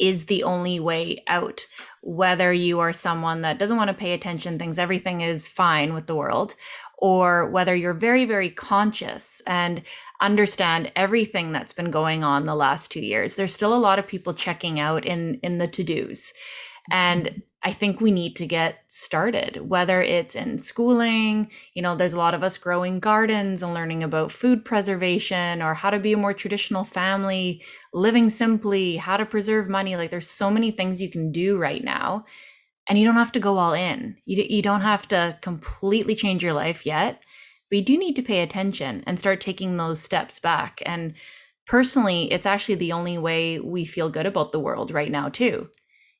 is 0.00 0.26
the 0.26 0.42
only 0.42 0.80
way 0.80 1.22
out. 1.26 1.66
Whether 2.02 2.52
you 2.52 2.80
are 2.80 2.92
someone 2.92 3.42
that 3.42 3.58
doesn't 3.58 3.76
want 3.76 3.88
to 3.88 3.94
pay 3.94 4.12
attention, 4.12 4.58
things 4.58 4.78
everything 4.78 5.20
is 5.20 5.48
fine 5.48 5.94
with 5.94 6.06
the 6.06 6.16
world, 6.16 6.54
or 6.98 7.50
whether 7.50 7.74
you're 7.74 7.94
very 7.94 8.24
very 8.24 8.50
conscious 8.50 9.42
and 9.46 9.82
understand 10.20 10.90
everything 10.96 11.52
that's 11.52 11.72
been 11.72 11.90
going 11.90 12.24
on 12.24 12.44
the 12.44 12.54
last 12.54 12.90
2 12.90 13.00
years. 13.00 13.36
There's 13.36 13.54
still 13.54 13.74
a 13.74 13.86
lot 13.86 13.98
of 13.98 14.06
people 14.06 14.34
checking 14.34 14.80
out 14.80 15.04
in 15.04 15.38
in 15.42 15.58
the 15.58 15.68
to-dos. 15.68 16.32
And 16.90 17.26
mm-hmm. 17.26 17.38
I 17.66 17.72
think 17.72 17.98
we 17.98 18.10
need 18.10 18.36
to 18.36 18.46
get 18.46 18.80
started, 18.88 19.70
whether 19.70 20.02
it's 20.02 20.34
in 20.34 20.58
schooling, 20.58 21.50
you 21.72 21.80
know, 21.80 21.96
there's 21.96 22.12
a 22.12 22.18
lot 22.18 22.34
of 22.34 22.42
us 22.42 22.58
growing 22.58 23.00
gardens 23.00 23.62
and 23.62 23.72
learning 23.72 24.02
about 24.02 24.30
food 24.30 24.66
preservation 24.66 25.62
or 25.62 25.72
how 25.72 25.88
to 25.88 25.98
be 25.98 26.12
a 26.12 26.18
more 26.18 26.34
traditional 26.34 26.84
family, 26.84 27.62
living 27.94 28.28
simply, 28.28 28.96
how 28.96 29.16
to 29.16 29.24
preserve 29.24 29.70
money. 29.70 29.96
Like 29.96 30.10
there's 30.10 30.28
so 30.28 30.50
many 30.50 30.72
things 30.72 31.00
you 31.00 31.08
can 31.08 31.32
do 31.32 31.56
right 31.56 31.82
now. 31.82 32.26
And 32.88 32.98
you 32.98 33.04
don't 33.04 33.14
have 33.14 33.32
to 33.32 33.40
go 33.40 33.56
all 33.56 33.72
in. 33.72 34.16
You, 34.26 34.44
you 34.48 34.62
don't 34.62 34.82
have 34.82 35.08
to 35.08 35.38
completely 35.40 36.14
change 36.14 36.42
your 36.42 36.52
life 36.52 36.84
yet, 36.84 37.22
but 37.70 37.78
you 37.78 37.84
do 37.84 37.96
need 37.96 38.16
to 38.16 38.22
pay 38.22 38.42
attention 38.42 39.02
and 39.06 39.18
start 39.18 39.40
taking 39.40 39.76
those 39.76 40.00
steps 40.00 40.38
back. 40.38 40.82
And 40.84 41.14
personally, 41.66 42.30
it's 42.30 42.46
actually 42.46 42.74
the 42.74 42.92
only 42.92 43.16
way 43.16 43.58
we 43.58 43.84
feel 43.84 44.10
good 44.10 44.26
about 44.26 44.52
the 44.52 44.60
world 44.60 44.90
right 44.90 45.10
now, 45.10 45.30
too 45.30 45.70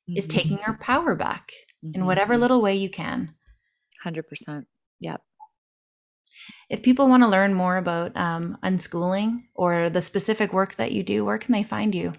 mm-hmm. 0.09 0.17
is 0.17 0.27
taking 0.27 0.59
our 0.59 0.77
power 0.77 1.15
back 1.15 1.51
mm-hmm. 1.83 1.99
in 1.99 2.05
whatever 2.05 2.37
little 2.37 2.61
way 2.61 2.75
you 2.75 2.89
can. 2.89 3.33
100%. 4.05 4.65
Yep. 4.99 5.21
If 6.69 6.83
people 6.83 7.07
want 7.07 7.23
to 7.23 7.29
learn 7.29 7.53
more 7.53 7.77
about 7.77 8.15
um, 8.15 8.57
unschooling 8.63 9.43
or 9.55 9.89
the 9.89 10.01
specific 10.01 10.53
work 10.53 10.75
that 10.75 10.91
you 10.91 11.03
do, 11.03 11.25
where 11.25 11.37
can 11.37 11.53
they 11.53 11.63
find 11.63 11.93
you? 11.93 12.13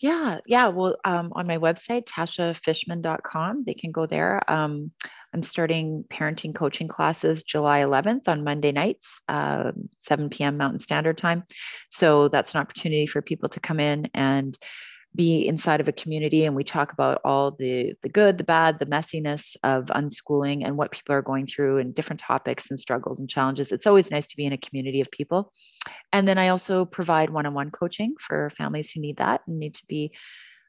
Yeah, 0.00 0.38
yeah. 0.46 0.68
Well, 0.68 0.96
um, 1.04 1.32
on 1.34 1.46
my 1.46 1.58
website, 1.58 2.04
tashafishman.com, 2.06 3.64
they 3.64 3.74
can 3.74 3.92
go 3.92 4.06
there. 4.06 4.48
Um, 4.50 4.90
I'm 5.32 5.42
starting 5.42 6.04
parenting 6.10 6.54
coaching 6.54 6.88
classes 6.88 7.42
July 7.42 7.80
11th 7.80 8.28
on 8.28 8.44
Monday 8.44 8.72
nights, 8.72 9.06
uh, 9.28 9.72
7 10.00 10.44
p.m. 10.44 10.56
Mountain 10.58 10.80
Standard 10.80 11.16
Time. 11.18 11.44
So 11.90 12.28
that's 12.28 12.54
an 12.54 12.60
opportunity 12.60 13.06
for 13.06 13.22
people 13.22 13.48
to 13.50 13.60
come 13.60 13.80
in 13.80 14.08
and 14.12 14.56
be 15.14 15.46
inside 15.46 15.80
of 15.80 15.88
a 15.88 15.92
community 15.92 16.44
and 16.44 16.54
we 16.54 16.62
talk 16.62 16.92
about 16.92 17.20
all 17.24 17.50
the 17.50 17.94
the 18.02 18.08
good 18.08 18.36
the 18.38 18.44
bad 18.44 18.78
the 18.78 18.86
messiness 18.86 19.56
of 19.62 19.86
unschooling 19.86 20.64
and 20.64 20.76
what 20.76 20.90
people 20.90 21.14
are 21.14 21.22
going 21.22 21.46
through 21.46 21.78
and 21.78 21.94
different 21.94 22.20
topics 22.20 22.70
and 22.70 22.78
struggles 22.78 23.18
and 23.18 23.28
challenges. 23.28 23.72
It's 23.72 23.86
always 23.86 24.10
nice 24.10 24.26
to 24.28 24.36
be 24.36 24.44
in 24.44 24.52
a 24.52 24.58
community 24.58 25.00
of 25.00 25.10
people. 25.10 25.52
And 26.12 26.28
then 26.28 26.38
i 26.38 26.48
also 26.48 26.84
provide 26.84 27.30
one-on-one 27.30 27.70
coaching 27.70 28.14
for 28.20 28.50
families 28.58 28.90
who 28.90 29.00
need 29.00 29.16
that 29.16 29.40
and 29.46 29.58
need 29.58 29.74
to 29.74 29.86
be 29.88 30.12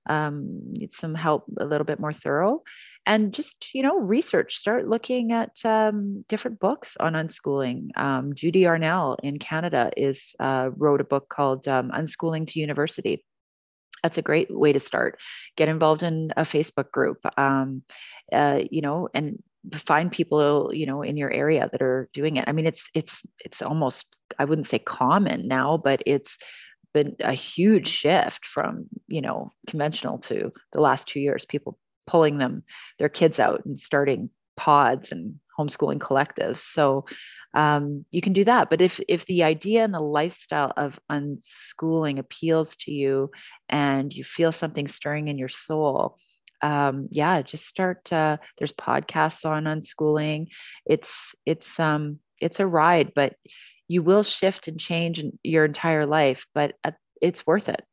um, 0.10 0.62
need 0.72 0.94
some 0.94 1.16
help 1.16 1.44
a 1.60 1.66
little 1.66 1.84
bit 1.84 2.00
more 2.00 2.14
thorough. 2.14 2.64
And 3.06 3.34
just 3.34 3.74
you 3.74 3.84
know 3.84 4.00
research 4.00 4.56
start 4.58 4.88
looking 4.88 5.34
at 5.34 5.52
um, 5.66 6.24
different 6.30 6.60
books 6.60 6.96
on 7.00 7.14
unschooling. 7.14 7.98
Um, 7.98 8.34
judy 8.34 8.64
Arnall 8.64 9.18
in 9.24 9.40
canada 9.40 9.92
is 9.98 10.34
uh, 10.40 10.70
wrote 10.76 11.02
a 11.02 11.06
book 11.06 11.28
called 11.28 11.68
um, 11.68 11.92
unschooling 11.92 12.48
to 12.48 12.60
university 12.60 13.24
that's 14.08 14.18
a 14.18 14.22
great 14.22 14.50
way 14.50 14.72
to 14.72 14.80
start. 14.80 15.20
Get 15.58 15.68
involved 15.68 16.02
in 16.02 16.32
a 16.38 16.44
facebook 16.44 16.92
group 16.92 17.20
um, 17.38 17.84
uh, 18.32 18.62
you 18.72 18.82
know 18.82 19.10
and 19.14 19.44
find 19.74 20.10
people 20.10 20.72
you 20.74 20.86
know 20.86 21.02
in 21.02 21.18
your 21.18 21.30
area 21.30 21.68
that 21.70 21.82
are 21.82 22.08
doing 22.14 22.38
it. 22.38 22.46
I 22.48 22.54
mean 22.54 22.66
it's 22.66 22.90
it's 22.94 23.22
it's 23.44 23.62
almost 23.62 24.06
i 24.40 24.46
wouldn't 24.46 24.68
say 24.68 24.80
common 24.80 25.48
now 25.48 25.78
but 25.78 26.02
it's 26.06 26.38
been 26.94 27.16
a 27.20 27.34
huge 27.34 27.88
shift 27.88 28.46
from 28.46 28.86
you 29.08 29.22
know 29.22 29.52
conventional 29.68 30.18
to 30.20 30.54
the 30.72 30.82
last 30.82 31.08
two 31.08 31.20
years 31.20 31.46
people 31.46 31.78
pulling 32.06 32.38
them 32.38 32.64
their 33.00 33.10
kids 33.10 33.40
out 33.40 33.66
and 33.66 33.78
starting 33.78 34.30
pods 34.56 35.12
and 35.12 35.36
homeschooling 35.58 36.00
collectives 36.00 36.60
so 36.60 37.06
um, 37.54 38.06
you 38.12 38.22
can 38.22 38.34
do 38.34 38.44
that. 38.46 38.70
But 38.70 38.82
if 38.82 39.00
if 39.08 39.26
the 39.26 39.44
idea 39.44 39.84
and 39.84 39.94
the 39.94 40.00
lifestyle 40.00 40.72
of 40.78 41.00
unschooling 41.10 42.20
appeals 42.20 42.76
to 42.82 42.92
you, 42.92 43.32
and 43.68 44.14
you 44.14 44.24
feel 44.24 44.52
something 44.52 44.88
stirring 44.88 45.28
in 45.28 45.38
your 45.38 45.50
soul, 45.50 46.18
um, 46.62 47.08
yeah, 47.12 47.42
just 47.42 47.66
start. 47.66 48.12
Uh, 48.14 48.38
there's 48.58 48.74
podcasts 48.74 49.46
on 49.46 49.64
unschooling. 49.64 50.48
It's 50.86 51.34
it's 51.46 51.80
um 51.80 52.20
it's 52.40 52.60
a 52.60 52.68
ride, 52.68 53.14
but 53.16 53.36
you 53.88 54.04
will 54.04 54.24
shift 54.24 54.68
and 54.68 54.80
change 54.80 55.24
your 55.44 55.66
entire 55.66 56.06
life. 56.06 56.46
But 56.54 56.76
it's 57.22 57.48
worth 57.48 57.70
it. 57.70 57.84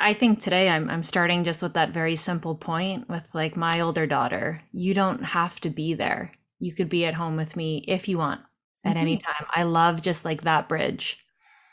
I 0.00 0.14
think 0.14 0.40
today 0.40 0.68
I'm 0.68 0.88
I'm 0.88 1.02
starting 1.02 1.44
just 1.44 1.62
with 1.62 1.74
that 1.74 1.90
very 1.90 2.16
simple 2.16 2.54
point 2.54 3.08
with 3.08 3.28
like 3.34 3.56
my 3.56 3.80
older 3.80 4.06
daughter. 4.06 4.62
You 4.72 4.94
don't 4.94 5.22
have 5.22 5.60
to 5.60 5.70
be 5.70 5.94
there 5.94 6.32
you 6.64 6.72
could 6.72 6.88
be 6.88 7.04
at 7.04 7.14
home 7.14 7.36
with 7.36 7.56
me 7.56 7.84
if 7.86 8.08
you 8.08 8.18
want 8.18 8.40
at 8.84 8.90
mm-hmm. 8.90 8.98
any 8.98 9.16
time. 9.18 9.46
I 9.54 9.64
love 9.64 10.00
just 10.00 10.24
like 10.24 10.42
that 10.42 10.68
bridge. 10.68 11.18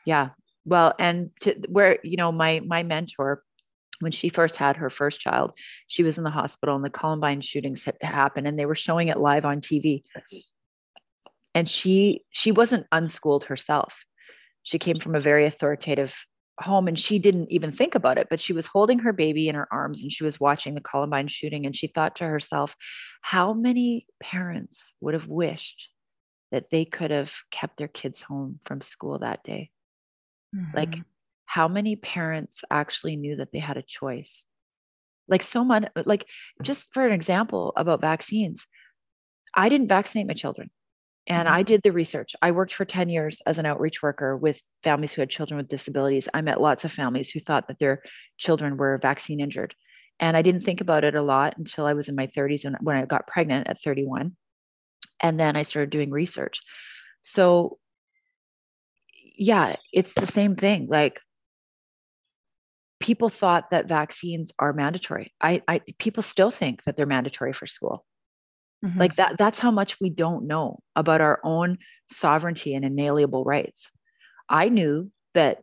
Yeah. 0.06 0.30
Well, 0.66 0.94
and 1.00 1.32
to 1.42 1.56
where, 1.70 1.98
you 2.04 2.18
know, 2.18 2.32
my 2.32 2.62
my 2.66 2.84
mentor 2.84 3.44
when 4.00 4.12
she 4.12 4.30
first 4.30 4.58
had 4.58 4.78
her 4.78 4.90
first 4.90 5.20
child, 5.20 5.52
she 5.88 6.04
was 6.04 6.18
in 6.18 6.24
the 6.24 6.30
hospital 6.30 6.76
and 6.76 6.84
the 6.84 6.90
Columbine 6.90 7.42
shootings 7.42 7.84
had 7.84 7.96
happened 8.02 8.48
and 8.48 8.58
they 8.58 8.66
were 8.66 8.76
showing 8.76 9.10
it 9.10 9.18
live 9.18 9.46
on 9.46 9.62
TV. 9.62 10.04
And 11.54 11.70
she 11.70 12.24
she 12.32 12.52
wasn't 12.52 12.88
unschooled 12.92 13.46
herself. 13.46 14.06
She 14.64 14.80
came 14.80 15.00
from 15.00 15.16
a 15.16 15.20
very 15.20 15.46
authoritative 15.46 16.14
home 16.62 16.88
and 16.88 16.98
she 16.98 17.20
didn't 17.20 17.52
even 17.52 17.72
think 17.72 17.96
about 17.96 18.18
it, 18.18 18.28
but 18.30 18.40
she 18.40 18.54
was 18.54 18.66
holding 18.68 19.00
her 19.00 19.14
baby 19.14 19.48
in 19.48 19.56
her 19.56 19.68
arms 19.72 20.02
and 20.02 20.12
she 20.12 20.24
was 20.24 20.40
watching 20.40 20.76
the 20.76 20.82
Columbine 20.82 21.28
shooting. 21.28 21.66
And 21.66 21.76
she 21.76 21.88
thought 21.88 22.18
to 22.18 22.24
herself, 22.24 22.76
how 23.22 23.54
many 23.54 24.08
parents 24.22 24.80
would 25.02 25.14
have 25.14 25.28
wished 25.28 25.90
that 26.52 26.70
they 26.72 26.86
could 26.86 27.12
have 27.12 27.32
kept 27.52 27.78
their 27.78 27.88
kids 27.88 28.22
home 28.22 28.60
from 28.66 28.82
school 28.82 29.20
that 29.20 29.44
day? 29.44 29.72
Mm-hmm. 30.56 30.78
Like, 30.78 30.96
how 31.46 31.68
many 31.68 31.96
parents 31.96 32.62
actually 32.70 33.16
knew 33.16 33.38
that 33.38 33.52
they 33.52 33.60
had 33.60 33.78
a 33.78 33.84
choice? 33.84 34.46
Like, 35.28 35.44
so 35.44 35.64
much, 35.64 35.86
like, 36.06 36.26
just 36.62 36.94
for 36.94 37.06
an 37.06 37.14
example 37.14 37.74
about 37.76 38.02
vaccines, 38.02 38.66
I 39.54 39.70
didn't 39.70 39.88
vaccinate 39.88 40.28
my 40.28 40.34
children. 40.34 40.70
And 41.28 41.48
mm-hmm. 41.48 41.56
I 41.56 41.64
did 41.64 41.82
the 41.84 41.92
research. 41.92 42.36
I 42.42 42.52
worked 42.52 42.74
for 42.74 42.86
10 42.86 43.10
years 43.10 43.42
as 43.46 43.58
an 43.58 43.66
outreach 43.66 44.02
worker 44.02 44.36
with 44.36 44.60
families 44.84 45.14
who 45.14 45.22
had 45.22 45.30
children 45.30 45.58
with 45.58 45.70
disabilities. 45.70 46.28
I 46.34 46.42
met 46.42 46.62
lots 46.62 46.86
of 46.86 46.92
families 46.92 47.30
who 47.30 47.40
thought 47.40 47.68
that 47.68 47.80
their 47.80 48.02
children 48.38 48.78
were 48.78 49.00
vaccine 49.02 49.40
injured. 49.40 49.76
And 50.20 50.38
I 50.38 50.42
didn't 50.42 50.62
think 50.62 50.82
about 50.82 51.04
it 51.04 51.16
a 51.16 51.22
lot 51.22 51.58
until 51.58 51.86
I 51.86 51.94
was 51.94 52.10
in 52.10 52.16
my 52.16 52.28
30s 52.28 52.66
and 52.66 52.76
when 52.82 52.96
I 52.96 53.06
got 53.06 53.28
pregnant 53.28 53.68
at 53.68 53.82
31. 53.84 54.36
And 55.20 55.40
then 55.40 55.56
I 55.56 55.64
started 55.64 55.90
doing 55.90 56.12
research. 56.12 56.62
So, 57.22 57.78
yeah, 59.38 59.76
it's 59.92 60.14
the 60.14 60.28
same 60.28 60.56
thing. 60.56 60.88
Like, 60.90 61.20
people 63.00 63.30
thought 63.30 63.72
that 63.72 63.88
vaccines 63.88 64.52
are 64.60 64.74
mandatory. 64.74 65.34
I, 65.42 65.62
I 65.68 65.82
people 65.98 66.24
still 66.24 66.52
think 66.52 66.84
that 66.84 66.96
they're 66.96 67.06
mandatory 67.06 67.52
for 67.52 67.66
school. 67.66 68.06
Mm-hmm. 68.84 69.00
Like 69.00 69.16
that, 69.16 69.36
that's 69.38 69.60
how 69.60 69.72
much 69.72 70.00
we 70.00 70.10
don't 70.10 70.48
know 70.48 70.80
about 70.96 71.22
our 71.22 71.40
own 71.44 71.78
sovereignty 72.10 72.74
and 72.74 72.84
inalienable 72.84 73.44
rights. 73.44 73.90
I 74.50 74.70
knew 74.70 75.12
that 75.34 75.60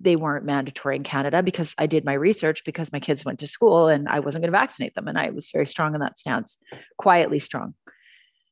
they 0.00 0.16
weren't 0.16 0.44
mandatory 0.44 0.96
in 0.96 1.02
Canada 1.04 1.42
because 1.42 1.74
I 1.78 1.86
did 1.86 2.04
my 2.04 2.14
research 2.14 2.62
because 2.64 2.92
my 2.92 3.00
kids 3.00 3.24
went 3.24 3.40
to 3.40 3.46
school 3.46 3.88
and 3.88 4.08
I 4.08 4.20
wasn't 4.20 4.42
going 4.42 4.52
to 4.52 4.58
vaccinate 4.58 4.94
them. 4.94 5.08
And 5.08 5.18
I 5.18 5.30
was 5.30 5.50
very 5.52 5.66
strong 5.66 5.94
in 5.94 6.00
that 6.00 6.18
stance, 6.18 6.56
quietly 6.98 7.38
strong. 7.38 7.74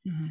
Mm-hmm. 0.07 0.27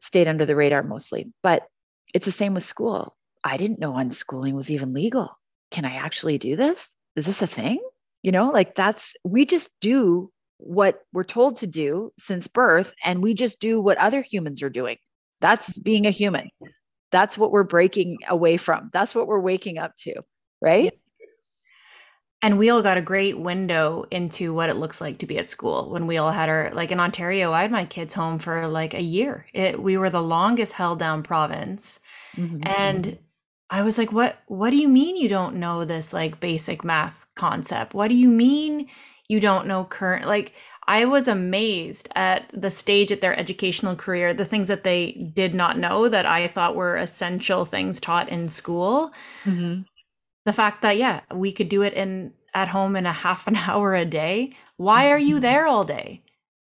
Stayed 0.00 0.28
under 0.28 0.46
the 0.46 0.56
radar 0.56 0.82
mostly. 0.82 1.32
But 1.42 1.66
it's 2.14 2.26
the 2.26 2.32
same 2.32 2.54
with 2.54 2.64
school. 2.64 3.16
I 3.44 3.56
didn't 3.56 3.78
know 3.78 3.92
unschooling 3.92 4.52
was 4.52 4.70
even 4.70 4.92
legal. 4.92 5.30
Can 5.70 5.84
I 5.84 5.96
actually 5.96 6.38
do 6.38 6.56
this? 6.56 6.94
Is 7.14 7.26
this 7.26 7.42
a 7.42 7.46
thing? 7.46 7.80
You 8.22 8.32
know, 8.32 8.50
like 8.50 8.74
that's, 8.74 9.14
we 9.24 9.46
just 9.46 9.68
do 9.80 10.30
what 10.58 11.02
we're 11.12 11.24
told 11.24 11.56
to 11.58 11.66
do 11.66 12.12
since 12.18 12.46
birth 12.46 12.92
and 13.04 13.22
we 13.22 13.34
just 13.34 13.60
do 13.60 13.80
what 13.80 13.98
other 13.98 14.22
humans 14.22 14.62
are 14.62 14.70
doing. 14.70 14.96
That's 15.40 15.68
being 15.78 16.06
a 16.06 16.10
human. 16.10 16.50
That's 17.12 17.38
what 17.38 17.50
we're 17.50 17.64
breaking 17.64 18.18
away 18.28 18.56
from. 18.56 18.90
That's 18.92 19.14
what 19.14 19.26
we're 19.26 19.40
waking 19.40 19.78
up 19.78 19.96
to, 19.98 20.14
right? 20.60 20.92
And 22.42 22.58
we 22.58 22.70
all 22.70 22.82
got 22.82 22.98
a 22.98 23.02
great 23.02 23.38
window 23.38 24.04
into 24.10 24.52
what 24.52 24.68
it 24.68 24.76
looks 24.76 25.00
like 25.00 25.18
to 25.18 25.26
be 25.26 25.38
at 25.38 25.48
school 25.48 25.90
when 25.90 26.06
we 26.06 26.18
all 26.18 26.30
had 26.30 26.48
our 26.48 26.70
like 26.74 26.92
in 26.92 27.00
Ontario, 27.00 27.52
I 27.52 27.62
had 27.62 27.70
my 27.70 27.84
kids 27.84 28.14
home 28.14 28.38
for 28.38 28.68
like 28.68 28.94
a 28.94 29.02
year. 29.02 29.46
It 29.52 29.82
we 29.82 29.96
were 29.96 30.10
the 30.10 30.22
longest 30.22 30.74
held 30.74 30.98
down 30.98 31.22
province. 31.22 31.98
Mm-hmm. 32.36 32.60
And 32.64 33.18
I 33.70 33.82
was 33.82 33.98
like, 33.98 34.12
what 34.12 34.38
what 34.46 34.70
do 34.70 34.76
you 34.76 34.88
mean 34.88 35.16
you 35.16 35.28
don't 35.28 35.56
know 35.56 35.84
this 35.84 36.12
like 36.12 36.38
basic 36.38 36.84
math 36.84 37.26
concept? 37.34 37.94
What 37.94 38.08
do 38.08 38.14
you 38.14 38.28
mean 38.28 38.88
you 39.28 39.40
don't 39.40 39.66
know 39.66 39.84
current 39.84 40.26
like 40.26 40.54
I 40.88 41.04
was 41.04 41.26
amazed 41.26 42.08
at 42.14 42.48
the 42.52 42.70
stage 42.70 43.10
at 43.10 43.20
their 43.20 43.36
educational 43.36 43.96
career, 43.96 44.32
the 44.32 44.44
things 44.44 44.68
that 44.68 44.84
they 44.84 45.30
did 45.34 45.52
not 45.52 45.78
know 45.78 46.08
that 46.08 46.26
I 46.26 46.46
thought 46.46 46.76
were 46.76 46.96
essential 46.96 47.64
things 47.64 47.98
taught 47.98 48.28
in 48.28 48.48
school. 48.48 49.12
Mm-hmm. 49.44 49.82
The 50.44 50.52
fact 50.52 50.82
that, 50.82 50.96
yeah, 50.96 51.22
we 51.34 51.50
could 51.50 51.68
do 51.68 51.82
it 51.82 51.94
in 51.94 52.32
at 52.54 52.68
home 52.68 52.94
in 52.94 53.04
a 53.04 53.12
half 53.26 53.48
an 53.48 53.56
hour 53.56 53.94
a 53.94 54.04
day. 54.04 54.56
Why 54.76 55.10
are 55.10 55.18
you 55.18 55.36
mm-hmm. 55.36 55.42
there 55.42 55.66
all 55.66 55.82
day? 55.82 56.22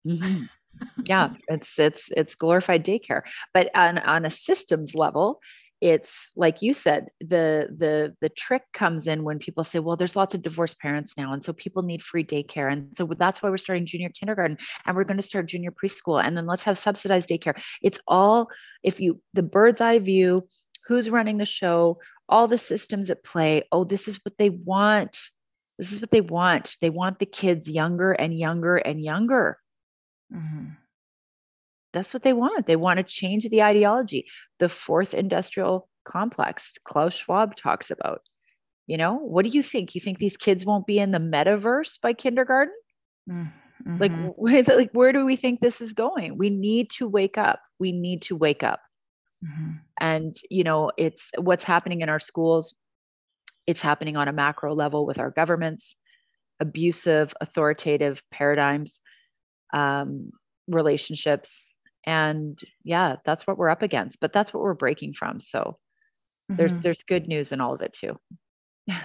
Mm-hmm. 0.05 0.43
yeah, 1.05 1.33
it's 1.47 1.79
it's 1.79 2.09
it's 2.15 2.35
glorified 2.35 2.85
daycare. 2.85 3.21
But 3.53 3.71
on 3.75 3.97
on 3.97 4.25
a 4.25 4.29
systems 4.29 4.93
level, 4.93 5.39
it's 5.83 6.31
like 6.37 6.61
you 6.61 6.73
said 6.73 7.09
the 7.19 7.67
the 7.77 8.15
the 8.21 8.29
trick 8.29 8.63
comes 8.73 9.05
in 9.05 9.25
when 9.25 9.37
people 9.37 9.65
say 9.65 9.79
well 9.79 9.97
there's 9.97 10.15
lots 10.15 10.33
of 10.33 10.41
divorced 10.41 10.79
parents 10.79 11.13
now 11.17 11.33
and 11.33 11.43
so 11.43 11.51
people 11.51 11.83
need 11.83 12.01
free 12.01 12.23
daycare. 12.23 12.71
And 12.71 12.95
so 12.95 13.05
that's 13.17 13.43
why 13.43 13.49
we're 13.49 13.57
starting 13.57 13.85
junior 13.85 14.07
kindergarten 14.07 14.57
and 14.85 14.95
we're 14.95 15.03
going 15.03 15.17
to 15.17 15.27
start 15.27 15.47
junior 15.47 15.71
preschool 15.71 16.23
and 16.23 16.37
then 16.37 16.45
let's 16.45 16.63
have 16.63 16.79
subsidized 16.79 17.27
daycare. 17.27 17.61
It's 17.81 17.99
all 18.07 18.47
if 18.81 19.01
you 19.01 19.21
the 19.33 19.43
bird's 19.43 19.81
eye 19.81 19.99
view 19.99 20.47
who's 20.87 21.09
running 21.09 21.37
the 21.37 21.45
show 21.45 21.99
all 22.29 22.47
the 22.47 22.57
systems 22.57 23.09
at 23.09 23.21
play. 23.25 23.63
Oh 23.73 23.83
this 23.83 24.07
is 24.07 24.17
what 24.23 24.37
they 24.37 24.51
want. 24.51 25.17
This 25.77 25.91
is 25.91 25.99
what 25.99 26.11
they 26.11 26.21
want. 26.21 26.77
They 26.79 26.91
want 26.91 27.19
the 27.19 27.25
kids 27.25 27.67
younger 27.67 28.13
and 28.13 28.33
younger 28.33 28.77
and 28.77 29.03
younger. 29.03 29.57
Mm-hmm 30.33 30.82
that's 31.93 32.13
what 32.13 32.23
they 32.23 32.33
want. 32.33 32.65
They 32.65 32.75
want 32.75 32.97
to 32.97 33.03
change 33.03 33.47
the 33.47 33.61
ideology. 33.61 34.25
The 34.59 34.69
fourth 34.69 35.13
industrial 35.13 35.87
complex, 36.05 36.71
Klaus 36.83 37.13
Schwab 37.13 37.55
talks 37.55 37.91
about. 37.91 38.21
You 38.87 38.97
know, 38.97 39.15
what 39.15 39.43
do 39.43 39.49
you 39.49 39.63
think? 39.63 39.95
You 39.95 40.01
think 40.01 40.17
these 40.17 40.35
kids 40.35 40.65
won't 40.65 40.85
be 40.85 40.99
in 40.99 41.11
the 41.11 41.19
metaverse 41.19 41.99
by 42.01 42.13
kindergarten? 42.13 42.73
Mm-hmm. 43.29 43.49
Like, 43.99 44.67
like, 44.67 44.91
where 44.93 45.11
do 45.11 45.25
we 45.25 45.35
think 45.35 45.59
this 45.59 45.81
is 45.81 45.91
going? 45.91 46.37
We 46.37 46.49
need 46.49 46.89
to 46.91 47.07
wake 47.07 47.37
up. 47.37 47.59
We 47.79 47.91
need 47.91 48.21
to 48.23 48.35
wake 48.35 48.63
up. 48.63 48.79
Mm-hmm. 49.43 49.71
And, 49.99 50.33
you 50.49 50.63
know, 50.63 50.89
it's 50.97 51.21
what's 51.37 51.65
happening 51.65 51.99
in 51.99 52.07
our 52.07 52.19
schools. 52.19 52.73
It's 53.67 53.81
happening 53.81 54.15
on 54.15 54.29
a 54.29 54.31
macro 54.31 54.73
level 54.73 55.05
with 55.05 55.19
our 55.19 55.31
governments, 55.31 55.95
abusive, 56.61 57.33
authoritative 57.41 58.21
paradigms, 58.31 59.01
um, 59.73 60.31
relationships, 60.69 61.72
and 62.05 62.59
yeah 62.83 63.15
that's 63.25 63.47
what 63.47 63.57
we're 63.57 63.69
up 63.69 63.81
against 63.81 64.19
but 64.19 64.33
that's 64.33 64.53
what 64.53 64.63
we're 64.63 64.73
breaking 64.73 65.13
from 65.13 65.39
so 65.39 65.77
mm-hmm. 66.49 66.55
there's 66.55 66.75
there's 66.77 67.03
good 67.03 67.27
news 67.27 67.51
in 67.51 67.61
all 67.61 67.73
of 67.73 67.81
it 67.81 67.93
too 67.93 68.17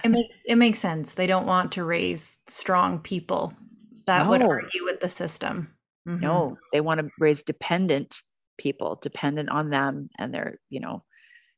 it 0.03 0.09
makes 0.09 0.37
it 0.45 0.55
makes 0.55 0.79
sense 0.79 1.13
they 1.13 1.27
don't 1.27 1.45
want 1.45 1.71
to 1.71 1.83
raise 1.83 2.39
strong 2.47 2.99
people 2.99 3.53
that 4.05 4.23
no. 4.23 4.29
would 4.29 4.41
argue 4.41 4.83
with 4.83 4.99
the 4.99 5.09
system 5.09 5.73
mm-hmm. 6.07 6.19
no 6.19 6.57
they 6.73 6.81
want 6.81 6.99
to 6.99 7.09
raise 7.19 7.43
dependent 7.43 8.21
people 8.57 8.99
dependent 9.01 9.49
on 9.49 9.69
them 9.69 10.09
and 10.17 10.33
their 10.33 10.59
you 10.69 10.79
know 10.79 11.03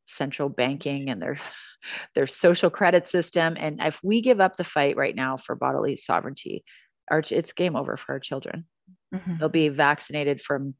central 0.07 0.49
banking 0.49 1.09
and 1.09 1.22
their 1.22 1.39
their 2.15 2.27
social 2.27 2.69
credit 2.69 3.07
system 3.07 3.55
and 3.59 3.80
if 3.81 3.99
we 4.03 4.22
give 4.22 4.39
up 4.39 4.55
the 4.55 4.63
fight 4.63 4.95
right 4.95 5.15
now 5.15 5.35
for 5.38 5.55
bodily 5.55 5.97
sovereignty 5.97 6.63
our, 7.09 7.23
it's 7.31 7.53
game 7.53 7.76
over 7.76 7.97
for 7.97 8.13
our 8.13 8.19
children 8.19 8.65
mm-hmm. 9.13 9.38
they'll 9.39 9.49
be 9.49 9.69
vaccinated 9.69 10.39
from 10.41 10.76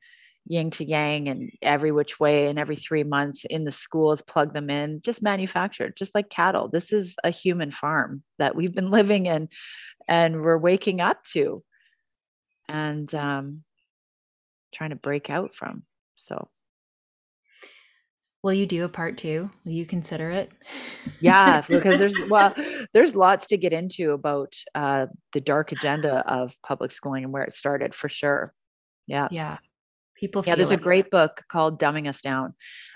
yin 0.48 0.72
to 0.72 0.86
yang 0.86 1.30
and 1.30 1.52
every 1.62 1.92
which 1.92 2.20
way 2.20 2.48
and 2.48 2.58
every 2.58 2.76
three 2.76 3.04
months 3.04 3.46
in 3.50 3.64
the 3.64 3.72
schools 3.72 4.22
plug 4.22 4.54
them 4.54 4.70
in 4.70 5.02
just 5.04 5.22
manufactured 5.22 5.96
just 5.96 6.16
like 6.16 6.30
cattle. 6.30 6.68
This 6.68 6.92
is 6.92 7.16
a 7.24 7.30
human 7.30 7.72
farm 7.72 8.24
that 8.40 8.56
we've 8.56 8.74
been 8.74 8.92
living 8.92 9.28
in 9.28 9.50
and 10.08 10.42
we're 10.42 10.58
waking 10.58 11.00
up 11.00 11.24
to 11.34 11.64
and 12.68 13.14
um, 13.14 13.64
trying 14.74 14.90
to 14.92 14.96
break 14.96 15.30
out 15.30 15.56
from 15.56 15.84
so. 16.16 16.48
Will 18.44 18.54
you 18.54 18.66
do 18.66 18.86
a 18.86 18.90
part 18.90 19.18
two 19.18 19.52
will 19.64 19.74
you 19.74 19.86
consider 19.86 20.32
it? 20.32 20.52
Yeah 21.20 21.62
because 21.70 22.00
there's 22.00 22.16
well 22.30 22.56
there's 22.92 23.14
lots 23.14 23.46
to 23.48 23.58
get 23.58 23.72
into 23.72 24.12
about 24.12 24.56
uh, 24.74 25.06
the 25.34 25.42
dark 25.42 25.72
agenda 25.72 26.28
of 26.28 26.52
public 26.66 26.92
schooling 26.92 27.24
and 27.24 27.32
where 27.32 27.44
it 27.44 27.54
started 27.54 27.94
for 27.94 28.10
sure. 28.10 28.54
Yeah. 29.06 29.28
Yeah 29.30 29.58
people 30.22 30.44
yeah 30.46 30.56
there's 30.56 30.72
a 30.72 30.78
great 30.78 31.10
book 31.10 31.44
called 31.52 31.80
dumbing 31.80 32.08
us 32.08 32.22
down 32.22 32.54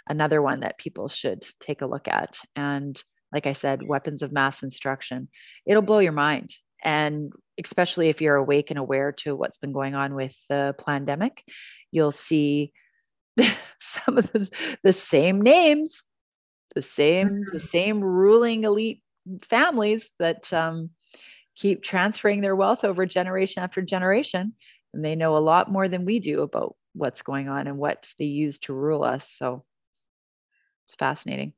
another 0.08 0.42
one 0.42 0.62
that 0.62 0.78
people 0.78 1.10
should 1.10 1.44
take 1.60 1.82
a 1.82 1.88
look 1.88 2.08
at. 2.08 2.38
And 2.56 3.02
like 3.34 3.48
i 3.48 3.54
said 3.54 3.84
weapons 3.84 4.22
of 4.22 4.32
mass 4.32 4.64
instruction 4.64 5.28
it'll 5.66 5.82
blow 5.82 6.00
your 6.00 6.14
mind. 6.14 6.54
And 6.84 7.34
especially 7.62 8.10
if 8.10 8.22
you're 8.22 8.36
awake 8.36 8.70
and 8.70 8.78
aware 8.78 9.12
to 9.12 9.36
what's 9.36 9.58
been 9.58 9.74
going 9.74 9.96
on 9.96 10.14
with 10.16 10.34
the 10.50 10.76
pandemic 10.86 11.44
you'll 11.92 12.12
see 12.12 12.72
some 13.40 14.18
of 14.18 14.32
the, 14.32 14.48
the 14.84 14.94
same 14.94 15.42
names 15.42 16.04
the 16.76 16.82
same 16.82 17.42
the 17.52 17.60
mm-hmm. 17.60 17.68
same 17.68 18.02
ruling 18.02 18.64
elite 18.64 19.02
families 19.50 20.08
that 20.20 20.52
um, 20.54 20.90
keep 21.56 21.84
transferring 21.84 22.42
their 22.42 22.56
wealth 22.56 22.84
over 22.84 23.06
generation 23.06 23.64
after 23.64 23.82
generation. 23.82 24.54
And 24.94 25.04
they 25.04 25.16
know 25.16 25.36
a 25.36 25.40
lot 25.40 25.72
more 25.72 25.88
than 25.88 26.06
we 26.06 26.20
do 26.20 26.42
about 26.42 26.76
what's 26.96 27.22
going 27.22 27.50
on 27.50 27.68
and 27.68 27.78
what 27.78 28.06
they 28.18 28.26
use 28.26 28.60
to 28.60 28.74
rule 28.74 29.04
us. 29.04 29.30
So 29.38 29.64
it's 30.88 30.96
fascinating. 30.96 31.54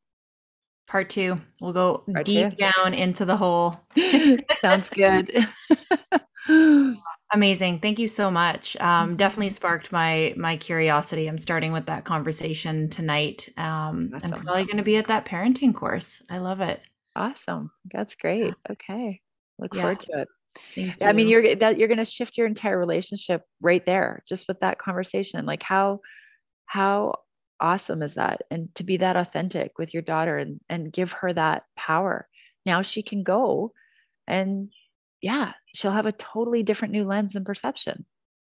Part 0.88 1.10
two, 1.10 1.40
we'll 1.60 1.74
go 1.74 2.04
Part 2.12 2.26
deep 2.26 2.52
two. 2.52 2.56
down 2.56 2.94
into 2.94 3.26
the 3.26 3.36
hole. 3.36 3.80
Sounds 4.62 4.90
good. 4.90 5.48
Amazing. 7.34 7.80
Thank 7.80 8.00
you 8.00 8.08
so 8.08 8.32
much. 8.32 8.78
Um, 8.78 9.10
mm-hmm. 9.10 9.16
definitely 9.18 9.50
sparked 9.50 9.92
my 9.92 10.34
my 10.38 10.56
curiosity. 10.56 11.28
I'm 11.28 11.40
starting 11.40 11.74
with 11.74 11.86
that 11.88 12.06
conversation 12.06 12.90
tonight. 12.90 13.50
Um, 13.58 14.12
awesome. 14.16 14.34
I'm 14.34 14.42
probably 14.44 14.64
going 14.64 14.78
to 14.78 14.84
be 14.84 14.96
at 14.96 15.08
that 15.08 15.26
parenting 15.26 15.76
course. 15.76 16.24
I 16.30 16.38
love 16.38 16.62
it. 16.62 16.82
Awesome. 17.18 17.70
That's 17.92 18.16
great. 18.16 18.54
Okay. 18.72 19.20
Look 19.60 19.74
yeah. 19.74 19.82
forward 19.82 20.00
to 20.02 20.22
it. 20.22 20.28
I 21.02 21.14
mean, 21.14 21.28
you're 21.28 21.56
that 21.56 21.78
you're 21.78 21.88
going 21.88 21.98
to 21.98 22.06
shift 22.06 22.38
your 22.38 22.48
entire 22.48 22.78
relationship 22.78 23.44
right 23.62 23.86
there, 23.86 24.24
just 24.28 24.48
with 24.48 24.60
that 24.62 24.80
conversation. 24.80 25.46
Like 25.46 25.64
how 25.64 26.02
how 26.66 27.16
awesome 27.60 28.04
is 28.04 28.16
that? 28.16 28.42
And 28.52 28.74
to 28.76 28.84
be 28.84 28.98
that 28.98 29.18
authentic 29.18 29.78
with 29.78 29.94
your 29.94 30.04
daughter 30.04 30.38
and 30.38 30.60
and 30.70 30.92
give 30.92 31.12
her 31.14 31.34
that 31.34 31.64
power. 31.78 32.28
Now 32.66 32.82
she 32.82 33.02
can 33.02 33.24
go, 33.24 33.72
and 34.28 34.70
yeah, 35.22 35.54
she'll 35.74 35.92
have 35.92 36.06
a 36.06 36.12
totally 36.12 36.64
different 36.64 36.92
new 36.92 37.06
lens 37.06 37.36
and 37.36 37.46
perception, 37.46 38.06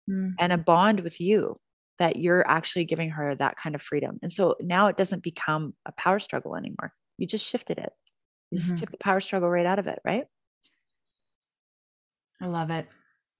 mm. 0.09 0.34
and 0.39 0.51
a 0.51 0.57
bond 0.57 1.01
with 1.01 1.19
you 1.21 1.59
that 1.99 2.15
you're 2.15 2.47
actually 2.47 2.85
giving 2.85 3.09
her 3.09 3.35
that 3.35 3.55
kind 3.61 3.75
of 3.75 3.81
freedom. 3.81 4.19
And 4.21 4.31
so 4.31 4.55
now 4.59 4.88
it 4.88 4.97
doesn't 4.97 5.23
become 5.23 5.73
a 5.85 5.91
power 5.93 6.19
struggle 6.19 6.55
anymore. 6.55 6.93
You 7.17 7.27
just 7.27 7.45
shifted 7.45 7.79
it. 7.79 7.91
You 8.51 8.59
mm-hmm. 8.59 8.69
just 8.69 8.79
took 8.79 8.91
the 8.91 8.97
power 8.97 9.19
struggle 9.19 9.49
right 9.49 9.65
out 9.65 9.79
of 9.79 9.88
it, 9.88 9.99
right? 10.05 10.25
I 12.41 12.47
love 12.47 12.69
it. 12.69 12.88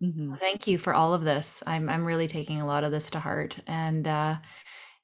Mm-hmm. 0.03 0.36
Thank 0.36 0.68
you 0.68 0.78
for 0.78 0.94
all 0.94 1.14
of 1.14 1.24
this. 1.24 1.64
I'm 1.65 1.90
I'm 1.90 2.06
really 2.06 2.28
taking 2.28 2.61
a 2.61 2.68
lot 2.68 2.84
of 2.84 2.91
this 2.91 3.10
to 3.11 3.19
heart, 3.19 3.57
and 3.65 4.07
uh, 4.07 4.38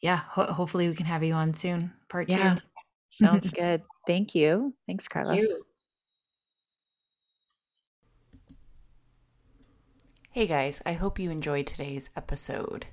yeah, 0.01 0.17
ho- 0.17 0.51
hopefully 0.51 0.87
we 0.87 0.95
can 0.95 1.05
have 1.05 1.23
you 1.23 1.33
on 1.33 1.53
soon. 1.53 1.91
Part 2.09 2.29
yeah. 2.29 2.55
two. 2.55 3.25
Sounds 3.25 3.49
good. 3.55 3.81
Thank 4.05 4.35
you. 4.35 4.73
Thanks, 4.85 5.07
Carla. 5.07 5.33
Thank 5.33 5.41
you. 5.41 5.65
Hey 10.31 10.47
guys, 10.47 10.81
I 10.83 10.93
hope 10.93 11.19
you 11.19 11.29
enjoyed 11.29 11.67
today's 11.67 12.09
episode. 12.15 12.87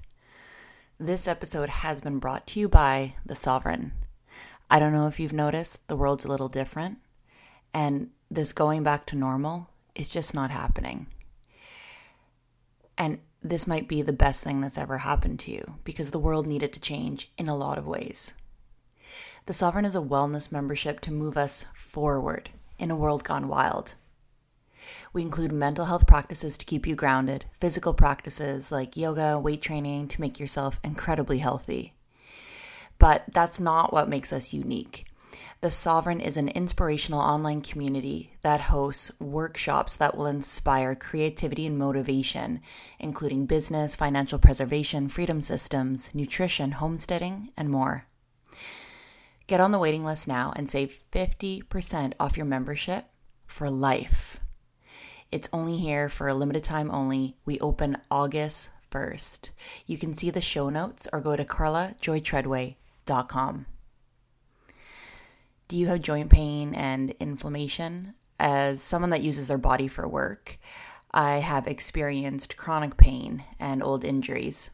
This 0.98 1.26
episode 1.26 1.70
has 1.70 2.02
been 2.02 2.18
brought 2.18 2.46
to 2.48 2.60
you 2.60 2.68
by 2.68 3.14
The 3.24 3.34
Sovereign. 3.34 3.92
I 4.70 4.78
don't 4.78 4.92
know 4.92 5.06
if 5.06 5.18
you've 5.18 5.32
noticed, 5.32 5.88
the 5.88 5.96
world's 5.96 6.26
a 6.26 6.28
little 6.28 6.50
different, 6.50 6.98
and 7.72 8.10
this 8.30 8.52
going 8.52 8.82
back 8.82 9.06
to 9.06 9.16
normal 9.16 9.70
is 9.94 10.10
just 10.10 10.34
not 10.34 10.50
happening. 10.50 11.06
And 12.98 13.20
this 13.42 13.66
might 13.66 13.88
be 13.88 14.02
the 14.02 14.12
best 14.12 14.42
thing 14.42 14.60
that's 14.60 14.78
ever 14.78 14.98
happened 14.98 15.40
to 15.40 15.50
you 15.50 15.74
because 15.84 16.10
the 16.10 16.18
world 16.18 16.46
needed 16.46 16.72
to 16.74 16.80
change 16.80 17.30
in 17.38 17.48
a 17.48 17.56
lot 17.56 17.78
of 17.78 17.86
ways. 17.86 18.34
The 19.46 19.52
Sovereign 19.52 19.84
is 19.84 19.94
a 19.94 20.00
wellness 20.00 20.52
membership 20.52 21.00
to 21.00 21.12
move 21.12 21.36
us 21.36 21.64
forward 21.74 22.50
in 22.78 22.90
a 22.90 22.96
world 22.96 23.24
gone 23.24 23.48
wild. 23.48 23.94
We 25.12 25.22
include 25.22 25.52
mental 25.52 25.86
health 25.86 26.06
practices 26.06 26.56
to 26.58 26.66
keep 26.66 26.86
you 26.86 26.94
grounded, 26.94 27.46
physical 27.58 27.94
practices 27.94 28.70
like 28.70 28.96
yoga, 28.96 29.38
weight 29.38 29.62
training 29.62 30.08
to 30.08 30.20
make 30.20 30.38
yourself 30.38 30.80
incredibly 30.84 31.38
healthy. 31.38 31.94
But 32.98 33.24
that's 33.32 33.58
not 33.58 33.92
what 33.92 34.08
makes 34.08 34.32
us 34.32 34.52
unique. 34.52 35.06
The 35.60 35.70
Sovereign 35.70 36.20
is 36.20 36.36
an 36.36 36.48
inspirational 36.48 37.20
online 37.20 37.60
community 37.60 38.32
that 38.42 38.62
hosts 38.62 39.12
workshops 39.20 39.96
that 39.96 40.16
will 40.16 40.26
inspire 40.26 40.94
creativity 40.94 41.66
and 41.66 41.78
motivation, 41.78 42.60
including 42.98 43.46
business, 43.46 43.96
financial 43.96 44.38
preservation, 44.38 45.08
freedom 45.08 45.40
systems, 45.40 46.14
nutrition, 46.14 46.72
homesteading, 46.72 47.50
and 47.56 47.68
more. 47.68 48.06
Get 49.46 49.60
on 49.60 49.72
the 49.72 49.78
waiting 49.78 50.04
list 50.04 50.28
now 50.28 50.52
and 50.56 50.70
save 50.70 51.02
50% 51.12 52.14
off 52.18 52.36
your 52.36 52.46
membership 52.46 53.06
for 53.46 53.68
life. 53.68 54.40
It's 55.30 55.50
only 55.52 55.76
here 55.76 56.08
for 56.08 56.28
a 56.28 56.34
limited 56.34 56.64
time 56.64 56.90
only. 56.90 57.36
We 57.44 57.60
open 57.60 57.98
August 58.10 58.70
1st. 58.90 59.50
You 59.86 59.98
can 59.98 60.14
see 60.14 60.30
the 60.30 60.40
show 60.40 60.70
notes 60.70 61.06
or 61.12 61.20
go 61.20 61.36
to 61.36 61.44
carlajoytreadway.com. 61.44 63.66
Do 65.70 65.76
you 65.76 65.86
have 65.86 66.02
joint 66.02 66.30
pain 66.30 66.74
and 66.74 67.10
inflammation? 67.20 68.14
As 68.40 68.82
someone 68.82 69.10
that 69.10 69.22
uses 69.22 69.46
their 69.46 69.56
body 69.56 69.86
for 69.86 70.08
work, 70.08 70.58
I 71.12 71.36
have 71.36 71.68
experienced 71.68 72.56
chronic 72.56 72.96
pain 72.96 73.44
and 73.60 73.80
old 73.80 74.04
injuries. 74.04 74.72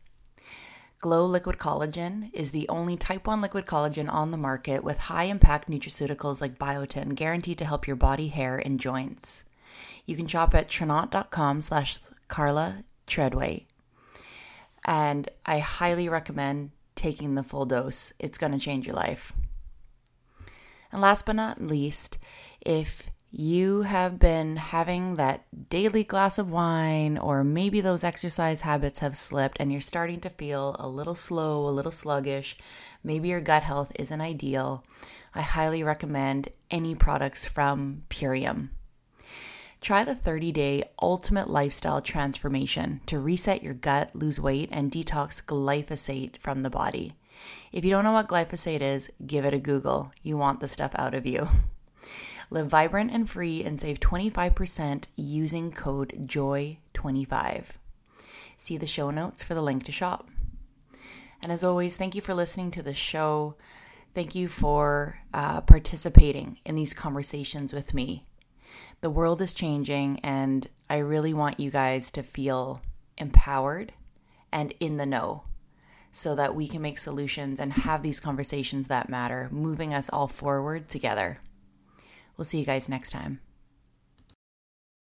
Glow 1.01 1.27
Liquid 1.27 1.59
Collagen 1.59 2.31
is 2.32 2.51
the 2.51 2.66
only 2.70 2.97
type 2.97 3.27
1 3.27 3.43
liquid 3.43 3.66
collagen 3.66 4.10
on 4.10 4.31
the 4.31 4.39
market 4.39 4.82
with 4.82 4.97
high 4.97 5.24
impact 5.24 5.68
nutraceuticals 5.68 6.40
like 6.40 6.59
biotin 6.59 7.14
guaranteed 7.14 7.59
to 7.59 7.66
help 7.66 7.86
your 7.86 7.97
body, 7.97 8.28
hair, 8.28 8.56
and 8.56 8.81
joints. 8.81 9.44
You 10.06 10.16
can 10.16 10.27
shop 10.27 10.55
at 10.55 10.66
tranont.com 10.66 11.60
slash 11.60 11.98
Carla 12.28 12.85
Treadway. 13.06 13.66
And 14.86 15.28
I 15.44 15.59
highly 15.59 16.09
recommend 16.09 16.70
taking 16.94 17.35
the 17.35 17.43
full 17.43 17.66
dose. 17.66 18.14
It's 18.18 18.39
going 18.39 18.52
to 18.52 18.59
change 18.59 18.86
your 18.86 18.97
life. 18.97 19.35
And 20.93 21.01
last 21.01 21.27
but 21.27 21.37
not 21.37 21.61
least, 21.61 22.19
if 22.61 23.11
you 23.31 23.83
have 23.83 24.19
been 24.19 24.57
having 24.57 25.17
that 25.17 25.45
daily 25.69 26.05
glass 26.05 26.39
of 26.39 26.51
wine, 26.51 27.19
or 27.19 27.45
maybe 27.45 27.81
those 27.81 28.05
exercise 28.05 28.63
habits 28.63 29.01
have 29.01 29.17
slipped 29.17 29.59
and 29.61 29.71
you're 29.71 29.81
starting 29.81 30.21
to 30.21 30.31
feel 30.31 30.77
a 30.79 30.89
little 30.89 31.15
slow, 31.15 31.69
a 31.69 31.71
little 31.71 31.93
sluggish, 31.93 32.57
maybe 33.05 33.29
your 33.29 33.41
gut 33.41 33.63
health 33.63 33.93
isn't 33.99 34.21
ideal, 34.21 34.85
I 35.35 35.43
highly 35.43 35.83
recommend 35.83 36.49
any 36.71 36.95
products 36.95 37.45
from 37.45 38.05
Purium. 38.09 38.71
Try 39.83 40.03
the 40.03 40.15
30 40.15 40.53
day 40.53 40.85
ultimate 41.01 41.51
lifestyle 41.51 42.01
transformation 42.01 43.03
to 43.07 43.21
reset 43.21 43.63
your 43.63 43.75
gut, 43.75 44.17
lose 44.17 44.41
weight, 44.41 44.71
and 44.73 44.91
detox 44.91 45.45
glyphosate 45.45 46.39
from 46.39 46.63
the 46.63 46.71
body. 46.71 47.13
If 47.73 47.85
you 47.85 47.91
don't 47.91 48.05
know 48.05 48.13
what 48.13 48.29
glyphosate 48.29 48.81
is, 48.81 49.11
give 49.27 49.45
it 49.45 49.55
a 49.55 49.59
Google. 49.59 50.13
You 50.23 50.37
want 50.37 50.61
the 50.61 50.69
stuff 50.69 50.93
out 50.97 51.15
of 51.15 51.27
you. 51.27 51.49
Live 52.51 52.69
vibrant 52.69 53.11
and 53.11 53.29
free 53.29 53.65
and 53.65 53.81
save 53.81 53.99
25% 54.01 55.07
using 55.17 55.73
code 55.73 56.15
JOY25. 56.27 57.77
See 58.57 58.77
the 58.77 58.87
show 58.87 59.11
notes 59.11 59.43
for 59.43 59.55
the 59.55 59.63
link 59.63 59.85
to 59.85 59.93
shop. 59.93 60.29
And 61.43 61.53
as 61.53 61.65
always, 61.65 61.97
thank 61.97 62.15
you 62.15 62.23
for 62.23 62.35
listening 62.35 62.71
to 62.73 62.83
the 62.83 62.95
show. 62.95 63.57
Thank 64.15 64.35
you 64.35 64.49
for 64.49 65.19
uh, 65.35 65.61
participating 65.63 66.59
in 66.65 66.75
these 66.75 66.95
conversations 66.95 67.73
with 67.73 67.93
me. 67.93 68.23
The 69.01 69.11
world 69.11 69.43
is 69.43 69.53
changing, 69.53 70.21
and 70.21 70.67
I 70.89 70.99
really 70.99 71.35
want 71.35 71.61
you 71.61 71.71
guys 71.71 72.11
to 72.13 72.23
feel 72.23 72.81
empowered 73.19 73.93
and 74.51 74.73
in 74.81 74.97
the 74.97 75.07
know 75.07 75.45
so 76.17 76.35
that 76.35 76.55
we 76.55 76.67
can 76.67 76.81
make 76.81 76.97
solutions 76.97 77.61
and 77.61 77.75
have 77.75 78.01
these 78.01 78.21
conversations 78.21 78.89
that 78.89 79.11
matter, 79.11 79.51
moving 79.53 79.93
us 79.93 80.09
all 80.09 80.27
forward 80.27 80.89
together. 80.89 81.37
We'll 82.39 82.47
see 82.47 82.59
you 82.59 82.65
guys 82.65 82.89
next 82.89 83.11
time. 83.11 83.41